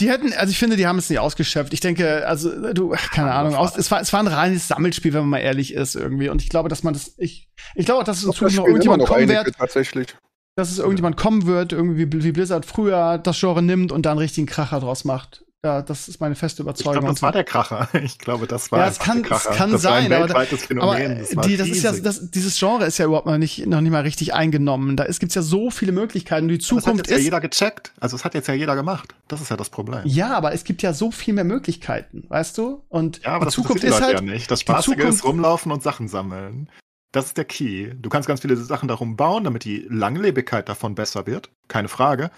Die 0.00 0.10
hätten, 0.10 0.34
also 0.34 0.50
ich 0.50 0.58
finde, 0.58 0.76
die 0.76 0.86
haben 0.86 0.98
es 0.98 1.08
nicht 1.08 1.18
ausgeschöpft. 1.18 1.72
Ich 1.72 1.80
denke, 1.80 2.26
also 2.26 2.72
du, 2.74 2.90
keine 2.90 3.32
Ahnung, 3.32 3.54
aus, 3.54 3.76
es 3.76 3.90
war, 3.90 4.02
es 4.02 4.12
war 4.12 4.20
ein 4.20 4.26
reines 4.26 4.68
Sammelspiel, 4.68 5.14
wenn 5.14 5.20
man 5.20 5.30
mal 5.30 5.38
ehrlich 5.38 5.72
ist 5.72 5.94
irgendwie. 5.94 6.28
Und 6.28 6.42
ich 6.42 6.50
glaube, 6.50 6.68
dass 6.68 6.82
man 6.82 6.92
das, 6.92 7.14
ich, 7.16 7.48
ich 7.74 7.86
glaube, 7.86 8.04
dass 8.04 8.18
es 8.18 8.24
in 8.24 8.32
Zukunft 8.32 8.56
noch 8.56 8.66
irgendjemand 8.66 9.06
kommen 9.06 9.28
wird. 9.28 9.56
Tatsächlich 9.56 10.14
dass 10.56 10.70
es 10.70 10.78
irgendjemand 10.78 11.16
kommen 11.16 11.46
wird, 11.46 11.72
irgendwie 11.72 12.10
wie 12.10 12.32
Blizzard 12.32 12.64
früher 12.64 13.18
das 13.18 13.38
Genre 13.38 13.62
nimmt 13.62 13.92
und 13.92 14.06
da 14.06 14.10
einen 14.10 14.18
richtigen 14.18 14.46
Kracher 14.46 14.80
draus 14.80 15.04
macht. 15.04 15.44
Ja, 15.64 15.82
das 15.82 16.08
ist 16.08 16.20
meine 16.20 16.36
feste 16.36 16.62
Überzeugung. 16.62 16.94
Ich 16.94 17.00
glaube, 17.00 17.12
das 17.12 17.22
war 17.22 17.32
der 17.32 17.44
Kracher. 17.44 17.88
Ich 18.02 18.18
glaube, 18.18 18.46
das 18.46 18.70
war 18.70 18.80
ja, 18.80 18.88
es 18.88 18.98
kann, 18.98 19.22
der 19.22 19.30
Kracher. 19.30 19.50
Es 19.50 19.56
kann 19.56 19.72
das 19.72 19.82
sein, 19.82 20.08
war 20.10 20.18
ein 20.18 20.22
weltweites 20.22 20.60
aber, 20.70 20.92
Phänomen. 20.94 21.18
Das, 21.18 21.46
die, 21.46 21.56
das 21.56 21.68
ist 21.68 21.82
ja, 21.82 21.92
das, 21.92 22.30
dieses 22.30 22.56
Genre 22.58 22.86
ist 22.86 22.98
ja 22.98 23.06
überhaupt 23.06 23.26
noch 23.26 23.36
nicht, 23.36 23.66
noch 23.66 23.80
nicht 23.80 23.90
mal 23.90 24.02
richtig 24.02 24.32
eingenommen. 24.32 24.96
Da 24.96 25.04
ist, 25.04 25.18
gibt's 25.18 25.34
ja 25.34 25.42
so 25.42 25.70
viele 25.70 25.92
Möglichkeiten. 25.92 26.46
Die 26.46 26.58
Zukunft 26.58 26.86
das 26.86 26.92
hat 26.92 26.98
jetzt 26.98 27.10
ist. 27.10 27.18
ja 27.18 27.24
jeder 27.24 27.40
gecheckt. 27.40 27.92
Also, 27.98 28.16
es 28.16 28.24
hat 28.24 28.34
jetzt 28.34 28.46
ja 28.46 28.54
jeder 28.54 28.76
gemacht. 28.76 29.14
Das 29.28 29.40
ist 29.40 29.50
ja 29.50 29.56
das 29.56 29.68
Problem. 29.68 30.02
Ja, 30.04 30.36
aber 30.36 30.52
es 30.52 30.62
gibt 30.62 30.82
ja 30.82 30.92
so 30.92 31.10
viel 31.10 31.34
mehr 31.34 31.44
Möglichkeiten, 31.44 32.24
weißt 32.28 32.56
du? 32.58 32.82
Und 32.88 33.22
ja, 33.24 33.32
aber 33.32 33.46
die 33.46 33.50
Zukunft 33.50 33.82
ist 33.82 34.00
halt. 34.00 34.14
Ja 34.14 34.20
nicht. 34.20 34.48
Das 34.50 34.60
Spaßige 34.60 34.98
ist 34.98 35.24
rumlaufen 35.24 35.72
und 35.72 35.82
Sachen 35.82 36.06
sammeln. 36.06 36.70
Das 37.12 37.26
ist 37.26 37.36
der 37.36 37.44
Key. 37.44 37.94
Du 37.94 38.08
kannst 38.08 38.28
ganz 38.28 38.40
viele 38.40 38.56
Sachen 38.56 38.88
darum 38.88 39.16
bauen, 39.16 39.44
damit 39.44 39.64
die 39.64 39.86
Langlebigkeit 39.88 40.68
davon 40.68 40.94
besser 40.94 41.26
wird. 41.26 41.50
Keine 41.68 41.88
Frage. 41.88 42.30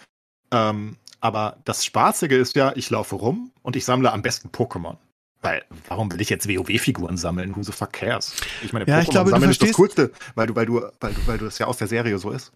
Ähm, 0.51 0.97
aber 1.21 1.59
das 1.65 1.85
Spaßige 1.85 2.33
ist 2.33 2.55
ja, 2.55 2.73
ich 2.77 2.91
laufe 2.91 3.17
rum 3.17 3.53
und 3.63 3.77
ich 3.77 3.85
sammle 3.85 4.13
am 4.13 4.23
besten 4.23 4.49
Pokémon. 4.49 4.97
Weil, 5.41 5.65
warum 5.87 6.11
will 6.13 6.21
ich 6.21 6.31
jetzt 6.31 6.49
WoW-Figuren 6.49 7.17
sammeln? 7.17 7.55
Who 7.55 7.63
the 7.63 7.73
fuck 7.73 7.93
cares? 7.93 8.35
Ich 8.63 8.73
meine, 8.73 8.87
ja, 8.87 8.97
Pokémon 8.97 9.03
ich 9.03 9.11
glaube, 9.11 9.31
sammeln 9.31 9.51
ist 9.51 9.63
das 9.63 9.73
Coolste, 9.73 10.13
weil 10.35 10.49
du, 10.49 10.57
weil 10.57 10.67
du, 10.67 10.83
weil 11.01 11.13
du, 11.13 11.27
weil 11.27 11.39
du 11.39 11.45
das 11.45 11.59
ja 11.59 11.67
aus 11.67 11.79
der 11.79 11.87
Serie 11.87 12.19
so 12.19 12.31
ist. 12.31 12.53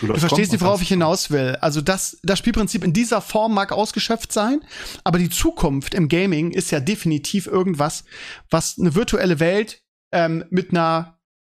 Du, 0.00 0.08
du 0.08 0.18
verstehst 0.18 0.52
nicht, 0.52 0.60
worauf 0.60 0.82
ich 0.82 0.88
hinaus 0.88 1.30
will. 1.30 1.56
Also 1.60 1.80
das, 1.80 2.18
das 2.22 2.38
Spielprinzip 2.38 2.84
in 2.84 2.92
dieser 2.92 3.20
Form 3.20 3.54
mag 3.54 3.72
ausgeschöpft 3.72 4.32
sein, 4.32 4.60
aber 5.04 5.18
die 5.18 5.30
Zukunft 5.30 5.94
im 5.94 6.08
Gaming 6.08 6.50
ist 6.50 6.70
ja 6.70 6.80
definitiv 6.80 7.46
irgendwas, 7.46 8.04
was 8.50 8.76
eine 8.78 8.94
virtuelle 8.94 9.40
Welt 9.40 9.80
ähm, 10.12 10.44
mit 10.50 10.70
einer 10.70 11.15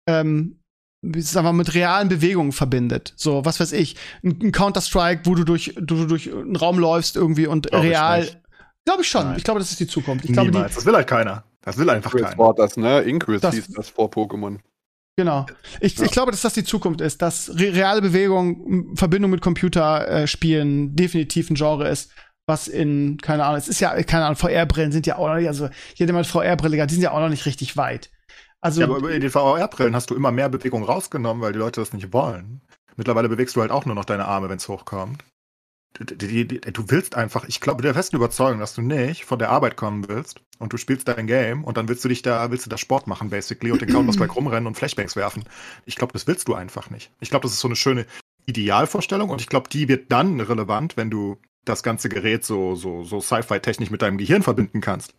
ähm, 0.08 0.58
sagen 1.02 1.46
wir, 1.46 1.52
mit 1.52 1.74
realen 1.74 2.08
Bewegungen 2.08 2.52
verbindet. 2.52 3.12
So, 3.16 3.44
was 3.44 3.60
weiß 3.60 3.72
ich, 3.72 3.96
ein, 4.24 4.38
ein 4.42 4.52
Counter-Strike, 4.52 5.22
wo 5.24 5.34
du 5.34 5.44
durch, 5.44 5.74
du 5.78 6.06
durch 6.06 6.32
einen 6.32 6.56
Raum 6.56 6.78
läufst 6.78 7.16
irgendwie 7.16 7.46
und 7.46 7.68
Glaub 7.68 7.82
real. 7.82 8.26
Glaube 8.84 9.02
ich 9.02 9.08
schon. 9.08 9.26
Nein. 9.26 9.36
Ich 9.36 9.44
glaube, 9.44 9.60
das 9.60 9.70
ist 9.70 9.80
die 9.80 9.86
Zukunft. 9.86 10.24
Ich 10.24 10.30
Niemals. 10.30 10.50
Glaube, 10.50 10.68
die, 10.68 10.74
das 10.74 10.86
will 10.86 10.94
halt 10.94 11.06
keiner. 11.06 11.44
Das 11.60 11.76
will 11.76 11.90
einfach 11.90 12.10
Chris 12.10 12.22
keiner. 12.22 12.38
war 12.38 12.54
das, 12.54 12.76
ne? 12.76 13.00
Inquis 13.02 13.42
das, 13.42 13.54
hieß 13.54 13.68
das 13.74 13.90
vor 13.90 14.10
Pokémon. 14.10 14.58
Genau. 15.16 15.46
Ich, 15.80 15.98
ja. 15.98 16.04
ich 16.06 16.10
glaube, 16.10 16.30
dass 16.30 16.40
das 16.40 16.54
die 16.54 16.64
Zukunft 16.64 17.00
ist, 17.00 17.20
dass 17.20 17.50
re 17.50 17.74
reale 17.74 18.00
Bewegung, 18.00 18.96
Verbindung 18.96 19.30
mit 19.30 19.42
Computerspielen 19.42 20.92
äh, 20.92 20.94
definitiv 20.94 21.50
ein 21.50 21.56
Genre 21.56 21.88
ist, 21.88 22.12
was 22.46 22.66
in, 22.66 23.18
keine 23.18 23.44
Ahnung, 23.44 23.58
es 23.58 23.68
ist 23.68 23.80
ja, 23.80 24.02
keine 24.04 24.24
Ahnung, 24.24 24.36
VR-Brillen 24.36 24.90
sind 24.90 25.06
ja 25.06 25.18
auch 25.18 25.28
noch 25.28 25.36
nicht, 25.36 25.48
also 25.48 25.68
jeder 25.96 26.14
mit 26.14 26.26
VR-Brille, 26.26 26.86
die 26.86 26.94
sind 26.94 27.02
ja 27.02 27.10
auch 27.10 27.20
noch 27.20 27.28
nicht 27.28 27.44
richtig 27.44 27.76
weit. 27.76 28.10
Also, 28.60 28.80
ja, 28.80 28.88
aber 28.88 29.10
in 29.10 29.20
den 29.20 29.30
VR-Brillen 29.30 29.94
hast 29.94 30.10
du 30.10 30.14
immer 30.14 30.32
mehr 30.32 30.48
Bewegung 30.48 30.82
rausgenommen, 30.82 31.42
weil 31.42 31.52
die 31.52 31.58
Leute 31.58 31.80
das 31.80 31.92
nicht 31.92 32.12
wollen. 32.12 32.60
Mittlerweile 32.96 33.28
bewegst 33.28 33.54
du 33.54 33.60
halt 33.60 33.70
auch 33.70 33.84
nur 33.84 33.94
noch 33.94 34.04
deine 34.04 34.26
Arme, 34.26 34.48
wenn 34.48 34.56
es 34.56 34.68
hochkommt. 34.68 35.24
Du, 35.94 36.04
du, 36.04 36.44
du, 36.46 36.90
willst 36.90 37.14
einfach, 37.14 37.46
ich 37.48 37.60
glaube, 37.60 37.82
der 37.82 37.94
festen 37.94 38.16
Überzeugung, 38.16 38.60
dass 38.60 38.74
du 38.74 38.82
nicht 38.82 39.24
von 39.24 39.38
der 39.38 39.50
Arbeit 39.50 39.76
kommen 39.76 40.08
willst 40.08 40.42
und 40.58 40.72
du 40.72 40.76
spielst 40.76 41.08
dein 41.08 41.26
Game 41.26 41.64
und 41.64 41.76
dann 41.76 41.88
willst 41.88 42.04
du 42.04 42.08
dich 42.08 42.22
da, 42.22 42.50
willst 42.50 42.66
du 42.66 42.70
da 42.70 42.76
Sport 42.76 43.06
machen, 43.06 43.30
basically, 43.30 43.72
und 43.72 43.80
den 43.80 43.88
Counter-Strike 43.88 44.34
rumrennen 44.34 44.66
und 44.66 44.76
Flashbangs 44.76 45.16
werfen. 45.16 45.44
Ich 45.86 45.96
glaube, 45.96 46.12
das 46.12 46.26
willst 46.26 46.46
du 46.46 46.54
einfach 46.54 46.90
nicht. 46.90 47.10
Ich 47.20 47.30
glaube, 47.30 47.44
das 47.44 47.52
ist 47.52 47.60
so 47.60 47.68
eine 47.68 47.76
schöne 47.76 48.06
Idealvorstellung 48.46 49.30
und 49.30 49.40
ich 49.40 49.48
glaube, 49.48 49.68
die 49.70 49.88
wird 49.88 50.12
dann 50.12 50.40
relevant, 50.40 50.96
wenn 50.96 51.10
du 51.10 51.38
das 51.64 51.82
ganze 51.82 52.08
Gerät 52.08 52.44
so, 52.44 52.74
so, 52.74 53.04
so 53.04 53.20
Sci-Fi-technisch 53.20 53.90
mit 53.90 54.02
deinem 54.02 54.18
Gehirn 54.18 54.42
verbinden 54.42 54.80
kannst. 54.80 55.14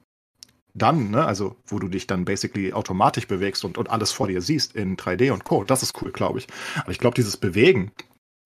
Dann, 0.74 1.12
ne, 1.12 1.26
also 1.26 1.56
wo 1.66 1.80
du 1.80 1.88
dich 1.88 2.08
dann 2.08 2.26
basically 2.26 2.74
automatisch 2.74 3.28
bewegst 3.28 3.66
und, 3.66 3.78
und 3.78 3.90
alles 3.90 4.12
vor 4.12 4.28
dir 4.28 4.42
siehst 4.42 4.76
in 4.76 4.98
3D 4.98 5.32
und 5.32 5.44
Co., 5.44 5.64
das 5.64 5.84
ist 5.84 6.02
cool, 6.02 6.12
glaube 6.12 6.40
ich. 6.40 6.48
Aber 6.82 6.92
ich 6.92 7.00
glaube, 7.00 7.16
dieses 7.16 7.38
Bewegen, 7.38 7.92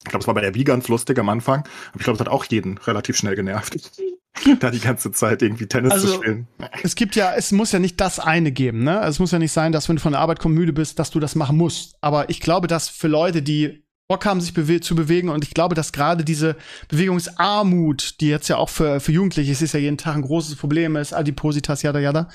ich 0.04 0.10
glaube, 0.10 0.22
es 0.22 0.28
war 0.28 0.34
bei 0.34 0.42
der 0.42 0.56
Wii 0.56 0.64
ganz 0.64 0.88
lustig 0.88 1.18
am 1.20 1.30
Anfang, 1.30 1.62
aber 1.90 1.98
ich 1.98 2.04
glaube, 2.04 2.16
es 2.16 2.20
hat 2.20 2.30
auch 2.30 2.46
jeden 2.46 2.78
relativ 2.78 3.18
schnell 3.18 3.36
genervt. 3.36 3.78
da 4.60 4.72
die 4.72 4.80
ganze 4.80 5.12
Zeit 5.12 5.42
irgendwie 5.42 5.68
Tennis 5.68 5.92
also, 5.92 6.08
zu 6.08 6.14
spielen. 6.16 6.48
Es 6.82 6.96
gibt 6.96 7.16
ja, 7.16 7.34
es 7.36 7.52
muss 7.52 7.72
ja 7.72 7.80
nicht 7.80 8.02
das 8.02 8.20
eine 8.20 8.52
geben, 8.52 8.84
ne? 8.84 9.02
Es 9.06 9.20
muss 9.20 9.32
ja 9.32 9.40
nicht 9.40 9.52
sein, 9.52 9.72
dass 9.72 9.88
wenn 9.88 9.98
du 9.98 10.02
von 10.02 10.14
der 10.14 10.22
Arbeit 10.22 10.40
kommst, 10.40 10.58
müde 10.58 10.74
bist, 10.74 11.00
dass 11.00 11.12
du 11.12 11.20
das 11.20 11.36
machen 11.36 11.58
musst. 11.58 11.96
Aber 12.02 12.30
ich 12.30 12.40
glaube, 12.40 12.68
dass 12.68 12.90
für 12.90 13.08
Leute, 13.08 13.42
die 13.42 13.83
Bock 14.14 14.26
haben, 14.28 14.41
sich 14.41 14.53
bewe 14.53 14.80
zu 14.80 14.95
bewegen. 14.95 15.30
Und 15.30 15.43
ich 15.43 15.55
glaube, 15.55 15.74
dass 15.74 15.91
gerade 15.91 16.24
diese 16.24 16.55
Bewegungsarmut, 16.88 18.22
die 18.22 18.28
jetzt 18.28 18.47
ja 18.47 18.57
auch 18.57 18.70
für, 18.70 18.99
für 18.99 19.11
Jugendliche, 19.11 19.51
es 19.51 19.64
ist 19.64 19.74
ja 19.74 19.80
jeden 19.80 19.97
Tag 19.97 20.16
ein 20.16 20.22
großes 20.22 20.55
Problem, 20.55 20.95
ist 20.95 21.14
Adipositas, 21.14 21.82
jada, 21.82 21.99
jada. 21.99 22.30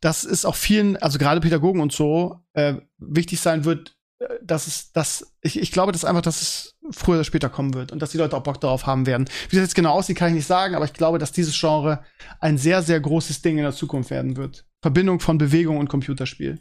Das 0.00 0.24
ist 0.24 0.46
auch 0.46 0.54
vielen, 0.54 0.96
also 0.96 1.18
gerade 1.18 1.42
Pädagogen 1.42 1.82
und 1.82 1.92
so, 1.92 2.40
äh, 2.54 2.76
wichtig 2.96 3.38
sein 3.40 3.66
wird, 3.66 3.98
äh, 4.18 4.28
dass 4.42 4.66
es, 4.66 4.92
dass, 4.92 5.34
ich, 5.42 5.60
ich 5.60 5.72
glaube, 5.72 5.92
dass 5.92 6.06
einfach, 6.06 6.22
dass 6.22 6.40
es 6.40 6.78
früher 6.90 7.16
oder 7.16 7.24
später 7.24 7.50
kommen 7.50 7.74
wird 7.74 7.92
und 7.92 8.00
dass 8.00 8.12
die 8.12 8.18
Leute 8.18 8.34
auch 8.34 8.42
Bock 8.42 8.58
darauf 8.62 8.86
haben 8.86 9.04
werden. 9.04 9.28
Wie 9.50 9.56
das 9.56 9.66
jetzt 9.66 9.74
genau 9.74 9.92
aussieht, 9.92 10.16
kann 10.16 10.28
ich 10.28 10.34
nicht 10.36 10.46
sagen, 10.46 10.74
aber 10.74 10.86
ich 10.86 10.94
glaube, 10.94 11.18
dass 11.18 11.32
dieses 11.32 11.58
Genre 11.60 12.02
ein 12.40 12.56
sehr, 12.56 12.82
sehr 12.82 12.98
großes 12.98 13.42
Ding 13.42 13.58
in 13.58 13.64
der 13.64 13.74
Zukunft 13.74 14.08
werden 14.08 14.38
wird. 14.38 14.64
Verbindung 14.82 15.20
von 15.20 15.36
Bewegung 15.36 15.76
und 15.76 15.88
Computerspiel. 15.88 16.58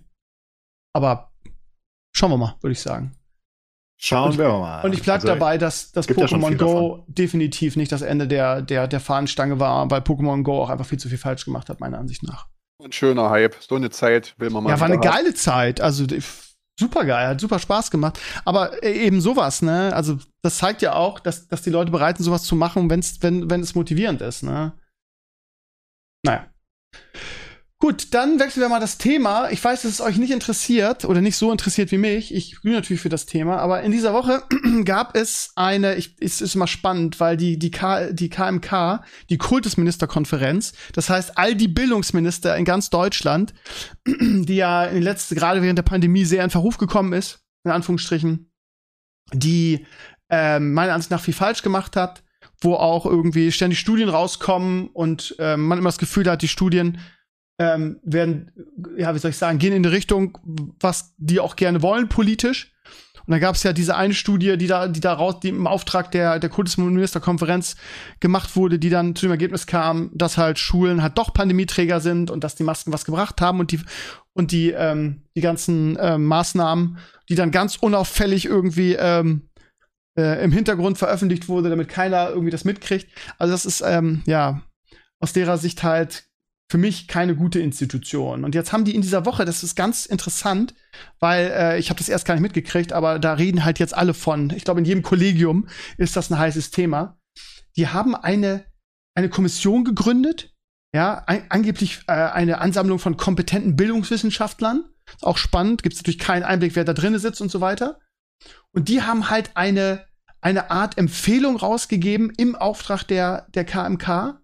Aber 0.93 1.31
schauen 2.13 2.31
wir 2.31 2.37
mal, 2.37 2.57
würde 2.59 2.73
ich 2.73 2.81
sagen. 2.81 3.15
Schauen 4.01 4.31
und, 4.31 4.37
wir 4.37 4.47
mal. 4.47 4.81
Und 4.85 4.93
ich 4.93 5.03
bleibe 5.03 5.23
also, 5.23 5.27
dabei, 5.27 5.57
dass, 5.57 5.91
dass 5.91 6.07
Pokémon 6.07 6.51
ja 6.51 6.57
Go 6.57 6.97
davon. 6.97 7.03
definitiv 7.07 7.75
nicht 7.75 7.91
das 7.91 8.01
Ende 8.01 8.29
der, 8.29 8.61
der, 8.61 8.87
der 8.87 9.01
Fahnenstange 9.01 9.59
war, 9.59 9.91
weil 9.91 9.99
Pokémon 9.99 10.41
Go 10.43 10.61
auch 10.63 10.69
einfach 10.69 10.85
viel 10.85 10.97
zu 10.97 11.09
viel 11.09 11.17
falsch 11.17 11.43
gemacht 11.43 11.67
hat, 11.67 11.81
meiner 11.81 11.99
Ansicht 11.99 12.23
nach. 12.23 12.47
Ein 12.81 12.93
schöner 12.93 13.29
Hype. 13.29 13.57
So 13.59 13.75
eine 13.75 13.89
Zeit 13.89 14.35
will 14.37 14.51
man 14.51 14.63
mal. 14.63 14.69
Ja, 14.69 14.79
war 14.79 14.85
eine 14.85 14.95
haben. 14.95 15.01
geile 15.01 15.33
Zeit. 15.33 15.81
Also 15.81 16.05
super 16.79 17.03
geil, 17.03 17.27
hat 17.27 17.41
super 17.41 17.59
Spaß 17.59 17.91
gemacht. 17.91 18.17
Aber 18.45 18.81
äh, 18.81 18.93
eben 18.93 19.19
sowas, 19.19 19.61
ne? 19.61 19.93
Also 19.93 20.17
das 20.41 20.59
zeigt 20.59 20.81
ja 20.81 20.93
auch, 20.93 21.19
dass, 21.19 21.49
dass 21.49 21.61
die 21.61 21.69
Leute 21.69 21.91
bereit 21.91 22.15
sind, 22.15 22.23
sowas 22.23 22.43
zu 22.43 22.55
machen, 22.55 22.89
wenn's, 22.89 23.21
wenn, 23.21 23.49
wenn 23.49 23.59
es 23.59 23.75
motivierend 23.75 24.21
ist, 24.21 24.43
ne? 24.43 24.71
Naja. 26.23 26.47
Gut, 27.81 28.13
dann 28.13 28.41
wechseln 28.41 28.61
wir 28.61 28.67
mal 28.67 28.81
das 28.81 28.97
Thema. 28.97 29.51
Ich 29.51 29.63
weiß, 29.63 29.83
dass 29.83 29.91
es 29.93 30.01
euch 30.01 30.17
nicht 30.17 30.31
interessiert 30.31 31.05
oder 31.05 31.21
nicht 31.21 31.37
so 31.37 31.49
interessiert 31.49 31.93
wie 31.93 31.97
mich. 31.97 32.35
Ich 32.35 32.59
glühe 32.59 32.73
natürlich 32.73 33.01
für 33.01 33.07
das 33.07 33.25
Thema, 33.25 33.59
aber 33.59 33.83
in 33.83 33.93
dieser 33.93 34.13
Woche 34.13 34.43
gab 34.83 35.15
es 35.15 35.53
eine, 35.55 35.95
ich, 35.95 36.17
es 36.19 36.41
ist 36.41 36.55
immer 36.55 36.67
spannend, 36.67 37.21
weil 37.21 37.37
die, 37.37 37.57
die, 37.57 37.71
K, 37.71 38.11
die 38.11 38.27
KMK, 38.27 39.01
die 39.29 39.37
Kultusministerkonferenz, 39.37 40.73
das 40.91 41.09
heißt 41.09 41.37
all 41.37 41.55
die 41.55 41.69
Bildungsminister 41.69 42.57
in 42.57 42.65
ganz 42.65 42.89
Deutschland, 42.89 43.53
die 44.05 44.57
ja 44.57 44.83
in 44.83 44.95
den 44.95 45.03
letzten, 45.03 45.35
gerade 45.35 45.61
während 45.61 45.79
der 45.79 45.83
Pandemie 45.83 46.25
sehr 46.25 46.43
in 46.43 46.49
Verruf 46.49 46.79
gekommen 46.79 47.13
ist, 47.13 47.45
in 47.63 47.71
Anführungsstrichen, 47.71 48.51
die 49.31 49.85
ähm, 50.29 50.73
meiner 50.73 50.95
Ansicht 50.95 51.11
nach 51.11 51.21
viel 51.21 51.33
falsch 51.33 51.61
gemacht 51.61 51.95
hat, 51.95 52.23
wo 52.59 52.73
auch 52.73 53.05
irgendwie 53.05 53.53
ständig 53.53 53.79
Studien 53.79 54.09
rauskommen 54.09 54.89
und 54.89 55.33
ähm, 55.39 55.65
man 55.65 55.77
immer 55.77 55.87
das 55.87 55.97
Gefühl 55.97 56.29
hat, 56.29 56.41
die 56.41 56.49
Studien 56.49 56.97
ähm, 57.59 57.99
werden, 58.03 58.51
ja, 58.97 59.13
wie 59.13 59.19
soll 59.19 59.31
ich 59.31 59.37
sagen, 59.37 59.59
gehen 59.59 59.73
in 59.73 59.83
die 59.83 59.89
Richtung, 59.89 60.37
was 60.79 61.13
die 61.17 61.39
auch 61.39 61.55
gerne 61.55 61.81
wollen, 61.81 62.09
politisch. 62.09 62.73
Und 63.27 63.33
da 63.33 63.39
gab 63.39 63.55
es 63.55 63.61
ja 63.61 63.73
diese 63.73 63.95
eine 63.95 64.15
Studie, 64.15 64.57
die 64.57 64.65
da, 64.65 64.87
die 64.87 65.01
da 65.01 65.13
raus, 65.13 65.39
die 65.41 65.49
im 65.49 65.67
Auftrag 65.67 66.11
der, 66.11 66.39
der 66.39 66.49
Kultusministerkonferenz 66.49 67.75
gemacht 68.19 68.55
wurde, 68.55 68.79
die 68.79 68.89
dann 68.89 69.13
zu 69.15 69.27
dem 69.27 69.31
Ergebnis 69.31 69.67
kam, 69.67 70.09
dass 70.15 70.37
halt 70.37 70.57
Schulen 70.57 71.03
halt 71.03 71.17
doch 71.17 71.31
Pandemieträger 71.31 71.99
sind 71.99 72.31
und 72.31 72.43
dass 72.43 72.55
die 72.55 72.63
Masken 72.63 72.91
was 72.91 73.05
gebracht 73.05 73.39
haben 73.39 73.59
und 73.59 73.71
die, 73.71 73.81
und 74.33 74.51
die, 74.51 74.71
ähm, 74.71 75.25
die 75.35 75.41
ganzen 75.41 75.95
ähm, 76.01 76.25
Maßnahmen, 76.25 76.97
die 77.27 77.35
dann 77.35 77.51
ganz 77.51 77.75
unauffällig 77.75 78.45
irgendwie 78.45 78.93
ähm, 78.93 79.49
äh, 80.17 80.43
im 80.43 80.51
Hintergrund 80.51 80.97
veröffentlicht 80.97 81.49
wurde, 81.49 81.69
damit 81.69 81.89
keiner 81.89 82.29
irgendwie 82.29 82.51
das 82.51 82.65
mitkriegt. 82.65 83.11
Also 83.37 83.51
das 83.51 83.65
ist, 83.65 83.83
ähm, 83.85 84.23
ja, 84.25 84.63
aus 85.19 85.33
derer 85.33 85.57
Sicht 85.57 85.83
halt 85.83 86.28
für 86.69 86.77
mich 86.77 87.07
keine 87.07 87.35
gute 87.35 87.59
Institution. 87.59 88.43
Und 88.43 88.53
jetzt 88.53 88.71
haben 88.71 88.85
die 88.85 88.93
in 88.93 89.01
dieser 89.01 89.25
Woche, 89.25 89.43
das 89.43 89.63
ist 89.63 89.75
ganz 89.75 90.05
interessant, 90.05 90.75
weil 91.19 91.47
äh, 91.47 91.79
ich 91.79 91.89
habe 91.89 91.97
das 91.97 92.09
erst 92.09 92.25
gar 92.25 92.35
nicht 92.35 92.43
mitgekriegt, 92.43 92.93
aber 92.93 93.17
da 93.17 93.33
reden 93.33 93.65
halt 93.65 93.79
jetzt 93.79 93.95
alle 93.95 94.13
von. 94.13 94.51
Ich 94.51 94.65
glaube, 94.65 94.79
in 94.79 94.85
jedem 94.85 95.01
Kollegium 95.01 95.67
ist 95.97 96.15
das 96.15 96.29
ein 96.29 96.37
heißes 96.37 96.69
Thema. 96.69 97.17
Die 97.75 97.87
haben 97.87 98.15
eine 98.15 98.65
eine 99.15 99.29
Kommission 99.29 99.83
gegründet, 99.83 100.53
ja, 100.93 101.23
ein, 101.27 101.43
angeblich 101.49 102.01
äh, 102.07 102.13
eine 102.13 102.61
Ansammlung 102.61 102.99
von 102.99 103.17
kompetenten 103.17 103.75
Bildungswissenschaftlern. 103.75 104.85
Ist 105.07 105.25
auch 105.25 105.37
spannend, 105.37 105.83
gibt 105.83 105.95
es 105.95 106.01
natürlich 106.01 106.19
keinen 106.19 106.43
Einblick, 106.43 106.75
wer 106.75 106.85
da 106.85 106.93
drinnen 106.93 107.19
sitzt 107.19 107.41
und 107.41 107.51
so 107.51 107.61
weiter. 107.61 107.99
Und 108.71 108.87
die 108.87 109.01
haben 109.01 109.29
halt 109.29 109.51
eine 109.55 110.07
eine 110.41 110.71
Art 110.71 110.97
Empfehlung 110.97 111.57
rausgegeben 111.57 112.31
im 112.37 112.55
Auftrag 112.55 113.03
der 113.03 113.47
der 113.53 113.65
KMK 113.65 114.39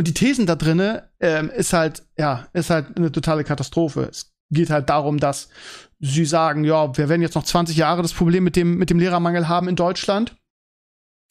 und 0.00 0.06
die 0.06 0.14
Thesen 0.14 0.46
da 0.46 0.56
drinne 0.56 1.10
ähm, 1.20 1.50
ist 1.50 1.74
halt, 1.74 2.04
ja, 2.16 2.48
ist 2.54 2.70
halt 2.70 2.96
eine 2.96 3.12
totale 3.12 3.44
Katastrophe. 3.44 4.08
Es 4.10 4.32
geht 4.50 4.70
halt 4.70 4.88
darum, 4.88 5.18
dass 5.18 5.50
sie 5.98 6.24
sagen, 6.24 6.64
ja, 6.64 6.96
wir 6.96 7.10
werden 7.10 7.20
jetzt 7.20 7.34
noch 7.34 7.44
20 7.44 7.76
Jahre 7.76 8.00
das 8.00 8.14
Problem 8.14 8.42
mit 8.42 8.56
dem, 8.56 8.78
mit 8.78 8.88
dem 8.88 8.98
Lehrermangel 8.98 9.46
haben 9.46 9.68
in 9.68 9.76
Deutschland. 9.76 10.34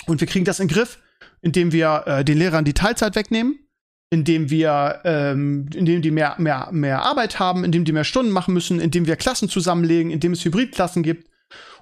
Und 0.06 0.22
wir 0.22 0.28
kriegen 0.28 0.46
das 0.46 0.60
in 0.60 0.68
den 0.68 0.76
Griff, 0.76 1.00
indem 1.42 1.72
wir 1.72 2.04
äh, 2.06 2.24
den 2.24 2.38
Lehrern 2.38 2.64
die 2.64 2.76
Teilzeit 2.76 3.16
wegnehmen, 3.16 3.58
indem 4.12 4.52
wir, 4.52 5.02
ähm, 5.04 5.68
indem 5.74 6.04
die 6.04 6.12
mehr, 6.12 6.36
mehr, 6.38 6.70
mehr 6.72 7.02
Arbeit 7.02 7.40
haben, 7.40 7.64
indem 7.64 7.86
die 7.86 7.92
mehr 7.92 8.04
Stunden 8.04 8.32
machen 8.32 8.54
müssen, 8.54 8.80
indem 8.80 9.08
wir 9.08 9.16
Klassen 9.16 9.50
zusammenlegen, 9.50 10.12
indem 10.12 10.34
es 10.34 10.46
Hybridklassen 10.46 11.02
gibt 11.02 11.28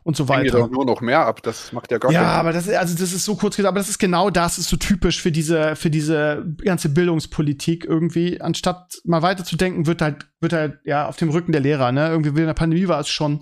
und 0.03 0.15
so 0.15 0.29
weiter. 0.29 0.59
Doch 0.59 0.69
nur 0.69 0.85
noch 0.85 1.01
mehr 1.01 1.25
ab, 1.25 1.43
das 1.43 1.73
macht 1.73 1.91
ja 1.91 1.97
gar 1.97 2.11
Ja, 2.11 2.31
aber 2.33 2.53
das 2.53 2.67
ist, 2.67 2.75
also 2.75 2.97
das 2.97 3.13
ist 3.13 3.25
so 3.25 3.35
kurz 3.35 3.55
gesagt, 3.55 3.69
aber 3.69 3.79
das 3.79 3.89
ist 3.89 3.99
genau 3.99 4.29
das, 4.29 4.57
ist 4.57 4.69
so 4.69 4.77
typisch 4.77 5.21
für 5.21 5.31
diese, 5.31 5.75
für 5.75 5.89
diese 5.89 6.45
ganze 6.63 6.89
Bildungspolitik 6.89 7.85
irgendwie. 7.85 8.39
Anstatt 8.39 8.99
mal 9.03 9.21
weiterzudenken, 9.21 9.85
wird 9.85 10.01
halt, 10.01 10.27
wird 10.39 10.53
halt, 10.53 10.79
ja, 10.85 11.07
auf 11.07 11.17
dem 11.17 11.29
Rücken 11.29 11.51
der 11.51 11.61
Lehrer, 11.61 11.91
ne? 11.91 12.09
Irgendwie 12.09 12.29
in 12.29 12.47
der 12.47 12.53
Pandemie 12.53 12.87
war 12.87 12.99
es 12.99 13.09
schon. 13.09 13.41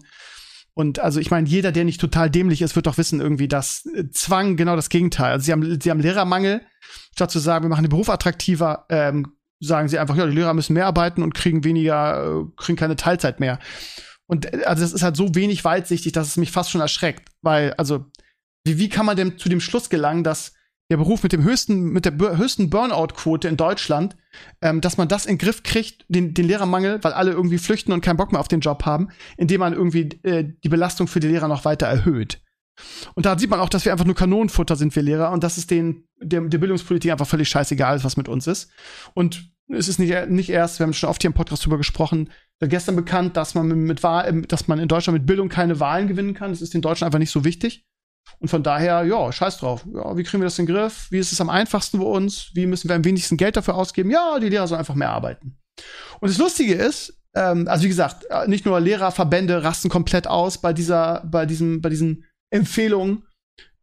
Und 0.76 1.00
also 1.00 1.22
ich 1.22 1.32
meine, 1.32 1.48
jeder, 1.48 1.72
der 1.72 1.86
nicht 1.86 2.02
total 2.02 2.30
dämlich 2.30 2.62
ist, 2.62 2.76
wird 2.76 2.86
doch 2.86 2.98
wissen 2.98 3.22
irgendwie, 3.22 3.48
dass 3.48 3.86
äh, 3.96 4.10
Zwang 4.12 4.58
genau 4.58 4.76
das 4.76 4.90
Gegenteil. 4.90 5.32
Also 5.32 5.46
sie 5.46 5.54
haben, 5.54 5.80
sie 5.80 5.90
haben 5.90 6.02
Lehrermangel, 6.02 6.62
statt 7.14 7.32
zu 7.32 7.40
sagen, 7.40 7.66
wir 7.66 7.70
machen 7.70 7.86
den 7.86 7.90
Beruf 7.90 8.10
attraktiver, 8.10 8.86
ähm, 8.90 9.36
sagen 9.62 9.88
sie 9.88 9.98
einfach, 9.98 10.18
ja, 10.18 10.26
die 10.26 10.36
Lehrer 10.36 10.54
müssen 10.54 10.74
mehr 10.74 10.86
arbeiten 10.86 11.24
und 11.24 11.34
kriegen 11.34 11.64
weniger, 11.64 12.42
äh, 12.42 12.44
kriegen 12.58 12.78
keine 12.78 12.98
Teilzeit 12.98 13.40
mehr. 13.40 13.60
Und 14.28 14.54
äh, 14.54 14.64
also 14.66 14.82
das 14.82 14.94
ist 14.94 15.04
halt 15.04 15.16
so 15.16 15.36
wenig 15.36 15.64
weitsichtig, 15.64 16.12
dass 16.14 16.28
es 16.28 16.38
mich 16.38 16.52
fast 16.52 16.72
schon 16.72 16.82
erschreckt. 16.82 17.30
Weil, 17.42 17.74
also, 17.74 18.06
wie, 18.64 18.78
wie 18.78 18.90
kann 18.90 19.06
man 19.06 19.18
denn 19.18 19.38
zu 19.38 19.50
dem 19.50 19.62
Schluss 19.62 19.90
gelangen, 19.90 20.24
dass 20.24 20.54
der 20.92 20.98
Beruf 20.98 21.24
mit 21.24 21.34
dem 21.34 21.44
höchsten, 21.44 21.92
mit 21.92 22.06
der 22.06 22.16
höchsten 22.38 22.70
Burnout-Quote 22.70 23.48
in 23.48 23.58
Deutschland, 23.58 24.16
ähm, 24.62 24.82
dass 24.82 24.98
man 24.98 25.08
das 25.08 25.26
in 25.26 25.34
den 25.34 25.38
Griff 25.40 25.64
kriegt, 25.64 26.06
den, 26.08 26.34
den 26.34 26.46
Lehrermangel, 26.46 27.04
weil 27.04 27.14
alle 27.14 27.32
irgendwie 27.32 27.58
flüchten 27.58 27.92
und 27.92 28.02
keinen 28.02 28.18
Bock 28.18 28.32
mehr 28.32 28.42
auf 28.42 28.48
den 28.48 28.60
Job 28.60 28.86
haben, 28.86 29.10
indem 29.38 29.62
man 29.62 29.74
irgendwie 29.74 30.10
äh, 30.24 30.54
die 30.64 30.70
Belastung 30.70 31.08
für 31.08 31.20
die 31.20 31.28
Lehrer 31.28 31.48
noch 31.48 31.66
weiter 31.66 31.88
erhöht. 31.88 32.42
Und 33.16 33.26
da 33.26 33.40
sieht 33.40 33.50
man 33.50 33.62
auch, 33.62 33.70
dass 33.70 33.86
wir 33.86 33.94
einfach 33.94 34.06
nur 34.06 34.16
Kanonenfutter 34.16 34.76
sind, 34.76 34.96
wir 34.96 35.02
Lehrer, 35.04 35.32
und 35.32 35.44
dass 35.44 35.58
es 35.58 35.66
den, 35.66 36.08
der, 36.18 36.42
der 36.42 36.58
Bildungspolitik 36.58 37.12
einfach 37.12 37.28
völlig 37.28 37.50
scheißegal 37.50 37.96
ist, 37.96 38.04
was 38.04 38.18
mit 38.18 38.28
uns 38.28 38.48
ist. 38.48 38.70
Und 39.14 39.55
es 39.68 39.88
ist 39.88 40.00
nicht, 40.00 40.30
nicht 40.30 40.50
erst, 40.50 40.80
wir 40.80 40.86
haben 40.86 40.94
schon 40.94 41.10
oft 41.10 41.22
hier 41.22 41.30
im 41.30 41.34
Podcast 41.34 41.66
drüber 41.66 41.78
gesprochen, 41.78 42.30
gestern 42.60 42.96
bekannt, 42.96 43.36
dass 43.38 43.56
man 43.56 43.68
mit 43.68 44.04
Wahl, 44.04 44.28
ähm, 44.28 44.48
dass 44.48 44.68
man 44.68 44.80
in 44.80 44.88
Deutschland 44.88 45.18
mit 45.18 45.28
Bildung 45.28 45.50
keine 45.50 45.80
Wahlen 45.80 46.08
gewinnen 46.08 46.34
kann. 46.34 46.52
Das 46.52 46.62
ist 46.62 46.74
den 46.74 46.82
Deutschen 46.82 47.06
einfach 47.06 47.20
nicht 47.20 47.32
so 47.32 47.44
wichtig. 47.44 47.86
Und 48.40 48.50
von 48.50 48.64
daher, 48.64 49.04
ja, 49.04 49.32
scheiß 49.32 49.58
drauf. 49.58 49.86
Ja, 49.94 50.18
wie 50.18 50.24
kriegen 50.24 50.42
wir 50.42 50.46
das 50.46 50.58
in 50.58 50.66
den 50.66 50.76
Griff? 50.76 51.08
Wie 51.12 51.20
ist 51.20 51.32
es 51.32 51.42
am 51.42 51.50
einfachsten 51.50 52.00
bei 52.00 52.06
uns? 52.06 52.52
Wie 52.54 52.66
müssen 52.66 52.90
wir 52.90 52.96
am 52.96 53.06
wenigsten 53.06 53.38
Geld 53.38 53.56
dafür 53.56 53.76
ausgeben? 53.76 54.10
Ja, 54.10 54.40
die 54.40 54.50
Lehrer 54.50 54.68
sollen 54.68 54.80
einfach 54.80 54.96
mehr 54.96 55.12
arbeiten. 55.12 55.58
Und 56.20 56.30
das 56.30 56.38
Lustige 56.38 56.74
ist, 56.74 57.22
ähm, 57.36 57.68
also 57.68 57.84
wie 57.84 57.90
gesagt, 57.90 58.26
äh, 58.30 58.48
nicht 58.48 58.66
nur 58.66 58.80
Lehrerverbände 58.80 59.64
rasten 59.64 59.90
komplett 59.90 60.28
aus 60.28 60.60
bei 60.60 60.74
dieser, 60.74 61.24
bei 61.30 61.46
diesem, 61.46 61.82
bei 61.82 61.90
diesen 61.90 62.26
Empfehlungen, 62.50 63.24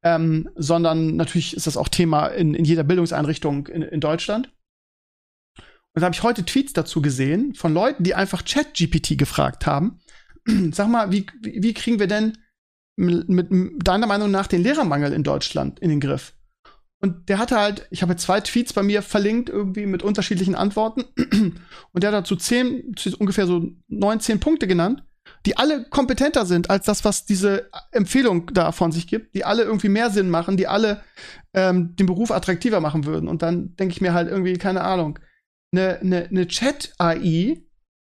ähm, 0.02 0.48
sondern 0.56 1.16
natürlich 1.16 1.56
ist 1.56 1.66
das 1.66 1.76
auch 1.76 1.88
Thema 1.88 2.26
in, 2.26 2.54
in 2.54 2.64
jeder 2.64 2.82
Bildungseinrichtung 2.82 3.68
in, 3.68 3.82
in 3.82 4.00
Deutschland. 4.00 4.50
Und 5.94 6.00
da 6.00 6.06
habe 6.06 6.14
ich 6.14 6.22
heute 6.22 6.44
Tweets 6.44 6.72
dazu 6.72 7.02
gesehen 7.02 7.54
von 7.54 7.74
Leuten, 7.74 8.02
die 8.02 8.14
einfach 8.14 8.42
Chat-GPT 8.42 9.18
gefragt 9.18 9.66
haben. 9.66 10.00
Sag 10.72 10.88
mal, 10.88 11.12
wie, 11.12 11.26
wie 11.42 11.74
kriegen 11.74 11.98
wir 11.98 12.06
denn 12.06 12.38
mit, 12.96 13.28
mit 13.28 13.48
deiner 13.86 14.06
Meinung 14.06 14.30
nach 14.30 14.46
den 14.46 14.62
Lehrermangel 14.62 15.12
in 15.12 15.22
Deutschland 15.22 15.80
in 15.80 15.90
den 15.90 16.00
Griff? 16.00 16.32
Und 17.02 17.28
der 17.28 17.38
hatte 17.38 17.58
halt, 17.58 17.88
ich 17.90 18.02
habe 18.02 18.16
zwei 18.16 18.40
Tweets 18.40 18.72
bei 18.72 18.82
mir 18.84 19.02
verlinkt, 19.02 19.50
irgendwie 19.50 19.86
mit 19.86 20.04
unterschiedlichen 20.04 20.54
Antworten. 20.54 21.04
Und 21.92 22.02
der 22.02 22.12
hat 22.12 22.20
dazu 22.20 22.36
zehn, 22.36 22.94
ungefähr 23.18 23.46
so 23.46 23.72
neun, 23.88 24.20
zehn 24.20 24.38
Punkte 24.38 24.68
genannt, 24.68 25.02
die 25.44 25.56
alle 25.56 25.84
kompetenter 25.84 26.46
sind 26.46 26.70
als 26.70 26.86
das, 26.86 27.04
was 27.04 27.24
diese 27.24 27.68
Empfehlung 27.90 28.46
da 28.54 28.70
von 28.70 28.92
sich 28.92 29.08
gibt, 29.08 29.34
die 29.34 29.44
alle 29.44 29.64
irgendwie 29.64 29.88
mehr 29.88 30.10
Sinn 30.10 30.30
machen, 30.30 30.56
die 30.56 30.68
alle 30.68 31.02
ähm, 31.54 31.96
den 31.96 32.06
Beruf 32.06 32.30
attraktiver 32.30 32.80
machen 32.80 33.04
würden. 33.04 33.28
Und 33.28 33.42
dann 33.42 33.74
denke 33.74 33.94
ich 33.94 34.00
mir 34.00 34.14
halt 34.14 34.28
irgendwie, 34.28 34.54
keine 34.54 34.82
Ahnung, 34.82 35.18
eine, 35.72 36.00
eine, 36.00 36.24
eine 36.28 36.46
Chat-AI 36.46 37.62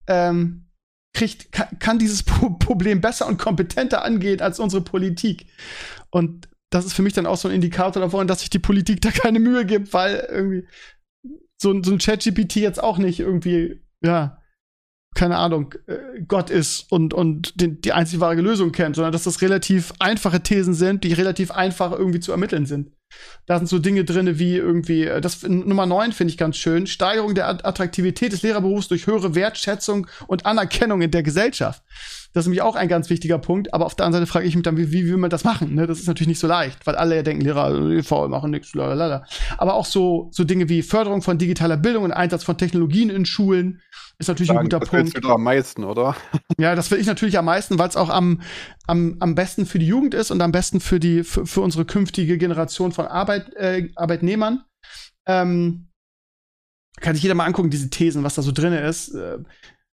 ähm, 0.08 0.68
kriegt, 1.14 1.52
kann, 1.52 1.78
kann 1.78 1.98
dieses 1.98 2.22
Problem 2.58 3.00
besser 3.00 3.26
und 3.26 3.38
kompetenter 3.38 4.04
angehen 4.04 4.40
als 4.40 4.58
unsere 4.58 4.82
Politik. 4.82 5.46
Und 6.10 6.48
das 6.70 6.86
ist 6.86 6.94
für 6.94 7.02
mich 7.02 7.12
dann 7.12 7.26
auch 7.26 7.36
so 7.36 7.48
ein 7.48 7.54
Indikator 7.54 8.02
davon, 8.02 8.26
dass 8.26 8.40
sich 8.40 8.50
die 8.50 8.58
Politik 8.58 9.00
da 9.02 9.10
keine 9.10 9.40
Mühe 9.40 9.66
gibt, 9.66 9.92
weil 9.92 10.26
irgendwie 10.30 10.66
so, 11.60 11.80
so 11.82 11.92
ein 11.92 11.98
Chat-GPT 11.98 12.56
jetzt 12.56 12.82
auch 12.82 12.98
nicht 12.98 13.20
irgendwie, 13.20 13.82
ja, 14.02 14.38
keine 15.14 15.36
Ahnung, 15.36 15.74
äh, 15.86 16.22
Gott 16.26 16.48
ist 16.48 16.90
und, 16.90 17.12
und 17.12 17.60
den, 17.60 17.82
die 17.82 17.92
einzig 17.92 18.20
wahre 18.20 18.40
Lösung 18.40 18.72
kennt, 18.72 18.96
sondern 18.96 19.12
dass 19.12 19.24
das 19.24 19.42
relativ 19.42 19.92
einfache 19.98 20.42
Thesen 20.42 20.72
sind, 20.72 21.04
die 21.04 21.12
relativ 21.12 21.50
einfach 21.50 21.92
irgendwie 21.92 22.20
zu 22.20 22.32
ermitteln 22.32 22.64
sind. 22.64 22.92
Da 23.46 23.58
sind 23.58 23.66
so 23.66 23.78
Dinge 23.78 24.04
drin 24.04 24.38
wie 24.38 24.56
irgendwie, 24.56 25.04
äh, 25.04 25.20
das 25.20 25.42
Nummer 25.42 25.86
9 25.86 26.12
finde 26.12 26.30
ich 26.30 26.38
ganz 26.38 26.56
schön, 26.56 26.86
Steigerung 26.86 27.34
der 27.34 27.48
Attraktivität 27.48 28.32
des 28.32 28.42
Lehrerberufs 28.42 28.88
durch 28.88 29.06
höhere 29.06 29.34
Wertschätzung 29.34 30.06
und 30.26 30.46
Anerkennung 30.46 31.02
in 31.02 31.10
der 31.10 31.22
Gesellschaft. 31.22 31.82
Das 32.32 32.44
ist 32.44 32.46
nämlich 32.46 32.62
auch 32.62 32.76
ein 32.76 32.88
ganz 32.88 33.10
wichtiger 33.10 33.38
Punkt, 33.38 33.74
aber 33.74 33.84
auf 33.84 33.94
der 33.94 34.06
anderen 34.06 34.22
Seite 34.22 34.32
frage 34.32 34.46
ich 34.46 34.54
mich 34.54 34.62
dann, 34.62 34.78
wie, 34.78 34.90
wie 34.90 35.06
will 35.06 35.18
man 35.18 35.28
das 35.28 35.44
machen? 35.44 35.74
Ne? 35.74 35.86
Das 35.86 36.00
ist 36.00 36.06
natürlich 36.06 36.28
nicht 36.28 36.38
so 36.38 36.46
leicht, 36.46 36.86
weil 36.86 36.94
alle 36.94 37.16
ja 37.16 37.22
denken, 37.22 37.42
Lehrer, 37.42 37.90
äh, 37.90 38.02
faul 38.02 38.28
machen 38.28 38.50
nichts, 38.50 38.74
lalala. 38.74 39.24
Aber 39.58 39.74
auch 39.74 39.84
so, 39.84 40.28
so 40.32 40.44
Dinge 40.44 40.68
wie 40.70 40.82
Förderung 40.82 41.20
von 41.20 41.36
digitaler 41.36 41.76
Bildung 41.76 42.04
und 42.04 42.12
Einsatz 42.12 42.42
von 42.42 42.56
Technologien 42.56 43.10
in 43.10 43.26
Schulen 43.26 43.82
ist 44.18 44.28
natürlich 44.28 44.48
Sagen, 44.48 44.60
ein 44.60 44.64
guter 44.64 44.80
das 44.80 44.88
Punkt. 44.88 45.16
Das 45.16 45.30
am 45.30 45.42
meisten, 45.42 45.84
oder? 45.84 46.16
Ja, 46.58 46.74
das 46.74 46.90
will 46.90 47.00
ich 47.00 47.06
natürlich 47.06 47.38
am 47.38 47.46
meisten, 47.46 47.78
weil 47.78 47.88
es 47.88 47.96
auch 47.96 48.08
am, 48.08 48.40
am, 48.86 49.16
am 49.20 49.34
besten 49.34 49.66
für 49.66 49.78
die 49.78 49.86
Jugend 49.86 50.14
ist 50.14 50.30
und 50.30 50.40
am 50.40 50.52
besten 50.52 50.80
für 50.80 51.00
die, 51.00 51.24
für, 51.24 51.44
für 51.44 51.60
unsere 51.60 51.84
künftige 51.84 52.38
Generation 52.38 52.92
von 52.92 53.01
Arbeit, 53.06 53.54
äh, 53.54 53.90
Arbeitnehmern. 53.96 54.64
Ähm, 55.26 55.88
kann 57.00 57.14
sich 57.14 57.22
jeder 57.22 57.34
mal 57.34 57.46
angucken, 57.46 57.70
diese 57.70 57.90
Thesen, 57.90 58.24
was 58.24 58.34
da 58.34 58.42
so 58.42 58.52
drin 58.52 58.72
ist. 58.72 59.14
Äh, 59.14 59.38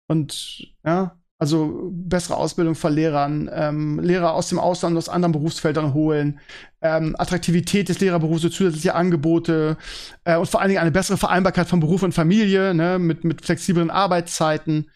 und 0.09 0.67
ja, 0.85 1.19
also 1.43 1.91
bessere 1.93 2.37
Ausbildung 2.37 2.77
von 2.77 2.93
Lehrern, 2.93 3.51
ähm, 3.53 3.99
Lehrer 3.99 4.33
aus 4.33 4.49
dem 4.49 4.61
Ausland, 4.61 4.97
aus 4.97 5.09
anderen 5.09 5.33
Berufsfeldern 5.33 5.93
holen, 5.93 6.39
ähm, 6.83 7.17
Attraktivität 7.19 7.89
des 7.89 7.99
Lehrerberufs, 7.99 8.43
zusätzliche 8.43 8.95
Angebote 8.95 9.77
äh, 10.23 10.37
und 10.37 10.47
vor 10.47 10.61
allen 10.61 10.69
Dingen 10.69 10.81
eine 10.81 10.93
bessere 10.93 11.17
Vereinbarkeit 11.17 11.67
von 11.67 11.81
Beruf 11.81 12.05
und 12.05 12.15
Familie, 12.15 12.75
ne, 12.75 13.01
mit, 13.01 13.25
mit 13.25 13.45
flexiblen 13.45 13.91
Arbeitszeiten. 13.91 14.91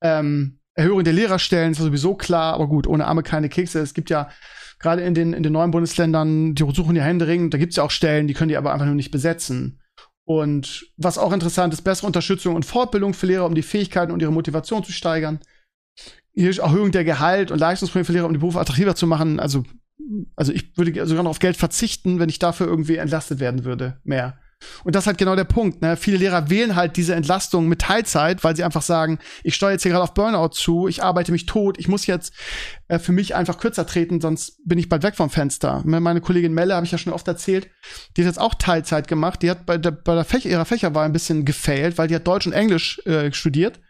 Ähm, 0.00 0.60
Erhöhung 0.74 1.02
der 1.02 1.14
Lehrerstellen 1.14 1.72
ist 1.72 1.78
sowieso 1.78 2.14
klar, 2.14 2.54
aber 2.54 2.68
gut, 2.68 2.86
ohne 2.86 3.06
Arme 3.06 3.24
keine 3.24 3.48
Kekse. 3.48 3.80
Es 3.80 3.92
gibt 3.92 4.10
ja 4.10 4.30
gerade 4.78 5.02
in 5.02 5.14
den, 5.14 5.32
in 5.32 5.42
den 5.42 5.52
neuen 5.52 5.70
Bundesländern, 5.70 6.54
die 6.54 6.64
suchen 6.72 6.96
ja 6.96 7.02
händeringend, 7.02 7.52
da 7.54 7.58
gibt 7.58 7.72
es 7.72 7.76
ja 7.76 7.82
auch 7.82 7.90
Stellen, 7.90 8.26
die 8.28 8.34
können 8.34 8.48
die 8.48 8.56
aber 8.56 8.72
einfach 8.72 8.86
nur 8.86 8.94
nicht 8.94 9.10
besetzen. 9.10 9.80
Und 10.24 10.86
was 10.96 11.16
auch 11.16 11.32
interessant 11.32 11.72
ist, 11.72 11.82
bessere 11.82 12.06
Unterstützung 12.06 12.54
und 12.54 12.66
Fortbildung 12.66 13.14
für 13.14 13.26
Lehrer, 13.26 13.46
um 13.46 13.54
die 13.54 13.62
Fähigkeiten 13.62 14.12
und 14.12 14.20
ihre 14.20 14.32
Motivation 14.32 14.84
zu 14.84 14.92
steigern. 14.92 15.40
Erhöhung 16.34 16.92
der 16.92 17.04
Gehalt 17.04 17.50
und 17.50 17.58
Leistungsprämie 17.58 18.04
für 18.04 18.12
Lehrer, 18.12 18.26
um 18.26 18.32
die 18.32 18.38
Berufe 18.38 18.60
attraktiver 18.60 18.94
zu 18.94 19.06
machen. 19.06 19.40
Also, 19.40 19.64
also 20.36 20.52
ich 20.52 20.76
würde 20.76 21.06
sogar 21.06 21.24
noch 21.24 21.30
auf 21.30 21.38
Geld 21.38 21.56
verzichten, 21.56 22.20
wenn 22.20 22.28
ich 22.28 22.38
dafür 22.38 22.66
irgendwie 22.66 22.96
entlastet 22.96 23.40
werden 23.40 23.64
würde. 23.64 24.00
Mehr. 24.04 24.38
Und 24.84 24.94
das 24.94 25.04
ist 25.04 25.06
halt 25.06 25.18
genau 25.18 25.36
der 25.36 25.44
Punkt. 25.44 25.82
Ne? 25.82 25.96
Viele 25.96 26.18
Lehrer 26.18 26.50
wählen 26.50 26.74
halt 26.76 26.96
diese 26.96 27.14
Entlastung 27.14 27.68
mit 27.68 27.80
Teilzeit, 27.80 28.42
weil 28.44 28.56
sie 28.56 28.64
einfach 28.64 28.82
sagen, 28.82 29.18
ich 29.42 29.54
steuere 29.54 29.72
jetzt 29.72 29.82
hier 29.82 29.92
gerade 29.92 30.04
auf 30.04 30.14
Burnout 30.14 30.48
zu, 30.48 30.88
ich 30.88 31.02
arbeite 31.02 31.32
mich 31.32 31.46
tot, 31.46 31.78
ich 31.78 31.88
muss 31.88 32.06
jetzt 32.06 32.32
äh, 32.88 32.98
für 32.98 33.12
mich 33.12 33.34
einfach 33.34 33.58
kürzer 33.58 33.86
treten, 33.86 34.20
sonst 34.20 34.60
bin 34.64 34.78
ich 34.78 34.88
bald 34.88 35.02
weg 35.02 35.16
vom 35.16 35.30
Fenster. 35.30 35.82
Meine 35.84 36.20
Kollegin 36.20 36.52
Melle, 36.52 36.74
habe 36.74 36.86
ich 36.86 36.92
ja 36.92 36.98
schon 36.98 37.12
oft 37.12 37.28
erzählt, 37.28 37.68
die 38.16 38.22
hat 38.22 38.26
jetzt 38.26 38.40
auch 38.40 38.54
Teilzeit 38.54 39.08
gemacht. 39.08 39.42
Die 39.42 39.50
hat 39.50 39.66
bei 39.66 39.78
der, 39.78 39.92
bei 39.92 40.14
der 40.14 40.24
Fächer, 40.24 40.48
ihrer 40.48 40.64
Fächerwahl 40.64 41.04
ein 41.04 41.12
bisschen 41.12 41.44
gefailt, 41.44 41.98
weil 41.98 42.08
die 42.08 42.14
hat 42.14 42.26
Deutsch 42.26 42.46
und 42.46 42.52
Englisch 42.52 43.00
äh, 43.06 43.32
studiert 43.32 43.80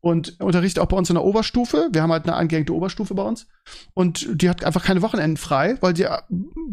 und 0.00 0.40
unterrichtet 0.40 0.82
auch 0.82 0.86
bei 0.88 0.96
uns 0.96 1.10
in 1.10 1.14
der 1.14 1.24
Oberstufe. 1.24 1.88
Wir 1.92 2.02
haben 2.02 2.12
halt 2.12 2.24
eine 2.24 2.34
angehängte 2.34 2.74
Oberstufe 2.74 3.14
bei 3.14 3.22
uns. 3.22 3.46
Und 3.92 4.26
die 4.40 4.48
hat 4.48 4.64
einfach 4.64 4.82
keine 4.82 5.02
Wochenenden 5.02 5.36
frei, 5.36 5.76
weil 5.80 5.94
sie 5.94 6.04
äh, 6.04 6.18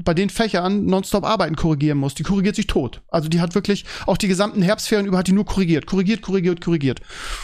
bei 0.04 0.14
den 0.14 0.30
Fächern 0.30 0.86
nonstop 0.86 1.26
Arbeiten 1.26 1.56
korrigieren 1.56 1.98
muss. 1.98 2.16
Die 2.16 2.24
korrigiert 2.24 2.56
sich 2.56 2.68
tot. 2.68 3.02
Also 3.10 3.28
die 3.28 3.42
hat 3.42 3.54
wirklich 3.54 3.86
auch 4.06 4.18
die 4.18 4.30
gesamten 4.30 4.62
Herbstferien 4.62 5.08
über 5.08 5.18
hat 5.18 5.28
die 5.28 5.34
nur 5.34 5.46
korrigiert. 5.46 5.86
Korrigiert, 5.86 6.22
korrigiert, 6.22 6.64
korrigiert. 6.64 7.02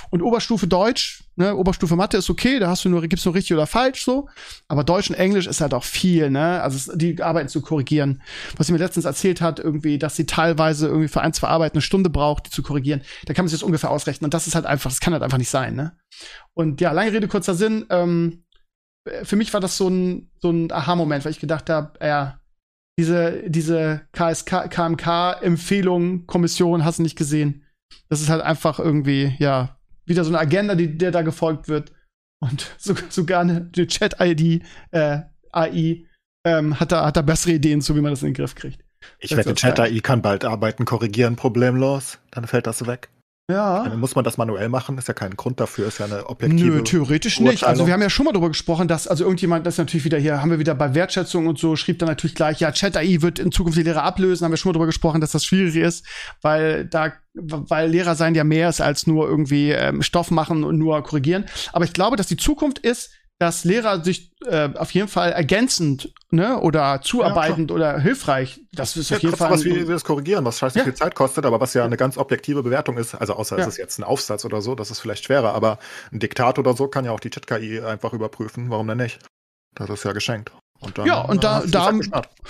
Und 0.09 0.21
Oberstufe 0.21 0.67
Deutsch, 0.67 1.25
ne, 1.35 1.55
Oberstufe 1.55 1.95
Mathe 1.95 2.17
ist 2.17 2.29
okay, 2.29 2.59
da 2.59 2.69
hast 2.69 2.85
du 2.85 2.89
nur, 2.89 3.01
gibt's 3.01 3.25
nur 3.25 3.33
richtig 3.33 3.53
oder 3.53 3.67
falsch 3.67 4.03
so. 4.03 4.27
Aber 4.67 4.83
Deutsch 4.83 5.09
und 5.09 5.15
Englisch 5.15 5.47
ist 5.47 5.61
halt 5.61 5.73
auch 5.73 5.83
viel, 5.83 6.29
ne? 6.29 6.61
Also 6.61 6.95
die 6.95 7.21
Arbeiten 7.21 7.49
zu 7.49 7.61
korrigieren. 7.61 8.21
Was 8.57 8.67
sie 8.67 8.73
mir 8.73 8.79
letztens 8.79 9.05
erzählt 9.05 9.41
hat, 9.41 9.59
irgendwie, 9.59 9.97
dass 9.97 10.15
sie 10.15 10.25
teilweise 10.25 10.87
irgendwie 10.87 11.07
für 11.07 11.21
ein, 11.21 11.33
zwei 11.33 11.47
Arbeiten 11.47 11.77
eine 11.77 11.81
Stunde 11.81 12.09
braucht, 12.09 12.47
die 12.47 12.51
zu 12.51 12.63
korrigieren. 12.63 13.01
Da 13.25 13.33
kann 13.33 13.45
man 13.45 13.49
sich 13.49 13.59
das 13.59 13.65
ungefähr 13.65 13.91
ausrechnen. 13.91 14.25
Und 14.25 14.33
das 14.33 14.47
ist 14.47 14.55
halt 14.55 14.65
einfach, 14.65 14.89
das 14.89 14.99
kann 14.99 15.13
halt 15.13 15.23
einfach 15.23 15.37
nicht 15.37 15.49
sein, 15.49 15.75
ne? 15.75 15.97
Und 16.53 16.81
ja, 16.81 16.91
lange 16.91 17.11
Rede, 17.11 17.27
kurzer 17.27 17.55
Sinn, 17.55 17.85
ähm, 17.89 18.43
für 19.23 19.35
mich 19.35 19.53
war 19.53 19.59
das 19.59 19.77
so 19.77 19.89
ein, 19.89 20.31
so 20.39 20.49
ein 20.49 20.71
Aha-Moment, 20.71 21.25
weil 21.25 21.31
ich 21.31 21.39
gedacht 21.39 21.69
habe, 21.69 21.99
ja, 22.01 22.39
diese, 22.97 23.49
diese 23.49 24.07
KSK, 24.11 24.69
KMK-Empfehlung, 24.69 26.25
Kommission, 26.27 26.85
hast 26.85 26.99
du 26.99 27.03
nicht 27.03 27.17
gesehen. 27.17 27.65
Das 28.09 28.21
ist 28.21 28.29
halt 28.29 28.41
einfach 28.41 28.79
irgendwie, 28.79 29.35
ja, 29.39 29.77
wieder 30.05 30.23
so 30.23 30.29
eine 30.29 30.39
Agenda, 30.39 30.75
die 30.75 30.97
der 30.97 31.11
da 31.11 31.21
gefolgt 31.21 31.67
wird. 31.67 31.91
Und 32.39 32.73
so, 32.77 32.95
sogar 33.09 33.41
eine, 33.41 33.69
eine 33.75 33.87
Chat-ID, 33.87 34.63
äh, 34.91 35.21
AI, 35.51 36.05
ähm, 36.45 36.79
hat, 36.79 36.91
da, 36.91 37.05
hat 37.05 37.17
da 37.17 37.21
bessere 37.21 37.53
Ideen 37.53 37.81
zu, 37.81 37.95
wie 37.95 38.01
man 38.01 38.11
das 38.11 38.21
in 38.21 38.29
den 38.29 38.33
Griff 38.35 38.55
kriegt. 38.55 38.83
Ich 39.19 39.35
wette, 39.35 39.53
Chat-AI 39.53 39.99
kann 39.99 40.21
bald 40.21 40.45
Arbeiten 40.45 40.85
korrigieren, 40.85 41.35
problemlos. 41.35 42.19
Dann 42.31 42.47
fällt 42.47 42.67
das 42.67 42.85
weg. 42.87 43.09
Ja. 43.49 43.83
Dann 43.83 43.99
muss 43.99 44.15
man 44.15 44.23
das 44.23 44.37
manuell 44.37 44.69
machen? 44.69 44.97
Ist 44.97 45.09
ja 45.09 45.13
kein 45.13 45.35
Grund 45.35 45.59
dafür, 45.59 45.87
ist 45.87 45.99
ja 45.99 46.05
eine 46.05 46.27
objektive. 46.27 46.77
Nö, 46.77 46.83
theoretisch 46.83 47.41
nicht. 47.41 47.65
Also 47.65 47.85
wir 47.85 47.93
haben 47.93 48.01
ja 48.01 48.09
schon 48.09 48.25
mal 48.25 48.31
darüber 48.31 48.47
gesprochen, 48.47 48.87
dass 48.87 49.05
also 49.05 49.25
irgendjemand, 49.25 49.65
das 49.65 49.73
ist 49.73 49.79
natürlich 49.79 50.05
wieder 50.05 50.17
hier, 50.17 50.41
haben 50.41 50.49
wir 50.49 50.59
wieder 50.59 50.75
bei 50.75 50.95
Wertschätzung 50.95 51.47
und 51.47 51.59
so, 51.59 51.75
schrieb 51.75 51.99
dann 51.99 52.07
natürlich 52.07 52.35
gleich, 52.35 52.61
ja, 52.61 52.71
Chat-AI 52.71 53.21
wird 53.21 53.39
in 53.39 53.51
Zukunft 53.51 53.77
die 53.77 53.83
Lehrer 53.83 54.03
ablösen, 54.03 54.45
haben 54.45 54.53
wir 54.53 54.57
schon 54.57 54.69
mal 54.69 54.73
darüber 54.73 54.85
gesprochen, 54.85 55.19
dass 55.19 55.31
das 55.31 55.43
schwierig 55.43 55.75
ist, 55.75 56.05
weil 56.41 56.85
da, 56.85 57.11
weil 57.33 57.89
Lehrer 57.89 58.15
sein 58.15 58.33
ja 58.33 58.45
mehr 58.45 58.69
ist 58.69 58.79
als 58.79 59.07
nur 59.07 59.27
irgendwie 59.27 59.71
ähm, 59.71 60.01
Stoff 60.03 60.31
machen 60.31 60.63
und 60.63 60.77
nur 60.77 61.03
korrigieren. 61.03 61.43
Aber 61.73 61.83
ich 61.83 61.91
glaube, 61.91 62.15
dass 62.15 62.27
die 62.27 62.37
Zukunft 62.37 62.79
ist, 62.79 63.11
dass 63.39 63.63
Lehrer 63.63 64.03
sich 64.03 64.31
äh, 64.45 64.69
auf 64.75 64.91
jeden 64.91 65.07
Fall 65.07 65.31
ergänzend 65.31 66.13
ne, 66.29 66.59
oder 66.59 67.01
zuarbeitend 67.01 67.71
ja, 67.71 67.75
oder 67.75 67.99
hilfreich, 67.99 68.61
das 68.71 68.95
ist 68.95 69.09
ja, 69.09 69.17
auf 69.17 69.23
jeden 69.23 69.35
Fall. 69.35 69.51
Was 69.51 69.65
wir 69.65 69.85
das 69.85 70.03
korrigieren, 70.03 70.45
was 70.45 70.59
scheiße 70.59 70.77
ja. 70.77 70.83
viel 70.83 70.93
Zeit 70.93 71.15
kostet, 71.15 71.45
aber 71.45 71.59
was 71.59 71.73
ja 71.73 71.83
eine 71.83 71.97
ganz 71.97 72.17
objektive 72.17 72.63
Bewertung 72.63 72.97
ist, 72.97 73.15
also 73.15 73.33
außer 73.33 73.57
es 73.57 73.67
ist 73.67 73.77
jetzt 73.77 73.99
ein 73.99 74.03
Aufsatz 74.03 74.45
oder 74.45 74.61
so, 74.61 74.75
das 74.75 74.91
ist 74.91 74.99
vielleicht 74.99 75.25
schwerer, 75.25 75.53
aber 75.53 75.79
ein 76.11 76.19
Diktat 76.19 76.59
oder 76.59 76.73
so 76.73 76.87
kann 76.87 77.05
ja 77.05 77.11
auch 77.11 77.19
die 77.19 77.29
Chat-KI 77.29 77.81
einfach 77.81 78.13
überprüfen, 78.13 78.69
warum 78.69 78.87
denn 78.87 78.97
nicht? 78.97 79.19
Das 79.75 79.89
ist 79.89 80.05
ja 80.05 80.13
geschenkt. 80.13 80.51
Und 80.85 80.97
dann, 80.97 81.05
ja, 81.05 81.21
und 81.21 81.43
da, 81.43 81.63
da, 81.65 81.91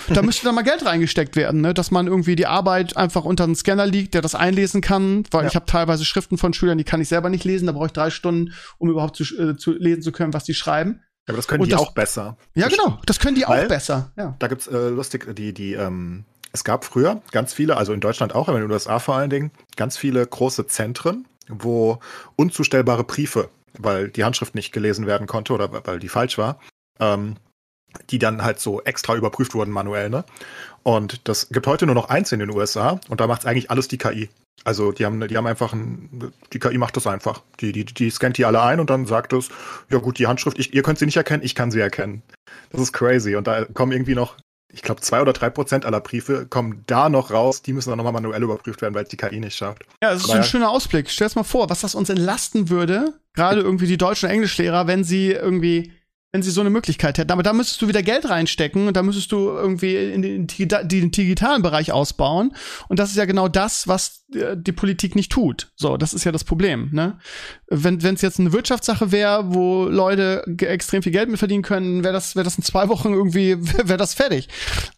da 0.08 0.22
müsste 0.22 0.44
dann 0.44 0.54
mal 0.54 0.62
Geld 0.62 0.84
reingesteckt 0.84 1.36
werden, 1.36 1.60
ne? 1.60 1.74
dass 1.74 1.90
man 1.90 2.06
irgendwie 2.06 2.36
die 2.36 2.46
Arbeit 2.46 2.96
einfach 2.96 3.24
unter 3.24 3.44
einen 3.44 3.54
Scanner 3.54 3.86
liegt, 3.86 4.14
der 4.14 4.22
das 4.22 4.34
einlesen 4.34 4.80
kann, 4.80 5.24
weil 5.30 5.42
ja. 5.42 5.48
ich 5.48 5.56
habe 5.56 5.66
teilweise 5.66 6.04
Schriften 6.04 6.38
von 6.38 6.52
Schülern, 6.52 6.78
die 6.78 6.84
kann 6.84 7.00
ich 7.00 7.08
selber 7.08 7.30
nicht 7.30 7.44
lesen, 7.44 7.66
da 7.66 7.72
brauche 7.72 7.86
ich 7.86 7.92
drei 7.92 8.10
Stunden, 8.10 8.52
um 8.78 8.90
überhaupt 8.90 9.16
zu, 9.16 9.24
äh, 9.24 9.56
zu 9.56 9.72
lesen 9.72 10.02
zu 10.02 10.12
können, 10.12 10.32
was 10.32 10.44
die 10.44 10.54
schreiben. 10.54 11.00
Ja, 11.26 11.32
aber 11.32 11.36
das 11.36 11.48
können 11.48 11.62
und 11.62 11.68
die 11.68 11.72
das, 11.72 11.80
auch 11.80 11.92
besser. 11.92 12.36
Ja, 12.54 12.68
genau, 12.68 12.98
das 13.06 13.18
können 13.18 13.34
die 13.34 13.44
Weil, 13.46 13.64
auch 13.64 13.68
besser. 13.68 14.12
Ja. 14.16 14.36
Da 14.38 14.48
gibt's 14.48 14.66
äh, 14.66 14.88
lustig, 14.88 15.34
die, 15.34 15.54
die, 15.54 15.72
ähm, 15.72 16.24
es 16.52 16.64
gab 16.64 16.84
früher 16.84 17.22
ganz 17.32 17.52
viele, 17.52 17.76
also 17.76 17.92
in 17.92 18.00
Deutschland 18.00 18.34
auch, 18.34 18.48
aber 18.48 18.58
in 18.58 18.64
den 18.64 18.70
USA 18.70 18.98
vor 18.98 19.16
allen 19.16 19.30
Dingen, 19.30 19.50
ganz 19.76 19.96
viele 19.96 20.24
große 20.24 20.66
Zentren, 20.66 21.26
wo 21.48 21.98
unzustellbare 22.36 23.04
Briefe, 23.04 23.48
weil 23.78 24.08
die 24.08 24.24
Handschrift 24.24 24.54
nicht 24.54 24.72
gelesen 24.72 25.06
werden 25.06 25.26
konnte 25.26 25.52
oder 25.52 25.86
weil 25.86 25.98
die 25.98 26.08
falsch 26.08 26.38
war, 26.38 26.60
ähm, 27.00 27.36
die 28.10 28.18
dann 28.18 28.42
halt 28.42 28.60
so 28.60 28.82
extra 28.82 29.14
überprüft 29.14 29.54
wurden 29.54 29.70
manuell, 29.70 30.10
ne? 30.10 30.24
Und 30.82 31.26
das 31.28 31.48
gibt 31.48 31.66
heute 31.66 31.86
nur 31.86 31.94
noch 31.94 32.10
eins 32.10 32.30
in 32.32 32.40
den 32.40 32.50
USA 32.50 33.00
und 33.08 33.20
da 33.20 33.26
macht 33.26 33.46
eigentlich 33.46 33.70
alles 33.70 33.88
die 33.88 33.98
KI. 33.98 34.28
Also 34.64 34.92
die 34.92 35.04
haben, 35.04 35.26
die 35.26 35.36
haben 35.36 35.46
einfach 35.46 35.72
ein, 35.72 36.32
die 36.52 36.58
KI 36.58 36.78
macht 36.78 36.96
das 36.96 37.06
einfach. 37.06 37.42
Die, 37.60 37.72
die, 37.72 37.84
die 37.84 38.10
scannt 38.10 38.38
die 38.38 38.44
alle 38.44 38.62
ein 38.62 38.80
und 38.80 38.90
dann 38.90 39.06
sagt 39.06 39.32
es, 39.32 39.48
ja 39.90 39.98
gut, 39.98 40.18
die 40.18 40.26
Handschrift, 40.26 40.58
ich, 40.58 40.72
ihr 40.74 40.82
könnt 40.82 40.98
sie 40.98 41.06
nicht 41.06 41.16
erkennen, 41.16 41.42
ich 41.42 41.54
kann 41.54 41.70
sie 41.70 41.80
erkennen. 41.80 42.22
Das 42.70 42.80
ist 42.80 42.92
crazy. 42.92 43.34
Und 43.34 43.46
da 43.46 43.64
kommen 43.66 43.92
irgendwie 43.92 44.14
noch, 44.14 44.36
ich 44.72 44.82
glaube, 44.82 45.00
zwei 45.00 45.20
oder 45.20 45.32
drei 45.32 45.50
Prozent 45.50 45.84
aller 45.84 46.00
Briefe 46.00 46.46
kommen 46.46 46.82
da 46.86 47.08
noch 47.08 47.30
raus, 47.30 47.62
die 47.62 47.72
müssen 47.72 47.90
dann 47.90 47.98
nochmal 47.98 48.12
manuell 48.12 48.42
überprüft 48.42 48.80
werden, 48.80 48.94
weil 48.94 49.04
es 49.04 49.10
die 49.10 49.16
KI 49.16 49.40
nicht 49.40 49.56
schafft. 49.56 49.84
Ja, 50.02 50.12
das 50.12 50.22
ist 50.24 50.30
Aber 50.30 50.38
ein 50.38 50.44
schöner 50.44 50.70
Ausblick. 50.70 51.10
Stell 51.10 51.28
dir 51.28 51.36
mal 51.36 51.44
vor, 51.44 51.68
was 51.68 51.80
das 51.80 51.94
uns 51.94 52.08
entlasten 52.08 52.70
würde, 52.70 53.14
gerade 53.34 53.60
irgendwie 53.60 53.86
die 53.86 53.98
deutschen 53.98 54.30
Englischlehrer, 54.30 54.86
wenn 54.86 55.04
sie 55.04 55.32
irgendwie 55.32 55.92
wenn 56.34 56.42
sie 56.42 56.50
so 56.50 56.62
eine 56.62 56.70
Möglichkeit 56.70 57.16
hätten. 57.16 57.30
Aber 57.30 57.44
da 57.44 57.52
müsstest 57.52 57.80
du 57.80 57.86
wieder 57.86 58.02
Geld 58.02 58.28
reinstecken 58.28 58.88
und 58.88 58.96
da 58.96 59.04
müsstest 59.04 59.30
du 59.30 59.50
irgendwie 59.50 59.94
in 59.94 60.20
den, 60.20 60.48
den 60.48 61.10
digitalen 61.12 61.62
Bereich 61.62 61.92
ausbauen. 61.92 62.56
Und 62.88 62.98
das 62.98 63.10
ist 63.10 63.16
ja 63.16 63.24
genau 63.24 63.46
das, 63.46 63.86
was 63.86 64.24
äh, 64.34 64.56
die 64.56 64.72
Politik 64.72 65.14
nicht 65.14 65.30
tut. 65.30 65.70
So, 65.76 65.96
das 65.96 66.12
ist 66.12 66.24
ja 66.24 66.32
das 66.32 66.42
Problem. 66.42 66.88
Ne? 66.90 67.18
Wenn 67.68 68.00
es 68.02 68.20
jetzt 68.20 68.40
eine 68.40 68.52
Wirtschaftssache 68.52 69.12
wäre, 69.12 69.54
wo 69.54 69.84
Leute 69.84 70.42
extrem 70.58 71.04
viel 71.04 71.12
Geld 71.12 71.28
mit 71.28 71.38
verdienen 71.38 71.62
können, 71.62 72.02
wäre 72.02 72.12
das, 72.12 72.34
wäre 72.34 72.42
das 72.42 72.58
in 72.58 72.64
zwei 72.64 72.88
Wochen 72.88 73.12
irgendwie, 73.12 73.56
wäre 73.86 73.96
das 73.96 74.14
fertig. 74.14 74.48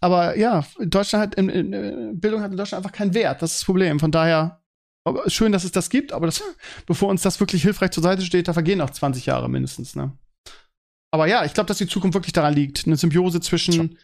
Aber 0.00 0.38
ja, 0.38 0.64
Deutschland 0.80 1.22
hat, 1.22 1.34
in, 1.34 1.50
in, 1.50 2.18
Bildung 2.18 2.40
hat 2.40 2.50
in 2.50 2.56
Deutschland 2.56 2.82
einfach 2.82 2.96
keinen 2.96 3.12
Wert. 3.12 3.42
Das 3.42 3.50
ist 3.50 3.60
das 3.60 3.66
Problem. 3.66 4.00
Von 4.00 4.10
daher 4.10 4.62
schön, 5.26 5.52
dass 5.52 5.64
es 5.64 5.72
das 5.72 5.90
gibt, 5.90 6.14
aber 6.14 6.24
das, 6.24 6.42
bevor 6.86 7.10
uns 7.10 7.20
das 7.20 7.40
wirklich 7.40 7.60
hilfreich 7.60 7.90
zur 7.90 8.02
Seite 8.02 8.22
steht, 8.22 8.48
da 8.48 8.54
vergehen 8.54 8.78
noch 8.78 8.88
20 8.88 9.26
Jahre 9.26 9.50
mindestens, 9.50 9.94
ne? 9.96 10.16
Aber 11.16 11.26
ja, 11.26 11.46
ich 11.46 11.54
glaube, 11.54 11.66
dass 11.66 11.78
die 11.78 11.86
Zukunft 11.86 12.14
wirklich 12.14 12.34
daran 12.34 12.52
liegt. 12.52 12.86
Eine 12.86 12.98
Symbiose 12.98 13.40
zwischen 13.40 13.96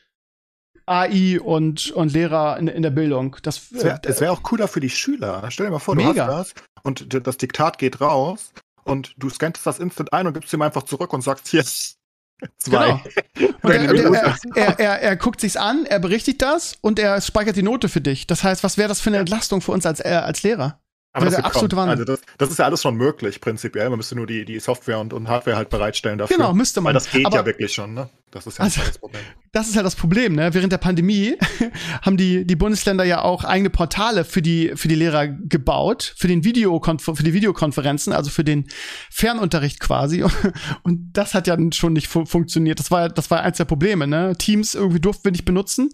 AI 0.86 1.38
und, 1.38 1.90
und 1.90 2.10
Lehrer 2.10 2.56
in, 2.56 2.68
in 2.68 2.80
der 2.82 2.90
Bildung. 2.90 3.36
Das, 3.42 3.70
Es 3.70 3.84
wäre 3.84 4.00
wär 4.20 4.32
auch 4.32 4.42
cooler 4.42 4.66
für 4.66 4.80
die 4.80 4.88
Schüler. 4.88 5.46
Stell 5.50 5.66
dir 5.66 5.72
mal 5.72 5.78
vor, 5.78 5.94
du 5.94 6.02
Mega. 6.02 6.26
hast 6.26 6.54
das 6.56 6.64
und 6.84 7.26
das 7.26 7.36
Diktat 7.36 7.76
geht 7.76 8.00
raus 8.00 8.54
und 8.84 9.14
du 9.18 9.28
scannst 9.28 9.66
das 9.66 9.78
instant 9.78 10.10
ein 10.14 10.26
und 10.26 10.32
gibst 10.32 10.54
ihm 10.54 10.62
einfach 10.62 10.84
zurück 10.84 11.12
und 11.12 11.20
sagst 11.20 11.48
hier 11.48 11.64
zwei. 12.56 13.02
Genau. 13.34 13.52
Und 13.62 13.70
er, 13.70 13.94
er, 13.94 14.36
er, 14.56 14.80
er, 14.80 15.02
er 15.02 15.16
guckt 15.16 15.40
sich's 15.40 15.56
an, 15.56 15.84
er 15.86 16.00
berichtigt 16.00 16.42
das 16.42 16.76
und 16.80 16.98
er 16.98 17.20
speichert 17.20 17.54
die 17.54 17.62
Note 17.62 17.88
für 17.88 18.00
dich. 18.00 18.26
Das 18.26 18.42
heißt, 18.42 18.64
was 18.64 18.76
wäre 18.76 18.88
das 18.88 19.00
für 19.00 19.10
eine 19.10 19.18
Entlastung 19.18 19.60
für 19.60 19.70
uns 19.70 19.86
als, 19.86 20.00
äh, 20.00 20.08
als 20.08 20.42
Lehrer? 20.42 20.81
Aber 21.14 21.26
das 21.26 21.34
absolute 21.36 21.76
kommen. 21.76 21.88
Wahnsinn. 21.90 22.08
Also 22.08 22.22
das, 22.22 22.36
das 22.38 22.50
ist 22.50 22.58
ja 22.58 22.64
alles 22.64 22.80
schon 22.82 22.96
möglich, 22.96 23.40
prinzipiell. 23.40 23.90
Man 23.90 23.98
müsste 23.98 24.14
nur 24.16 24.26
die, 24.26 24.44
die 24.44 24.58
Software 24.60 24.98
und, 24.98 25.12
und 25.12 25.28
Hardware 25.28 25.56
halt 25.56 25.68
bereitstellen 25.68 26.18
dafür. 26.18 26.36
Genau, 26.36 26.54
müsste 26.54 26.80
man. 26.80 26.88
Weil 26.90 26.94
das 26.94 27.10
geht 27.10 27.26
Aber- 27.26 27.36
ja 27.36 27.46
wirklich 27.46 27.72
schon, 27.72 27.92
ne? 27.94 28.08
Das 28.30 28.46
ist 28.46 28.56
ja 28.58 28.64
Also- 28.64 28.80
das 28.80 28.98
Problem. 28.98 29.22
Das 29.54 29.68
ist 29.68 29.76
halt 29.76 29.84
das 29.84 29.96
Problem, 29.96 30.34
ne? 30.34 30.54
Während 30.54 30.72
der 30.72 30.78
Pandemie 30.78 31.36
haben 32.00 32.16
die, 32.16 32.46
die 32.46 32.56
Bundesländer 32.56 33.04
ja 33.04 33.20
auch 33.20 33.44
eigene 33.44 33.68
Portale 33.68 34.24
für 34.24 34.40
die, 34.40 34.72
für 34.76 34.88
die 34.88 34.94
Lehrer 34.94 35.28
gebaut, 35.28 36.14
für 36.16 36.26
den 36.26 36.42
Videokonfer 36.42 37.14
für 37.14 37.22
die 37.22 37.34
Videokonferenzen, 37.34 38.14
also 38.14 38.30
für 38.30 38.44
den 38.44 38.64
Fernunterricht 39.10 39.78
quasi. 39.78 40.24
Und 40.82 41.12
das 41.12 41.34
hat 41.34 41.46
ja 41.46 41.58
schon 41.74 41.92
nicht 41.92 42.08
fu 42.08 42.24
funktioniert. 42.24 42.78
Das 42.78 42.90
war, 42.90 43.10
das 43.10 43.30
war 43.30 43.42
eins 43.42 43.58
der 43.58 43.66
Probleme, 43.66 44.06
ne? 44.06 44.34
Teams 44.38 44.74
irgendwie 44.74 45.00
durften 45.00 45.24
wir 45.24 45.32
nicht 45.32 45.44
benutzen, 45.44 45.90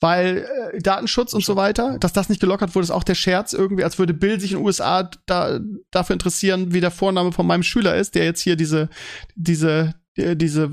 weil 0.00 0.46
äh, 0.72 0.78
Datenschutz 0.80 1.32
und 1.32 1.44
so 1.44 1.56
weiter, 1.56 1.98
dass 1.98 2.12
das 2.12 2.28
nicht 2.28 2.40
gelockert 2.40 2.74
wurde, 2.74 2.84
ist 2.84 2.90
auch 2.90 3.04
der 3.04 3.14
Scherz 3.14 3.52
irgendwie, 3.52 3.84
als 3.84 3.98
würde 3.98 4.14
Bill 4.14 4.38
sich 4.40 4.52
in 4.52 4.58
den 4.58 4.66
USA 4.66 5.08
da, 5.26 5.60
dafür 5.90 6.14
interessieren, 6.14 6.72
wie 6.74 6.80
der 6.80 6.90
Vorname 6.90 7.32
von 7.32 7.46
meinem 7.46 7.62
Schüler 7.62 7.94
ist, 7.96 8.14
der 8.14 8.24
jetzt 8.24 8.40
hier 8.40 8.56
diese, 8.56 8.88
diese, 9.34 9.94
die- 10.16 10.36
diese 10.36 10.70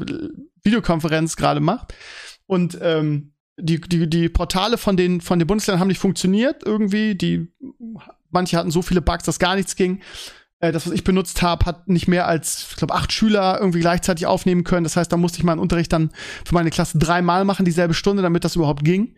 Videokonferenz 0.63 1.35
gerade 1.35 1.59
macht. 1.59 1.93
Und 2.45 2.77
ähm, 2.81 3.33
die, 3.57 3.79
die, 3.79 4.09
die 4.09 4.29
Portale 4.29 4.77
von 4.77 4.97
den, 4.97 5.21
von 5.21 5.39
den 5.39 5.47
Bundesländern 5.47 5.79
haben 5.79 5.87
nicht 5.87 5.99
funktioniert 5.99 6.63
irgendwie. 6.65 7.15
Die, 7.15 7.47
manche 8.29 8.57
hatten 8.57 8.71
so 8.71 8.81
viele 8.81 9.01
Bugs, 9.01 9.23
dass 9.23 9.39
gar 9.39 9.55
nichts 9.55 9.75
ging. 9.75 10.01
Äh, 10.61 10.71
das, 10.71 10.85
was 10.85 10.93
ich 10.93 11.03
benutzt 11.03 11.41
habe, 11.41 11.65
hat 11.65 11.89
nicht 11.89 12.07
mehr 12.07 12.27
als, 12.27 12.67
ich 12.69 12.75
glaube, 12.77 12.93
acht 12.93 13.11
Schüler 13.11 13.57
irgendwie 13.59 13.79
gleichzeitig 13.79 14.27
aufnehmen 14.27 14.63
können. 14.63 14.83
Das 14.83 14.95
heißt, 14.95 15.11
da 15.11 15.17
musste 15.17 15.39
ich 15.39 15.43
meinen 15.43 15.59
Unterricht 15.59 15.91
dann 15.91 16.11
für 16.45 16.53
meine 16.53 16.69
Klasse 16.69 16.99
dreimal 16.99 17.43
machen, 17.43 17.65
dieselbe 17.65 17.93
Stunde, 17.93 18.21
damit 18.21 18.43
das 18.43 18.55
überhaupt 18.55 18.83
ging. 18.83 19.15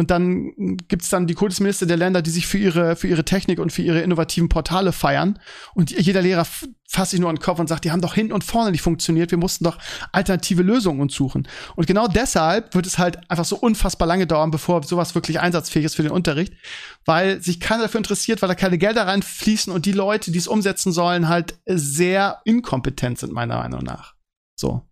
Und 0.00 0.10
dann 0.10 0.78
gibt's 0.88 1.10
dann 1.10 1.26
die 1.26 1.34
Kultusminister 1.34 1.84
der 1.84 1.98
Länder, 1.98 2.22
die 2.22 2.30
sich 2.30 2.46
für 2.46 2.56
ihre, 2.56 2.96
für 2.96 3.06
ihre 3.06 3.22
Technik 3.22 3.58
und 3.58 3.70
für 3.70 3.82
ihre 3.82 4.00
innovativen 4.00 4.48
Portale 4.48 4.92
feiern. 4.92 5.38
Und 5.74 5.90
jeder 5.90 6.22
Lehrer 6.22 6.46
fasst 6.88 7.10
sich 7.10 7.20
nur 7.20 7.28
an 7.28 7.36
den 7.36 7.42
Kopf 7.42 7.58
und 7.58 7.68
sagt, 7.68 7.84
die 7.84 7.90
haben 7.90 8.00
doch 8.00 8.14
hinten 8.14 8.32
und 8.32 8.42
vorne 8.42 8.70
nicht 8.70 8.80
funktioniert. 8.80 9.30
Wir 9.30 9.36
mussten 9.36 9.64
doch 9.64 9.76
alternative 10.10 10.62
Lösungen 10.62 11.02
uns 11.02 11.14
suchen. 11.14 11.46
Und 11.76 11.86
genau 11.86 12.08
deshalb 12.08 12.74
wird 12.74 12.86
es 12.86 12.96
halt 12.96 13.30
einfach 13.30 13.44
so 13.44 13.56
unfassbar 13.56 14.08
lange 14.08 14.26
dauern, 14.26 14.50
bevor 14.50 14.82
sowas 14.84 15.14
wirklich 15.14 15.38
einsatzfähig 15.38 15.84
ist 15.84 15.96
für 15.96 16.02
den 16.02 16.12
Unterricht, 16.12 16.54
weil 17.04 17.42
sich 17.42 17.60
keiner 17.60 17.82
dafür 17.82 17.98
interessiert, 17.98 18.40
weil 18.40 18.48
da 18.48 18.54
keine 18.54 18.78
Gelder 18.78 19.06
reinfließen 19.06 19.70
und 19.70 19.84
die 19.84 19.92
Leute, 19.92 20.32
die 20.32 20.38
es 20.38 20.48
umsetzen 20.48 20.92
sollen, 20.92 21.28
halt 21.28 21.58
sehr 21.66 22.40
inkompetent 22.46 23.18
sind, 23.18 23.34
meiner 23.34 23.58
Meinung 23.58 23.82
nach. 23.82 24.14
So. 24.56 24.89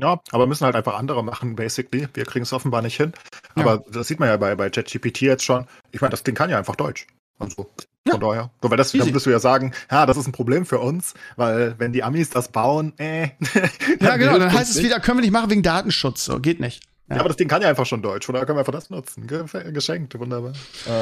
Ja, 0.00 0.20
aber 0.30 0.46
müssen 0.46 0.64
halt 0.64 0.76
einfach 0.76 0.96
andere 0.96 1.24
machen, 1.24 1.56
basically. 1.56 2.08
Wir 2.14 2.24
kriegen 2.24 2.44
es 2.44 2.52
offenbar 2.52 2.82
nicht 2.82 2.96
hin. 2.96 3.12
Ja. 3.56 3.62
Aber 3.62 3.84
das 3.90 4.06
sieht 4.06 4.20
man 4.20 4.28
ja 4.28 4.36
bei, 4.36 4.54
bei 4.54 4.70
ChatGPT 4.70 5.22
jetzt 5.22 5.44
schon. 5.44 5.66
Ich 5.90 6.00
meine, 6.00 6.12
das 6.12 6.22
Ding 6.22 6.34
kann 6.34 6.50
ja 6.50 6.58
einfach 6.58 6.76
Deutsch. 6.76 7.06
Also, 7.40 7.70
von 8.08 8.20
daher. 8.20 8.50
So, 8.62 8.70
weil 8.70 8.76
das, 8.76 8.88
Easy. 8.88 8.98
dann 8.98 9.08
würdest 9.08 9.26
du 9.26 9.30
ja 9.30 9.38
sagen, 9.38 9.72
ja, 9.90 10.06
das 10.06 10.16
ist 10.16 10.26
ein 10.26 10.32
Problem 10.32 10.66
für 10.66 10.78
uns, 10.78 11.14
weil 11.36 11.74
wenn 11.78 11.92
die 11.92 12.02
Amis 12.02 12.30
das 12.30 12.48
bauen, 12.48 12.92
äh. 12.98 13.30
Ja, 14.00 14.16
genau. 14.16 14.38
Dann 14.38 14.52
heißt 14.52 14.70
es 14.70 14.76
nicht. 14.76 14.86
wieder, 14.86 15.00
können 15.00 15.18
wir 15.18 15.22
nicht 15.22 15.32
machen 15.32 15.50
wegen 15.50 15.62
Datenschutz. 15.62 16.24
So, 16.24 16.40
geht 16.40 16.60
nicht. 16.60 16.87
Ja. 17.10 17.20
aber 17.20 17.28
das 17.28 17.36
Ding 17.38 17.48
kann 17.48 17.62
ja 17.62 17.68
einfach 17.68 17.86
schon 17.86 18.02
Deutsch, 18.02 18.26
von 18.26 18.34
daher 18.34 18.44
können 18.44 18.56
wir 18.56 18.60
einfach 18.60 18.72
das 18.72 18.90
nutzen. 18.90 19.26
Ge 19.26 19.42
geschenkt, 19.72 20.18
wunderbar. 20.18 20.52
Ähm, 20.86 20.94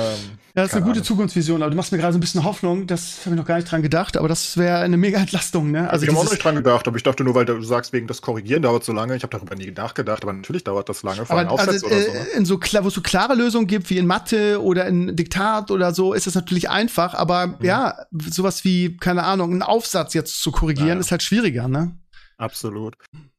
Ja, 0.55 0.63
das 0.63 0.67
ist 0.69 0.75
eine 0.75 0.83
gute 0.83 0.93
Ahnung. 0.99 1.05
Zukunftsvision, 1.05 1.63
aber 1.63 1.71
du 1.71 1.77
machst 1.77 1.91
mir 1.91 1.99
gerade 1.99 2.13
so 2.13 2.19
ein 2.19 2.21
bisschen 2.21 2.45
Hoffnung, 2.45 2.87
das 2.87 3.21
habe 3.25 3.35
ich 3.35 3.41
noch 3.41 3.47
gar 3.47 3.57
nicht 3.57 3.71
dran 3.71 3.83
gedacht, 3.83 4.17
aber 4.17 4.29
das 4.29 4.57
wäre 4.57 4.79
eine 4.79 4.97
mega 4.97 5.19
Entlastung, 5.19 5.73
ne? 5.73 5.91
Also 5.91 6.05
ich 6.05 6.11
habe 6.13 6.21
auch 6.21 6.31
nicht 6.31 6.45
dran 6.45 6.55
gedacht, 6.55 6.87
aber 6.87 6.97
ich 6.97 7.03
dachte 7.03 7.25
nur, 7.25 7.35
weil 7.35 7.45
du 7.45 7.61
sagst, 7.63 7.93
wegen 7.93 8.07
das 8.07 8.23
Korrigieren 8.23 8.63
dauert 8.63 8.85
so 8.85 8.93
lange. 8.93 9.17
Ich 9.17 9.25
habe 9.25 9.37
darüber 9.37 9.57
nie 9.57 9.71
nachgedacht, 9.73 10.23
aber 10.23 10.33
natürlich 10.33 10.63
dauert 10.65 10.89
das 10.89 11.03
lange, 11.03 11.27
vor 11.27 11.37
allem 11.37 11.49
aber 11.49 11.55
Aufsätze 11.55 11.87
also, 11.87 11.87
oder 11.87 12.01
so. 12.05 12.13
Ne? 12.13 12.19
äh, 12.35 12.37
in 12.37 12.45
so 12.47 12.59
klar, 12.59 12.85
wo 12.85 12.89
es 12.89 12.95
so 12.95 13.01
klare 13.01 13.35
Lösungen 13.35 13.67
gibt, 13.67 13.91
wie 13.91 13.99
in 13.99 14.07
Mathe 14.07 14.63
oder 14.63 14.87
in 14.87 15.17
Diktat 15.17 15.71
oder 15.73 15.93
so, 15.93 16.15
ist 16.15 16.27
es 16.29 16.35
natürlich 16.37 16.71
einfach, 16.71 17.15
aber 17.15 17.49
Mhm. 17.49 17.55
ja, 17.63 17.97
sowas 18.31 18.63
wie, 18.65 18.97
keine 18.97 19.25
Ahnung, 19.25 19.51
einen 19.51 19.63
Aufsatz 19.63 20.15
jetzt 20.15 20.41
zu 20.41 20.53
korrigieren, 20.53 20.89
Ja, 20.89 20.95
ja. 20.95 21.01
ist 21.01 21.11
halt 21.11 21.23
schwieriger, 21.25 21.67
ne? 21.69 21.97
Absolut. 22.39 22.97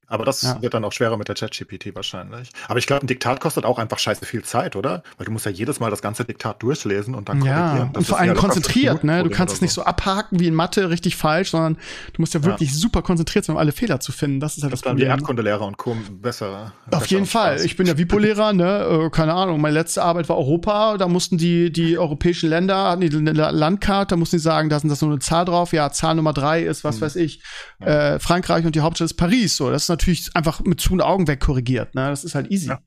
Aber 0.10 0.24
das 0.26 0.42
Ja. 0.42 0.62
wird 0.62 0.74
dann 0.74 0.84
auch 0.86 0.94
schwerer 0.94 1.18
mit 1.18 1.28
der 1.28 1.36
ChatGPT 1.36 1.94
wahrscheinlich. 1.94 2.50
Aber 2.70 2.80
ich 2.80 2.88
glaube, 2.88 3.04
ein 3.06 3.08
Diktat 3.08 3.42
kostet 3.42 3.66
auch 3.66 3.78
einfach 3.78 4.00
scheiße 4.00 4.26
viel 4.26 4.42
Zeit, 4.44 4.76
oder? 4.78 5.04
Weil 5.18 5.26
du 5.26 5.32
musst 5.32 5.46
ja 5.46 5.52
jedes 5.52 5.80
Mal 5.82 5.90
das 5.92 6.02
ganze 6.02 6.24
Diktat 6.24 6.64
durchlesen 6.64 7.14
und 7.14 7.28
dann 7.30 7.42
Ja, 7.44 7.62
korrigieren. 7.68 7.92
und 7.96 8.08
vor 8.08 8.18
allem 8.20 8.36
konzentriert, 8.36 9.04
ne? 9.04 9.24
Du 9.24 9.30
kannst 9.30 9.56
es 9.56 9.62
nicht 9.62 9.74
so. 9.74 9.84
abhaken 9.84 10.40
wie 10.40 10.48
in 10.48 10.56
Mathe, 10.56 10.90
richtig 10.90 11.16
falsch, 11.18 11.52
sondern 11.52 11.76
du 12.14 12.22
musst 12.22 12.34
ja 12.34 12.40
Ja. 12.40 12.46
wirklich 12.48 12.74
super 12.78 13.02
konzentriert 13.02 13.46
sein, 13.46 13.56
um 13.56 13.60
alle 13.60 13.72
Fehler 13.72 14.00
zu 14.00 14.12
finden. 14.12 14.40
Das 14.40 14.58
ist 14.58 14.64
halt 14.64 14.72
das 14.74 14.80
Das 14.82 14.86
dann 14.88 14.96
die 14.98 15.04
Problem. 15.04 15.20
Erdkundelehrer 15.20 15.66
und 15.66 15.78
Co. 15.78 15.96
besser. 16.12 16.72
Auf 16.92 17.06
jeden 17.08 17.26
Fall. 17.26 17.62
Ich 17.66 17.76
bin 17.76 17.86
ja 17.88 17.98
Vipo-Lehrer, 17.98 18.54
ne? 18.54 19.08
Äh, 19.08 19.10
keine 19.10 19.34
Ahnung. 19.34 19.60
Meine 19.62 19.74
letzte 19.74 20.04
Arbeit 20.04 20.30
war 20.30 20.38
Europa. 20.38 20.98
Da 20.98 21.08
mussten 21.08 21.38
die, 21.38 21.72
die 21.72 21.98
europäischen 21.98 22.50
Länder, 22.50 22.92
hatten 22.92 23.02
die 23.02 23.10
Landkarte, 23.10 24.14
da 24.14 24.18
mussten 24.18 24.38
die 24.38 24.42
sagen, 24.42 24.70
da 24.70 24.80
sind 24.80 24.90
das 24.90 25.02
nur 25.02 25.12
eine 25.12 25.20
Zahl 25.20 25.46
drauf. 25.46 25.74
Ja, 25.74 25.92
Zahl 25.92 26.16
Nummer 26.16 26.34
drei 26.34 26.64
ist, 26.64 26.84
was 26.84 26.96
Hm. 26.96 27.02
weiß 27.02 27.16
ich, 27.18 27.42
Ja. 27.82 28.16
äh, 28.16 28.20
Frankreich 28.20 28.66
und 28.66 28.76
die 28.76 28.82
Hauptstadt 28.82 29.08
ist 29.08 29.14
Paris. 29.18 29.58
So, 29.58 29.70
das 29.70 29.84
ist 29.84 29.90
natürlich 29.98 30.30
einfach 30.36 30.62
mit 30.62 30.80
zu 30.80 30.98
Augen 31.00 31.28
weg 31.28 31.40
korrigiert, 31.40 31.96
ne? 31.96 32.10
Das 32.10 32.24
ist 32.24 32.36
halt 32.36 32.52
easy. 32.52 32.70
Ja. 32.70 32.82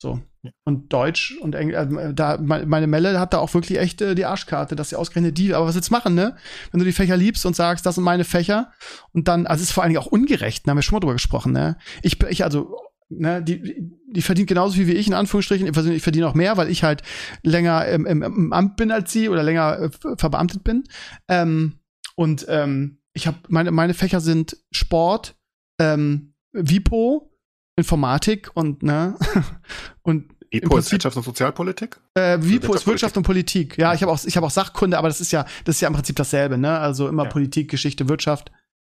So. 0.00 0.20
Ja. 0.42 0.52
Und 0.64 0.92
Deutsch 0.92 1.36
und 1.40 1.56
Englisch, 1.56 1.76
äh, 1.76 2.14
da, 2.14 2.38
me- 2.38 2.64
meine 2.64 2.86
Melle 2.86 3.18
hat 3.18 3.32
da 3.32 3.38
auch 3.38 3.52
wirklich 3.54 3.78
echt 3.80 4.00
äh, 4.00 4.14
die 4.14 4.24
Arschkarte, 4.24 4.76
dass 4.76 4.90
sie 4.90 4.96
ausgerechnet 4.96 5.36
die, 5.36 5.52
aber 5.52 5.66
was 5.66 5.74
jetzt 5.74 5.90
machen, 5.90 6.14
ne? 6.14 6.36
Wenn 6.70 6.78
du 6.78 6.84
die 6.84 6.92
Fächer 6.92 7.16
liebst 7.16 7.44
und 7.44 7.56
sagst, 7.56 7.84
das 7.84 7.96
sind 7.96 8.04
meine 8.04 8.22
Fächer 8.24 8.70
und 9.12 9.26
dann, 9.26 9.46
also 9.48 9.62
es 9.62 9.70
ist 9.70 9.72
vor 9.74 9.82
allen 9.82 9.92
Dingen 9.92 10.00
auch 10.00 10.06
ungerecht, 10.06 10.66
da 10.66 10.70
haben 10.70 10.78
wir 10.78 10.82
schon 10.82 10.94
mal 10.94 11.00
drüber 11.00 11.14
gesprochen, 11.14 11.52
ne? 11.52 11.76
Ich, 12.02 12.22
ich 12.22 12.44
also, 12.44 12.76
ne, 13.08 13.42
die, 13.42 13.90
die 14.12 14.22
verdient 14.22 14.48
genauso 14.48 14.76
viel 14.76 14.86
wie 14.86 14.92
ich, 14.92 15.08
in 15.08 15.14
Anführungsstrichen. 15.14 15.66
Ich 15.66 15.74
verdiene, 15.74 15.96
ich 15.96 16.02
verdiene 16.02 16.28
auch 16.28 16.34
mehr, 16.34 16.56
weil 16.56 16.70
ich 16.70 16.84
halt 16.84 17.02
länger 17.42 17.86
im, 17.86 18.06
im, 18.06 18.22
im 18.22 18.52
Amt 18.52 18.76
bin 18.76 18.92
als 18.92 19.10
sie 19.12 19.28
oder 19.28 19.42
länger 19.42 19.80
äh, 19.80 19.90
verbeamtet 20.16 20.62
bin. 20.62 20.84
Ähm, 21.26 21.80
und 22.14 22.46
ähm, 22.48 23.00
ich 23.14 23.26
habe 23.26 23.38
meine, 23.48 23.72
meine 23.72 23.94
Fächer 23.94 24.20
sind 24.20 24.56
Sport, 24.70 25.34
ähm, 25.80 26.27
Vipo, 26.52 27.30
Informatik 27.76 28.50
und 28.54 28.82
ne 28.82 29.16
und 30.02 30.32
im 30.50 30.62
IPO 30.62 30.78
ist 30.78 30.90
Wirtschafts- 30.92 31.16
und 31.16 31.24
Sozialpolitik? 31.24 32.00
äh, 32.14 32.38
Vipo 32.40 32.72
ist 32.74 32.86
Wirtschaftspolitik. 32.86 32.86
Wirtschaft 32.86 33.16
und 33.18 33.22
Politik. 33.24 33.78
Ja, 33.78 33.92
ich 33.94 34.02
habe 34.02 34.10
auch 34.12 34.24
ich 34.24 34.36
habe 34.36 34.46
auch 34.46 34.50
Sachkunde, 34.50 34.96
aber 34.98 35.08
das 35.08 35.20
ist 35.20 35.30
ja 35.32 35.44
das 35.64 35.76
ist 35.76 35.80
ja 35.82 35.88
im 35.88 35.94
Prinzip 35.94 36.16
dasselbe, 36.16 36.56
ne? 36.58 36.78
Also 36.78 37.08
immer 37.08 37.24
Ja. 37.24 37.28
Politik, 37.30 37.70
Geschichte, 37.70 38.08
Wirtschaft 38.08 38.50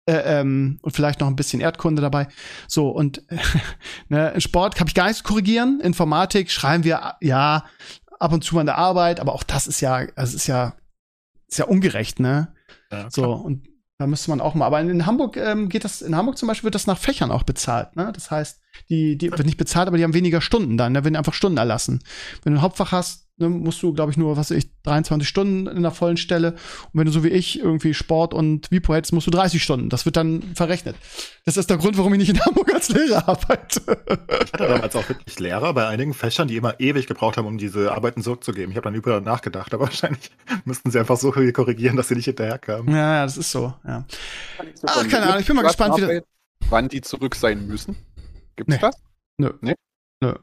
äh, 0.05 0.39
ähm, 0.39 0.77
und 0.83 0.91
vielleicht 0.95 1.19
noch 1.19 1.27
ein 1.27 1.35
bisschen 1.35 1.59
Erdkunde 1.59 2.01
dabei. 2.03 2.27
So 2.67 2.89
und 2.89 3.23
ne, 4.09 4.29
in 4.31 4.41
Sport 4.41 4.79
habe 4.79 4.89
ich 4.89 4.93
gar 4.95 5.05
nichts 5.07 5.19
zu 5.19 5.23
korrigieren. 5.23 5.79
Informatik 5.81 6.51
schreiben 6.51 6.83
wir 6.83 7.15
ja 7.21 7.65
ab 8.19 8.31
und 8.31 8.43
zu 8.43 8.53
mal 8.53 8.61
in 8.61 8.67
der 8.67 8.77
Arbeit, 8.77 9.19
aber 9.19 9.33
auch 9.33 9.43
das 9.43 9.65
ist 9.65 9.81
ja 9.81 10.05
also 10.15 10.35
ist 10.35 10.45
ja 10.47 10.75
ist 11.47 11.57
ja 11.57 11.65
ungerecht, 11.65 12.19
ne? 12.19 12.53
Ja, 12.91 13.09
So, 13.09 13.31
und 13.33 13.67
da 13.99 14.07
müsste 14.07 14.29
man 14.31 14.39
auch 14.39 14.55
mal. 14.55 14.65
Aber 14.65 14.79
in 14.79 15.05
Hamburg 15.05 15.35
ähm, 15.37 15.67
geht 15.67 15.83
das, 15.83 16.01
in 16.01 16.15
Hamburg 16.15 16.37
zum 16.37 16.47
Beispiel 16.47 16.65
wird 16.65 16.75
das 16.75 16.87
nach 16.87 16.97
Fächern 16.97 17.31
auch 17.31 17.43
bezahlt, 17.43 17.95
ne? 17.95 18.11
Das 18.13 18.31
heißt, 18.31 18.61
die, 18.89 19.17
die 19.17 19.29
wird 19.29 19.45
nicht 19.45 19.57
bezahlt, 19.57 19.87
aber 19.87 19.97
die 19.97 20.03
haben 20.03 20.13
weniger 20.13 20.41
Stunden 20.41 20.77
dann, 20.77 20.93
da 20.93 21.03
werden 21.03 21.17
einfach 21.17 21.33
Stunden 21.33 21.57
erlassen. 21.57 22.01
Wenn 22.43 22.53
du 22.53 22.59
ein 22.59 22.61
Hauptfach 22.61 22.93
hast, 22.93 23.28
ne, 23.39 23.49
musst 23.49 23.81
du, 23.83 23.93
glaube 23.93 24.11
ich, 24.11 24.17
nur, 24.17 24.37
was 24.37 24.51
weiß 24.51 24.57
ich, 24.57 24.69
23 24.83 25.27
Stunden 25.27 25.67
in 25.67 25.81
der 25.81 25.91
vollen 25.91 26.17
Stelle. 26.17 26.51
Und 26.53 26.89
wenn 26.93 27.05
du 27.05 27.11
so 27.11 27.23
wie 27.23 27.29
ich 27.29 27.59
irgendwie 27.59 27.93
Sport 27.93 28.33
und 28.33 28.69
Vipo 28.71 28.93
hättest, 28.93 29.13
musst 29.13 29.27
du 29.27 29.31
30 29.31 29.61
Stunden. 29.63 29.89
Das 29.89 30.05
wird 30.05 30.15
dann 30.17 30.41
verrechnet. 30.55 30.95
Das 31.45 31.57
ist 31.57 31.69
der 31.69 31.77
Grund, 31.77 31.97
warum 31.97 32.13
ich 32.13 32.19
nicht 32.19 32.29
in 32.29 32.39
Hamburg 32.45 32.73
als 32.73 32.89
Lehrer 32.89 33.27
arbeite. 33.27 33.81
Ich 34.45 34.53
hatte 34.53 34.67
damals 34.67 34.95
auch 34.95 35.07
wirklich 35.09 35.39
Lehrer 35.39 35.73
bei 35.73 35.87
einigen 35.87 36.13
Fächern, 36.13 36.47
die 36.47 36.55
immer 36.57 36.79
ewig 36.79 37.07
gebraucht 37.07 37.37
haben, 37.37 37.47
um 37.47 37.57
diese 37.57 37.91
Arbeiten 37.91 38.21
zurückzugeben. 38.21 38.71
Ich 38.71 38.77
habe 38.77 38.85
dann 38.85 38.95
über 38.95 39.19
nachgedacht, 39.21 39.73
aber 39.73 39.85
wahrscheinlich 39.85 40.31
müssten 40.65 40.91
sie 40.91 40.99
einfach 40.99 41.17
so 41.17 41.31
viel 41.31 41.51
korrigieren, 41.53 41.95
dass 41.95 42.07
sie 42.09 42.15
nicht 42.15 42.25
hinterherkamen. 42.25 42.93
ja, 42.93 43.15
ja, 43.15 43.23
das 43.23 43.37
ist 43.37 43.51
so, 43.51 43.73
ja. 43.85 44.05
Ach, 44.85 44.99
Von 44.99 45.07
keine 45.09 45.25
Ahnung, 45.27 45.39
ich 45.41 45.47
bin 45.47 45.55
mal 45.55 45.63
gespannt, 45.63 45.97
wie 45.97 46.01
das- 46.01 46.23
Wann 46.69 46.87
die 46.89 47.01
zurück 47.01 47.35
sein 47.35 47.67
müssen? 47.67 47.95
Gibt's 48.55 48.73
Nee. 48.73 48.79
das? 48.81 48.95
Nö. 49.37 49.53
Nee? 49.61 49.73
Nö. 50.21 50.33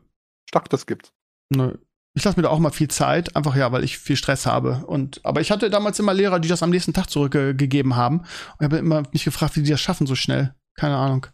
Ich 0.47 0.51
dachte, 0.51 0.71
das 0.71 0.87
gibt's. 0.87 1.13
Nö. 1.51 1.75
Ich 2.17 2.25
lasse 2.25 2.39
mir 2.39 2.45
da 2.45 2.49
auch 2.49 2.59
mal 2.59 2.71
viel 2.71 2.89
Zeit, 2.89 3.37
einfach 3.37 3.55
ja, 3.57 3.71
weil 3.73 3.85
ich 3.85 3.99
viel 3.99 4.17
Stress 4.17 4.47
habe. 4.47 4.85
Und 4.87 5.21
aber 5.23 5.43
ich 5.43 5.51
hatte 5.51 5.69
damals 5.69 5.99
immer 5.99 6.15
Lehrer, 6.15 6.41
die 6.41 6.49
das 6.49 6.63
am 6.63 6.71
nächsten 6.71 6.95
Tag 6.95 7.11
zurückgegeben 7.11 7.95
haben. 7.95 8.21
Und 8.21 8.27
ich 8.61 8.65
habe 8.65 8.79
immer 8.79 9.03
mich 9.13 9.25
gefragt, 9.25 9.55
wie 9.57 9.63
die 9.63 9.71
das 9.71 9.83
schaffen 9.83 10.07
so 10.07 10.15
schnell. 10.15 10.55
Keine 10.79 10.97
Ahnung. 10.97 11.27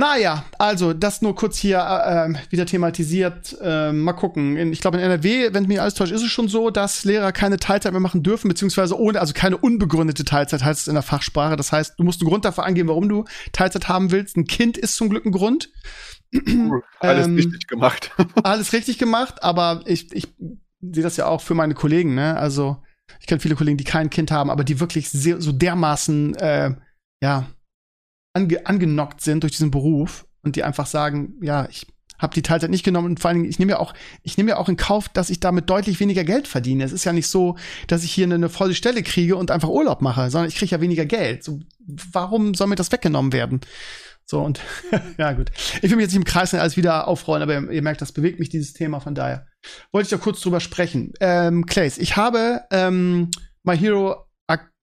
Naja, 0.00 0.46
also 0.58 0.94
das 0.94 1.20
nur 1.20 1.36
kurz 1.36 1.58
hier 1.58 1.78
äh, 1.78 2.24
ähm, 2.24 2.38
wieder 2.48 2.64
thematisiert. 2.64 3.54
Äh, 3.62 3.92
mal 3.92 4.14
gucken. 4.14 4.56
In, 4.56 4.72
ich 4.72 4.80
glaube, 4.80 4.96
in 4.96 5.02
NRW, 5.02 5.52
wenn 5.52 5.66
mich 5.66 5.78
alles 5.78 5.92
täuscht, 5.92 6.12
ist 6.12 6.22
es 6.22 6.30
schon 6.30 6.48
so, 6.48 6.70
dass 6.70 7.04
Lehrer 7.04 7.32
keine 7.32 7.58
Teilzeit 7.58 7.92
mehr 7.92 8.00
machen 8.00 8.22
dürfen, 8.22 8.48
beziehungsweise 8.48 8.98
ohne, 8.98 9.20
also 9.20 9.34
keine 9.34 9.58
unbegründete 9.58 10.24
Teilzeit 10.24 10.64
heißt 10.64 10.80
es 10.80 10.88
in 10.88 10.94
der 10.94 11.02
Fachsprache. 11.02 11.56
Das 11.56 11.70
heißt, 11.70 11.98
du 11.98 12.04
musst 12.04 12.22
einen 12.22 12.30
Grund 12.30 12.46
dafür 12.46 12.64
angeben, 12.64 12.88
warum 12.88 13.10
du 13.10 13.26
Teilzeit 13.52 13.88
haben 13.88 14.10
willst. 14.10 14.38
Ein 14.38 14.46
Kind 14.46 14.78
ist 14.78 14.96
zum 14.96 15.10
Glück 15.10 15.26
ein 15.26 15.32
Grund. 15.32 15.68
alles 17.00 17.26
ähm, 17.26 17.36
richtig 17.36 17.66
gemacht. 17.66 18.10
alles 18.42 18.72
richtig 18.72 18.98
gemacht, 18.98 19.42
aber 19.42 19.82
ich, 19.86 20.12
ich 20.12 20.28
sehe 20.80 21.02
das 21.02 21.16
ja 21.16 21.26
auch 21.26 21.40
für 21.40 21.54
meine 21.54 21.74
Kollegen, 21.74 22.14
ne? 22.14 22.36
Also 22.36 22.82
ich 23.20 23.26
kenne 23.26 23.40
viele 23.40 23.54
Kollegen, 23.54 23.76
die 23.76 23.84
kein 23.84 24.10
Kind 24.10 24.30
haben, 24.30 24.50
aber 24.50 24.64
die 24.64 24.80
wirklich 24.80 25.10
sehr, 25.10 25.40
so 25.40 25.52
dermaßen, 25.52 26.34
äh, 26.36 26.74
ja, 27.22 27.46
ange 28.34 28.66
angenockt 28.66 29.20
sind 29.20 29.42
durch 29.42 29.52
diesen 29.52 29.70
Beruf 29.70 30.26
und 30.42 30.56
die 30.56 30.64
einfach 30.64 30.86
sagen, 30.86 31.34
ja, 31.42 31.68
ich 31.68 31.86
habe 32.18 32.34
die 32.34 32.42
Teilzeit 32.42 32.70
nicht 32.70 32.84
genommen 32.84 33.08
und 33.08 33.20
vor 33.20 33.28
allen 33.28 33.38
Dingen, 33.38 33.50
ich 33.50 33.58
nehme 33.58 33.72
ja 33.72 33.78
auch, 33.80 33.94
ich 34.22 34.36
nehme 34.38 34.50
ja 34.50 34.56
auch 34.56 34.68
in 34.68 34.76
Kauf, 34.76 35.08
dass 35.08 35.28
ich 35.28 35.40
damit 35.40 35.68
deutlich 35.68 35.98
weniger 35.98 36.22
Geld 36.22 36.46
verdiene. 36.46 36.84
Es 36.84 36.92
ist 36.92 37.04
ja 37.04 37.12
nicht 37.12 37.26
so, 37.26 37.56
dass 37.88 38.04
ich 38.04 38.12
hier 38.12 38.26
eine, 38.26 38.36
eine 38.36 38.48
volle 38.48 38.74
Stelle 38.74 39.02
kriege 39.02 39.36
und 39.36 39.50
einfach 39.50 39.68
Urlaub 39.68 40.00
mache, 40.02 40.30
sondern 40.30 40.48
ich 40.48 40.54
kriege 40.54 40.70
ja 40.70 40.80
weniger 40.80 41.04
Geld. 41.04 41.42
So, 41.42 41.60
warum 42.12 42.54
soll 42.54 42.68
mir 42.68 42.76
das 42.76 42.92
weggenommen 42.92 43.32
werden? 43.32 43.60
So 44.26 44.40
und 44.40 44.60
ja 45.18 45.32
gut. 45.32 45.50
Ich 45.82 45.90
will 45.90 45.96
mich 45.96 46.04
jetzt 46.04 46.12
nicht 46.12 46.20
im 46.20 46.24
Kreis 46.24 46.54
alles 46.54 46.76
wieder 46.76 47.08
aufrollen, 47.08 47.42
aber 47.42 47.72
ihr, 47.72 47.82
merkt, 47.82 48.00
das 48.00 48.12
bewegt 48.12 48.38
mich 48.38 48.48
dieses 48.48 48.72
Thema. 48.72 49.00
Von 49.00 49.14
daher 49.14 49.46
wollte 49.90 50.06
ich 50.06 50.10
da 50.10 50.16
kurz 50.16 50.40
drüber 50.40 50.60
sprechen. 50.60 51.12
Ähm, 51.20 51.66
Clays, 51.66 51.98
ich 51.98 52.16
habe 52.16 52.62
ähm, 52.70 53.30
My 53.62 53.76
Hero 53.76 54.26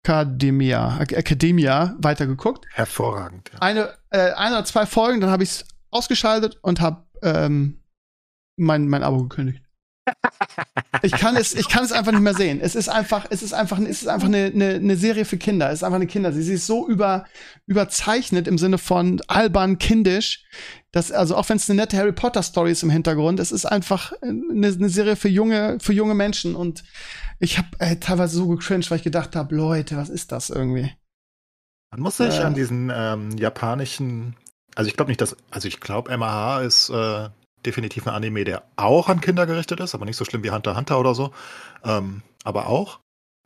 Academia, 0.09 1.01
Academia 1.01 1.97
weitergeguckt. 1.99 2.67
Hervorragend. 2.73 3.51
Ja. 3.53 3.59
Eine, 3.61 3.95
äh, 4.11 4.33
eine 4.33 4.57
oder 4.57 4.65
zwei 4.65 4.87
Folgen, 4.87 5.21
dann 5.21 5.31
habe 5.31 5.43
ich 5.43 5.51
es 5.51 5.65
ausgeschaltet 5.91 6.59
und 6.63 6.81
habe 6.81 7.05
ähm, 7.23 7.83
mein, 8.57 8.89
mein 8.89 9.03
Abo 9.03 9.23
gekündigt. 9.25 9.63
Ich 11.03 11.13
kann 11.13 11.37
es, 11.37 11.55
ich 11.55 11.69
kann 11.69 11.85
es 11.85 11.93
einfach 11.93 12.13
nicht 12.13 12.23
mehr 12.23 12.35
sehen. 12.35 12.61
Es 12.61 12.75
ist 12.75 12.89
einfach, 12.89 13.27
es 13.31 13.43
ist 13.43 13.53
einfach, 13.53 13.79
es 13.79 14.03
ist 14.03 14.09
einfach 14.09 14.29
eine, 14.29 14.47
eine, 14.47 14.75
eine 14.75 14.97
Serie 14.97 15.25
für 15.25 15.39
Kinder. 15.39 15.69
Es 15.69 15.81
ist 15.81 15.83
einfach 15.85 15.97
eine 15.97 16.07
Kinder. 16.07 16.33
Sie 16.33 16.53
ist 16.53 16.67
so 16.67 16.89
über, 16.89 17.25
überzeichnet 17.67 18.49
im 18.49 18.59
Sinne 18.59 18.79
von 18.79 19.21
albern, 19.29 19.79
kindisch, 19.79 20.45
dass, 20.93 21.13
also 21.13 21.37
auch 21.37 21.49
wenn 21.49 21.57
es 21.59 21.69
eine 21.69 21.81
nette 21.81 21.97
Harry 21.97 22.13
Potter 22.13 22.43
Story 22.43 22.73
ist 22.73 22.83
im 22.83 22.91
Hintergrund, 22.91 23.41
es 23.41 23.53
ist 23.53 23.67
einfach 23.67 24.13
eine, 24.23 24.69
eine 24.69 24.89
Serie 24.89 25.17
für 25.17 25.29
junge, 25.29 25.79
für 25.81 25.93
junge 25.93 26.15
Menschen 26.15 26.55
und 26.55 26.83
ich 27.39 27.59
habe 27.59 27.69
äh, 27.79 27.97
teilweise 27.97 28.37
so 28.37 28.49
gecringed, 28.49 28.91
weil 28.91 28.99
ich 28.99 29.05
gedacht 29.05 29.37
habe, 29.37 29.55
Leute, 29.55 29.97
was 29.97 30.09
ist 30.09 30.33
das 30.33 30.51
irgendwie? 30.51 30.91
Man 31.91 32.01
muss 32.01 32.17
sich 32.17 32.39
äh, 32.39 32.43
an 32.43 32.55
diesen 32.55 32.91
ähm, 32.95 33.37
japanischen, 33.39 34.37
also 34.75 34.89
ich 34.89 34.97
glaube 34.97 35.11
nicht, 35.11 35.21
dass, 35.21 35.37
also 35.51 35.69
ich 35.69 35.81
glaube, 35.81 36.17
MAH 36.17 36.63
ist 36.63 36.91
äh, 36.91 37.29
definitiv 37.65 38.07
ein 38.07 38.15
Anime, 38.15 38.45
der 38.45 38.63
auch 38.77 39.09
an 39.09 39.21
Kinder 39.21 39.47
gerichtet 39.47 39.81
ist, 39.81 39.95
aber 39.95 40.05
nicht 40.05 40.17
so 40.17 40.25
schlimm 40.25 40.45
wie 40.45 40.51
Hunter 40.51 40.77
Hunter 40.77 40.99
oder 40.99 41.15
so, 41.15 41.33
ähm, 41.85 42.23
aber 42.45 42.69
auch. 42.69 43.01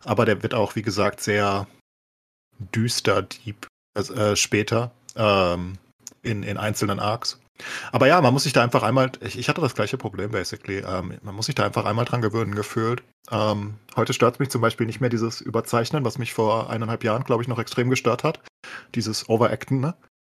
Aber 0.04 0.24
der 0.24 0.42
wird 0.42 0.54
auch, 0.54 0.74
wie 0.74 0.82
gesagt, 0.82 1.20
sehr 1.20 1.66
düster, 2.74 3.22
deep 3.22 3.66
äh, 3.94 4.36
später 4.36 4.90
ähm, 5.16 5.78
in, 6.22 6.42
in 6.42 6.56
einzelnen 6.56 7.00
Arcs. 7.00 7.38
Aber 7.92 8.06
ja, 8.06 8.20
man 8.20 8.32
muss 8.32 8.44
sich 8.44 8.52
da 8.52 8.62
einfach 8.62 8.82
einmal, 8.82 9.12
ich, 9.20 9.38
ich 9.38 9.48
hatte 9.48 9.60
das 9.60 9.74
gleiche 9.74 9.98
Problem 9.98 10.30
basically, 10.30 10.78
ähm, 10.78 11.18
man 11.22 11.34
muss 11.34 11.46
sich 11.46 11.54
da 11.54 11.64
einfach 11.64 11.84
einmal 11.84 12.04
dran 12.04 12.22
gewöhnen 12.22 12.54
gefühlt. 12.54 13.02
Ähm, 13.30 13.74
heute 13.94 14.12
stört 14.12 14.40
mich 14.40 14.50
zum 14.50 14.60
Beispiel 14.60 14.86
nicht 14.86 15.00
mehr 15.00 15.10
dieses 15.10 15.40
Überzeichnen, 15.40 16.04
was 16.04 16.18
mich 16.18 16.32
vor 16.32 16.70
eineinhalb 16.70 17.04
Jahren, 17.04 17.24
glaube 17.24 17.42
ich, 17.42 17.48
noch 17.48 17.58
extrem 17.58 17.90
gestört 17.90 18.24
hat. 18.24 18.40
Dieses 18.94 19.28
Overacten, 19.28 19.80
ne? 19.80 19.94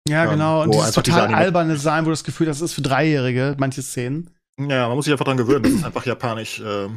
Ja, 0.07 0.25
ähm, 0.25 0.31
genau. 0.31 0.63
Und 0.63 0.73
dieses 0.73 0.91
total 0.91 1.27
diese 1.27 1.37
alberne 1.37 1.77
Sein, 1.77 2.05
wo 2.05 2.09
das 2.09 2.23
Gefühl, 2.23 2.47
das 2.47 2.61
ist 2.61 2.73
für 2.73 2.81
Dreijährige, 2.81 3.55
manche 3.57 3.81
Szenen. 3.81 4.29
Ja, 4.59 4.87
man 4.87 4.95
muss 4.95 5.05
sich 5.05 5.11
einfach 5.11 5.25
dran 5.25 5.37
gewöhnen. 5.37 5.63
Das 5.63 5.71
ist 5.73 5.85
einfach 5.85 6.05
japanisch 6.05 6.59
äh, 6.59 6.89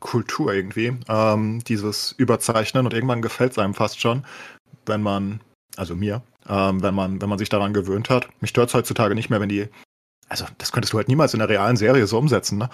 Kultur 0.00 0.52
irgendwie. 0.52 0.96
Ähm, 1.08 1.62
dieses 1.64 2.12
Überzeichnen 2.12 2.86
und 2.86 2.94
irgendwann 2.94 3.22
gefällt 3.22 3.52
es 3.52 3.58
einem 3.58 3.74
fast 3.74 4.00
schon, 4.00 4.24
wenn 4.86 5.02
man, 5.02 5.40
also 5.76 5.94
mir, 5.94 6.22
ähm, 6.48 6.82
wenn, 6.82 6.94
man, 6.94 7.20
wenn 7.20 7.28
man 7.28 7.38
sich 7.38 7.48
daran 7.48 7.74
gewöhnt 7.74 8.10
hat. 8.10 8.28
Mich 8.40 8.50
stört 8.50 8.68
es 8.68 8.74
heutzutage 8.74 9.14
nicht 9.14 9.30
mehr, 9.30 9.40
wenn 9.40 9.48
die. 9.48 9.68
Also, 10.28 10.46
das 10.56 10.72
könntest 10.72 10.94
du 10.94 10.96
halt 10.96 11.08
niemals 11.08 11.34
in 11.34 11.40
der 11.40 11.48
realen 11.48 11.76
Serie 11.76 12.06
so 12.06 12.16
umsetzen, 12.16 12.56
ne? 12.56 12.70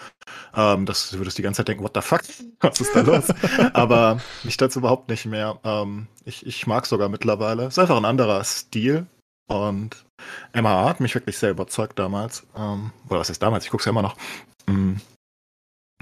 Ähm, 0.54 0.86
das 0.86 1.10
du 1.10 1.18
würdest 1.18 1.38
die 1.38 1.42
ganze 1.42 1.58
Zeit 1.58 1.68
denken, 1.68 1.82
what 1.82 1.92
the 1.94 2.00
fuck? 2.00 2.22
Was 2.60 2.80
ist 2.80 2.94
da 2.94 3.00
los? 3.00 3.24
Aber 3.72 4.20
mich 4.44 4.54
stört 4.54 4.70
es 4.70 4.76
überhaupt 4.76 5.08
nicht 5.08 5.26
mehr. 5.26 5.58
Ähm, 5.64 6.06
ich, 6.24 6.46
ich 6.46 6.68
mag 6.68 6.86
sogar 6.86 7.08
mittlerweile. 7.08 7.64
Es 7.64 7.74
ist 7.74 7.78
einfach 7.80 7.96
ein 7.96 8.04
anderer 8.04 8.44
Stil. 8.44 9.06
Und 9.48 10.04
MHA 10.54 10.88
hat 10.88 11.00
mich 11.00 11.14
wirklich 11.14 11.38
sehr 11.38 11.50
überzeugt 11.50 11.98
damals. 11.98 12.46
Ähm, 12.56 12.92
oder 13.08 13.20
was 13.20 13.30
ist 13.30 13.42
damals? 13.42 13.64
Ich 13.64 13.70
gucke 13.70 13.80
es 13.80 13.86
ja 13.86 13.90
immer 13.90 14.02
noch. 14.02 14.16
Mhm. 14.66 15.00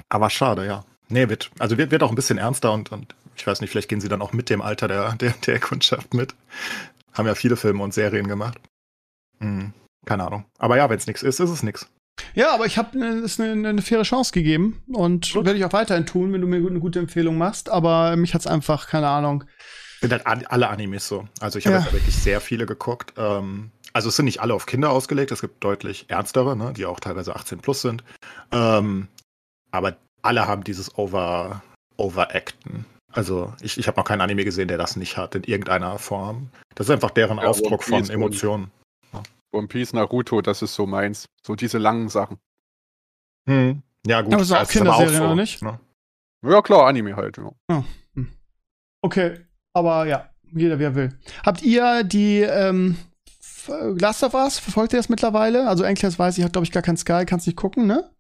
Aber 0.09 0.31
schade, 0.31 0.67
ja. 0.67 0.85
Nee, 1.09 1.29
wird, 1.29 1.51
also 1.59 1.79
wird, 1.79 1.93
wird 1.93 2.03
auch 2.03 2.11
ein 2.11 2.17
bisschen 2.17 2.39
ernster 2.39 2.73
und, 2.73 2.91
und 2.91 3.15
ich 3.37 3.47
weiß 3.47 3.61
nicht, 3.61 3.71
vielleicht 3.71 3.89
gehen 3.89 4.01
sie 4.01 4.09
dann 4.09 4.23
auch 4.23 4.33
mit 4.33 4.51
dem 4.51 4.61
Alter 4.61 4.89
der, 4.89 5.15
der, 5.15 5.35
der 5.47 5.61
Kundschaft 5.61 6.15
mit. 6.15 6.35
Haben 7.13 7.29
ja 7.29 7.35
viele 7.35 7.57
Filme 7.57 7.83
und 7.83 7.95
Serien 7.95 8.29
gemacht. 8.29 8.59
Hm, 9.39 9.73
keine 10.05 10.27
Ahnung. 10.27 10.45
Aber 10.59 10.77
ja, 10.77 10.91
wenn 10.91 10.99
es 10.99 11.07
nichts 11.07 11.23
ist, 11.23 11.41
ist 11.41 11.51
es 11.51 11.63
nichts. 11.63 11.89
Ja, 12.35 12.53
aber 12.55 12.67
ich 12.67 12.79
habe 12.79 12.99
ne, 12.99 13.07
es 13.19 13.39
eine, 13.39 13.69
eine 13.69 13.83
faire 13.83 14.03
Chance 14.03 14.33
gegeben 14.33 14.83
und 14.89 15.35
werde 15.35 15.57
ich 15.57 15.65
auch 15.65 15.73
weiterhin 15.73 16.07
tun, 16.07 16.33
wenn 16.33 16.41
du 16.41 16.47
mir 16.47 16.57
eine 16.57 16.81
gute 16.81 16.99
Empfehlung 16.99 17.39
machst. 17.39 17.69
Aber 17.69 18.17
mich 18.17 18.35
hat 18.35 18.41
es 18.41 18.47
einfach, 18.47 18.89
keine 18.89 19.09
Ahnung. 19.09 19.45
Sind 20.01 20.13
halt 20.13 20.27
alle 20.27 20.69
Animes 20.69 21.09
so. 21.09 21.27
Also 21.41 21.59
ich 21.59 21.67
habe 21.67 21.77
ja. 21.77 21.83
jetzt 21.83 21.93
wirklich 21.93 22.15
sehr 22.15 22.41
viele 22.41 22.67
geguckt. 22.67 23.15
Ähm, 23.17 23.71
also 23.93 24.11
es 24.11 24.17
sind 24.17 24.27
nicht 24.27 24.41
alle 24.41 24.55
auf 24.55 24.67
Kinder 24.67 24.91
ausgelegt. 24.91 25.31
Es 25.31 25.41
gibt 25.41 25.65
deutlich 25.65 26.07
ernstere, 26.09 26.57
ne, 26.57 26.73
die 26.75 26.85
auch 26.85 27.01
teilweise 27.01 27.35
18 27.35 27.61
plus 27.61 27.81
sind. 27.81 28.05
Ähm, 28.53 29.09
aber 29.71 29.97
alle 30.23 30.47
haben 30.47 30.65
dieses 30.65 30.97
Over 30.99 31.63
Overacten. 31.97 32.85
Also 33.13 33.55
ich, 33.63 33.79
ich 33.79 33.89
habe 33.89 33.99
noch 33.99 34.05
keinen 34.05 34.21
Anime 34.21 34.45
gesehen, 34.45 34.69
der 34.69 34.77
das 34.77 34.97
nicht 34.97 35.17
hat 35.17 35.35
in 35.35 35.45
irgendeiner 35.45 35.99
Form. 35.99 36.51
Das 36.75 36.89
ist 36.89 36.91
einfach 36.93 37.11
deren 37.11 37.39
ja, 37.39 37.45
Ausdruck 37.45 37.83
von 37.83 38.09
Emotionen. 38.11 38.71
Ja. 39.15 39.23
One 39.53 39.69
Piece, 39.69 39.95
Naruto, 39.95 40.43
das 40.43 40.61
ist 40.61 40.75
so 40.75 40.87
meins. 40.87 41.25
So 41.43 41.55
diese 41.55 41.79
langen 41.79 42.11
Sachen. 42.11 42.37
Hm. 43.49 43.83
Ja, 44.07 44.21
gut. 44.21 44.35
Aber 44.35 44.43
das 44.43 44.51
ist 44.51 44.57
auch 44.57 44.69
Kinderserie, 44.69 45.17
so, 45.17 45.25
oder 45.25 45.35
nicht? 45.35 45.63
Ne? 45.63 45.81
Ja, 46.45 46.61
klar, 46.61 46.87
Anime 46.87 47.17
halt. 47.17 47.39
Ja. 47.39 47.51
Oh. 47.69 47.85
Okay, 49.03 49.46
aber 49.77 50.07
ja, 50.07 50.31
jeder 50.53 50.79
wie 50.79 50.85
er 50.85 50.95
will. 50.95 51.11
Habt 51.45 51.63
ihr 51.63 52.03
die 52.03 52.41
ähm, 52.41 52.97
Last 53.69 54.25
of 54.25 54.33
Us, 54.33 54.59
verfolgt 54.59 54.95
ihr 54.95 54.99
das 54.99 55.11
mittlerweile? 55.11 55.69
Also 55.69 55.85
Enkles 55.85 56.19
weiß 56.19 56.39
ich, 56.39 56.45
hat 56.45 56.53
glaube 56.53 56.65
ich 56.65 56.73
gar 56.73 56.83
kein 56.83 56.97
Sky, 56.97 57.25
kannst 57.27 57.47
nicht 57.47 57.57
gucken, 57.57 57.87
ne? 57.87 58.11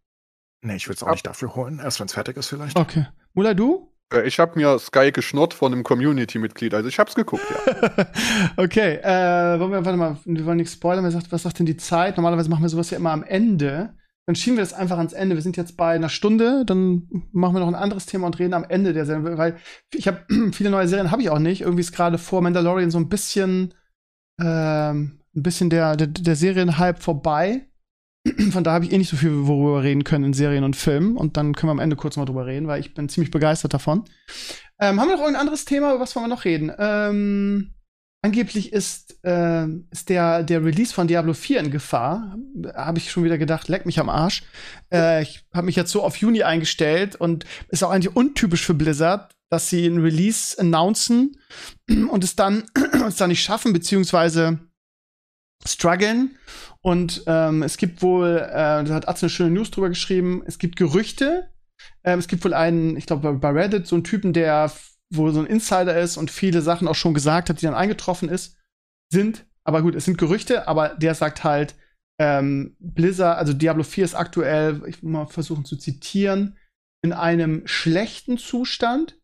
Nee, 0.60 0.76
ich 0.76 0.86
würde 0.86 0.96
es 0.96 1.02
auch 1.02 1.10
nicht 1.10 1.26
dafür 1.26 1.54
holen. 1.54 1.80
Erst 1.82 1.98
wenn 1.98 2.06
es 2.06 2.12
fertig 2.12 2.36
ist 2.36 2.48
vielleicht. 2.48 2.78
Okay. 2.78 3.06
Mula, 3.32 3.54
du? 3.54 3.90
Äh, 4.12 4.26
ich 4.26 4.38
habe 4.38 4.58
mir 4.58 4.78
Sky 4.78 5.12
geschnurrt 5.12 5.54
von 5.54 5.72
einem 5.72 5.82
Community-Mitglied, 5.82 6.74
also 6.74 6.88
ich 6.90 6.98
habe 6.98 7.08
es 7.08 7.16
geguckt, 7.16 7.44
ja. 7.48 8.06
okay, 8.56 8.96
äh, 8.96 9.58
wollen 9.58 9.72
wir, 9.72 9.84
warte 9.84 9.96
mal, 9.96 10.18
wir 10.24 10.44
wollen 10.44 10.58
nichts 10.58 10.74
spoilern, 10.74 11.04
was 11.04 11.14
sagt, 11.14 11.32
was 11.32 11.42
sagt 11.42 11.58
denn 11.58 11.66
die 11.66 11.78
Zeit? 11.78 12.18
Normalerweise 12.18 12.50
machen 12.50 12.62
wir 12.62 12.68
sowas 12.68 12.90
ja 12.90 12.98
immer 12.98 13.12
am 13.12 13.22
Ende. 13.22 13.94
Dann 14.26 14.34
schieben 14.34 14.56
wir 14.56 14.62
das 14.64 14.72
einfach 14.72 14.98
ans 14.98 15.12
Ende. 15.12 15.36
Wir 15.36 15.42
sind 15.42 15.56
jetzt 15.56 15.76
bei 15.76 15.94
einer 15.94 16.08
Stunde, 16.08 16.64
dann 16.66 17.08
machen 17.32 17.54
wir 17.54 17.60
noch 17.60 17.68
ein 17.68 17.74
anderes 17.76 18.06
Thema 18.06 18.26
und 18.26 18.38
reden 18.38 18.54
am 18.54 18.64
Ende 18.64 18.92
der 18.92 19.06
Serie, 19.06 19.38
weil 19.38 19.56
ich 19.94 20.08
habe 20.08 20.24
viele 20.52 20.70
neue 20.70 20.88
Serien 20.88 21.10
habe 21.10 21.22
ich 21.22 21.30
auch 21.30 21.38
nicht. 21.38 21.60
Irgendwie 21.62 21.82
ist 21.82 21.92
gerade 21.92 22.18
vor 22.18 22.42
Mandalorian 22.42 22.90
so 22.90 22.98
ein 22.98 23.08
bisschen 23.08 23.72
ähm, 24.40 25.20
ein 25.36 25.42
bisschen 25.42 25.70
der, 25.70 25.96
der, 25.96 26.08
der 26.08 26.36
Serienhype 26.36 27.00
vorbei. 27.00 27.66
Von 28.50 28.64
da 28.64 28.72
habe 28.72 28.84
ich 28.84 28.92
eh 28.92 28.98
nicht 28.98 29.10
so 29.10 29.16
viel, 29.16 29.46
worüber 29.46 29.82
reden 29.82 30.02
können 30.02 30.24
in 30.24 30.32
Serien 30.32 30.64
und 30.64 30.74
Filmen. 30.74 31.16
Und 31.16 31.36
dann 31.36 31.54
können 31.54 31.68
wir 31.68 31.72
am 31.72 31.78
Ende 31.78 31.96
kurz 31.96 32.16
mal 32.16 32.24
drüber 32.24 32.46
reden, 32.46 32.66
weil 32.66 32.80
ich 32.80 32.94
bin 32.94 33.08
ziemlich 33.08 33.30
begeistert 33.30 33.74
davon. 33.74 34.04
Ähm, 34.80 35.00
haben 35.00 35.08
wir 35.08 35.16
noch 35.16 35.26
ein 35.26 35.36
anderes 35.36 35.64
Thema? 35.64 35.90
Über 35.90 36.00
was 36.00 36.16
wollen 36.16 36.24
wir 36.24 36.34
noch 36.34 36.44
reden? 36.44 36.72
Ähm, 36.78 37.74
angeblich 38.26 38.72
ist, 38.72 39.18
äh, 39.24 39.66
ist 39.90 40.08
der, 40.08 40.42
der 40.42 40.64
Release 40.64 40.92
von 40.92 41.06
Diablo 41.06 41.32
4 41.32 41.60
in 41.60 41.70
Gefahr. 41.70 42.36
Habe 42.74 42.98
ich 42.98 43.10
schon 43.10 43.24
wieder 43.24 43.38
gedacht, 43.38 43.68
leck 43.68 43.86
mich 43.86 44.00
am 44.00 44.08
Arsch. 44.08 44.42
Äh, 44.92 45.22
ich 45.22 45.44
habe 45.54 45.66
mich 45.66 45.76
jetzt 45.76 45.92
so 45.92 46.02
auf 46.02 46.16
Juni 46.16 46.42
eingestellt 46.42 47.16
und 47.16 47.46
ist 47.68 47.82
auch 47.82 47.90
eigentlich 47.90 48.14
untypisch 48.14 48.66
für 48.66 48.74
Blizzard, 48.74 49.32
dass 49.48 49.70
sie 49.70 49.86
ein 49.86 50.00
Release 50.00 50.58
announcen 50.58 51.36
und 51.88 52.24
es 52.24 52.36
dann, 52.36 52.64
es 53.06 53.16
dann 53.16 53.30
nicht 53.30 53.42
schaffen, 53.42 53.72
beziehungsweise 53.72 54.58
strugglen. 55.64 56.36
Und 56.82 57.22
ähm, 57.26 57.62
es 57.62 57.76
gibt 57.76 58.02
wohl, 58.02 58.38
äh, 58.38 58.84
da 58.84 58.88
hat 58.88 59.08
Atze 59.08 59.26
eine 59.26 59.30
schöne 59.30 59.50
News 59.50 59.70
drüber 59.70 59.88
geschrieben, 59.88 60.42
es 60.46 60.58
gibt 60.58 60.76
Gerüchte. 60.76 61.48
Ähm, 62.04 62.18
es 62.18 62.28
gibt 62.28 62.44
wohl 62.44 62.54
einen, 62.54 62.96
ich 62.96 63.06
glaube 63.06 63.32
bei 63.34 63.50
Reddit, 63.50 63.86
so 63.86 63.96
einen 63.96 64.04
Typen, 64.04 64.32
der 64.32 64.70
wohl 65.10 65.32
so 65.32 65.40
ein 65.40 65.46
Insider 65.46 65.98
ist 65.98 66.16
und 66.16 66.30
viele 66.30 66.62
Sachen 66.62 66.88
auch 66.88 66.94
schon 66.94 67.14
gesagt 67.14 67.48
hat, 67.48 67.60
die 67.60 67.66
dann 67.66 67.74
eingetroffen 67.74 68.28
ist, 68.28 68.56
sind, 69.12 69.46
aber 69.64 69.82
gut, 69.82 69.94
es 69.94 70.04
sind 70.04 70.18
Gerüchte, 70.18 70.68
aber 70.68 70.90
der 70.90 71.14
sagt 71.14 71.44
halt, 71.44 71.74
ähm, 72.18 72.76
Blizzard, 72.78 73.38
also 73.38 73.52
Diablo 73.52 73.82
4 73.82 74.04
ist 74.04 74.14
aktuell, 74.14 74.82
ich 74.86 75.02
will 75.02 75.10
mal 75.10 75.26
versuchen 75.26 75.64
zu 75.64 75.76
zitieren, 75.76 76.56
in 77.04 77.12
einem 77.12 77.66
schlechten 77.66 78.38
Zustand. 78.38 79.20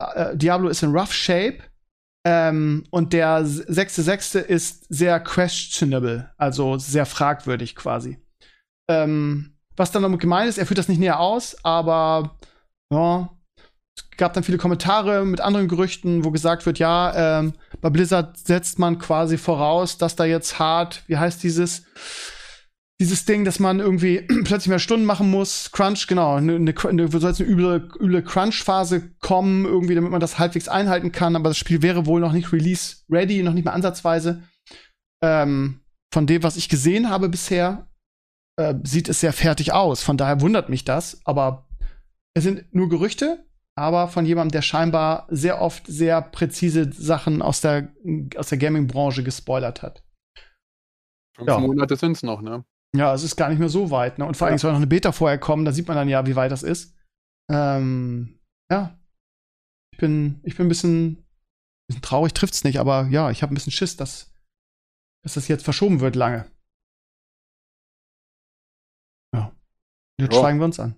Äh, 0.00 0.36
Diablo 0.36 0.68
ist 0.68 0.82
in 0.82 0.96
rough 0.96 1.12
shape 1.12 1.62
Ähm, 2.28 2.84
und 2.90 3.12
der 3.12 3.46
sechste 3.46 4.02
sechste 4.02 4.40
ist 4.40 4.86
sehr 4.88 5.20
questionable, 5.20 6.32
also 6.36 6.76
sehr 6.76 7.06
fragwürdig 7.06 7.76
quasi. 7.76 8.18
Ähm, 8.90 9.56
was 9.76 9.92
dann 9.92 10.02
damit 10.02 10.18
gemeint 10.18 10.48
ist, 10.48 10.58
er 10.58 10.66
führt 10.66 10.78
das 10.78 10.88
nicht 10.88 10.98
näher 10.98 11.20
aus, 11.20 11.56
aber 11.64 12.36
ja, 12.92 13.35
es 13.96 14.16
gab 14.16 14.34
dann 14.34 14.44
viele 14.44 14.58
Kommentare 14.58 15.24
mit 15.24 15.40
anderen 15.40 15.68
Gerüchten, 15.68 16.24
wo 16.24 16.30
gesagt 16.30 16.66
wird, 16.66 16.78
ja, 16.78 17.40
ähm, 17.40 17.54
bei 17.80 17.90
Blizzard 17.90 18.38
setzt 18.38 18.78
man 18.78 18.98
quasi 18.98 19.38
voraus, 19.38 19.98
dass 19.98 20.16
da 20.16 20.24
jetzt 20.24 20.58
hart, 20.58 21.02
wie 21.06 21.16
heißt 21.16 21.42
dieses, 21.42 21.84
dieses 23.00 23.24
Ding, 23.24 23.44
dass 23.44 23.58
man 23.58 23.80
irgendwie 23.80 24.20
plötzlich 24.44 24.68
mehr 24.68 24.78
Stunden 24.78 25.06
machen 25.06 25.30
muss, 25.30 25.70
Crunch, 25.72 26.06
genau, 26.06 26.36
eine, 26.36 26.56
eine 26.56 26.74
soll 27.08 27.30
jetzt 27.30 27.40
eine 27.40 27.50
üble, 27.50 27.88
üble 28.00 28.22
Crunch-Phase 28.22 29.10
kommen, 29.20 29.64
irgendwie, 29.64 29.94
damit 29.94 30.10
man 30.10 30.20
das 30.20 30.38
halbwegs 30.38 30.68
einhalten 30.68 31.12
kann, 31.12 31.36
aber 31.36 31.50
das 31.50 31.58
Spiel 31.58 31.82
wäre 31.82 32.06
wohl 32.06 32.20
noch 32.20 32.32
nicht 32.32 32.52
release-ready, 32.52 33.42
noch 33.42 33.54
nicht 33.54 33.64
mal 33.64 33.72
ansatzweise. 33.72 34.42
Ähm, 35.22 35.80
von 36.12 36.26
dem, 36.26 36.42
was 36.42 36.56
ich 36.56 36.68
gesehen 36.68 37.10
habe 37.10 37.28
bisher, 37.28 37.88
äh, 38.58 38.74
sieht 38.82 39.08
es 39.08 39.20
sehr 39.20 39.32
fertig 39.32 39.72
aus. 39.72 40.02
Von 40.02 40.16
daher 40.16 40.40
wundert 40.40 40.68
mich 40.68 40.84
das, 40.84 41.20
aber 41.24 41.68
es 42.34 42.44
sind 42.44 42.74
nur 42.74 42.88
Gerüchte, 42.88 43.45
aber 43.78 44.08
von 44.08 44.24
jemandem, 44.24 44.52
der 44.52 44.62
scheinbar 44.62 45.26
sehr 45.28 45.60
oft 45.60 45.86
sehr 45.86 46.22
präzise 46.22 46.90
Sachen 46.92 47.42
aus 47.42 47.60
der, 47.60 47.92
aus 48.36 48.48
der 48.48 48.58
Gaming-Branche 48.58 49.22
gespoilert 49.22 49.82
hat. 49.82 50.02
Fünf 51.36 51.48
ja. 51.48 51.58
Monate 51.58 51.96
sind 51.96 52.12
es 52.12 52.22
noch, 52.22 52.40
ne? 52.40 52.64
Ja, 52.96 53.12
es 53.12 53.22
ist 53.22 53.36
gar 53.36 53.50
nicht 53.50 53.58
mehr 53.58 53.68
so 53.68 53.90
weit, 53.90 54.18
ne? 54.18 54.24
Und 54.24 54.36
vor 54.36 54.46
allem 54.46 54.56
soll 54.56 54.72
noch 54.72 54.78
eine 54.78 54.86
Beta 54.86 55.12
vorher 55.12 55.38
kommen, 55.38 55.66
da 55.66 55.72
sieht 55.72 55.86
man 55.86 55.96
dann 55.96 56.08
ja, 56.08 56.26
wie 56.26 56.36
weit 56.36 56.50
das 56.50 56.62
ist. 56.62 56.96
Ähm, 57.50 58.40
ja. 58.70 58.98
Ich 59.92 59.98
bin, 59.98 60.40
ich 60.44 60.56
bin 60.56 60.66
ein 60.66 60.68
bisschen, 60.70 61.26
bisschen 61.88 62.02
traurig, 62.02 62.32
trifft's 62.32 62.64
nicht, 62.64 62.80
aber 62.80 63.06
ja, 63.08 63.30
ich 63.30 63.42
habe 63.42 63.52
ein 63.52 63.54
bisschen 63.54 63.72
Schiss, 63.72 63.96
dass, 63.96 64.34
dass 65.22 65.34
das 65.34 65.48
jetzt 65.48 65.64
verschoben 65.64 66.00
wird 66.00 66.16
lange. 66.16 66.50
Ja. 69.34 69.54
Jetzt 70.18 70.32
ja. 70.34 70.40
schweigen 70.40 70.58
wir 70.58 70.64
uns 70.64 70.80
an. 70.80 70.94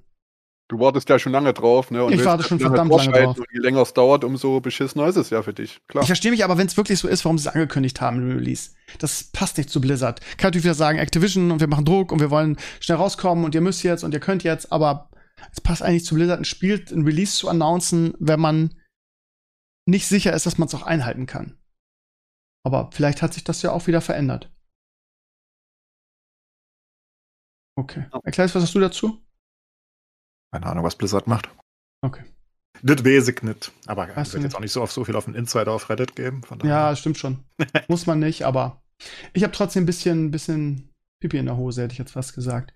Du 0.68 0.78
wartest 0.78 1.08
ja 1.08 1.18
schon 1.18 1.32
lange 1.32 1.54
drauf, 1.54 1.90
ne? 1.90 2.04
Und 2.04 2.12
ich 2.12 2.22
warte 2.26 2.44
schon 2.44 2.60
verdammt 2.60 2.90
lange 2.90 3.10
drauf. 3.10 3.38
Je 3.50 3.58
länger 3.58 3.80
es 3.80 3.94
dauert, 3.94 4.22
umso 4.22 4.60
beschissener 4.60 5.06
ist 5.06 5.16
es 5.16 5.30
ja 5.30 5.42
für 5.42 5.54
dich. 5.54 5.80
Klar. 5.88 6.02
Ich 6.02 6.08
verstehe 6.08 6.30
mich 6.30 6.44
aber, 6.44 6.58
wenn 6.58 6.66
es 6.66 6.76
wirklich 6.76 6.98
so 6.98 7.08
ist, 7.08 7.24
warum 7.24 7.38
sie 7.38 7.48
es 7.48 7.54
angekündigt 7.54 8.02
haben 8.02 8.18
im 8.18 8.36
Release. 8.36 8.72
Das 8.98 9.24
passt 9.24 9.56
nicht 9.56 9.70
zu 9.70 9.80
Blizzard. 9.80 10.20
Kann 10.36 10.48
natürlich 10.48 10.64
wieder 10.64 10.74
sagen, 10.74 10.98
Activision 10.98 11.50
und 11.50 11.60
wir 11.60 11.68
machen 11.68 11.86
Druck 11.86 12.12
und 12.12 12.20
wir 12.20 12.30
wollen 12.30 12.58
schnell 12.80 12.98
rauskommen 12.98 13.46
und 13.46 13.54
ihr 13.54 13.62
müsst 13.62 13.82
jetzt 13.82 14.04
und 14.04 14.12
ihr 14.12 14.20
könnt 14.20 14.44
jetzt, 14.44 14.70
aber 14.70 15.08
es 15.52 15.60
passt 15.62 15.82
eigentlich 15.82 16.04
zu 16.04 16.14
Blizzard, 16.14 16.38
ein 16.38 16.44
Spiel, 16.44 16.84
ein 16.90 17.04
Release 17.04 17.34
zu 17.34 17.48
announcen, 17.48 18.12
wenn 18.18 18.40
man 18.40 18.74
nicht 19.86 20.06
sicher 20.06 20.34
ist, 20.34 20.44
dass 20.44 20.58
man 20.58 20.68
es 20.68 20.74
auch 20.74 20.82
einhalten 20.82 21.24
kann. 21.24 21.56
Aber 22.62 22.90
vielleicht 22.92 23.22
hat 23.22 23.32
sich 23.32 23.44
das 23.44 23.62
ja 23.62 23.72
auch 23.72 23.86
wieder 23.86 24.02
verändert. 24.02 24.52
Okay. 27.78 28.04
Erklärst, 28.24 28.54
was 28.54 28.64
hast 28.64 28.74
du 28.74 28.80
dazu? 28.80 29.24
Keine 30.52 30.66
Ahnung, 30.66 30.84
was 30.84 30.96
Blizzard 30.96 31.26
macht. 31.26 31.48
Okay. 32.02 32.22
Das 32.82 33.00
ich 33.04 33.42
nicht. 33.42 33.72
Aber 33.86 34.08
ich 34.08 34.32
wird 34.32 34.42
jetzt 34.44 34.54
auch 34.54 34.60
nicht 34.60 34.72
so 34.72 34.82
oft 34.82 34.92
so 34.92 35.04
viel 35.04 35.16
auf 35.16 35.24
den 35.24 35.34
Insider 35.34 35.72
auf 35.72 35.90
Reddit 35.90 36.14
geben. 36.14 36.42
ja, 36.62 36.94
stimmt 36.94 37.18
schon. 37.18 37.44
Muss 37.88 38.06
man 38.06 38.20
nicht, 38.20 38.44
aber 38.44 38.82
ich 39.32 39.42
habe 39.42 39.52
trotzdem 39.52 39.82
ein 39.82 39.86
bisschen, 39.86 40.30
bisschen 40.30 40.90
Pipi 41.20 41.38
in 41.38 41.46
der 41.46 41.56
Hose, 41.56 41.82
hätte 41.82 41.92
ich 41.92 41.98
jetzt 41.98 42.12
fast 42.12 42.34
gesagt. 42.34 42.72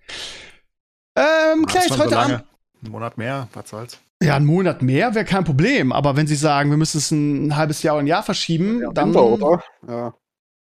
Ähm, 1.17 1.65
klar, 1.65 1.83
ich 1.85 1.91
heute 1.91 2.09
so 2.09 2.15
lange. 2.15 2.43
Ein 2.83 2.91
Monat 2.91 3.17
mehr, 3.17 3.47
was 3.53 3.69
soll's? 3.69 3.99
Ja, 4.21 4.35
ein 4.35 4.45
Monat 4.45 4.81
mehr 4.81 5.15
wäre 5.15 5.25
kein 5.25 5.43
Problem. 5.43 5.91
Aber 5.91 6.15
wenn 6.15 6.27
Sie 6.27 6.35
sagen, 6.35 6.69
wir 6.69 6.77
müssen 6.77 6.97
es 6.97 7.11
ein, 7.11 7.47
ein 7.47 7.55
halbes 7.55 7.83
Jahr 7.83 7.95
oder 7.95 8.03
ein 8.03 8.07
Jahr 8.07 8.23
verschieben, 8.23 8.81
ja, 8.81 8.91
dann. 8.91 9.09
Winter, 9.09 9.23
oder? 9.23 9.63
Ja. 9.87 10.13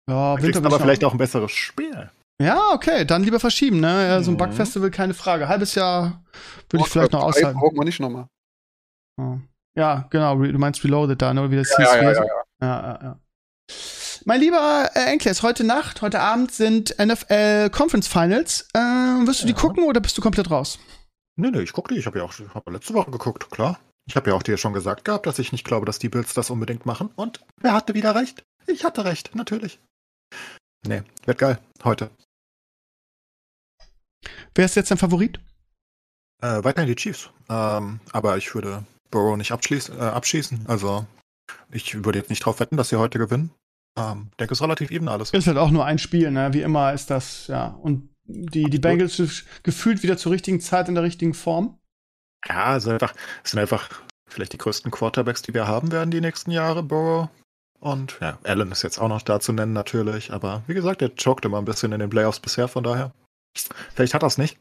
Ja, 0.09 0.41
Winter 0.41 0.65
aber 0.65 0.79
vielleicht 0.79 1.03
auch 1.03 1.13
ein 1.13 1.17
besseres 1.17 1.51
Spiel. 1.51 2.09
Ja, 2.41 2.72
okay, 2.73 3.05
dann 3.05 3.23
lieber 3.23 3.39
verschieben, 3.39 3.80
ne? 3.80 4.07
Ja, 4.07 4.23
so 4.23 4.31
ein 4.31 4.34
mhm. 4.34 4.39
Bugfestival, 4.39 4.89
keine 4.89 5.13
Frage. 5.13 5.47
Halbes 5.47 5.76
Jahr 5.76 6.23
würde 6.69 6.85
ich 6.85 6.91
vielleicht 6.91 7.11
noch 7.11 7.23
aushalten. 7.23 7.59
Brauchen 7.59 7.77
wir 7.77 7.85
nicht 7.85 7.99
nochmal. 7.99 8.27
Ja, 9.76 10.07
genau, 10.09 10.35
du 10.35 10.57
meinst 10.57 10.84
Reloaded 10.84 11.22
da, 11.22 11.34
ne? 11.34 11.51
Wie 11.51 11.57
das 11.57 11.69
ja, 11.72 11.77
hieß. 11.77 11.88
Ja, 11.88 12.01
ja, 12.01 12.11
ja, 12.11 12.23
ja. 12.23 12.43
ja, 12.61 12.99
ja. 13.03 13.19
Mein 14.26 14.39
lieber 14.39 14.89
äh, 14.93 15.11
Enkles, 15.11 15.41
heute 15.41 15.63
Nacht, 15.63 16.01
heute 16.01 16.19
Abend 16.19 16.51
sind 16.51 16.95
NFL 16.99 17.69
Conference 17.72 18.07
Finals. 18.07 18.68
Äh, 18.73 18.80
wirst 18.80 19.43
du 19.43 19.47
die 19.47 19.53
gucken 19.53 19.84
oder 19.84 19.99
bist 19.99 20.18
du 20.18 20.22
komplett 20.22 20.51
raus? 20.51 20.80
Nee, 21.38 21.49
nee, 21.49 21.61
ich 21.61 21.73
gucke 21.73 21.93
die. 21.93 21.99
Ich 21.99 22.05
habe 22.05 22.19
ja 22.19 22.26
auch 22.26 22.34
hab 22.53 22.69
letzte 22.69 22.93
Woche 22.93 23.09
geguckt, 23.09 23.49
klar. 23.49 23.80
Ich 24.07 24.15
habe 24.15 24.30
ja 24.30 24.35
auch 24.35 24.43
dir 24.43 24.57
schon 24.57 24.73
gesagt 24.73 25.05
gehabt, 25.05 25.26
dass 25.26 25.39
ich 25.39 25.51
nicht 25.51 25.65
glaube, 25.65 25.85
dass 25.85 25.99
die 25.99 26.09
Bills 26.09 26.34
das 26.34 26.49
unbedingt 26.49 26.85
machen. 26.85 27.09
Und 27.15 27.43
wer 27.61 27.73
hatte 27.73 27.93
wieder 27.93 28.15
recht? 28.15 28.43
Ich 28.68 28.84
hatte 28.84 29.05
recht, 29.05 29.34
natürlich. 29.35 29.80
Nee, 30.85 31.03
wird 31.26 31.38
geil. 31.38 31.59
Heute. 31.84 32.11
Wer 34.55 34.65
ist 34.65 34.75
jetzt 34.75 34.91
dein 34.91 34.97
Favorit? 34.97 35.39
Äh, 36.41 36.63
weiterhin 36.63 36.87
die 36.87 36.95
Chiefs. 36.95 37.29
Ähm, 37.49 37.99
aber 38.11 38.37
ich 38.37 38.53
würde 38.53 38.83
Burrow 39.09 39.37
nicht 39.37 39.51
äh, 39.51 39.99
abschießen. 39.99 40.65
Also 40.67 41.05
ich 41.71 42.03
würde 42.03 42.19
jetzt 42.19 42.29
nicht 42.29 42.45
drauf 42.45 42.59
wetten, 42.59 42.77
dass 42.77 42.89
sie 42.89 42.97
heute 42.97 43.19
gewinnen. 43.19 43.51
Ähm, 43.97 44.31
denke, 44.39 44.53
es 44.53 44.59
ist 44.59 44.63
relativ 44.63 44.91
eben 44.91 45.09
alles. 45.09 45.31
Ist 45.31 45.47
halt 45.47 45.57
auch 45.57 45.71
nur 45.71 45.85
ein 45.85 45.99
Spiel, 45.99 46.31
ne? 46.31 46.53
Wie 46.53 46.61
immer 46.61 46.93
ist 46.93 47.09
das, 47.09 47.47
ja. 47.47 47.67
Und 47.67 48.09
die, 48.23 48.69
die 48.69 48.79
Bengals 48.79 49.21
gefühlt 49.63 50.03
wieder 50.03 50.17
zur 50.17 50.31
richtigen 50.31 50.61
Zeit 50.61 50.87
in 50.87 50.95
der 50.95 51.03
richtigen 51.03 51.33
Form. 51.33 51.77
Ja, 52.47 52.77
es 52.77 52.83
sind 52.83 52.93
einfach, 52.93 53.13
es 53.43 53.51
sind 53.51 53.59
einfach 53.59 53.89
vielleicht 54.27 54.53
die 54.53 54.57
größten 54.57 54.91
Quarterbacks, 54.91 55.41
die 55.41 55.53
wir 55.53 55.67
haben 55.67 55.91
werden 55.91 56.11
die 56.11 56.21
nächsten 56.21 56.51
Jahre, 56.51 56.83
Burrow. 56.83 57.29
Und 57.79 58.17
ja, 58.21 58.37
Allen 58.43 58.71
ist 58.71 58.83
jetzt 58.83 58.99
auch 58.99 59.09
noch 59.09 59.21
da 59.21 59.39
zu 59.39 59.53
nennen 59.53 59.73
natürlich, 59.73 60.31
aber 60.31 60.63
wie 60.67 60.73
gesagt, 60.73 61.01
der 61.01 61.15
choked 61.15 61.45
immer 61.45 61.57
ein 61.57 61.65
bisschen 61.65 61.91
in 61.91 61.99
den 61.99 62.09
Playoffs 62.09 62.39
bisher, 62.39 62.67
von 62.67 62.83
daher. 62.83 63.11
Vielleicht 63.93 64.13
hat 64.13 64.23
er 64.23 64.27
es 64.27 64.37
nicht. 64.37 64.57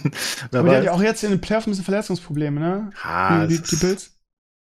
aber 0.52 0.68
der 0.68 0.76
hat 0.78 0.84
ja 0.84 0.92
auch 0.92 1.02
jetzt 1.02 1.24
in 1.24 1.30
den 1.30 1.40
Playoffs 1.40 1.66
ein 1.66 1.70
bisschen 1.70 1.84
Verletzungsprobleme, 1.84 2.60
ne? 2.60 2.90
Ah, 3.02 3.46
die, 3.46 3.56
die, 3.56 3.62
die 3.62 3.76
Bills. 3.76 4.16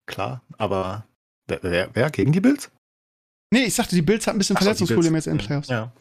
Klar, 0.06 0.42
aber 0.58 1.06
wer, 1.46 1.62
wer, 1.62 1.88
wer, 1.92 2.10
gegen 2.10 2.32
die 2.32 2.40
Bills? 2.40 2.70
Nee, 3.52 3.64
ich 3.64 3.74
sagte, 3.74 3.96
die 3.96 4.02
Bills 4.02 4.26
haben 4.26 4.36
ein 4.36 4.38
bisschen 4.38 4.56
Verletzungsprobleme 4.56 5.18
jetzt 5.18 5.26
in 5.26 5.36
den 5.36 5.44
Playoffs. 5.44 5.68
Ja, 5.68 5.92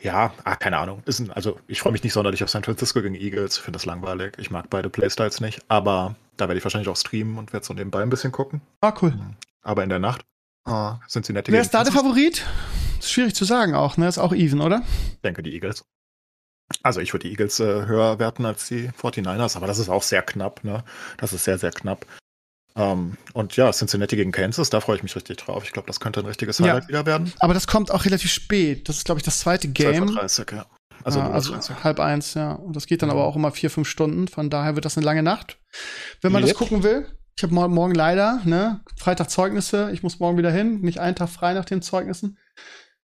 ja 0.00 0.32
ah, 0.44 0.56
keine 0.56 0.78
Ahnung. 0.78 1.02
Ein, 1.06 1.30
also 1.30 1.58
ich 1.68 1.80
freue 1.80 1.92
mich 1.92 2.02
nicht 2.02 2.12
sonderlich 2.12 2.42
auf 2.42 2.50
San 2.50 2.64
Francisco 2.64 3.00
gegen 3.00 3.14
Eagles. 3.14 3.58
Ich 3.58 3.62
finde 3.62 3.76
das 3.76 3.86
langweilig. 3.86 4.34
Ich 4.38 4.50
mag 4.50 4.68
beide 4.70 4.90
Playstyles 4.90 5.40
nicht. 5.40 5.60
Aber 5.68 6.16
da 6.36 6.48
werde 6.48 6.58
ich 6.58 6.64
wahrscheinlich 6.64 6.88
auch 6.88 6.96
streamen 6.96 7.38
und 7.38 7.52
werde 7.52 7.64
so 7.64 7.74
nebenbei 7.74 8.02
ein 8.02 8.10
bisschen 8.10 8.32
gucken. 8.32 8.60
Ah, 8.80 8.92
cool. 9.02 9.16
Aber 9.62 9.84
in 9.84 9.88
der 9.88 10.00
Nacht 10.00 10.24
oh, 10.64 10.94
sind 11.06 11.26
sie 11.26 11.32
nette 11.32 11.52
Wer 11.52 11.60
ist 11.60 11.70
da 11.70 11.84
der 11.84 11.92
Favorit? 11.92 12.44
Ist 12.98 13.12
schwierig 13.12 13.36
zu 13.36 13.44
sagen 13.44 13.76
auch, 13.76 13.96
ne? 13.96 14.08
Ist 14.08 14.18
auch 14.18 14.34
even, 14.34 14.60
oder? 14.60 14.82
Ich 15.12 15.20
denke 15.20 15.44
die 15.44 15.54
Eagles. 15.54 15.84
Also 16.82 17.00
ich 17.00 17.12
würde 17.12 17.28
die 17.28 17.32
Eagles 17.32 17.60
äh, 17.60 17.86
höher 17.86 18.18
werten 18.18 18.44
als 18.44 18.66
die 18.68 18.88
49ers, 18.90 19.56
aber 19.56 19.66
das 19.66 19.78
ist 19.78 19.88
auch 19.88 20.02
sehr 20.02 20.22
knapp, 20.22 20.64
ne? 20.64 20.82
Das 21.18 21.32
ist 21.32 21.44
sehr, 21.44 21.58
sehr 21.58 21.70
knapp. 21.70 22.06
Ähm, 22.74 23.16
und 23.32 23.56
ja, 23.56 23.70
Cincinnati 23.72 24.16
gegen 24.16 24.32
Kansas, 24.32 24.68
da 24.68 24.80
freue 24.80 24.96
ich 24.96 25.02
mich 25.02 25.14
richtig 25.16 25.38
drauf. 25.38 25.64
Ich 25.64 25.72
glaube, 25.72 25.86
das 25.86 26.00
könnte 26.00 26.20
ein 26.20 26.26
richtiges 26.26 26.60
Highlight 26.60 26.84
ja, 26.84 26.88
wieder 26.88 27.06
werden. 27.06 27.32
Aber 27.38 27.54
das 27.54 27.66
kommt 27.66 27.90
auch 27.90 28.04
relativ 28.04 28.30
spät. 28.30 28.88
Das 28.88 28.98
ist, 28.98 29.04
glaube 29.04 29.18
ich, 29.18 29.24
das 29.24 29.40
zweite 29.40 29.68
Game. 29.68 30.06
30, 30.06 30.50
ja. 30.52 30.66
Also, 31.04 31.20
ja, 31.20 31.30
also 31.30 31.54
halb 31.84 32.00
eins, 32.00 32.34
ja. 32.34 32.52
Und 32.52 32.74
das 32.74 32.86
geht 32.86 33.00
dann 33.00 33.08
mhm. 33.08 33.16
aber 33.16 33.26
auch 33.26 33.36
immer 33.36 33.52
vier, 33.52 33.70
fünf 33.70 33.88
Stunden. 33.88 34.28
Von 34.28 34.50
daher 34.50 34.74
wird 34.74 34.84
das 34.84 34.96
eine 34.96 35.06
lange 35.06 35.22
Nacht. 35.22 35.58
Wenn 36.20 36.32
man 36.32 36.42
yep. 36.42 36.50
das 36.50 36.58
gucken 36.58 36.82
will, 36.82 37.06
ich 37.36 37.44
habe 37.44 37.54
morgen 37.54 37.94
leider, 37.94 38.40
ne, 38.44 38.80
Freitag 38.96 39.30
Zeugnisse. 39.30 39.90
Ich 39.92 40.02
muss 40.02 40.18
morgen 40.18 40.36
wieder 40.36 40.50
hin. 40.50 40.80
Nicht 40.80 40.98
einen 40.98 41.14
Tag 41.14 41.28
frei 41.28 41.54
nach 41.54 41.64
den 41.64 41.80
Zeugnissen 41.80 42.38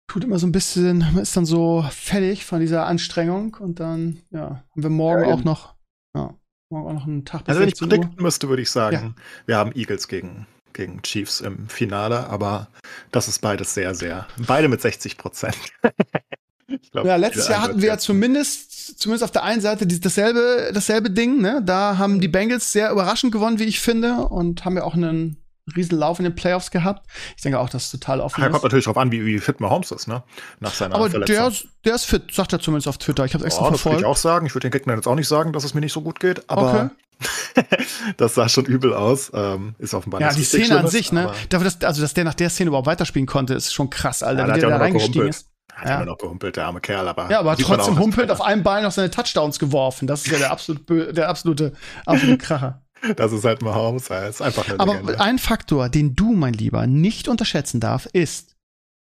tut 0.08 0.24
immer 0.24 0.40
so 0.40 0.48
ein 0.48 0.52
bisschen, 0.52 1.00
man 1.00 1.20
ist 1.20 1.36
dann 1.36 1.46
so 1.46 1.86
fertig 1.92 2.46
von 2.46 2.60
dieser 2.60 2.86
Anstrengung 2.86 3.58
und 3.60 3.80
dann, 3.80 4.20
ja, 4.32 4.64
haben 4.72 4.84
wir 4.84 4.90
morgen 4.90 5.28
ja, 5.28 5.34
auch 5.34 5.44
noch, 5.44 5.76
ja, 6.16 6.34
morgen 6.70 6.88
auch 6.88 6.94
noch 6.94 7.08
einen 7.08 7.26
Tag 7.26 7.44
bis 7.44 7.50
Also 7.50 7.62
wenn 7.62 7.70
ich 7.70 7.76
predikten 7.78 8.24
müsste, 8.24 8.50
würde 8.50 8.62
ich 8.62 8.72
sagen, 8.72 9.16
ja. 9.18 9.24
wir 9.46 9.58
haben 9.58 9.74
Eagles 9.76 10.08
gegen, 10.08 10.48
gegen 10.74 11.02
Chiefs 11.02 11.42
im 11.42 11.68
Finale, 11.68 12.30
aber 12.30 12.68
das 13.12 13.28
ist 13.28 13.42
beides 13.42 13.74
sehr, 13.74 13.94
sehr, 13.94 14.28
beide 14.48 14.70
mit 14.70 14.82
60 14.82 15.18
Prozent. 15.18 15.58
glaub, 16.92 17.06
ja, 17.06 17.18
letztes 17.18 17.50
Jahr 17.50 17.62
hatten 17.64 17.82
wir 17.82 17.90
ja 17.90 17.98
zumindest, 17.98 19.00
zumindest 19.00 19.26
auf 19.26 19.32
der 19.32 19.44
einen 19.44 19.62
Seite 19.62 19.86
dasselbe, 19.86 20.72
dasselbe 20.74 21.12
Ding, 21.12 21.42
ne? 21.42 21.62
Da 21.66 21.98
haben 21.98 22.22
die 22.22 22.30
Bengals 22.30 22.72
sehr 22.72 22.92
überraschend 22.92 23.34
gewonnen, 23.34 23.60
wie 23.60 23.66
ich 23.66 23.82
finde, 23.82 24.20
und 24.28 24.64
haben 24.64 24.78
ja 24.78 24.84
auch 24.84 24.96
einen 24.96 25.38
riesen 25.76 25.98
Lauf 25.98 26.20
in 26.20 26.24
den 26.24 26.36
Playoffs 26.36 26.72
gehabt. 26.72 27.08
Ich 27.36 27.44
denke 27.44 27.60
auch, 27.60 27.70
dass 27.70 27.86
es 27.86 27.92
total 27.92 28.22
offen 28.22 28.42
Ach, 28.42 28.48
ist. 28.48 28.52
kommt 28.52 28.64
natürlich 28.64 28.86
darauf 28.86 28.98
an, 28.98 29.12
wie, 29.12 29.26
wie 29.26 29.40
fit 29.40 29.60
Mahomes 29.60 29.92
ist, 29.92 30.08
ne? 30.08 30.24
Nach 30.60 30.74
seiner 30.74 30.96
Aber 30.96 31.10
Verletzung. 31.10 31.36
Der, 31.36 31.52
der 31.86 31.96
ist 31.96 32.06
fit, 32.06 32.34
sagt 32.34 32.54
er 32.54 32.60
zumindest 32.60 32.88
auf 32.88 32.98
Twitter. 32.98 33.26
Ich 33.26 33.34
habe 33.34 33.46
extra 33.46 33.64
oh, 33.64 33.68
verfolgt. 33.70 33.86
Das 33.86 33.92
würde 33.94 34.02
ich 34.02 34.06
auch 34.06 34.18
sagen. 34.18 34.46
Ich 34.46 34.56
würde 34.56 34.70
den 34.70 34.72
Gegnern 34.72 34.98
jetzt 34.98 35.08
auch 35.08 35.16
nicht 35.16 35.28
sagen, 35.28 35.54
dass 35.54 35.64
es 35.64 35.74
mir 35.74 35.82
nicht 35.82 35.94
so 35.94 36.02
gut 36.02 36.20
geht, 36.20 36.50
aber 36.50 36.74
okay. 36.74 36.90
das 38.18 38.36
sah 38.36 38.48
schon 38.48 38.66
übel 38.66 38.94
aus. 38.94 39.32
Ähm, 39.34 39.76
ist 39.80 39.94
offenbar 39.94 40.22
Ja, 40.22 40.34
die 40.34 40.44
Szene 40.44 40.80
an 40.80 40.88
sich, 40.88 41.12
ne? 41.12 41.32
Dafür, 41.50 41.66
dass, 41.66 41.82
also, 41.84 42.02
dass 42.02 42.14
der 42.14 42.24
nach 42.24 42.36
der 42.36 42.50
Szene 42.50 42.70
überhaupt 42.70 42.88
weiterspielen 42.88 43.26
konnte, 43.26 43.54
ist 43.54 43.74
schon 43.74 43.90
krass, 43.90 44.24
Alter. 44.24 44.48
Ja, 44.48 44.56
wie 44.56 44.60
der 44.60 44.70
da 44.70 44.78
reingestiegen 44.78 45.28
ist. 45.28 45.50
Hat 45.74 45.90
ja. 45.90 45.96
immer 45.98 46.06
noch 46.06 46.18
gehumpelt, 46.18 46.56
der 46.56 46.66
arme 46.66 46.82
Kerl, 46.82 47.08
aber. 47.08 47.30
Ja, 47.30 47.40
aber 47.40 47.56
trotzdem 47.56 48.00
humpelt 48.00 48.32
auf 48.32 48.42
einem 48.42 48.64
Bein 48.64 48.84
noch 48.84 48.92
seine 48.92 49.12
Touchdowns 49.12 49.60
geworfen. 49.60 50.08
Das 50.08 50.26
ist 50.26 50.32
ja 50.32 50.40
der 50.40 50.52
absolute, 50.52 51.14
der 51.14 51.30
absolute, 51.30 51.74
absolute 52.06 52.38
Kracher. 52.40 52.82
Das 53.16 53.32
ist 53.32 53.46
halt 53.46 53.62
Mahomes. 53.62 54.10
Er 54.10 54.30
ist 54.30 54.42
einfach 54.42 54.68
eine 54.68 54.80
Aber 54.80 54.94
Legende. 54.96 55.20
ein 55.20 55.40
Faktor, 55.40 55.90
den 55.90 56.16
du, 56.16 56.34
mein 56.34 56.54
Lieber, 56.54 56.88
nicht 56.88 57.28
unterschätzen 57.28 57.80
darf, 57.80 58.08
ist, 58.08 58.56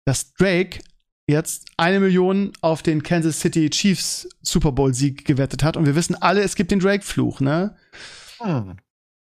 dass 0.06 0.32
Drake 0.34 0.80
jetzt 1.26 1.66
eine 1.76 2.00
Million 2.00 2.52
auf 2.60 2.82
den 2.82 3.02
Kansas 3.02 3.40
City 3.40 3.70
Chiefs 3.70 4.28
Super 4.42 4.72
Bowl 4.72 4.92
Sieg 4.92 5.24
gewettet 5.24 5.62
hat. 5.62 5.76
Und 5.76 5.86
wir 5.86 5.94
wissen 5.94 6.14
alle, 6.14 6.42
es 6.42 6.54
gibt 6.54 6.70
den 6.70 6.80
Drake-Fluch, 6.80 7.40
ne? 7.40 7.76
Hm. 8.38 8.76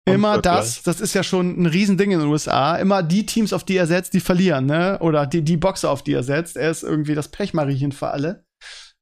Immer 0.05 0.41
das, 0.41 0.83
das 0.83 0.99
ist 0.99 1.13
ja 1.13 1.23
schon 1.23 1.61
ein 1.61 1.65
Riesending 1.65 2.11
in 2.11 2.19
den 2.19 2.27
USA. 2.27 2.75
Immer 2.75 3.03
die 3.03 3.25
Teams, 3.25 3.53
auf 3.53 3.63
die 3.63 3.77
er 3.77 3.87
setzt, 3.87 4.13
die 4.13 4.19
verlieren, 4.19 4.65
ne? 4.65 4.99
Oder 4.99 5.25
die, 5.25 5.43
die 5.43 5.55
Boxer, 5.55 5.89
auf 5.89 6.03
die 6.03 6.13
er 6.13 6.23
setzt. 6.23 6.57
Er 6.57 6.71
ist 6.71 6.83
irgendwie 6.83 7.15
das 7.15 7.29
Pechmariechen 7.29 7.93
für 7.93 8.09
alle. 8.09 8.45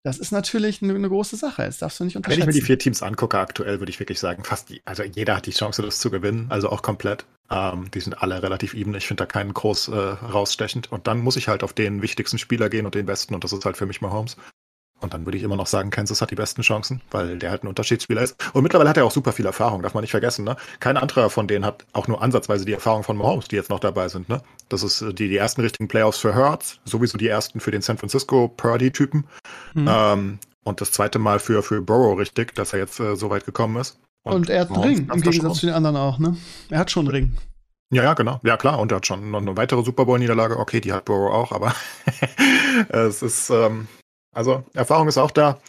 Das 0.03 0.17
ist 0.17 0.31
natürlich 0.31 0.81
eine, 0.81 0.95
eine 0.95 1.09
große 1.09 1.35
Sache. 1.35 1.63
Das 1.63 1.77
darfst 1.77 1.99
du 1.99 2.03
nicht 2.03 2.15
Wenn 2.15 2.19
unterschätzen. 2.19 2.41
ich 2.41 2.55
mir 2.55 2.59
die 2.59 2.65
vier 2.65 2.79
Teams 2.79 3.03
angucke 3.03 3.37
aktuell, 3.37 3.79
würde 3.79 3.91
ich 3.91 3.99
wirklich 3.99 4.19
sagen, 4.19 4.43
fast 4.43 4.69
die, 4.69 4.81
also 4.85 5.03
jeder 5.03 5.35
hat 5.35 5.45
die 5.45 5.51
Chance, 5.51 5.81
das 5.81 5.99
zu 5.99 6.09
gewinnen, 6.09 6.47
also 6.49 6.69
auch 6.69 6.81
komplett. 6.81 7.25
Ähm, 7.51 7.91
die 7.91 7.99
sind 7.99 8.21
alle 8.21 8.41
relativ 8.41 8.73
even. 8.73 8.95
Ich 8.95 9.05
finde 9.05 9.21
da 9.21 9.25
keinen 9.27 9.53
groß 9.53 9.89
äh, 9.89 9.95
rausstechend. 9.95 10.91
Und 10.91 11.07
dann 11.07 11.19
muss 11.19 11.35
ich 11.35 11.47
halt 11.47 11.63
auf 11.63 11.73
den 11.73 12.01
wichtigsten 12.01 12.39
Spieler 12.39 12.69
gehen 12.69 12.85
und 12.85 12.95
den 12.95 13.05
besten. 13.05 13.35
Und 13.35 13.43
das 13.43 13.53
ist 13.53 13.65
halt 13.65 13.77
für 13.77 13.85
mich 13.85 14.01
Mahomes. 14.01 14.37
Und 15.01 15.13
dann 15.13 15.25
würde 15.25 15.37
ich 15.37 15.43
immer 15.43 15.55
noch 15.55 15.67
sagen, 15.67 15.89
Kansas 15.89 16.21
hat 16.21 16.31
die 16.31 16.35
besten 16.35 16.61
Chancen, 16.61 17.01
weil 17.09 17.39
der 17.39 17.49
halt 17.49 17.63
ein 17.63 17.67
Unterschiedsspieler 17.67 18.21
ist. 18.21 18.35
Und 18.53 18.63
mittlerweile 18.63 18.89
hat 18.89 18.97
er 18.97 19.05
auch 19.05 19.11
super 19.11 19.33
viel 19.33 19.45
Erfahrung, 19.45 19.81
darf 19.81 19.93
man 19.93 20.01
nicht 20.01 20.11
vergessen. 20.11 20.45
Ne? 20.45 20.55
Kein 20.79 20.95
anderer 20.95 21.29
von 21.29 21.47
denen 21.47 21.65
hat 21.65 21.85
auch 21.93 22.07
nur 22.07 22.21
ansatzweise 22.21 22.65
die 22.65 22.73
Erfahrung 22.73 23.03
von 23.03 23.17
Mahomes, 23.17 23.47
die 23.47 23.55
jetzt 23.55 23.69
noch 23.69 23.79
dabei 23.79 24.07
sind. 24.09 24.29
Ne? 24.29 24.41
Das 24.69 24.83
ist 24.83 25.01
äh, 25.01 25.13
die, 25.13 25.27
die 25.27 25.37
ersten 25.37 25.61
richtigen 25.61 25.87
Playoffs 25.87 26.19
für 26.19 26.35
Hurts, 26.35 26.79
sowieso 26.85 27.17
die 27.17 27.27
ersten 27.27 27.59
für 27.59 27.71
den 27.71 27.81
San 27.81 27.97
Francisco 27.97 28.47
Purdy-Typen. 28.47 29.25
Mhm. 29.73 29.89
Ähm, 29.89 30.39
und 30.63 30.79
das 30.79 30.91
zweite 30.91 31.17
Mal 31.17 31.39
für, 31.39 31.63
für 31.63 31.81
Burrow 31.81 32.17
richtig, 32.17 32.53
dass 32.53 32.73
er 32.73 32.79
jetzt 32.79 32.99
äh, 32.99 33.15
so 33.15 33.31
weit 33.31 33.45
gekommen 33.45 33.77
ist. 33.77 33.99
Und, 34.23 34.49
er 34.49 34.61
hat 34.61 34.71
einen 34.71 34.83
Ring, 34.83 35.09
im 35.11 35.21
Gegensatz 35.21 35.59
zu 35.59 35.65
den 35.65 35.73
anderen 35.73 35.97
auch, 35.97 36.19
ne? 36.19 36.37
Er 36.69 36.77
hat 36.77 36.91
schon 36.91 37.07
einen 37.07 37.15
Ring. 37.15 37.37
Ja, 37.91 38.03
ja, 38.03 38.13
genau. 38.13 38.39
Ja, 38.43 38.55
klar. 38.55 38.79
Und 38.79 38.91
er 38.91 38.97
hat 38.97 39.07
schon 39.07 39.31
noch 39.31 39.41
eine 39.41 39.57
weitere 39.57 39.83
Super 39.83 40.05
Bowl-Niederlage. 40.05 40.57
Okay, 40.57 40.79
die 40.79 40.93
hat 40.93 41.05
Burrow 41.05 41.33
auch, 41.33 41.51
aber 41.51 41.73
es 42.89 43.21
ist, 43.21 43.49
ähm, 43.49 43.87
also 44.33 44.63
Erfahrung 44.73 45.07
ist 45.07 45.17
auch 45.17 45.31
da. 45.31 45.59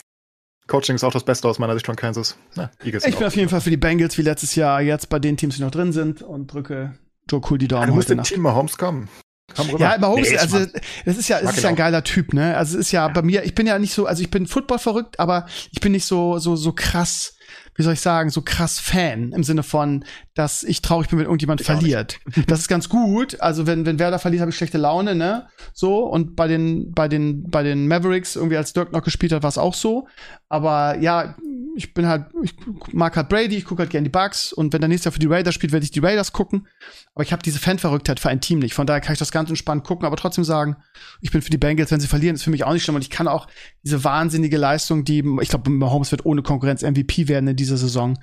Coaching 0.69 0.95
ist 0.95 1.05
auch 1.05 1.13
das 1.13 1.25
Beste 1.25 1.49
aus 1.49 1.59
meiner 1.59 1.75
Sicht 1.75 1.87
von 1.87 1.97
Kansas. 1.97 2.37
Ja, 2.55 2.71
Eagles 2.85 3.05
Ich 3.05 3.17
bin 3.17 3.27
auf 3.27 3.37
jeden 3.37 3.49
Fall 3.49 3.61
für 3.61 3.71
die 3.71 3.77
Bengals 3.77 4.17
wie 4.17 4.23
letztes 4.23 4.55
Jahr 4.55 4.81
jetzt 4.81 5.09
bei 5.09 5.19
den 5.19 5.37
Teams, 5.37 5.57
die 5.57 5.63
noch 5.63 5.73
drin 5.73 5.93
sind 5.93 6.23
und 6.23 6.53
drücke 6.53 6.95
Joe 7.29 7.41
Cool 7.49 7.59
die 7.59 7.65
Ja, 7.67 7.69
Daumen 7.71 7.89
du 7.89 7.95
musst 7.95 8.07
heute 8.07 8.13
im 8.13 8.17
Nacht. 8.19 8.29
Team 8.29 8.43
Mahomes 8.43 8.79
kommen. 8.79 9.09
Komm 9.55 9.69
rüber. 9.71 9.81
Ja, 9.81 9.99
Mahomes, 9.99 10.31
Nee, 10.31 10.39
also 10.39 10.65
das 11.05 11.19
ist 11.19 11.29
ja, 11.29 11.41
das 11.43 11.57
ist 11.57 11.63
ja 11.63 11.69
ein 11.69 11.77
geiler 11.77 12.05
Typ, 12.05 12.33
ne? 12.33 12.57
Also 12.57 12.79
es 12.79 12.87
ist 12.87 12.93
ja, 12.93 13.09
bei 13.09 13.23
mir, 13.23 13.45
ich 13.45 13.55
bin 13.55 13.67
ja 13.67 13.79
nicht 13.79 13.93
so, 13.93 14.07
also 14.07 14.23
ich 14.23 14.31
bin 14.31 14.47
Football 14.47 14.79
verrückt, 14.79 15.19
aber 15.21 15.47
ich 15.73 15.81
bin 15.81 15.93
nicht 15.93 16.07
so 16.07 16.39
so 16.39 16.57
so 16.57 16.73
krass, 16.73 17.35
wie 17.75 17.83
soll 17.83 17.95
ich 17.95 18.01
sagen, 18.01 18.31
so 18.31 18.41
krass 18.43 18.79
Fan 18.79 19.33
im 19.33 19.43
Sinne 19.45 19.63
von, 19.65 20.05
dass 20.35 20.63
ich 20.63 20.81
traurig 20.81 21.09
bin, 21.09 21.19
wenn 21.19 21.27
irgendjemand 21.27 21.61
Ich 21.61 21.67
verliert. 21.67 22.19
Das 22.47 22.61
ist 22.61 22.69
ganz 22.69 22.89
gut. 22.89 23.41
Also 23.41 23.67
wenn 23.67 23.85
wenn 23.85 23.99
Werder 23.99 24.19
verliert, 24.19 24.41
habe 24.41 24.51
ich 24.51 24.57
schlechte 24.57 24.79
Laune, 24.79 25.15
ne? 25.15 25.47
So 25.75 26.05
und 26.05 26.37
bei 26.37 26.49
den 26.49 26.93
bei 26.93 27.09
den 27.09 27.51
bei 27.51 27.63
den 27.63 27.87
Mavericks 27.87 28.37
irgendwie 28.37 28.57
als 28.57 28.73
Dirk 28.73 28.93
noch 28.93 29.03
gespielt 29.03 29.33
hat, 29.33 29.43
war 29.43 29.51
es 29.51 29.59
auch 29.59 29.75
so. 29.75 30.07
Aber 30.49 30.99
ja, 30.99 31.37
ich 31.75 31.95
bin 31.95 32.07
halt, 32.07 32.27
ich 32.43 32.55
mag 32.93 33.17
halt 33.17 33.29
Brady, 33.29 33.57
ich 33.57 33.65
gucke 33.65 33.81
halt 33.81 33.91
gerne 33.91 34.05
die 34.05 34.11
Bucks 34.11 34.53
und 34.53 34.73
wenn 34.73 34.81
der 34.81 34.89
nächste 34.89 35.09
Jahr 35.09 35.13
für 35.13 35.19
die 35.19 35.27
Raiders 35.27 35.55
spielt, 35.55 35.73
werde 35.73 35.85
ich 35.85 35.91
die 35.91 36.01
Raiders 36.01 36.33
gucken. 36.33 36.67
Aber 37.15 37.25
ich 37.25 37.33
habe 37.33 37.43
diese 37.43 37.59
Fanverrücktheit 37.59 38.21
für 38.21 38.29
ein 38.29 38.41
Team 38.41 38.59
nicht. 38.59 38.75
Von 38.75 38.87
daher 38.87 39.01
kann 39.01 39.15
ich 39.15 39.19
das 39.19 39.33
ganz 39.33 39.49
entspannt 39.49 39.85
gucken, 39.85 40.07
aber 40.07 40.17
trotzdem 40.17 40.45
sagen, 40.45 40.77
ich 41.21 41.31
bin 41.31 41.43
für 41.43 41.51
die 41.51 41.59
Bengals, 41.59 41.91
wenn 41.91 42.01
sie 42.01 42.07
verlieren, 42.07 42.35
ist 42.35 42.43
für 42.43 42.51
mich 42.51 42.65
auch 42.65 42.73
nicht 42.73 42.85
schlimm. 42.85 42.97
Und 42.97 43.03
ich 43.03 43.11
kann 43.11 43.29
auch 43.29 43.47
diese 43.83 44.05
wahnsinnige 44.05 44.57
Leistung, 44.59 45.05
die, 45.05 45.25
ich 45.41 45.49
glaube, 45.49 45.71
Mahomes 45.71 46.11
wird 46.11 46.27
ohne 46.27 46.43
Konkurrenz 46.43 46.83
MVP 46.83 47.29
werden 47.29 47.49
in 47.49 47.57
dieser 47.57 47.77
Saison. 47.77 48.19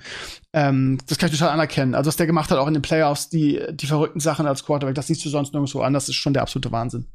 Ähm, 0.52 0.98
das 1.06 1.18
kann 1.18 1.30
ich 1.30 1.38
total 1.38 1.52
anerkennen. 1.52 1.94
Also, 2.00 2.08
was 2.08 2.16
der 2.16 2.26
gemacht 2.26 2.50
hat, 2.50 2.56
auch 2.56 2.66
in 2.66 2.72
den 2.72 2.80
Playoffs, 2.80 3.28
die, 3.28 3.60
die 3.72 3.86
verrückten 3.86 4.20
Sachen 4.20 4.46
als 4.46 4.64
Quarterback, 4.64 4.94
das 4.94 5.08
siehst 5.08 5.22
du 5.22 5.28
sonst 5.28 5.52
nirgendwo 5.52 5.82
anders, 5.82 6.08
ist 6.08 6.14
schon 6.14 6.32
der 6.32 6.40
absolute 6.40 6.72
Wahnsinn. 6.72 7.08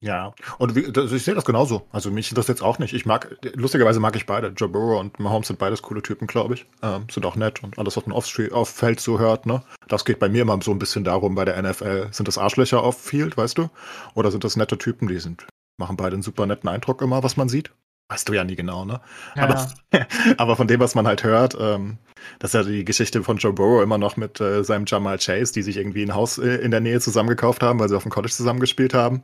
Ja, 0.00 0.34
und 0.58 0.74
wie, 0.74 0.90
das, 0.90 1.12
ich 1.12 1.22
sehe 1.22 1.36
das 1.36 1.44
genauso. 1.44 1.86
Also 1.92 2.10
mich 2.10 2.34
das 2.34 2.48
jetzt 2.48 2.60
auch 2.60 2.80
nicht. 2.80 2.92
Ich 2.92 3.06
mag, 3.06 3.36
lustigerweise 3.54 4.00
mag 4.00 4.16
ich 4.16 4.26
beide. 4.26 4.48
Joe 4.48 4.68
Burrow 4.68 4.98
und 4.98 5.20
Mahomes 5.20 5.46
sind 5.46 5.60
beides 5.60 5.80
coole 5.80 6.02
Typen, 6.02 6.26
glaube 6.26 6.54
ich. 6.54 6.66
Ähm, 6.82 7.06
sind 7.08 7.24
auch 7.24 7.36
nett 7.36 7.62
und 7.62 7.78
alles, 7.78 7.96
was 7.96 8.04
man 8.04 8.16
auf, 8.16 8.26
auf 8.50 8.68
Feld 8.68 8.98
so 8.98 9.20
hört, 9.20 9.46
ne? 9.46 9.62
Das 9.86 10.04
geht 10.04 10.18
bei 10.18 10.28
mir 10.28 10.42
immer 10.42 10.58
so 10.60 10.72
ein 10.72 10.80
bisschen 10.80 11.04
darum 11.04 11.36
bei 11.36 11.44
der 11.44 11.62
NFL. 11.62 12.08
Sind 12.10 12.26
das 12.26 12.36
Arschlöcher 12.36 12.82
auf 12.82 13.00
Field, 13.00 13.36
weißt 13.36 13.58
du? 13.58 13.70
Oder 14.14 14.32
sind 14.32 14.42
das 14.42 14.56
nette 14.56 14.76
Typen, 14.76 15.06
die 15.06 15.20
sind, 15.20 15.46
machen 15.78 15.96
beide 15.96 16.14
einen 16.14 16.24
super 16.24 16.46
netten 16.46 16.68
Eindruck 16.68 17.00
immer, 17.00 17.22
was 17.22 17.36
man 17.36 17.48
sieht? 17.48 17.70
Weißt 18.08 18.28
du 18.28 18.34
ja 18.34 18.44
nie 18.44 18.54
genau, 18.54 18.84
ne? 18.84 19.00
Aber, 19.34 19.68
aber 20.36 20.56
von 20.56 20.68
dem, 20.68 20.78
was 20.78 20.94
man 20.94 21.06
halt 21.06 21.24
hört, 21.24 21.56
ähm, 21.58 21.98
das 22.38 22.50
ist 22.50 22.54
ja 22.54 22.62
die 22.62 22.84
Geschichte 22.84 23.22
von 23.22 23.38
Joe 23.38 23.52
Burrow 23.52 23.82
immer 23.82 23.98
noch 23.98 24.16
mit 24.16 24.40
äh, 24.40 24.62
seinem 24.62 24.84
Jamal 24.86 25.18
Chase, 25.18 25.52
die 25.52 25.62
sich 25.62 25.76
irgendwie 25.76 26.02
ein 26.02 26.14
Haus 26.14 26.38
äh, 26.38 26.56
in 26.56 26.70
der 26.70 26.80
Nähe 26.80 27.00
zusammengekauft 27.00 27.62
haben, 27.62 27.80
weil 27.80 27.88
sie 27.88 27.96
auf 27.96 28.04
dem 28.04 28.12
College 28.12 28.32
zusammengespielt 28.32 28.94
haben. 28.94 29.22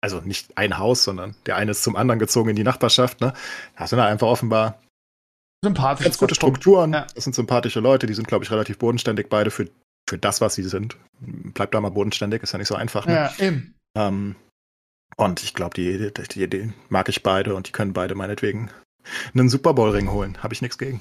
Also 0.00 0.20
nicht 0.20 0.56
ein 0.56 0.78
Haus, 0.78 1.04
sondern 1.04 1.34
der 1.46 1.56
eine 1.56 1.70
ist 1.72 1.82
zum 1.82 1.96
anderen 1.96 2.18
gezogen 2.18 2.50
in 2.50 2.56
die 2.56 2.64
Nachbarschaft. 2.64 3.20
Ne? 3.20 3.32
Da 3.76 3.86
sind 3.86 3.98
da 3.98 4.06
einfach 4.06 4.28
offenbar 4.28 4.80
sympathisch. 5.64 6.04
ganz 6.04 6.18
gute 6.18 6.34
Strukturen. 6.34 6.92
Ja. 6.92 7.06
Das 7.14 7.24
sind 7.24 7.34
sympathische 7.34 7.80
Leute, 7.80 8.06
die 8.06 8.14
sind, 8.14 8.28
glaube 8.28 8.44
ich, 8.44 8.50
relativ 8.50 8.78
bodenständig 8.78 9.28
beide 9.28 9.50
für, 9.50 9.68
für 10.08 10.18
das, 10.18 10.40
was 10.40 10.54
sie 10.54 10.62
sind. 10.62 10.96
Bleibt 11.20 11.74
da 11.74 11.80
mal 11.80 11.90
bodenständig, 11.90 12.42
ist 12.42 12.52
ja 12.52 12.58
nicht 12.58 12.68
so 12.68 12.76
einfach. 12.76 13.06
Ne? 13.06 13.14
Ja, 13.14 13.32
eben. 13.38 13.74
Ähm, 13.96 14.36
und 15.18 15.42
ich 15.42 15.52
glaube, 15.52 15.74
die, 15.74 16.12
die, 16.12 16.48
die, 16.48 16.72
mag 16.88 17.08
ich 17.08 17.24
beide 17.24 17.54
und 17.56 17.66
die 17.66 17.72
können 17.72 17.92
beide 17.92 18.14
meinetwegen 18.14 18.70
einen 19.34 19.48
Super 19.48 19.74
Bowl-Ring 19.74 20.10
holen. 20.10 20.42
Habe 20.42 20.54
ich 20.54 20.62
nichts 20.62 20.78
gegen. 20.78 21.00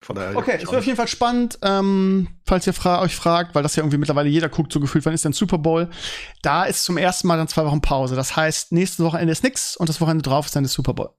Von 0.00 0.16
daher 0.16 0.36
Okay, 0.36 0.56
ich 0.56 0.62
es 0.62 0.70
wird 0.70 0.78
auf 0.78 0.86
jeden 0.86 0.96
Fall 0.96 1.08
spannend, 1.08 1.58
ähm, 1.62 2.28
falls 2.44 2.66
ihr 2.66 2.72
fra 2.72 3.02
euch 3.02 3.14
fragt, 3.14 3.54
weil 3.54 3.62
das 3.62 3.76
ja 3.76 3.82
irgendwie 3.82 3.98
mittlerweile 3.98 4.30
jeder 4.30 4.48
guckt, 4.48 4.72
so 4.72 4.80
gefühlt, 4.80 5.04
wann 5.04 5.12
ist 5.12 5.24
denn 5.24 5.34
Super 5.34 5.58
Bowl? 5.58 5.90
Da 6.40 6.64
ist 6.64 6.84
zum 6.84 6.96
ersten 6.96 7.28
Mal 7.28 7.36
dann 7.36 7.48
zwei 7.48 7.64
Wochen 7.66 7.82
Pause. 7.82 8.16
Das 8.16 8.36
heißt, 8.36 8.72
nächste 8.72 9.04
Wochenende 9.04 9.32
ist 9.32 9.44
nix 9.44 9.76
und 9.76 9.88
das 9.88 10.00
Wochenende 10.00 10.22
drauf 10.22 10.46
ist 10.46 10.56
dann 10.56 10.64
der 10.64 10.70
Super 10.70 10.94
Bowl. 10.94 11.10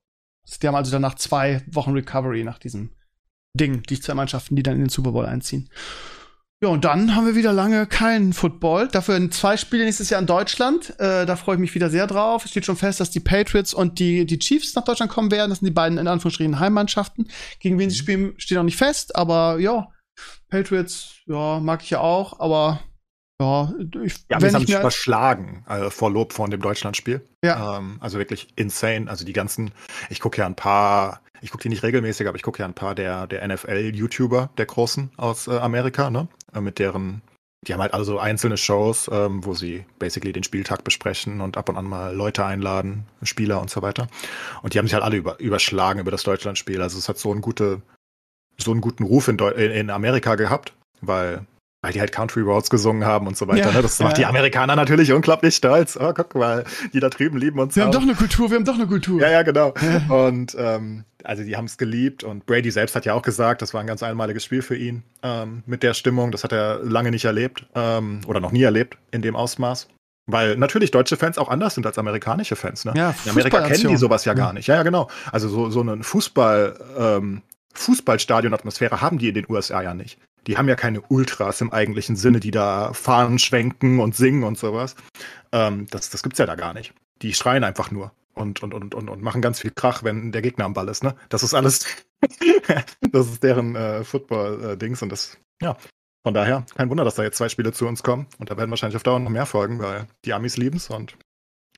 Die 0.61 0.67
haben 0.67 0.75
also 0.75 0.91
danach 0.91 1.15
zwei 1.15 1.61
Wochen 1.67 1.91
Recovery 1.91 2.43
nach 2.43 2.57
diesem 2.57 2.91
Ding, 3.53 3.83
die 3.83 3.99
zwei 3.99 4.15
Mannschaften, 4.15 4.55
die 4.55 4.63
dann 4.63 4.75
in 4.75 4.81
den 4.81 4.89
Super 4.89 5.11
Bowl 5.11 5.25
einziehen. 5.25 5.69
Ja, 6.63 6.69
und 6.69 6.85
dann 6.85 7.15
haben 7.15 7.27
wir 7.27 7.35
wieder 7.35 7.53
lange 7.53 7.85
keinen 7.85 8.33
Football. 8.33 8.87
Dafür 8.87 9.29
zwei 9.29 9.57
Spiele 9.57 9.85
nächstes 9.85 10.09
Jahr 10.09 10.19
in 10.19 10.25
Deutschland. 10.25 10.99
Äh, 10.99 11.27
da 11.27 11.35
freue 11.35 11.55
ich 11.55 11.61
mich 11.61 11.75
wieder 11.75 11.91
sehr 11.91 12.07
drauf. 12.07 12.45
Es 12.45 12.51
steht 12.51 12.65
schon 12.65 12.77
fest, 12.77 12.99
dass 12.99 13.11
die 13.11 13.19
Patriots 13.19 13.75
und 13.75 13.99
die, 13.99 14.25
die 14.25 14.39
Chiefs 14.39 14.73
nach 14.73 14.83
Deutschland 14.83 15.11
kommen 15.11 15.29
werden. 15.29 15.51
Das 15.51 15.59
sind 15.59 15.67
die 15.67 15.73
beiden 15.73 15.99
in 15.99 16.07
Anführungsstrichen 16.07 16.59
Heimmannschaften. 16.59 17.29
Gegen 17.59 17.77
wen 17.77 17.91
sie 17.91 17.95
spielen, 17.97 18.33
steht 18.39 18.57
noch 18.57 18.63
nicht 18.63 18.77
fest, 18.77 19.15
aber 19.15 19.59
ja, 19.59 19.87
Patriots, 20.49 21.17
ja, 21.27 21.59
mag 21.59 21.83
ich 21.83 21.91
ja 21.91 21.99
auch, 21.99 22.39
aber 22.39 22.79
ja, 23.39 23.71
ich, 24.03 24.25
Ja, 24.31 24.41
wenn 24.41 24.55
haben 24.55 24.63
ich 24.63 24.69
mir, 24.69 24.79
überschlagen 24.79 25.63
äh, 25.69 25.91
vor 25.91 26.09
Lob 26.09 26.33
von 26.33 26.49
dem 26.49 26.61
Deutschlandspiel. 26.61 27.21
Ja. 27.43 27.77
Ähm, 27.77 27.97
also 27.99 28.17
wirklich 28.17 28.47
insane. 28.55 29.07
Also 29.07 29.25
die 29.25 29.33
ganzen, 29.33 29.71
ich 30.09 30.19
gucke 30.19 30.39
ja 30.39 30.47
ein 30.47 30.55
paar, 30.55 31.21
ich 31.41 31.51
gucke 31.51 31.61
die 31.61 31.69
nicht 31.69 31.83
regelmäßig, 31.83 32.27
aber 32.27 32.35
ich 32.35 32.41
gucke 32.41 32.59
ja 32.59 32.65
ein 32.65 32.73
paar 32.73 32.95
der, 32.95 33.27
der 33.27 33.47
NFL-YouTuber, 33.47 34.49
der 34.57 34.65
Großen 34.65 35.11
aus 35.17 35.47
äh, 35.47 35.51
Amerika, 35.51 36.09
ne? 36.09 36.27
Äh, 36.53 36.61
mit 36.61 36.79
deren, 36.79 37.21
die 37.65 37.73
haben 37.73 37.81
halt 37.81 37.93
alle 37.93 38.03
so 38.05 38.19
einzelne 38.19 38.57
Shows, 38.57 39.09
ähm, 39.11 39.45
wo 39.45 39.53
sie 39.53 39.85
basically 39.99 40.33
den 40.33 40.43
Spieltag 40.43 40.83
besprechen 40.83 41.41
und 41.41 41.57
ab 41.57 41.69
und 41.69 41.77
an 41.77 41.85
mal 41.85 42.15
Leute 42.15 42.45
einladen, 42.45 43.05
Spieler 43.23 43.61
und 43.61 43.69
so 43.69 43.81
weiter. 43.81 44.07
Und 44.61 44.73
die 44.73 44.79
haben 44.79 44.85
sich 44.85 44.93
halt 44.93 45.03
alle 45.03 45.17
über, 45.17 45.39
überschlagen 45.39 45.99
über 45.99 46.11
das 46.11 46.23
Deutschlandspiel. 46.23 46.81
Also 46.81 46.97
es 46.97 47.09
hat 47.09 47.17
so 47.17 47.31
einen 47.31 47.41
gute, 47.41 47.81
so 48.57 48.71
einen 48.71 48.81
guten 48.81 49.03
Ruf 49.03 49.27
in, 49.27 49.37
Deu 49.37 49.49
in 49.51 49.89
Amerika 49.89 50.35
gehabt, 50.35 50.73
weil 51.01 51.45
weil 51.81 51.93
die 51.93 51.99
halt 51.99 52.11
Country 52.11 52.41
Roads 52.41 52.69
gesungen 52.69 53.05
haben 53.05 53.27
und 53.27 53.37
so 53.37 53.47
weiter. 53.47 53.69
Ja, 53.69 53.71
ne? 53.71 53.81
Das 53.81 53.99
macht 53.99 54.17
ja. 54.17 54.23
die 54.23 54.25
Amerikaner 54.25 54.75
natürlich 54.75 55.11
unglaublich 55.11 55.55
stolz. 55.55 55.97
Oh, 55.99 56.11
guck 56.13 56.35
mal, 56.35 56.65
die 56.93 56.99
da 56.99 57.09
drüben 57.09 57.37
lieben 57.37 57.59
uns 57.59 57.75
wir 57.75 57.83
haben 57.83 57.89
auch. 57.89 57.95
doch 57.95 58.01
eine 58.01 58.15
Kultur, 58.15 58.49
wir 58.49 58.57
haben 58.57 58.65
doch 58.65 58.75
eine 58.75 58.87
Kultur. 58.87 59.21
Ja, 59.21 59.29
ja, 59.29 59.43
genau. 59.43 59.73
Und 60.09 60.55
ähm, 60.59 61.05
also 61.23 61.43
die 61.43 61.55
haben 61.55 61.65
es 61.65 61.77
geliebt 61.77 62.23
und 62.23 62.45
Brady 62.45 62.71
selbst 62.71 62.95
hat 62.95 63.05
ja 63.05 63.13
auch 63.13 63.21
gesagt, 63.21 63.61
das 63.61 63.73
war 63.73 63.81
ein 63.81 63.87
ganz 63.87 64.01
einmaliges 64.01 64.43
Spiel 64.43 64.61
für 64.61 64.75
ihn 64.75 65.03
ähm, 65.23 65.63
mit 65.65 65.83
der 65.83 65.93
Stimmung. 65.93 66.31
Das 66.31 66.43
hat 66.43 66.51
er 66.51 66.79
lange 66.83 67.11
nicht 67.11 67.25
erlebt 67.25 67.65
ähm, 67.75 68.21
oder 68.27 68.39
noch 68.39 68.51
nie 68.51 68.63
erlebt 68.63 68.97
in 69.11 69.21
dem 69.21 69.35
Ausmaß. 69.35 69.87
Weil 70.29 70.57
natürlich 70.57 70.91
deutsche 70.91 71.15
Fans 71.15 71.37
auch 71.37 71.47
anders 71.47 71.75
sind 71.75 71.85
als 71.85 71.97
amerikanische 71.97 72.57
Fans. 72.57 72.83
Ne? 72.83 72.93
Ja, 72.97 73.15
in 73.23 73.31
Amerika 73.31 73.61
kennen 73.61 73.87
die 73.87 73.95
sowas 73.95 74.25
ja 74.25 74.33
gar 74.33 74.51
nicht. 74.51 74.67
Ja, 74.67 74.75
ja, 74.75 74.83
genau. 74.83 75.09
Also 75.31 75.47
so, 75.47 75.69
so 75.69 75.79
einen 75.79 76.03
Fußball, 76.03 76.77
ähm, 76.97 77.43
Fußballstadion-Atmosphäre 77.73 79.01
haben 79.01 79.19
die 79.19 79.29
in 79.29 79.35
den 79.35 79.45
USA 79.47 79.81
ja 79.81 79.93
nicht. 79.93 80.19
Die 80.47 80.57
haben 80.57 80.69
ja 80.69 80.75
keine 80.75 81.01
Ultras 81.01 81.61
im 81.61 81.71
eigentlichen 81.71 82.15
Sinne, 82.15 82.39
die 82.39 82.51
da 82.51 82.93
fahren, 82.93 83.37
schwenken 83.37 83.99
und 83.99 84.15
singen 84.15 84.43
und 84.43 84.57
sowas. 84.57 84.95
Ähm, 85.51 85.87
das, 85.91 86.09
das 86.09 86.23
gibt's 86.23 86.39
ja 86.39 86.45
da 86.45 86.55
gar 86.55 86.73
nicht. 86.73 86.93
Die 87.21 87.33
schreien 87.33 87.63
einfach 87.63 87.91
nur 87.91 88.11
und, 88.33 88.63
und, 88.63 88.73
und, 88.73 88.95
und, 88.95 89.09
und 89.09 89.21
machen 89.21 89.41
ganz 89.41 89.59
viel 89.59 89.71
Krach, 89.71 90.03
wenn 90.03 90.31
der 90.31 90.41
Gegner 90.41 90.65
am 90.65 90.73
Ball 90.73 90.87
ist. 90.87 91.03
Ne? 91.03 91.15
Das 91.29 91.43
ist 91.43 91.53
alles, 91.53 91.85
das 93.11 93.27
ist 93.27 93.43
deren 93.43 93.75
äh, 93.75 94.03
Football-Dings 94.03 95.01
und 95.01 95.09
das, 95.09 95.37
ja. 95.61 95.75
Von 96.23 96.33
daher, 96.33 96.65
kein 96.75 96.89
Wunder, 96.89 97.05
dass 97.05 97.15
da 97.15 97.23
jetzt 97.23 97.37
zwei 97.37 97.47
Spiele 97.47 97.71
zu 97.71 97.87
uns 97.87 98.03
kommen. 98.03 98.27
Und 98.37 98.51
da 98.51 98.57
werden 98.57 98.69
wahrscheinlich 98.69 98.97
auf 98.97 99.03
Dauer 99.03 99.19
noch 99.19 99.29
mehr 99.29 99.45
folgen, 99.45 99.79
weil 99.79 100.07
die 100.25 100.33
Amis 100.33 100.57
lieben's 100.57 100.89
und 100.89 101.15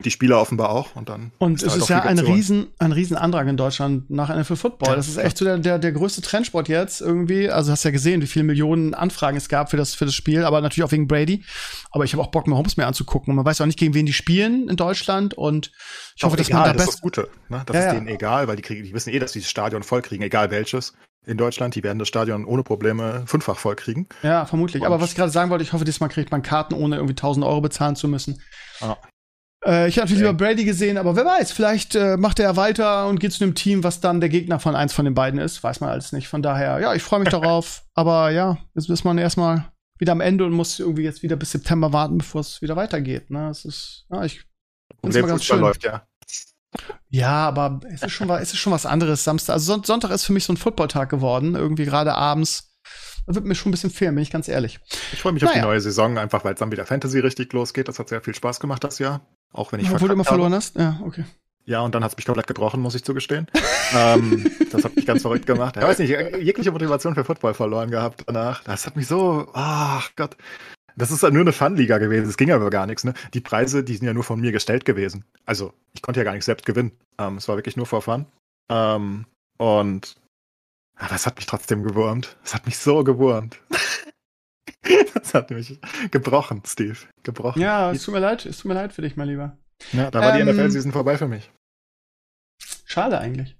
die 0.06 0.12
Spieler 0.12 0.40
offenbar 0.40 0.70
auch 0.70 0.96
und 0.96 1.10
dann. 1.10 1.34
Und 1.40 1.62
es 1.62 1.72
halt 1.72 1.82
ist 1.82 1.90
ja 1.90 2.02
ein 2.04 2.20
riesen, 2.20 2.68
ein 2.80 2.94
riesen 2.94 3.18
in 3.18 3.58
Deutschland 3.58 4.10
nach 4.10 4.34
NFL 4.34 4.56
Football. 4.56 4.92
Ja, 4.92 4.96
das 4.96 5.10
ist 5.10 5.18
echt 5.18 5.38
so 5.38 5.44
der, 5.44 5.58
der, 5.58 5.78
der 5.78 5.92
größte 5.92 6.22
Trendsport 6.22 6.70
jetzt 6.70 7.02
irgendwie. 7.02 7.50
Also 7.50 7.74
hast 7.74 7.84
ja 7.84 7.92
gesehen, 7.92 8.22
wie 8.22 8.28
viele 8.28 8.46
Millionen 8.46 8.94
Anfragen 8.94 9.36
es 9.36 9.50
gab 9.50 9.70
für 9.70 9.76
das, 9.76 9.96
für 9.96 10.06
das 10.06 10.16
Spiel, 10.16 10.46
aber 10.46 10.62
natürlich 10.62 10.86
auch 10.86 10.92
wegen 10.94 11.08
Brady. 11.08 11.44
Aber 11.92 12.06
ich 12.06 12.14
habe 12.14 12.24
auch 12.24 12.32
Bock, 12.32 12.48
mal 12.48 12.56
Homes 12.56 12.78
mehr 12.78 12.88
anzugucken. 12.88 13.32
Und 13.32 13.36
man 13.36 13.46
weiß 13.46 13.60
auch 13.60 13.66
nicht, 13.66 13.78
gegen 13.78 13.94
wen 13.94 14.06
die 14.06 14.14
spielen 14.14 14.70
in 14.70 14.78
Deutschland. 14.78 15.34
Und 15.34 15.72
ich 16.16 16.24
hoffe, 16.24 16.38
dass 16.38 16.48
egal, 16.48 16.62
man 16.62 16.70
da 16.70 16.74
das 16.76 16.84
ist 16.84 16.94
das 16.94 17.02
Gute. 17.02 17.30
Ne? 17.50 17.64
Das 17.66 17.76
ja, 17.76 17.88
ist 17.88 17.96
denen 17.96 18.08
egal, 18.08 18.48
weil 18.48 18.56
die 18.56 18.62
kriegen, 18.62 18.84
die 18.84 18.94
wissen 18.94 19.14
eh, 19.14 19.20
dass 19.20 19.34
sie 19.34 19.42
das 19.42 19.50
Stadion 19.50 19.84
voll 19.84 20.02
kriegen, 20.02 20.24
egal 20.24 20.50
welches 20.50 20.94
in 21.26 21.38
Deutschland. 21.38 21.76
Die 21.76 21.84
werden 21.84 22.00
das 22.00 22.08
Stadion 22.08 22.46
ohne 22.46 22.64
Probleme 22.64 23.24
fünffach 23.26 23.58
voll 23.58 23.76
kriegen. 23.76 24.08
Ja, 24.24 24.46
vermutlich. 24.46 24.82
Und 24.82 24.88
Aber 24.88 25.02
was 25.02 25.10
ich 25.10 25.18
gerade 25.18 25.32
sagen 25.32 25.50
wollte, 25.50 25.66
ich 25.66 25.74
hoffe, 25.74 25.84
diesmal 25.84 26.10
kriegt 26.10 26.32
man 26.32 26.42
Karten, 26.42 26.74
ohne 26.74 26.96
irgendwie 26.96 27.14
1000 27.14 27.46
Euro 27.46 27.60
bezahlen 27.60 27.98
zu 27.98 28.08
müssen. 28.08 28.42
Ah. 28.80 28.96
Äh, 29.70 29.88
ich 29.88 29.98
habe 29.98 30.06
natürlich 30.06 30.24
lieber 30.24 30.34
Brady 30.34 30.66
gesehen, 30.66 30.98
aber 30.98 31.16
wer 31.16 31.26
weiß, 31.26 31.52
vielleicht 31.52 31.94
äh, 31.94 32.18
macht 32.18 32.40
er 32.40 32.46
ja 32.46 32.56
weiter 32.56 33.08
und 33.08 33.20
geht 33.20 33.34
zu 33.34 33.44
einem 33.44 33.54
Team, 33.54 33.84
was 33.84 34.02
dann 34.02 34.20
der 34.20 34.30
Gegner 34.30 34.60
von 34.60 34.76
eins 34.76 34.94
von 34.94 35.06
den 35.06 35.14
beiden 35.14 35.40
ist. 35.40 35.64
Weiß 35.64 35.80
man 35.80 35.92
alles 35.92 36.12
nicht. 36.12 36.28
Von 36.28 36.42
daher, 36.42 36.80
ja, 36.80 36.96
ich 36.96 37.04
freue 37.04 37.20
mich 37.20 37.30
darauf. 37.30 37.84
Aber 37.94 38.32
ja, 38.32 38.58
jetzt 38.74 38.90
ist 38.90 39.04
man 39.04 39.18
erstmal 39.20 39.72
wieder 40.00 40.14
am 40.14 40.22
Ende 40.22 40.46
und 40.46 40.54
muss 40.54 40.80
irgendwie 40.80 41.04
jetzt 41.04 41.22
wieder 41.22 41.36
bis 41.36 41.52
September 41.52 41.94
warten, 41.94 42.18
bevor 42.18 42.42
es 42.42 42.62
wieder 42.62 42.76
weitergeht. 42.76 43.30
Ne? 43.30 43.50
Es 43.50 43.66
ist, 43.66 44.06
ja, 44.10 44.24
ich 44.24 44.44
und 45.02 45.14
der 45.14 45.24
ganz 45.24 45.44
schön. 45.44 45.60
läuft, 45.60 45.84
ja. 45.84 46.08
Ja, 47.10 47.48
aber 47.48 47.80
es 47.92 48.04
ist 48.04 48.12
schon, 48.12 48.30
es 48.30 48.54
ist 48.54 48.60
schon 48.60 48.74
was 48.74 48.86
anderes. 48.86 49.24
Samstag, 49.24 49.54
also 49.54 49.82
Sonntag 49.84 50.12
ist 50.12 50.26
für 50.26 50.34
mich 50.34 50.46
so 50.46 50.54
ein 50.54 50.58
Footballtag 50.58 51.10
geworden. 51.10 51.56
Irgendwie 51.56 51.86
gerade 51.86 52.14
abends 52.16 52.69
wird 53.36 53.46
mir 53.46 53.56
schon 53.56 53.70
ein 53.70 53.72
bisschen 53.72 53.90
fehlen, 53.90 54.16
bin 54.16 54.22
ich 54.22 54.32
ganz 54.32 54.48
ehrlich. 54.48 54.80
Ich 55.14 55.22
freue 55.22 55.34
mich 55.34 55.44
naja. 55.44 55.54
auf 55.54 55.60
die 55.60 55.66
neue 55.66 55.82
Saison, 55.82 56.18
einfach 56.18 56.44
weil 56.44 56.54
es 56.54 56.60
dann 56.60 56.72
wieder 56.72 56.86
Fantasy 56.86 57.20
richtig 57.20 57.54
losgeht. 57.54 57.88
Das 57.88 58.00
hat 58.00 58.10
sehr 58.10 58.22
viel 58.22 58.36
Spaß 58.36 58.60
gemacht 58.60 58.84
das 58.84 59.00
Jahr. 59.00 59.22
Auch 59.52 59.72
wenn 59.72 59.80
ich 59.80 59.92
Obwohl 59.92 60.10
du 60.10 60.14
immer 60.14 60.26
verloren 60.26 60.54
hast? 60.54 60.76
Ja, 60.76 61.00
okay. 61.06 61.26
Ja, 61.66 61.82
und 61.82 61.94
dann 61.94 62.04
hat 62.04 62.12
es 62.12 62.18
mich 62.18 62.26
komplett 62.26 62.48
gebrochen, 62.48 62.82
muss 62.82 62.96
ich 62.96 63.04
zugestehen. 63.04 63.48
ähm, 63.96 64.50
das 64.72 64.84
hat 64.84 64.96
mich 64.96 65.06
ganz 65.06 65.22
verrückt 65.22 65.46
gemacht. 65.46 65.76
Ich 65.78 65.84
weiß 65.84 66.00
nicht, 66.00 66.10
jegliche 66.10 66.72
Motivation 66.72 67.14
für 67.14 67.24
Football 67.24 67.54
verloren 67.54 67.92
gehabt 67.92 68.24
danach. 68.26 68.64
Das 68.64 68.88
hat 68.88 68.96
mich 68.96 69.06
so, 69.06 69.48
ach 69.54 70.10
Gott. 70.16 70.36
Das 70.96 71.12
ist 71.12 71.22
ja 71.22 71.30
nur 71.30 71.42
eine 71.42 71.54
Fun-Liga 71.54 72.00
gewesen. 72.00 72.28
Es 72.28 72.38
ging 72.38 72.52
aber 72.52 72.70
gar 72.72 72.88
nichts. 72.88 73.04
Ne? 73.04 73.14
Die 73.34 73.40
Preise, 73.40 73.84
die 73.84 73.96
sind 73.96 74.08
ja 74.08 74.14
nur 74.14 74.24
von 74.24 74.42
mir 74.42 74.52
gestellt 74.52 74.84
gewesen. 74.84 75.24
Also 75.46 75.74
ich 75.94 76.02
konnte 76.02 76.20
ja 76.20 76.24
gar 76.24 76.34
nicht 76.34 76.44
selbst 76.44 76.66
gewinnen. 76.66 76.92
Ähm, 77.20 77.38
es 77.38 77.48
war 77.48 77.56
wirklich 77.56 77.78
nur 77.78 77.86
vor 77.86 78.02
Fun. 78.02 78.26
Ähm, 78.70 79.26
und 79.58 80.16
ja, 81.02 81.08
das 81.08 81.26
hat 81.26 81.38
mich 81.38 81.46
trotzdem 81.46 81.84
gewurmt. 81.84 82.38
Das 82.44 82.54
hat 82.54 82.66
mich 82.66 82.78
so 82.78 83.04
gewurmt. 83.04 83.60
das 85.14 85.34
hat 85.34 85.52
mich 85.52 85.80
gebrochen, 86.12 86.62
Steve. 86.66 86.98
Gebrochen. 87.24 87.62
Ja, 87.62 87.92
es 87.92 88.04
tut 88.04 88.14
mir 88.14 88.20
leid. 88.20 88.46
Es 88.46 88.58
tut 88.58 88.66
mir 88.66 88.76
leid 88.76 88.94
für 88.94 89.02
dich, 89.02 89.16
mein 89.16 89.28
Lieber. 89.28 89.58
Ja, 89.94 90.12
da 90.12 90.20
war 90.20 90.38
ähm, 90.38 90.46
die 90.46 90.54
NFL-Season 90.54 90.92
vorbei 90.92 91.18
für 91.18 91.28
mich. 91.28 91.50
Schade 92.86 93.20
eigentlich. 93.20 93.56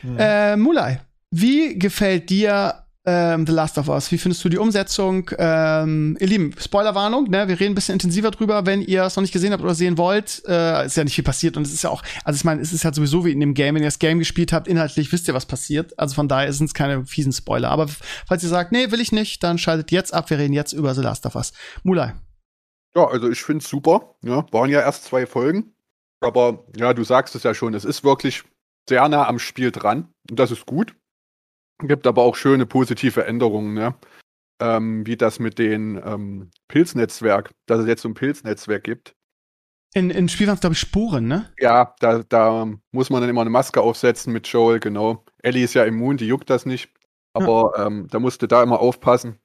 Hm. 0.00 0.16
Äh, 0.18 0.56
Mulai, 0.56 1.00
wie 1.30 1.78
gefällt 1.78 2.30
dir 2.30 2.83
ähm, 3.06 3.46
The 3.46 3.52
Last 3.52 3.76
of 3.78 3.88
Us. 3.88 4.10
Wie 4.10 4.18
findest 4.18 4.44
du 4.44 4.48
die 4.48 4.58
Umsetzung? 4.58 5.30
Ähm, 5.38 6.16
ihr 6.20 6.26
Lieben, 6.26 6.54
Spoilerwarnung, 6.58 7.28
ne? 7.28 7.48
Wir 7.48 7.60
reden 7.60 7.72
ein 7.72 7.74
bisschen 7.74 7.94
intensiver 7.94 8.30
drüber, 8.30 8.64
wenn 8.66 8.80
ihr 8.80 9.04
es 9.04 9.16
noch 9.16 9.22
nicht 9.22 9.32
gesehen 9.32 9.52
habt 9.52 9.62
oder 9.62 9.74
sehen 9.74 9.98
wollt. 9.98 10.42
Äh, 10.46 10.86
ist 10.86 10.96
ja 10.96 11.04
nicht 11.04 11.14
viel 11.14 11.24
passiert 11.24 11.56
und 11.56 11.66
es 11.66 11.72
ist 11.72 11.82
ja 11.82 11.90
auch, 11.90 12.02
also 12.24 12.36
ich 12.36 12.44
meine, 12.44 12.62
es 12.62 12.72
ist 12.72 12.82
ja 12.82 12.92
sowieso 12.92 13.24
wie 13.24 13.32
in 13.32 13.40
dem 13.40 13.54
Game, 13.54 13.74
wenn 13.74 13.82
ihr 13.82 13.88
das 13.88 13.98
Game 13.98 14.18
gespielt 14.18 14.52
habt, 14.52 14.68
inhaltlich 14.68 15.12
wisst 15.12 15.28
ihr, 15.28 15.34
was 15.34 15.46
passiert. 15.46 15.98
Also 15.98 16.14
von 16.14 16.28
daher 16.28 16.52
sind 16.52 16.66
es 16.66 16.74
keine 16.74 17.04
fiesen 17.04 17.32
Spoiler. 17.32 17.70
Aber 17.70 17.88
falls 18.26 18.42
ihr 18.42 18.48
sagt, 18.48 18.72
nee, 18.72 18.90
will 18.90 19.00
ich 19.00 19.12
nicht, 19.12 19.42
dann 19.42 19.58
schaltet 19.58 19.90
jetzt 19.90 20.14
ab. 20.14 20.30
Wir 20.30 20.38
reden 20.38 20.54
jetzt 20.54 20.72
über 20.72 20.94
The 20.94 21.02
Last 21.02 21.26
of 21.26 21.34
Us. 21.34 21.52
Mulai. 21.82 22.14
Ja, 22.96 23.06
also 23.06 23.28
ich 23.28 23.42
finde 23.42 23.62
es 23.62 23.68
super. 23.68 24.16
Ja, 24.24 24.46
waren 24.52 24.70
ja 24.70 24.80
erst 24.80 25.04
zwei 25.04 25.26
Folgen. 25.26 25.74
Aber 26.20 26.64
ja, 26.76 26.94
du 26.94 27.04
sagst 27.04 27.34
es 27.34 27.42
ja 27.42 27.52
schon, 27.52 27.74
es 27.74 27.84
ist 27.84 28.02
wirklich 28.02 28.44
sehr 28.88 29.06
nah 29.08 29.26
am 29.28 29.38
Spiel 29.38 29.72
dran. 29.72 30.08
Und 30.30 30.38
das 30.38 30.50
ist 30.50 30.64
gut. 30.64 30.94
Gibt 31.80 32.06
aber 32.06 32.22
auch 32.22 32.36
schöne 32.36 32.66
positive 32.66 33.24
Änderungen, 33.24 33.74
ne? 33.74 33.94
Ähm, 34.60 35.04
wie 35.06 35.16
das 35.16 35.40
mit 35.40 35.58
dem 35.58 36.00
ähm, 36.04 36.50
Pilznetzwerk, 36.68 37.50
dass 37.66 37.80
es 37.80 37.86
jetzt 37.86 38.02
so 38.02 38.08
ein 38.08 38.14
Pilznetzwerk 38.14 38.84
gibt. 38.84 39.14
In, 39.94 40.10
in 40.10 40.28
Spiel 40.28 40.46
waren 40.46 40.54
es, 40.54 40.60
glaube 40.60 40.74
ich, 40.74 40.80
Spuren, 40.80 41.26
ne? 41.26 41.52
Ja, 41.58 41.94
da, 42.00 42.22
da 42.28 42.68
muss 42.92 43.10
man 43.10 43.20
dann 43.20 43.30
immer 43.30 43.42
eine 43.42 43.50
Maske 43.50 43.80
aufsetzen 43.80 44.32
mit 44.32 44.46
Joel, 44.48 44.80
genau. 44.80 45.24
Ellie 45.42 45.64
ist 45.64 45.74
ja 45.74 45.84
immun, 45.84 46.16
die 46.16 46.26
juckt 46.26 46.50
das 46.50 46.66
nicht. 46.66 46.92
Aber 47.32 47.72
ja. 47.76 47.86
ähm, 47.86 48.08
da 48.10 48.20
musste 48.20 48.48
da 48.48 48.62
immer 48.62 48.80
aufpassen. 48.80 49.38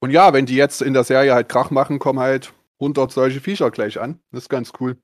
Und 0.00 0.10
ja, 0.10 0.32
wenn 0.32 0.46
die 0.46 0.56
jetzt 0.56 0.82
in 0.82 0.94
der 0.94 1.04
Serie 1.04 1.34
halt 1.34 1.48
Krach 1.48 1.70
machen, 1.70 1.98
kommen 1.98 2.18
halt 2.18 2.52
100 2.80 3.12
solche 3.12 3.40
Viecher 3.40 3.70
gleich 3.70 4.00
an. 4.00 4.20
Das 4.32 4.44
ist 4.44 4.48
ganz 4.48 4.72
cool. 4.80 4.98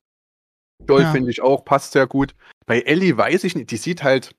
Joel 0.89 1.03
ja. 1.03 1.13
finde 1.13 1.31
ich 1.31 1.43
auch, 1.43 1.65
passt 1.65 1.93
sehr 1.93 2.07
gut. 2.07 2.35
Bei 2.67 2.81
Ellie 2.81 3.17
weiß 3.17 3.45
ich 3.45 3.55
nicht, 3.55 3.71
die 3.71 3.77
sieht 3.77 4.03
halt 4.03 4.35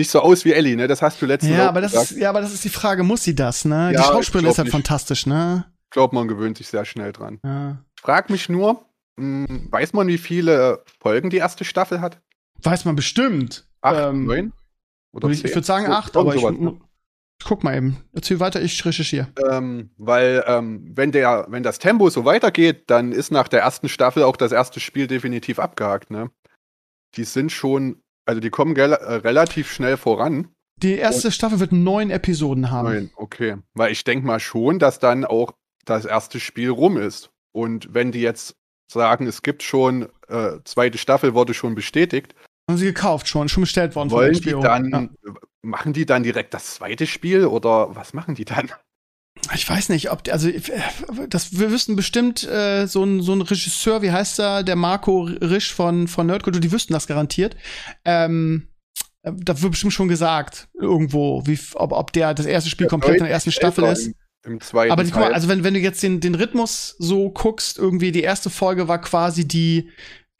nicht 0.00 0.10
so 0.10 0.20
aus 0.20 0.44
wie 0.44 0.52
Ellie, 0.52 0.76
ne? 0.76 0.88
Das 0.88 1.02
hast 1.02 1.22
du 1.22 1.26
letztens 1.26 1.56
ja, 1.56 1.68
aber 1.68 1.80
das 1.80 1.92
gesagt. 1.92 2.10
Ist, 2.10 2.18
ja, 2.18 2.30
aber 2.30 2.40
das 2.40 2.52
ist 2.52 2.64
die 2.64 2.70
Frage, 2.70 3.04
muss 3.04 3.22
sie 3.22 3.34
das, 3.34 3.64
ne? 3.64 3.92
Ja, 3.92 4.00
die 4.00 4.08
Schauspielerin 4.08 4.50
ist 4.50 4.58
halt 4.58 4.66
nicht. 4.66 4.72
fantastisch, 4.72 5.26
ne? 5.26 5.66
Ich 5.84 5.90
glaube, 5.90 6.14
man 6.14 6.26
gewöhnt 6.26 6.58
sich 6.58 6.68
sehr 6.68 6.84
schnell 6.84 7.12
dran. 7.12 7.38
Ja. 7.44 7.84
Frag 8.00 8.30
mich 8.30 8.48
nur, 8.48 8.84
mh, 9.16 9.48
hm, 9.48 9.68
weiß 9.70 9.92
man, 9.92 10.08
wie 10.08 10.18
viele 10.18 10.82
Folgen 11.00 11.30
die 11.30 11.36
erste 11.36 11.64
Staffel 11.64 12.00
hat? 12.00 12.20
Weiß 12.62 12.84
man 12.84 12.96
bestimmt. 12.96 13.68
Acht, 13.80 14.10
ähm, 14.10 14.26
neun? 14.26 14.52
Oder 15.12 15.28
ich, 15.28 15.44
ich 15.44 15.54
würde 15.54 15.66
sagen 15.66 15.86
so, 15.86 15.92
acht, 15.92 16.16
aber 16.16 16.34
ich, 16.34 16.42
ich, 16.42 17.44
guck 17.44 17.64
mal 17.64 17.76
eben. 17.76 18.04
Erzähl 18.12 18.40
weiter, 18.40 18.62
ich 18.62 18.84
recherchiere. 18.84 19.28
Ähm, 19.50 19.90
weil, 19.96 20.44
ähm, 20.46 20.92
wenn, 20.94 21.12
der, 21.12 21.46
wenn 21.48 21.62
das 21.62 21.78
Tempo 21.78 22.08
so 22.10 22.24
weitergeht, 22.24 22.84
dann 22.88 23.12
ist 23.12 23.30
nach 23.30 23.48
der 23.48 23.60
ersten 23.60 23.88
Staffel 23.88 24.22
auch 24.22 24.36
das 24.36 24.52
erste 24.52 24.80
Spiel 24.80 25.06
definitiv 25.06 25.58
abgehakt, 25.58 26.10
ne? 26.10 26.30
Die 27.16 27.24
sind 27.24 27.50
schon 27.50 28.02
also 28.26 28.40
die 28.40 28.50
kommen 28.50 28.76
äh, 28.76 28.82
relativ 28.84 29.70
schnell 29.72 29.96
voran. 29.96 30.48
Die 30.76 30.94
erste 30.94 31.28
Und 31.28 31.32
Staffel 31.32 31.60
wird 31.60 31.72
neun 31.72 32.10
Episoden 32.10 32.70
haben. 32.70 32.88
Neun, 32.88 33.10
okay. 33.16 33.56
Weil 33.74 33.92
ich 33.92 34.04
denke 34.04 34.26
mal 34.26 34.40
schon, 34.40 34.78
dass 34.78 34.98
dann 34.98 35.24
auch 35.24 35.52
das 35.84 36.04
erste 36.04 36.40
Spiel 36.40 36.70
rum 36.70 36.96
ist. 36.96 37.30
Und 37.52 37.92
wenn 37.92 38.12
die 38.12 38.20
jetzt 38.20 38.56
sagen, 38.90 39.26
es 39.26 39.42
gibt 39.42 39.62
schon, 39.62 40.08
äh, 40.28 40.58
zweite 40.64 40.98
Staffel 40.98 41.34
wurde 41.34 41.54
schon 41.54 41.74
bestätigt. 41.74 42.34
Haben 42.68 42.78
sie 42.78 42.86
gekauft 42.86 43.28
schon, 43.28 43.48
schon 43.48 43.62
bestellt 43.62 43.94
worden 43.94 44.10
wollen 44.10 44.34
von 44.34 44.42
HBO. 44.42 44.60
Die 44.60 44.62
dann, 44.62 44.90
ja. 44.90 45.32
Machen 45.62 45.92
die 45.92 46.06
dann 46.06 46.22
direkt 46.22 46.54
das 46.54 46.74
zweite 46.76 47.06
Spiel 47.06 47.44
oder 47.44 47.94
was 47.94 48.14
machen 48.14 48.34
die 48.34 48.46
dann? 48.46 48.70
Ich 49.54 49.68
weiß 49.68 49.88
nicht, 49.88 50.10
ob 50.10 50.22
also 50.30 50.48
das 51.28 51.58
wir 51.58 51.70
wüssten 51.70 51.96
bestimmt 51.96 52.46
äh, 52.46 52.86
so 52.86 53.04
ein 53.04 53.20
so 53.20 53.32
ein 53.32 53.42
Regisseur, 53.42 54.02
wie 54.02 54.12
heißt 54.12 54.38
er, 54.38 54.62
der 54.62 54.76
Marco 54.76 55.22
Risch 55.22 55.72
von 55.72 56.08
von 56.08 56.26
Nerdculture, 56.26 56.60
die 56.60 56.72
wüssten 56.72 56.92
das 56.92 57.06
garantiert. 57.06 57.56
Ähm, 58.04 58.68
da 59.22 59.60
wird 59.60 59.72
bestimmt 59.72 59.92
schon 59.92 60.08
gesagt 60.08 60.68
irgendwo, 60.78 61.46
wie 61.46 61.58
ob, 61.74 61.92
ob 61.92 62.12
der 62.12 62.32
das 62.34 62.46
erste 62.46 62.70
Spiel 62.70 62.86
der 62.86 62.90
komplett 62.90 63.16
in 63.16 63.24
der 63.24 63.32
ersten 63.32 63.52
Staffel 63.52 63.84
ist. 63.84 64.06
Im, 64.06 64.14
im 64.44 64.60
zweiten 64.60 64.92
Aber 64.92 65.04
guck 65.04 65.16
mal, 65.16 65.34
also 65.34 65.48
wenn 65.48 65.64
wenn 65.64 65.74
du 65.74 65.80
jetzt 65.80 66.02
den 66.02 66.20
den 66.20 66.34
Rhythmus 66.34 66.96
so 66.98 67.30
guckst, 67.30 67.78
irgendwie 67.78 68.12
die 68.12 68.22
erste 68.22 68.50
Folge 68.50 68.88
war 68.88 69.00
quasi 69.00 69.46
die 69.46 69.90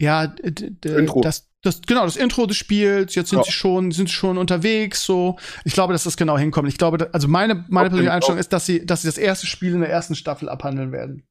ja, 0.01 0.29
das 0.29 1.50
das, 1.63 1.83
genau, 1.83 2.05
das 2.05 2.17
Intro 2.17 2.47
des 2.47 2.57
Spiels, 2.57 3.15
jetzt 3.15 3.31
sind 3.31 3.41
ja. 3.41 3.45
sie 3.45 3.53
schon, 3.53 3.91
sind 3.91 4.09
sie 4.09 4.15
schon 4.15 4.39
unterwegs, 4.39 5.05
so. 5.05 5.37
Ich 5.65 5.75
glaube, 5.75 5.93
dass 5.93 6.05
das 6.05 6.17
genau 6.17 6.39
hinkommt. 6.39 6.69
Ich 6.69 6.79
glaube, 6.79 7.11
also 7.13 7.29
meine, 7.29 7.65
meine 7.69 7.91
persönliche 7.91 8.13
Einstellung 8.13 8.39
ist, 8.39 8.53
dass 8.53 8.67
sie, 8.67 8.85
dass 8.87 9.03
sie 9.03 9.09
das 9.09 9.19
erste 9.19 9.47
Spiel 9.47 9.75
in 9.75 9.81
der 9.81 9.91
ersten 9.91 10.15
Staffel 10.15 10.49
abhandeln 10.49 10.93
werden. 10.93 11.27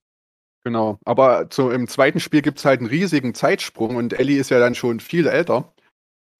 Genau, 0.64 1.00
aber 1.06 1.50
zu, 1.50 1.70
im 1.70 1.88
zweiten 1.88 2.20
Spiel 2.20 2.42
gibt 2.42 2.60
es 2.60 2.66
halt 2.66 2.82
einen 2.82 2.90
riesigen 2.90 3.34
Zeitsprung 3.34 3.96
und 3.96 4.14
Ellie 4.14 4.40
ist 4.40 4.52
ja 4.52 4.60
dann 4.60 4.76
schon 4.76 5.00
viel 5.00 5.26
älter. 5.26 5.74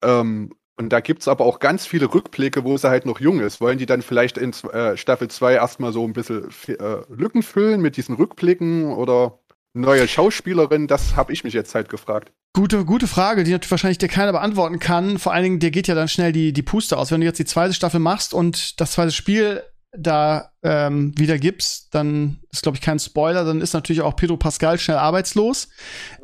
Ähm, 0.02 0.54
und 0.76 0.90
da 0.90 1.00
gibt 1.00 1.22
es 1.22 1.28
aber 1.28 1.44
auch 1.44 1.58
ganz 1.58 1.86
viele 1.86 2.14
Rückblicke, 2.14 2.64
wo 2.64 2.76
sie 2.76 2.88
halt 2.88 3.06
noch 3.06 3.20
jung 3.20 3.40
ist. 3.40 3.60
Wollen 3.60 3.78
die 3.78 3.86
dann 3.86 4.02
vielleicht 4.02 4.38
in 4.38 4.52
äh, 4.72 4.96
Staffel 4.96 5.28
2 5.28 5.54
erstmal 5.54 5.92
so 5.92 6.04
ein 6.04 6.12
bisschen 6.12 6.48
äh, 6.68 7.02
Lücken 7.08 7.42
füllen 7.42 7.80
mit 7.80 7.96
diesen 7.96 8.14
Rückblicken 8.14 8.92
oder 8.92 9.40
neue 9.72 10.08
Schauspielerin? 10.08 10.86
Das 10.86 11.16
habe 11.16 11.32
ich 11.32 11.44
mich 11.44 11.54
jetzt 11.54 11.74
halt 11.74 11.88
gefragt. 11.88 12.32
Gute, 12.52 12.84
gute 12.84 13.06
Frage, 13.06 13.44
die 13.44 13.52
natürlich 13.52 13.70
wahrscheinlich 13.70 13.98
dir 13.98 14.08
keiner 14.08 14.32
beantworten 14.32 14.80
kann. 14.80 15.18
Vor 15.18 15.32
allen 15.32 15.44
Dingen, 15.44 15.58
dir 15.60 15.70
geht 15.70 15.86
ja 15.86 15.94
dann 15.94 16.08
schnell 16.08 16.32
die, 16.32 16.52
die 16.52 16.62
Puste 16.62 16.98
aus. 16.98 17.10
Wenn 17.12 17.20
du 17.20 17.26
jetzt 17.26 17.38
die 17.38 17.44
zweite 17.44 17.74
Staffel 17.74 18.00
machst 18.00 18.34
und 18.34 18.80
das 18.80 18.92
zweite 18.92 19.12
Spiel 19.12 19.62
da 19.92 20.52
ähm, 20.62 21.12
wieder 21.16 21.38
gibst, 21.38 21.94
dann 21.94 22.40
ist, 22.52 22.62
glaube 22.62 22.76
ich, 22.76 22.82
kein 22.82 22.98
Spoiler, 22.98 23.44
dann 23.44 23.60
ist 23.60 23.72
natürlich 23.72 24.02
auch 24.02 24.14
Pedro 24.14 24.36
Pascal 24.36 24.78
schnell 24.78 24.98
arbeitslos. 24.98 25.68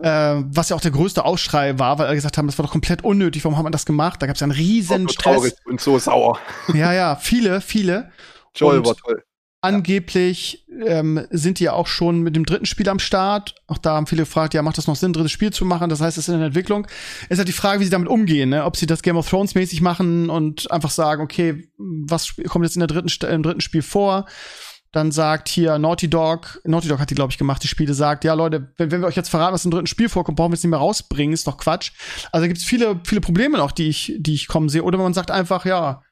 Äh, 0.00 0.42
was 0.46 0.68
ja 0.68 0.76
auch 0.76 0.80
der 0.80 0.92
größte 0.92 1.24
Ausschrei 1.24 1.78
war, 1.78 1.98
weil 1.98 2.06
alle 2.06 2.14
gesagt 2.14 2.38
haben, 2.38 2.46
das 2.46 2.58
war 2.58 2.64
doch 2.64 2.72
komplett 2.72 3.02
unnötig, 3.02 3.44
warum 3.44 3.56
hat 3.56 3.64
man 3.64 3.72
das 3.72 3.86
gemacht? 3.86 4.22
Da 4.22 4.26
gab 4.26 4.34
es 4.34 4.40
ja 4.40 4.44
einen 4.44 4.52
riesen 4.52 5.08
Stress. 5.08 5.56
Und 5.64 5.80
so 5.80 5.98
sauer. 5.98 6.38
Ja, 6.74 6.92
ja, 6.92 7.16
viele, 7.16 7.60
viele. 7.60 8.10
Joel 8.54 8.84
war 8.84 8.96
toll. 8.96 9.22
Angeblich 9.66 10.66
ähm, 10.84 11.26
sind 11.30 11.58
die 11.58 11.64
ja 11.64 11.72
auch 11.72 11.86
schon 11.86 12.20
mit 12.20 12.36
dem 12.36 12.46
dritten 12.46 12.66
Spiel 12.66 12.88
am 12.88 12.98
Start. 12.98 13.54
Auch 13.66 13.78
da 13.78 13.94
haben 13.94 14.06
viele 14.06 14.22
gefragt, 14.22 14.54
ja, 14.54 14.62
macht 14.62 14.78
das 14.78 14.86
noch 14.86 14.96
Sinn, 14.96 15.10
ein 15.10 15.12
drittes 15.14 15.32
Spiel 15.32 15.52
zu 15.52 15.64
machen? 15.64 15.88
Das 15.88 16.00
heißt, 16.00 16.18
es 16.18 16.28
ist 16.28 16.32
in 16.32 16.38
der 16.38 16.48
Entwicklung. 16.48 16.86
Es 17.24 17.32
ist 17.32 17.38
halt 17.38 17.48
die 17.48 17.52
Frage, 17.52 17.80
wie 17.80 17.84
sie 17.84 17.90
damit 17.90 18.08
umgehen, 18.08 18.50
ne? 18.50 18.64
Ob 18.64 18.76
sie 18.76 18.86
das 18.86 19.02
Game 19.02 19.16
of 19.16 19.28
Thrones 19.28 19.54
mäßig 19.54 19.80
machen 19.80 20.30
und 20.30 20.70
einfach 20.70 20.90
sagen, 20.90 21.22
okay, 21.22 21.68
was 21.76 22.34
kommt 22.48 22.64
jetzt 22.64 22.76
in 22.76 22.80
der 22.80 22.88
dritten, 22.88 23.08
im 23.26 23.42
dritten 23.42 23.60
Spiel 23.60 23.82
vor? 23.82 24.26
dann 24.96 25.12
sagt 25.12 25.48
hier 25.48 25.78
Naughty 25.78 26.08
Dog, 26.08 26.60
Naughty 26.64 26.88
Dog 26.88 26.98
hat 26.98 27.10
die, 27.10 27.14
glaube 27.14 27.30
ich, 27.30 27.36
gemacht, 27.36 27.62
die 27.62 27.68
Spiele, 27.68 27.92
sagt, 27.92 28.24
ja, 28.24 28.32
Leute, 28.32 28.72
wenn, 28.78 28.90
wenn 28.90 29.02
wir 29.02 29.08
euch 29.08 29.16
jetzt 29.16 29.28
verraten, 29.28 29.52
was 29.52 29.64
im 29.64 29.70
dritten 29.70 29.86
Spiel 29.86 30.08
vorkommt, 30.08 30.36
brauchen 30.36 30.52
wir 30.52 30.54
es 30.54 30.62
nicht 30.62 30.70
mehr 30.70 30.78
rausbringen, 30.78 31.34
ist 31.34 31.46
doch 31.46 31.58
Quatsch. 31.58 31.92
Also 32.32 32.44
da 32.44 32.48
gibt 32.48 32.58
es 32.58 32.64
viele, 32.64 32.98
viele 33.04 33.20
Probleme 33.20 33.58
noch, 33.58 33.72
die 33.72 33.88
ich, 33.88 34.14
die 34.18 34.32
ich 34.32 34.48
kommen 34.48 34.70
sehe. 34.70 34.82
Oder 34.82 34.96
man 34.96 35.12
sagt 35.12 35.30
einfach, 35.30 35.66
ja, 35.66 36.02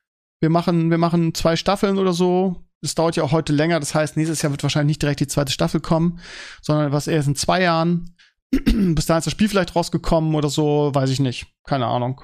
wir 0.40 0.50
machen, 0.50 0.90
wir 0.90 0.98
machen 0.98 1.34
zwei 1.34 1.56
Staffeln 1.56 1.96
oder 1.96 2.12
so. 2.12 2.63
Das 2.84 2.94
dauert 2.94 3.16
ja 3.16 3.22
auch 3.22 3.32
heute 3.32 3.54
länger, 3.54 3.80
das 3.80 3.94
heißt, 3.94 4.18
nächstes 4.18 4.42
Jahr 4.42 4.52
wird 4.52 4.62
wahrscheinlich 4.62 4.96
nicht 4.96 5.02
direkt 5.02 5.20
die 5.20 5.26
zweite 5.26 5.50
Staffel 5.50 5.80
kommen, 5.80 6.20
sondern 6.60 6.92
was 6.92 7.06
erst 7.06 7.28
in 7.28 7.34
zwei 7.34 7.62
Jahren. 7.62 8.14
Bis 8.50 9.06
dahin 9.06 9.20
ist 9.20 9.24
das 9.24 9.30
Spiel 9.30 9.48
vielleicht 9.48 9.74
rausgekommen 9.74 10.34
oder 10.34 10.50
so, 10.50 10.90
weiß 10.94 11.08
ich 11.08 11.18
nicht. 11.18 11.46
Keine 11.66 11.86
Ahnung. 11.86 12.20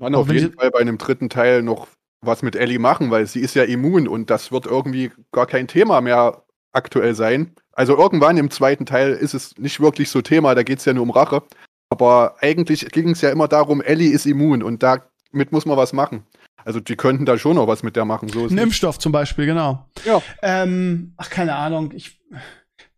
Man 0.00 0.16
auf 0.16 0.28
jeden 0.32 0.52
Fall 0.54 0.72
bei 0.72 0.80
einem 0.80 0.98
dritten 0.98 1.30
Teil 1.30 1.62
noch 1.62 1.86
was 2.22 2.42
mit 2.42 2.56
Ellie 2.56 2.80
machen, 2.80 3.12
weil 3.12 3.28
sie 3.28 3.38
ist 3.38 3.54
ja 3.54 3.62
immun 3.62 4.08
und 4.08 4.30
das 4.30 4.50
wird 4.50 4.66
irgendwie 4.66 5.12
gar 5.30 5.46
kein 5.46 5.68
Thema 5.68 6.00
mehr 6.00 6.42
aktuell 6.72 7.14
sein. 7.14 7.54
Also 7.70 7.96
irgendwann 7.96 8.38
im 8.38 8.50
zweiten 8.50 8.84
Teil 8.84 9.12
ist 9.12 9.32
es 9.32 9.56
nicht 9.58 9.78
wirklich 9.78 10.10
so 10.10 10.22
Thema, 10.22 10.56
da 10.56 10.64
geht 10.64 10.80
es 10.80 10.86
ja 10.86 10.92
nur 10.92 11.04
um 11.04 11.10
Rache. 11.10 11.40
Aber 11.88 12.34
eigentlich 12.40 12.86
ging 12.90 13.10
es 13.10 13.20
ja 13.20 13.30
immer 13.30 13.46
darum, 13.46 13.80
Ellie 13.80 14.10
ist 14.10 14.26
immun 14.26 14.64
und 14.64 14.82
damit 14.82 15.52
muss 15.52 15.66
man 15.66 15.76
was 15.76 15.92
machen. 15.92 16.26
Also 16.64 16.80
die 16.80 16.96
könnten 16.96 17.24
da 17.24 17.38
schon 17.38 17.56
noch 17.56 17.66
was 17.66 17.82
mit 17.82 17.96
der 17.96 18.04
machen. 18.04 18.28
So 18.28 18.46
Ein 18.46 18.58
Impfstoff 18.58 18.98
zum 18.98 19.12
Beispiel, 19.12 19.46
genau. 19.46 19.86
Ja. 20.04 20.22
Ähm, 20.42 21.14
ach, 21.16 21.30
keine 21.30 21.54
Ahnung. 21.56 21.92
Ich, 21.94 22.20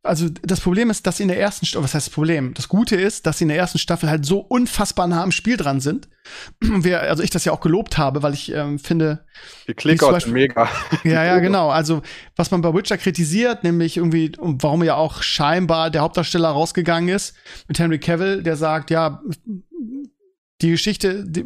also 0.04 0.28
das 0.28 0.60
Problem 0.60 0.90
ist, 0.90 1.06
dass 1.06 1.16
sie 1.16 1.22
in 1.22 1.30
der 1.30 1.40
ersten 1.40 1.64
Staffel, 1.64 1.84
was 1.84 1.94
heißt 1.94 2.08
das 2.08 2.14
Problem? 2.14 2.52
Das 2.52 2.68
Gute 2.68 2.94
ist, 2.94 3.26
dass 3.26 3.38
sie 3.38 3.44
in 3.44 3.48
der 3.48 3.56
ersten 3.56 3.78
Staffel 3.78 4.10
halt 4.10 4.26
so 4.26 4.38
unfassbar 4.38 5.06
nah 5.06 5.22
am 5.22 5.32
Spiel 5.32 5.56
dran 5.56 5.80
sind. 5.80 6.08
Wir, 6.60 7.00
also 7.00 7.22
ich 7.22 7.30
das 7.30 7.46
ja 7.46 7.52
auch 7.52 7.60
gelobt 7.60 7.96
habe, 7.96 8.22
weil 8.22 8.34
ich 8.34 8.52
ähm, 8.52 8.78
finde. 8.78 9.24
Die 9.66 9.72
Clicker 9.72 10.20
sind 10.20 10.32
mega. 10.32 10.68
Ja, 11.04 11.24
ja, 11.24 11.38
genau. 11.40 11.70
Also 11.70 12.02
was 12.36 12.50
man 12.50 12.60
bei 12.60 12.74
Witcher 12.74 12.98
kritisiert, 12.98 13.64
nämlich 13.64 13.96
irgendwie, 13.96 14.32
warum 14.38 14.84
ja 14.84 14.96
auch 14.96 15.22
scheinbar 15.22 15.90
der 15.90 16.02
Hauptdarsteller 16.02 16.50
rausgegangen 16.50 17.08
ist 17.08 17.34
mit 17.66 17.78
Henry 17.78 17.98
Cavill, 17.98 18.42
der 18.42 18.56
sagt, 18.56 18.90
ja, 18.90 19.22
die 20.64 20.70
Geschichte, 20.70 21.24
die, 21.26 21.44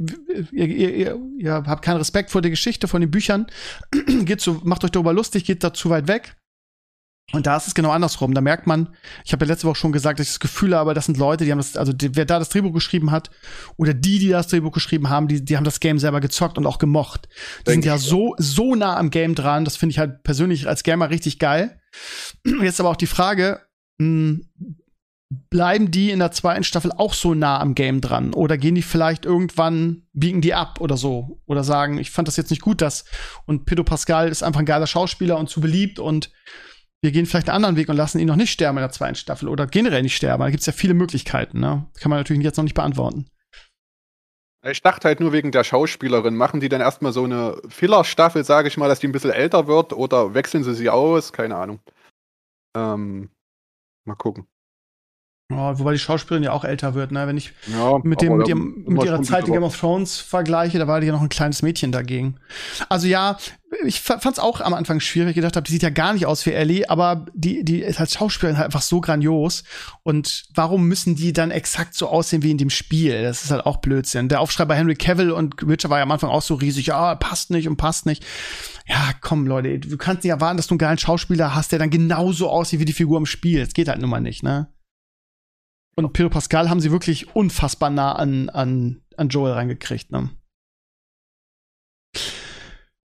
ihr, 0.53 0.66
ihr, 0.66 0.95
ihr, 0.95 1.20
ihr 1.39 1.53
habt 1.53 1.85
keinen 1.85 1.97
Respekt 1.97 2.31
vor 2.31 2.40
der 2.40 2.51
Geschichte, 2.51 2.89
von 2.89 3.01
den 3.01 3.11
Büchern, 3.11 3.47
geht 4.24 4.40
so, 4.40 4.61
macht 4.65 4.85
euch 4.85 4.90
darüber 4.90 5.12
lustig, 5.12 5.45
geht 5.45 5.65
da 5.65 5.74
zu 5.74 5.90
weit 5.90 6.09
weg. 6.09 6.36
Und 7.32 7.47
da 7.47 7.59
ist 7.59 7.66
es 7.66 7.74
genau 7.74 7.90
andersrum. 7.90 8.32
Da 8.32 8.40
merkt 8.40 8.66
man, 8.66 8.89
ich 9.23 9.32
habe 9.32 9.45
ja 9.45 9.51
letzte 9.53 9.66
Woche 9.66 9.77
schon 9.77 9.93
gesagt, 9.93 10.19
dass 10.19 10.28
ich 10.28 10.32
das 10.32 10.40
Gefühl 10.40 10.74
habe, 10.74 10.95
das 10.95 11.05
sind 11.05 11.19
Leute, 11.19 11.45
die 11.45 11.51
haben 11.51 11.59
das, 11.59 11.77
also 11.77 11.93
die, 11.93 12.16
wer 12.16 12.24
da 12.24 12.39
das 12.39 12.49
Drehbuch 12.49 12.73
geschrieben 12.73 13.11
hat, 13.11 13.31
oder 13.77 13.93
die, 13.93 14.19
die 14.19 14.28
das 14.28 14.47
Drehbuch 14.47 14.73
geschrieben 14.73 15.11
haben, 15.11 15.28
die, 15.28 15.45
die 15.45 15.57
haben 15.57 15.65
das 15.65 15.81
Game 15.81 15.99
selber 15.99 16.20
gezockt 16.20 16.57
und 16.57 16.66
auch 16.66 16.78
gemocht. 16.78 17.28
Die 17.61 17.65
Denk 17.65 17.82
sind 17.82 17.85
ja 17.85 17.99
so, 17.99 18.35
so 18.39 18.74
nah 18.74 18.97
am 18.97 19.11
Game 19.11 19.35
dran. 19.35 19.66
Das 19.66 19.77
finde 19.77 19.90
ich 19.90 19.99
halt 19.99 20.23
persönlich 20.23 20.69
als 20.69 20.85
Gamer 20.85 21.11
richtig 21.11 21.39
geil. 21.39 21.78
Jetzt 22.62 22.81
aber 22.81 22.89
auch 22.89 22.97
die 22.97 23.07
Frage, 23.07 23.61
mh, 23.99 24.07
hm, 24.07 24.49
bleiben 25.31 25.91
die 25.91 26.11
in 26.11 26.21
der 26.21 26.33
zweiten 26.33 26.65
Staffel 26.65 26.93
auch 26.93 27.13
so 27.13 27.35
nah 27.35 27.61
am 27.61 27.75
Game 27.75 28.01
dran? 28.01 28.33
Oder 28.33 28.57
gehen 28.57 28.75
die 28.75 28.83
vielleicht 28.83 29.25
irgendwann, 29.25 30.07
biegen 30.13 30.41
die 30.41 30.55
ab 30.55 30.81
oder 30.81 30.97
so? 30.97 31.41
Oder 31.47 31.65
sagen, 31.65 31.99
ich 31.99 32.11
fand 32.11 32.29
das 32.29 32.37
jetzt 32.37 32.51
nicht 32.51 32.63
gut, 32.63 32.81
das. 32.81 33.05
Und 33.47 33.67
Pedro 33.67 33.85
Pascal 33.85 34.29
ist 34.29 34.43
einfach 34.43 34.61
ein 34.61 34.67
geiler 34.67 34.87
Schauspieler 34.87 35.39
und 35.39 35.51
zu 35.51 35.61
beliebt 35.61 35.99
und 35.99 36.31
wir 37.01 37.13
gehen 37.13 37.27
vielleicht 37.27 37.49
einen 37.49 37.57
anderen 37.57 37.77
Weg 37.77 37.89
und 37.89 37.97
lassen 37.97 38.19
ihn 38.19 38.27
noch 38.27 38.37
nicht 38.37 38.51
sterben 38.51 38.79
in 38.79 38.83
der 38.83 38.91
zweiten 38.91 39.15
Staffel 39.15 39.49
oder 39.49 39.67
generell 39.67 40.03
nicht 40.03 40.17
sterben. 40.17 40.43
Da 40.43 40.51
gibt 40.51 40.61
es 40.61 40.67
ja 40.67 40.73
viele 40.73 40.95
Möglichkeiten, 40.95 41.61
ne? 41.61 41.87
Kann 42.01 42.11
man 42.11 42.19
natürlich 42.19 42.43
jetzt 42.43 42.57
noch 42.57 42.65
nicht 42.65 42.75
beantworten. 42.75 43.27
Ich 44.67 44.83
dachte 44.83 45.07
halt 45.07 45.21
nur 45.21 45.33
wegen 45.33 45.53
der 45.53 45.63
Schauspielerin. 45.63 46.35
Machen 46.35 46.59
die 46.59 46.69
dann 46.69 46.81
erstmal 46.81 47.13
so 47.13 47.23
eine 47.23 47.61
Filler-Staffel, 47.69 48.43
sage 48.43 48.67
ich 48.67 48.77
mal, 48.77 48.89
dass 48.89 48.99
die 48.99 49.07
ein 49.07 49.13
bisschen 49.13 49.31
älter 49.31 49.69
wird 49.69 49.93
oder 49.93 50.35
wechseln 50.35 50.65
sie 50.65 50.75
sie 50.75 50.91
aus? 50.91 51.33
Keine 51.33 51.55
Ahnung. 51.55 51.79
Ähm, 52.77 53.31
mal 54.05 54.17
gucken. 54.17 54.49
Oh, 55.51 55.79
wobei 55.79 55.95
die 55.95 55.99
Schauspielerin 55.99 56.43
ja 56.43 56.53
auch 56.53 56.65
älter 56.65 56.93
wird, 56.93 57.11
ne? 57.11 57.27
Wenn 57.27 57.39
ich 57.39 57.55
ja, 57.73 57.99
mit, 58.03 58.20
dem, 58.20 58.37
mit, 58.37 58.49
ihrem, 58.49 58.85
mit 58.87 59.03
ihrer 59.03 59.23
Zeit 59.23 59.47
in 59.47 59.55
Game 59.55 59.62
of 59.62 59.79
Thrones 59.79 60.19
vergleiche, 60.19 60.79
da 60.79 60.87
war 60.87 61.01
die 61.01 61.07
ja 61.07 61.12
noch 61.15 61.23
ein 61.23 61.31
kleines 61.31 61.62
Mädchen 61.62 61.91
dagegen. 61.91 62.37
Also 62.91 63.07
ja, 63.07 63.39
ich 63.87 64.03
fand's 64.03 64.39
auch 64.39 64.61
am 64.61 64.75
Anfang 64.75 65.01
schwierig. 65.01 65.31
Ich 65.31 65.35
gedacht 65.37 65.57
habe, 65.57 65.65
die 65.65 65.73
sieht 65.73 65.83
ja 65.83 65.89
gar 65.89 66.12
nicht 66.12 66.27
aus 66.27 66.45
wie 66.45 66.53
Ellie, 66.53 66.91
aber 66.91 67.25
die, 67.33 67.65
die 67.65 67.81
ist 67.81 67.99
als 67.99 68.12
Schauspielerin 68.12 68.59
halt 68.59 68.66
einfach 68.66 68.83
so 68.83 69.01
grandios. 69.01 69.65
Und 70.03 70.45
warum 70.55 70.87
müssen 70.87 71.16
die 71.16 71.33
dann 71.33 71.51
exakt 71.51 71.95
so 71.95 72.09
aussehen 72.09 72.43
wie 72.43 72.51
in 72.51 72.59
dem 72.59 72.70
Spiel? 72.70 73.23
Das 73.23 73.43
ist 73.43 73.51
halt 73.51 73.65
auch 73.65 73.79
Blödsinn. 73.79 74.29
Der 74.29 74.43
Aufschrei 74.43 74.66
bei 74.66 74.77
Henry 74.77 74.97
Cavill 74.97 75.31
und 75.31 75.66
Witcher 75.66 75.89
war 75.89 75.97
ja 75.97 76.03
am 76.03 76.11
Anfang 76.11 76.29
auch 76.29 76.43
so 76.43 76.57
riesig. 76.57 76.89
Ja, 76.89 77.15
passt 77.15 77.51
nicht 77.51 77.69
und 77.69 77.79
passt 77.79 78.05
nicht. 78.05 78.23
Ja, 78.87 79.12
komm, 79.23 79.47
Leute, 79.47 79.79
du 79.79 79.97
kannst 79.97 80.25
nicht 80.25 80.31
erwarten, 80.31 80.59
dass 80.59 80.66
du 80.66 80.75
einen 80.75 80.79
geilen 80.79 80.99
Schauspieler 80.99 81.55
hast, 81.55 81.73
der 81.73 81.79
dann 81.79 81.89
genauso 81.89 82.51
aussieht 82.51 82.81
wie 82.81 82.85
die 82.85 82.93
Figur 82.93 83.16
im 83.16 83.27
Spiel. 83.27 83.65
Das 83.65 83.73
geht 83.73 83.89
halt 83.89 84.03
nun 84.03 84.11
mal 84.11 84.20
nicht, 84.20 84.43
ne? 84.43 84.69
Und 85.99 86.12
Pedro 86.12 86.31
Pascal 86.31 86.70
haben 86.70 86.81
sie 86.81 86.93
wirklich 86.93 87.35
unfassbar 87.35 87.91
nah 87.91 88.12
an, 88.12 88.51
an, 88.51 89.03
an 89.16 89.31
Joel 89.31 89.55
reingekriegt. 89.55 90.12
Ne? 90.12 90.31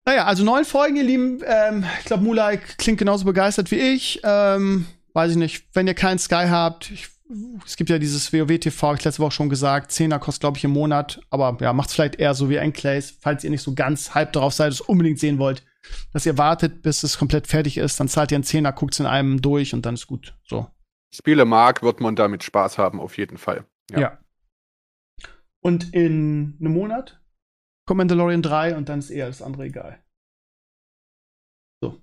Naja, 0.06 0.26
also 0.26 0.44
neun 0.44 0.66
Folgen, 0.66 0.98
ihr 0.98 1.04
Lieben. 1.04 1.42
Ähm, 1.46 1.86
ich 2.00 2.06
glaube, 2.08 2.26
Mulai 2.26 2.58
klingt 2.58 2.98
genauso 2.98 3.24
begeistert 3.24 3.72
wie 3.72 3.78
ich. 3.78 4.20
Ähm, 4.26 4.88
weiß 5.14 5.32
ich 5.32 5.38
nicht, 5.38 5.68
wenn 5.72 5.88
ihr 5.88 5.94
keinen 5.94 6.20
Sky 6.20 6.48
habt, 6.50 6.92
ich, 6.92 7.08
es 7.66 7.78
gibt 7.78 7.90
ja 7.90 7.98
dieses 7.98 8.34
WoW-TV, 8.34 8.96
ich 8.96 9.06
letzte 9.06 9.22
Woche 9.22 9.32
schon 9.32 9.48
gesagt, 9.48 9.92
10er 9.92 10.20
kostet, 10.20 10.42
glaube 10.42 10.58
ich, 10.58 10.66
im 10.66 10.72
Monat. 10.72 11.22
Aber 11.30 11.58
ja, 11.62 11.72
macht's 11.72 11.94
vielleicht 11.94 12.16
eher 12.16 12.34
so 12.34 12.50
wie 12.50 12.58
Enclaves, 12.58 13.14
falls 13.22 13.46
ihr 13.46 13.52
nicht 13.52 13.64
so 13.64 13.74
ganz 13.74 14.16
hype 14.16 14.34
drauf 14.34 14.52
seid, 14.52 14.74
es 14.74 14.82
unbedingt 14.82 15.18
sehen 15.18 15.40
wollt, 15.40 15.64
dass 16.12 16.26
ihr 16.26 16.38
wartet, 16.38 16.82
bis 16.82 17.04
es 17.04 17.18
komplett 17.18 17.48
fertig 17.48 17.78
ist, 17.78 18.02
dann 18.02 18.10
zahlt 18.10 18.34
ihr 18.34 18.36
einen 18.36 18.44
Zehner, 18.44 18.74
guckt's 18.74 19.00
in 19.00 19.06
einem 19.06 19.42
durch 19.42 19.74
und 19.74 19.86
dann 19.86 19.94
ist 19.94 20.08
gut. 20.08 20.34
So. 20.46 20.68
Spiele 21.14 21.46
mag, 21.46 21.84
wird 21.84 22.00
man 22.00 22.16
damit 22.16 22.44
Spaß 22.44 22.78
haben, 22.78 23.00
auf 23.00 23.18
jeden 23.18 23.38
Fall. 23.38 23.66
Ja. 23.92 24.00
ja. 24.00 24.18
Und 25.60 25.94
in 25.94 26.58
einem 26.60 26.74
Monat 26.74 27.22
kommt 27.86 28.00
Mandalorian 28.00 28.42
3 28.42 28.76
und 28.78 28.90
dann 28.90 29.00
ist 29.00 29.10
eher 29.10 29.28
das 29.28 29.42
andere 29.42 29.66
egal. 29.66 30.02
So. 31.82 32.02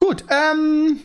Gut, 0.00 0.24
ähm, 0.28 1.00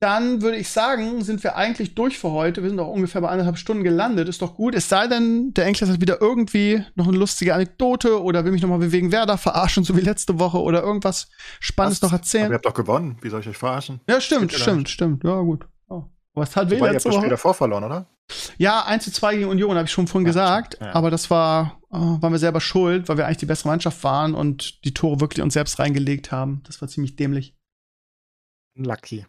dann 0.00 0.40
würde 0.40 0.56
ich 0.56 0.70
sagen, 0.70 1.22
sind 1.22 1.44
wir 1.44 1.56
eigentlich 1.56 1.94
durch 1.94 2.18
für 2.18 2.30
heute. 2.30 2.62
Wir 2.62 2.70
sind 2.70 2.80
auch 2.80 2.88
ungefähr 2.88 3.20
bei 3.20 3.28
anderthalb 3.28 3.58
Stunden 3.58 3.84
gelandet. 3.84 4.28
Ist 4.28 4.40
doch 4.40 4.54
gut. 4.54 4.74
Es 4.74 4.88
sei 4.88 5.06
denn, 5.06 5.52
der 5.52 5.66
Enkel 5.66 5.88
hat 5.88 6.00
wieder 6.00 6.20
irgendwie 6.20 6.82
noch 6.94 7.06
eine 7.06 7.18
lustige 7.18 7.54
Anekdote 7.54 8.22
oder 8.22 8.44
will 8.44 8.52
mich 8.52 8.62
nochmal 8.62 8.92
wegen 8.92 9.12
Werder 9.12 9.36
verarschen, 9.36 9.84
so 9.84 9.96
wie 9.96 10.00
letzte 10.00 10.38
Woche 10.38 10.58
oder 10.58 10.82
irgendwas 10.82 11.28
Spannendes 11.60 12.02
Was? 12.02 12.10
noch 12.10 12.18
erzählen. 12.18 12.44
Aber 12.44 12.54
ihr 12.54 12.56
habt 12.56 12.66
doch 12.66 12.74
gewonnen. 12.74 13.18
Wie 13.20 13.28
soll 13.28 13.40
ich 13.40 13.48
euch 13.48 13.58
verarschen? 13.58 14.00
Ja, 14.08 14.20
stimmt, 14.20 14.52
stimmt, 14.52 14.88
stimmt. 14.88 15.22
Ja, 15.22 15.38
gut. 15.40 15.66
Was 16.34 16.54
hat 16.56 16.70
Will 16.70 16.80
letzte 16.80 17.10
Woche? 17.10 17.28
davor 17.28 17.54
verloren, 17.54 17.84
oder? 17.84 18.06
Ja, 18.56 18.84
1 18.84 19.04
zu 19.04 19.12
2 19.12 19.36
gegen 19.36 19.48
Union, 19.48 19.76
habe 19.76 19.86
ich 19.86 19.92
schon 19.92 20.06
vorhin 20.06 20.26
ja, 20.26 20.30
gesagt. 20.30 20.78
Ja. 20.80 20.94
Aber 20.94 21.10
das 21.10 21.30
war, 21.30 21.80
äh, 21.90 21.96
waren 21.96 22.32
wir 22.32 22.38
selber 22.38 22.60
schuld, 22.60 23.08
weil 23.08 23.16
wir 23.16 23.26
eigentlich 23.26 23.38
die 23.38 23.46
bessere 23.46 23.68
Mannschaft 23.68 24.02
waren 24.04 24.34
und 24.34 24.84
die 24.84 24.94
Tore 24.94 25.20
wirklich 25.20 25.42
uns 25.42 25.54
selbst 25.54 25.78
reingelegt 25.78 26.30
haben. 26.30 26.62
Das 26.66 26.80
war 26.80 26.88
ziemlich 26.88 27.16
dämlich. 27.16 27.56
Lucky. 28.76 29.26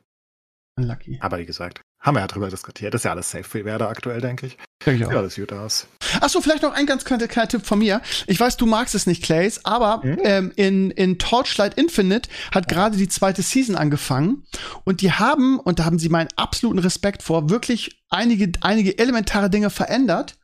Unlucky. 0.78 1.18
Aber 1.22 1.40
wie 1.40 1.46
gesagt, 1.46 1.82
haben 2.02 2.16
wir 2.16 2.22
ja 2.22 2.28
drüber 2.28 2.50
diskutiert. 2.50 2.94
Das 2.94 3.02
ist 3.02 3.06
ja 3.06 3.12
alles 3.12 3.30
safe 3.30 3.44
für 3.44 3.64
Werder 3.64 3.88
aktuell, 3.88 4.22
denke 4.22 4.48
ich. 4.48 4.58
Denke 4.86 5.04
ich 5.04 5.06
auch. 5.06 5.12
Ja, 5.12 5.22
das 5.22 5.36
gut 5.36 5.54
aus. 5.54 5.88
Achso, 6.20 6.42
vielleicht 6.42 6.64
noch 6.64 6.74
ein 6.74 6.88
ganz 6.88 7.06
kleiner, 7.06 7.28
kleiner 7.28 7.48
Tipp 7.48 7.66
von 7.66 7.80
mir. 7.80 8.02
Ich 8.26 8.40
weiß, 8.40 8.58
du 8.58 8.66
magst 8.66 8.96
es 8.96 9.06
nicht, 9.06 9.24
Clays, 9.24 9.64
aber 9.64 10.02
mhm. 10.04 10.18
ähm, 10.24 10.52
in, 10.56 10.92
in 10.92 11.20
Torchlight 11.20 11.76
Infinite 11.76 12.30
hat 12.54 12.68
gerade 12.68 12.98
die 12.98 13.08
zweite 13.08 13.44
Season 13.44 13.76
angefangen 13.76 14.44
und 14.84 15.02
die 15.02 15.12
haben, 15.12 15.60
und 15.60 15.80
da 15.80 15.86
haben 15.86 16.00
sie 16.00 16.10
meinen 16.10 16.30
absoluten 16.36 16.80
Respekt 16.80 17.22
vor, 17.22 17.50
wirklich 17.50 18.02
einige, 18.10 18.52
einige 18.62 18.98
elementare 18.98 19.50
Dinge 19.50 19.70
verändert, 19.70 20.38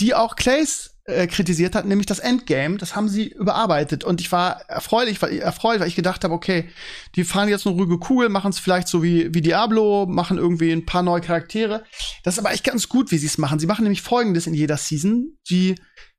die 0.00 0.14
auch 0.14 0.36
Clays 0.36 0.93
äh, 1.06 1.26
kritisiert 1.26 1.74
hat, 1.74 1.84
nämlich 1.84 2.06
das 2.06 2.18
Endgame. 2.18 2.78
Das 2.78 2.96
haben 2.96 3.08
sie 3.08 3.28
überarbeitet 3.28 4.04
und 4.04 4.20
ich 4.20 4.32
war 4.32 4.62
erfreulich, 4.68 5.20
weil, 5.20 5.38
erfreut, 5.38 5.80
weil 5.80 5.88
ich 5.88 5.96
gedacht 5.96 6.24
habe, 6.24 6.32
okay, 6.32 6.70
die 7.14 7.24
fahren 7.24 7.48
jetzt 7.48 7.66
eine 7.66 7.76
ruhige 7.76 7.98
Kugel, 7.98 8.28
machen 8.28 8.50
es 8.50 8.58
vielleicht 8.58 8.88
so 8.88 9.02
wie, 9.02 9.34
wie 9.34 9.42
Diablo, 9.42 10.06
machen 10.06 10.38
irgendwie 10.38 10.72
ein 10.72 10.86
paar 10.86 11.02
neue 11.02 11.20
Charaktere. 11.20 11.84
Das 12.22 12.34
ist 12.34 12.38
aber 12.38 12.52
echt 12.52 12.64
ganz 12.64 12.88
gut, 12.88 13.10
wie 13.10 13.18
sie 13.18 13.26
es 13.26 13.38
machen. 13.38 13.58
Sie 13.58 13.66
machen 13.66 13.82
nämlich 13.82 14.02
Folgendes 14.02 14.46
in 14.46 14.54
jeder 14.54 14.76
Season. 14.76 15.36
Die 15.50 15.74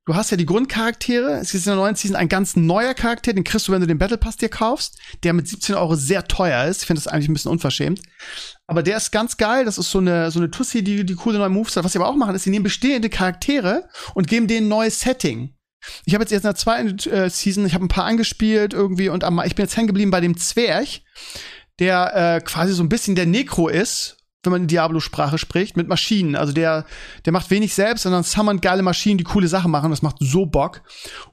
Du 0.06 0.14
hast 0.14 0.30
ja 0.30 0.38
die 0.38 0.46
Grundcharaktere. 0.46 1.40
Es 1.40 1.56
ist 1.56 1.66
in 1.66 1.72
der 1.72 1.78
neuen 1.78 1.96
Season 1.96 2.16
ein 2.16 2.30
ganz 2.30 2.56
neuer 2.56 2.94
Charakter, 2.94 3.34
den 3.34 3.44
kriegst 3.44 3.68
du, 3.68 3.72
wenn 3.72 3.82
du 3.82 3.88
den 3.88 3.98
Battle 3.98 4.20
Pass 4.20 4.38
dir 4.38 4.50
kaufst, 4.50 5.00
der 5.24 5.34
mit 5.34 5.48
17 5.48 5.74
Euro 5.74 5.96
sehr 5.96 6.28
teuer 6.28 6.66
ist. 6.66 6.82
Ich 6.82 6.88
finde 6.88 7.02
das 7.02 7.12
eigentlich 7.12 7.28
ein 7.28 7.34
bisschen 7.34 7.50
unverschämt. 7.50 8.02
Aber 8.68 8.84
der 8.84 8.98
ist 8.98 9.12
ganz 9.12 9.38
geil. 9.38 9.66
Das 9.66 9.80
ist 9.80 9.90
so 9.90 9.98
eine, 9.98 10.30
so 10.30 10.40
eine 10.40 10.52
Tussi, 10.52 10.84
die, 10.84 11.08
die 11.08 11.16
coole 11.16 11.40
neue 11.40 11.50
Moves 11.50 11.76
hat. 11.76 11.84
Was 11.84 11.94
sie 11.94 12.00
aber 12.00 12.08
auch 12.08 12.16
machen, 12.16 12.36
ist, 12.36 12.44
sie 12.44 12.52
nehmen 12.52 12.64
bestehende 12.64 13.10
Charaktere 13.10 13.90
und 14.14 14.28
geben 14.28 14.48
denen 14.48 14.68
ein 14.68 14.70
neues 14.70 15.00
Setting. 15.00 15.56
Ich 16.06 16.14
habe 16.14 16.24
jetzt 16.24 16.32
jetzt 16.32 16.44
in 16.44 16.50
der 16.50 16.56
zweiten 16.56 17.10
äh, 17.10 17.30
Season, 17.30 17.66
ich 17.66 17.74
habe 17.74 17.86
ein 17.86 17.90
paar 17.90 18.06
angespielt 18.06 18.74
irgendwie 18.74 19.10
und 19.10 19.24
am, 19.24 19.42
ich 19.44 19.56
bin 19.56 19.66
jetzt 19.66 19.76
hängen 19.76 19.88
geblieben 19.88 20.12
bei 20.12 20.22
dem 20.22 20.38
Zwerg, 20.38 20.88
der 21.80 22.16
äh, 22.16 22.42
quasi 22.42 22.74
so 22.74 22.84
ein 22.84 22.90
bisschen 22.90 23.16
der 23.16 23.26
Necro 23.26 23.70
ist 23.70 24.18
wenn 24.46 24.52
man 24.52 24.62
in 24.62 24.68
Diablo-Sprache 24.68 25.38
spricht, 25.38 25.78
mit 25.78 25.88
Maschinen. 25.88 26.36
Also 26.36 26.54
der, 26.54 26.86
der 27.26 27.34
macht 27.34 27.50
wenig 27.52 27.74
selbst, 27.74 28.04
sondern 28.04 28.24
summon 28.24 28.62
geile 28.62 28.82
Maschinen, 28.82 29.18
die 29.18 29.24
coole 29.24 29.48
Sachen 29.48 29.72
machen. 29.72 29.90
Das 29.90 30.02
macht 30.02 30.18
so 30.20 30.46
Bock. 30.46 30.82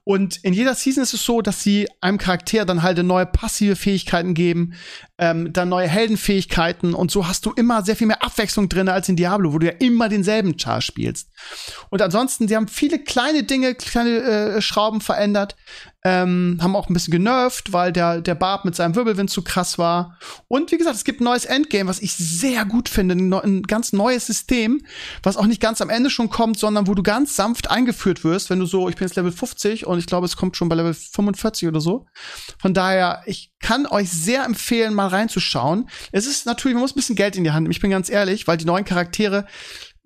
Und 0.04 0.36
in 0.38 0.52
jeder 0.52 0.74
Season 0.74 1.02
ist 1.02 1.14
es 1.14 1.24
so, 1.24 1.42
dass 1.42 1.62
sie 1.62 1.88
einem 2.00 2.18
Charakter 2.18 2.64
dann 2.64 2.82
halt 2.82 3.02
neue 3.02 3.26
passive 3.26 3.76
Fähigkeiten 3.76 4.34
geben, 4.34 4.74
ähm, 5.18 5.52
dann 5.52 5.68
neue 5.68 5.88
Heldenfähigkeiten 5.88 6.94
und 6.94 7.10
so 7.10 7.28
hast 7.28 7.46
du 7.46 7.52
immer 7.52 7.82
sehr 7.82 7.96
viel 7.96 8.06
mehr 8.06 8.22
Abwechslung 8.22 8.68
drin 8.68 8.88
als 8.88 9.08
in 9.08 9.16
Diablo, 9.16 9.52
wo 9.52 9.58
du 9.58 9.66
ja 9.66 9.72
immer 9.78 10.08
denselben 10.08 10.58
Char 10.58 10.80
spielst. 10.80 11.30
Und 11.90 12.02
ansonsten, 12.02 12.48
sie 12.48 12.56
haben 12.56 12.68
viele 12.68 12.98
kleine 12.98 13.44
Dinge, 13.44 13.74
kleine 13.74 14.10
äh, 14.10 14.62
Schrauben 14.62 15.00
verändert, 15.00 15.56
ähm, 16.04 16.58
haben 16.60 16.74
auch 16.74 16.88
ein 16.88 16.94
bisschen 16.94 17.12
genervt, 17.12 17.72
weil 17.72 17.92
der, 17.92 18.20
der 18.20 18.34
Barb 18.34 18.64
mit 18.64 18.74
seinem 18.74 18.96
Wirbelwind 18.96 19.30
zu 19.30 19.42
krass 19.42 19.78
war. 19.78 20.18
Und 20.48 20.72
wie 20.72 20.78
gesagt, 20.78 20.96
es 20.96 21.04
gibt 21.04 21.20
ein 21.20 21.24
neues 21.24 21.44
Endgame, 21.44 21.88
was 21.88 22.00
ich 22.00 22.14
sehr 22.14 22.64
gut 22.64 22.88
finde. 22.88 23.14
Ein, 23.14 23.32
ein, 23.32 23.62
ganz 23.62 23.92
neues 23.92 24.26
System, 24.26 24.84
was 25.22 25.36
auch 25.36 25.46
nicht 25.46 25.60
ganz 25.60 25.80
am 25.80 25.90
Ende 25.90 26.10
schon 26.10 26.28
kommt, 26.28 26.58
sondern 26.58 26.88
wo 26.88 26.94
du 26.94 27.04
ganz 27.04 27.36
sanft 27.36 27.70
eingeführt 27.70 28.24
wirst, 28.24 28.50
wenn 28.50 28.58
du 28.58 28.66
so, 28.66 28.88
ich 28.88 28.96
bin 28.96 29.06
jetzt 29.06 29.16
Level 29.16 29.30
50 29.30 29.86
und 29.86 29.98
ich 29.98 30.06
glaube, 30.06 30.26
es 30.26 30.36
kommt 30.36 30.56
schon 30.56 30.68
bei 30.68 30.74
Level 30.74 30.94
45 30.94 31.68
oder 31.68 31.80
so. 31.80 32.06
Von 32.58 32.74
daher, 32.74 33.22
ich 33.26 33.52
kann 33.60 33.86
euch 33.86 34.10
sehr 34.10 34.44
empfehlen, 34.44 34.94
mal 34.94 35.06
reinzuschauen. 35.06 35.88
Es 36.10 36.26
ist 36.26 36.46
natürlich, 36.46 36.74
man 36.74 36.82
muss 36.82 36.92
ein 36.92 36.96
bisschen 36.96 37.16
Geld 37.16 37.36
in 37.36 37.44
die 37.44 37.52
Hand 37.52 37.62
nehmen. 37.62 37.72
Ich 37.72 37.80
bin 37.80 37.92
ganz 37.92 38.10
ehrlich, 38.10 38.48
weil 38.48 38.56
die 38.56 38.64
neuen 38.64 38.84
Charaktere 38.84 39.46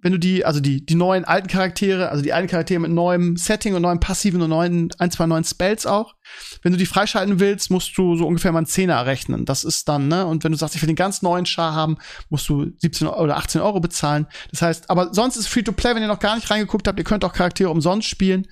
wenn 0.02 0.12
du 0.12 0.18
die, 0.18 0.44
also 0.44 0.60
die, 0.60 0.84
die 0.84 0.94
neuen 0.94 1.24
alten 1.24 1.48
Charaktere, 1.48 2.10
also 2.10 2.22
die 2.22 2.32
alten 2.32 2.48
Charaktere 2.48 2.78
mit 2.78 2.90
neuem 2.90 3.36
Setting 3.36 3.74
und 3.74 3.82
neuen 3.82 3.98
passiven 3.98 4.42
und 4.42 4.50
neuen, 4.50 4.90
ein, 4.98 5.10
zwei 5.10 5.26
neuen 5.26 5.44
Spells 5.44 5.86
auch, 5.86 6.14
wenn 6.62 6.72
du 6.72 6.78
die 6.78 6.86
freischalten 6.86 7.40
willst, 7.40 7.70
musst 7.70 7.96
du 7.96 8.14
so 8.16 8.26
ungefähr 8.26 8.52
mal 8.52 8.58
einen 8.58 8.66
Zehner 8.66 9.06
rechnen. 9.06 9.46
Das 9.46 9.64
ist 9.64 9.88
dann, 9.88 10.08
ne? 10.08 10.26
Und 10.26 10.44
wenn 10.44 10.52
du 10.52 10.58
sagst, 10.58 10.74
ich 10.74 10.82
will 10.82 10.86
den 10.86 10.96
ganz 10.96 11.22
neuen 11.22 11.46
Char 11.46 11.74
haben, 11.74 11.96
musst 12.28 12.48
du 12.48 12.72
17 12.78 13.08
oder 13.08 13.36
18 13.36 13.60
Euro 13.62 13.80
bezahlen. 13.80 14.26
Das 14.50 14.62
heißt, 14.62 14.90
aber 14.90 15.14
sonst 15.14 15.36
ist 15.36 15.48
Free-to-Play, 15.48 15.94
wenn 15.94 16.02
ihr 16.02 16.08
noch 16.08 16.18
gar 16.18 16.36
nicht 16.36 16.50
reingeguckt 16.50 16.86
habt, 16.86 16.98
ihr 16.98 17.04
könnt 17.04 17.24
auch 17.24 17.32
Charaktere 17.32 17.70
umsonst 17.70 18.08
spielen. 18.08 18.48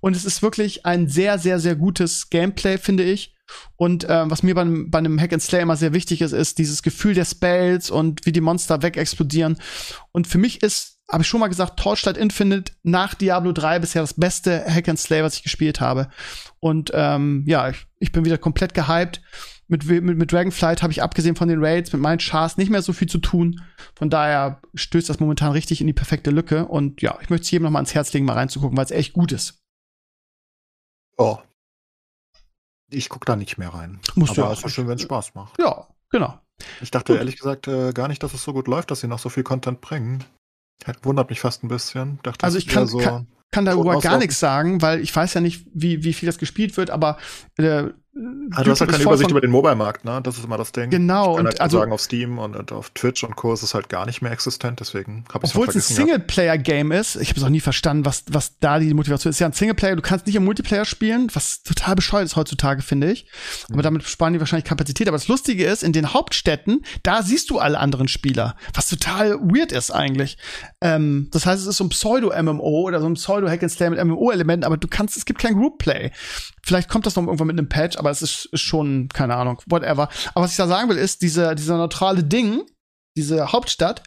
Und 0.00 0.16
es 0.16 0.24
ist 0.24 0.40
wirklich 0.40 0.86
ein 0.86 1.08
sehr, 1.08 1.38
sehr, 1.38 1.58
sehr 1.58 1.76
gutes 1.76 2.30
Gameplay, 2.30 2.78
finde 2.78 3.04
ich. 3.04 3.35
Und 3.76 4.04
äh, 4.04 4.30
was 4.30 4.42
mir 4.42 4.54
bei, 4.54 4.64
bei 4.64 4.98
einem 4.98 5.20
Hack 5.20 5.32
and 5.32 5.42
Slay 5.42 5.62
immer 5.62 5.76
sehr 5.76 5.92
wichtig 5.92 6.20
ist, 6.20 6.32
ist 6.32 6.58
dieses 6.58 6.82
Gefühl 6.82 7.14
der 7.14 7.24
Spells 7.24 7.90
und 7.90 8.26
wie 8.26 8.32
die 8.32 8.40
Monster 8.40 8.82
wegexplodieren. 8.82 9.58
Und 10.12 10.26
für 10.26 10.38
mich 10.38 10.62
ist, 10.62 11.00
habe 11.10 11.22
ich 11.22 11.28
schon 11.28 11.40
mal 11.40 11.48
gesagt, 11.48 11.78
Torchlight 11.78 12.16
Infinite 12.16 12.72
nach 12.82 13.14
Diablo 13.14 13.52
3 13.52 13.78
bisher 13.78 14.02
das 14.02 14.14
beste 14.14 14.64
Hack 14.66 14.88
and 14.88 14.98
Slay, 14.98 15.22
was 15.22 15.36
ich 15.36 15.42
gespielt 15.42 15.80
habe. 15.80 16.08
Und 16.60 16.90
ähm, 16.94 17.44
ja, 17.46 17.68
ich, 17.68 17.86
ich 17.98 18.12
bin 18.12 18.24
wieder 18.24 18.38
komplett 18.38 18.74
gehypt. 18.74 19.20
Mit, 19.68 19.84
mit, 19.84 20.16
mit 20.16 20.30
Dragonflight 20.30 20.82
habe 20.82 20.92
ich 20.92 21.02
abgesehen 21.02 21.34
von 21.34 21.48
den 21.48 21.62
Raids 21.62 21.92
mit 21.92 22.00
meinen 22.00 22.20
Chars 22.20 22.56
nicht 22.56 22.70
mehr 22.70 22.82
so 22.82 22.92
viel 22.92 23.08
zu 23.08 23.18
tun. 23.18 23.62
Von 23.96 24.10
daher 24.10 24.60
stößt 24.74 25.08
das 25.08 25.18
momentan 25.18 25.50
richtig 25.50 25.80
in 25.80 25.88
die 25.88 25.92
perfekte 25.92 26.30
Lücke. 26.30 26.66
Und 26.66 27.02
ja, 27.02 27.18
ich 27.20 27.30
möchte 27.30 27.44
es 27.44 27.50
jedem 27.50 27.64
noch 27.64 27.70
mal 27.70 27.80
ans 27.80 27.94
Herz 27.94 28.12
legen, 28.12 28.26
mal 28.26 28.34
reinzugucken, 28.34 28.76
weil 28.76 28.84
es 28.84 28.92
echt 28.92 29.12
gut 29.12 29.32
ist. 29.32 29.60
Oh, 31.18 31.38
ich 32.90 33.08
gucke 33.08 33.24
da 33.24 33.36
nicht 33.36 33.58
mehr 33.58 33.70
rein. 33.70 34.00
Musst 34.14 34.38
Aber 34.38 34.48
du 34.48 34.52
es 34.54 34.64
ist 34.64 34.72
schön, 34.72 34.88
wenn 34.88 34.96
es 34.96 35.02
Spaß 35.02 35.34
macht. 35.34 35.58
Ja, 35.58 35.86
genau. 36.10 36.38
Ich 36.80 36.90
dachte 36.90 37.12
Gut. 37.12 37.18
ehrlich 37.18 37.36
gesagt 37.36 37.68
äh, 37.68 37.92
gar 37.92 38.08
nicht, 38.08 38.22
dass 38.22 38.32
es 38.34 38.42
so 38.42 38.52
gut 38.52 38.68
läuft, 38.68 38.90
dass 38.90 39.00
sie 39.00 39.08
noch 39.08 39.18
so 39.18 39.28
viel 39.28 39.42
Content 39.42 39.80
bringen. 39.80 40.24
Wundert 41.02 41.30
mich 41.30 41.40
fast 41.40 41.64
ein 41.64 41.68
bisschen. 41.68 42.18
Dachte, 42.22 42.44
Also 42.44 42.58
ich 42.58 42.66
kann, 42.66 42.86
so 42.86 42.98
kann, 42.98 43.26
kann 43.50 43.64
darüber 43.64 43.98
gar 44.00 44.18
nichts 44.18 44.38
sagen, 44.38 44.82
weil 44.82 45.00
ich 45.00 45.14
weiß 45.14 45.34
ja 45.34 45.40
nicht, 45.40 45.66
wie, 45.72 46.04
wie 46.04 46.12
viel 46.12 46.26
das 46.26 46.38
gespielt 46.38 46.76
wird, 46.76 46.90
aber 46.90 47.18
äh, 47.56 47.84
Ah, 48.54 48.64
du 48.64 48.70
hast 48.70 48.80
ja 48.80 48.86
keine 48.86 49.02
Übersicht 49.02 49.30
über 49.30 49.42
den 49.42 49.50
Mobile-Markt, 49.50 50.04
ne? 50.06 50.20
Das 50.22 50.38
ist 50.38 50.44
immer 50.44 50.56
das 50.56 50.72
Ding. 50.72 50.88
Genau, 50.88 51.32
Ich 51.32 51.36
kann 51.36 51.40
und 51.40 51.46
halt 51.46 51.60
also- 51.60 51.78
sagen, 51.78 51.92
auf 51.92 52.00
Steam 52.00 52.38
und, 52.38 52.56
und 52.56 52.72
auf 52.72 52.90
Twitch 52.90 53.22
und 53.24 53.36
Co. 53.36 53.52
ist 53.52 53.62
es 53.62 53.74
halt 53.74 53.88
gar 53.90 54.06
nicht 54.06 54.22
mehr 54.22 54.32
existent, 54.32 54.80
deswegen 54.80 55.24
habe 55.32 55.44
ich 55.44 55.50
Obwohl 55.54 55.68
es 55.68 55.74
ein 55.74 55.80
Singleplayer-Game 55.82 56.92
ist, 56.92 57.16
ich 57.16 57.28
habe 57.28 57.40
es 57.40 57.44
auch 57.44 57.50
nie 57.50 57.60
verstanden, 57.60 58.04
was, 58.06 58.24
was 58.30 58.58
da 58.58 58.78
die 58.78 58.94
Motivation 58.94 59.30
ist. 59.30 59.38
Ja 59.38 59.46
ein 59.46 59.52
Singleplayer, 59.52 59.96
du 59.96 60.02
kannst 60.02 60.26
nicht 60.26 60.36
im 60.36 60.44
Multiplayer 60.44 60.84
spielen, 60.86 61.28
was 61.34 61.62
total 61.62 61.94
bescheuert 61.94 62.24
ist 62.24 62.36
heutzutage, 62.36 62.80
finde 62.82 63.10
ich. 63.12 63.26
Mhm. 63.68 63.74
Aber 63.74 63.82
damit 63.82 64.04
sparen 64.04 64.32
die 64.32 64.40
wahrscheinlich 64.40 64.64
Kapazität. 64.64 65.08
Aber 65.08 65.18
das 65.18 65.28
Lustige 65.28 65.66
ist, 65.66 65.82
in 65.82 65.92
den 65.92 66.14
Hauptstädten, 66.14 66.84
da 67.02 67.22
siehst 67.22 67.50
du 67.50 67.58
alle 67.58 67.78
anderen 67.78 68.08
Spieler, 68.08 68.56
was 68.72 68.88
total 68.88 69.32
weird 69.40 69.72
ist 69.72 69.90
eigentlich. 69.90 70.38
Ähm, 70.80 71.28
das 71.32 71.44
heißt, 71.44 71.60
es 71.60 71.66
ist 71.66 71.76
so 71.76 71.84
ein 71.84 71.90
Pseudo-MMO 71.90 72.82
oder 72.86 73.00
so 73.00 73.06
ein 73.06 73.14
Pseudo-Hack-and-Slay 73.14 73.90
mit 73.90 74.02
MMO-Elementen, 74.04 74.64
aber 74.64 74.76
du 74.78 74.88
kannst, 74.88 75.16
es 75.16 75.24
gibt 75.26 75.38
kein 75.40 75.54
Group-Play. 75.54 76.12
Vielleicht 76.66 76.88
kommt 76.88 77.06
das 77.06 77.14
noch 77.14 77.22
irgendwann 77.22 77.46
mit 77.46 77.56
einem 77.56 77.68
Patch, 77.68 77.96
aber 77.96 78.10
es 78.10 78.22
ist, 78.22 78.46
ist 78.46 78.62
schon, 78.62 79.08
keine 79.08 79.36
Ahnung, 79.36 79.62
whatever. 79.66 80.08
Aber 80.34 80.44
was 80.44 80.50
ich 80.50 80.56
da 80.56 80.66
sagen 80.66 80.88
will, 80.88 80.96
ist, 80.96 81.22
diese, 81.22 81.54
dieser 81.54 81.76
neutrale 81.76 82.24
Ding, 82.24 82.62
diese 83.16 83.52
Hauptstadt, 83.52 84.02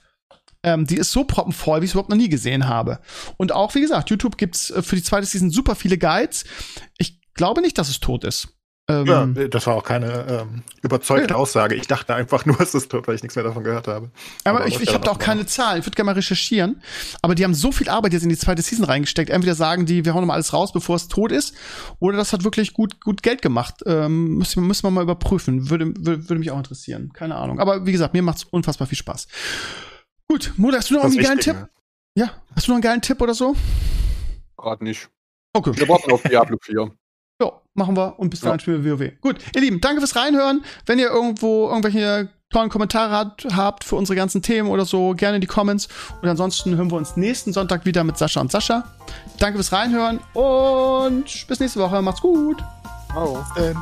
ähm, 0.64 0.86
die 0.86 0.98
ist 0.98 1.14
so 1.14 1.24
proppenvoll, 1.24 1.80
wie 1.80 1.86
ich 1.86 1.92
es 1.92 1.94
überhaupt 1.94 2.10
noch 2.10 2.18
nie 2.18 2.28
gesehen 2.28 2.68
habe. 2.68 3.00
Und 3.38 3.54
auch, 3.54 3.76
wie 3.76 3.80
gesagt, 3.80 4.10
YouTube 4.10 4.38
gibt's 4.38 4.72
äh, 4.72 4.82
für 4.82 4.98
die 4.98 5.04
zweite 5.04 5.26
Season 5.26 5.52
super 5.52 5.74
viele 5.74 5.98
Guides. 5.98 6.44
Ich 6.98 7.22
glaube 7.34 7.62
nicht, 7.62 7.78
dass 7.78 7.88
es 7.88 8.02
tot 8.02 8.26
ist. 8.26 8.59
Ähm, 8.90 9.06
Ja, 9.06 9.48
das 9.48 9.68
war 9.68 9.76
auch 9.76 9.84
keine 9.84 10.26
ähm, 10.28 10.64
überzeugte 10.82 11.36
Ja. 11.36 11.36
Aussage. 11.36 11.76
Ich 11.76 11.88
dachte 11.88 12.16
einfach 12.16 12.46
nur, 12.46 12.60
es 12.62 12.74
ist 12.74 12.90
tot, 12.90 13.08
weil 13.08 13.16
ich 13.16 13.22
nichts 13.22 13.36
mehr 13.36 13.44
davon 13.46 13.64
gehört 13.64 13.88
habe. 13.88 14.10
Aber, 14.44 14.60
Aber 14.60 14.68
ich, 14.68 14.82
ich 14.82 14.94
habe 14.94 15.06
da 15.06 15.12
auch 15.12 15.20
keine 15.20 15.46
Zahlen. 15.46 15.80
Ich 15.80 15.86
würde 15.86 15.96
gerne 15.96 16.08
mal 16.08 16.16
recherchieren. 16.16 16.82
Aber 17.22 17.36
die 17.36 17.44
haben 17.44 17.54
so 17.54 17.72
viel 17.72 17.88
Arbeit 17.88 18.14
jetzt 18.14 18.24
in 18.24 18.30
die 18.30 18.38
zweite 18.38 18.62
Season 18.64 18.86
reingesteckt. 18.86 19.30
Entweder 19.30 19.54
sagen 19.56 19.86
die, 19.86 20.04
wir 20.06 20.14
hauen 20.14 20.22
noch 20.22 20.28
mal 20.28 20.34
alles 20.34 20.52
raus, 20.54 20.74
bevor 20.74 20.96
es 20.96 21.08
tot 21.08 21.32
ist, 21.32 21.56
oder 22.00 22.18
das 22.18 22.34
hat 22.34 22.44
wirklich 22.44 22.74
gut, 22.74 23.00
gut 23.02 23.22
Geld 23.24 23.42
gemacht. 23.44 23.76
Ähm, 23.86 24.38
müssen, 24.38 24.66
müssen 24.66 24.84
wir 24.84 24.92
mal 24.92 25.04
überprüfen. 25.04 25.70
Würde, 25.70 25.94
würde, 25.96 26.28
würde 26.28 26.40
mich 26.40 26.50
auch 26.52 26.58
interessieren. 26.58 27.12
Keine 27.14 27.36
Ahnung. 27.36 27.60
Aber 27.60 27.86
wie 27.86 27.92
gesagt, 27.92 28.14
mir 28.14 28.24
macht's 28.24 28.44
unfassbar 28.46 28.88
viel 28.88 28.98
Spaß. 28.98 29.28
Gut, 30.28 30.54
Mutter, 30.58 30.78
hast 30.78 30.90
du 30.90 30.96
noch 30.96 31.04
einen 31.04 31.18
geilen. 31.18 31.40
Tipp? 31.40 31.56
Ja, 32.16 32.32
hast 32.56 32.68
du 32.68 32.72
noch 32.72 32.78
einen 32.78 32.84
geilen 32.84 33.02
Tipp 33.02 33.22
oder 33.22 33.34
so? 33.34 33.56
Gerade 34.58 34.84
nicht. 34.84 35.10
Okay. 35.54 35.72
Wir 35.76 35.88
warten 35.88 36.12
auf 36.12 36.22
Diablo 36.24 36.58
4. 36.62 36.92
Ja, 37.42 37.52
machen 37.74 37.96
wir 37.96 38.20
und 38.20 38.30
bis 38.30 38.42
dahin 38.42 38.58
Ja. 38.58 38.60
spielen 38.62 38.84
wir 38.84 39.00
WoW. 39.00 39.12
Gut, 39.22 39.38
ihr 39.56 39.62
Lieben, 39.62 39.80
danke 39.82 40.02
fürs 40.02 40.16
Reinhören. 40.16 40.64
Wenn 40.86 41.00
ihr 41.00 41.10
irgendwo 41.10 41.70
irgendwelche 41.70 42.30
tollen 42.52 42.70
Kommentare 42.70 43.16
hat, 43.16 43.46
habt 43.56 43.84
für 43.84 43.96
unsere 43.96 44.16
ganzen 44.16 44.42
Themen 44.42 44.70
oder 44.70 44.84
so, 44.86 45.14
gerne 45.14 45.36
in 45.36 45.42
die 45.42 45.48
Comments. 45.48 45.88
Und 46.22 46.28
ansonsten 46.28 46.76
hören 46.76 46.90
wir 46.92 46.98
uns 46.98 47.16
nächsten 47.16 47.54
Sonntag 47.54 47.86
wieder 47.86 48.04
mit 48.04 48.18
Sascha 48.18 48.42
und 48.42 48.52
Sascha. 48.52 48.84
Danke 49.38 49.58
fürs 49.60 49.72
Reinhören 49.72 50.20
und 50.34 51.48
bis 51.48 51.60
nächste 51.60 51.80
Woche. 51.80 52.02
Macht's 52.02 52.22
gut. 52.22 52.58
Ciao. 53.12 53.46
Ähm, 53.58 53.78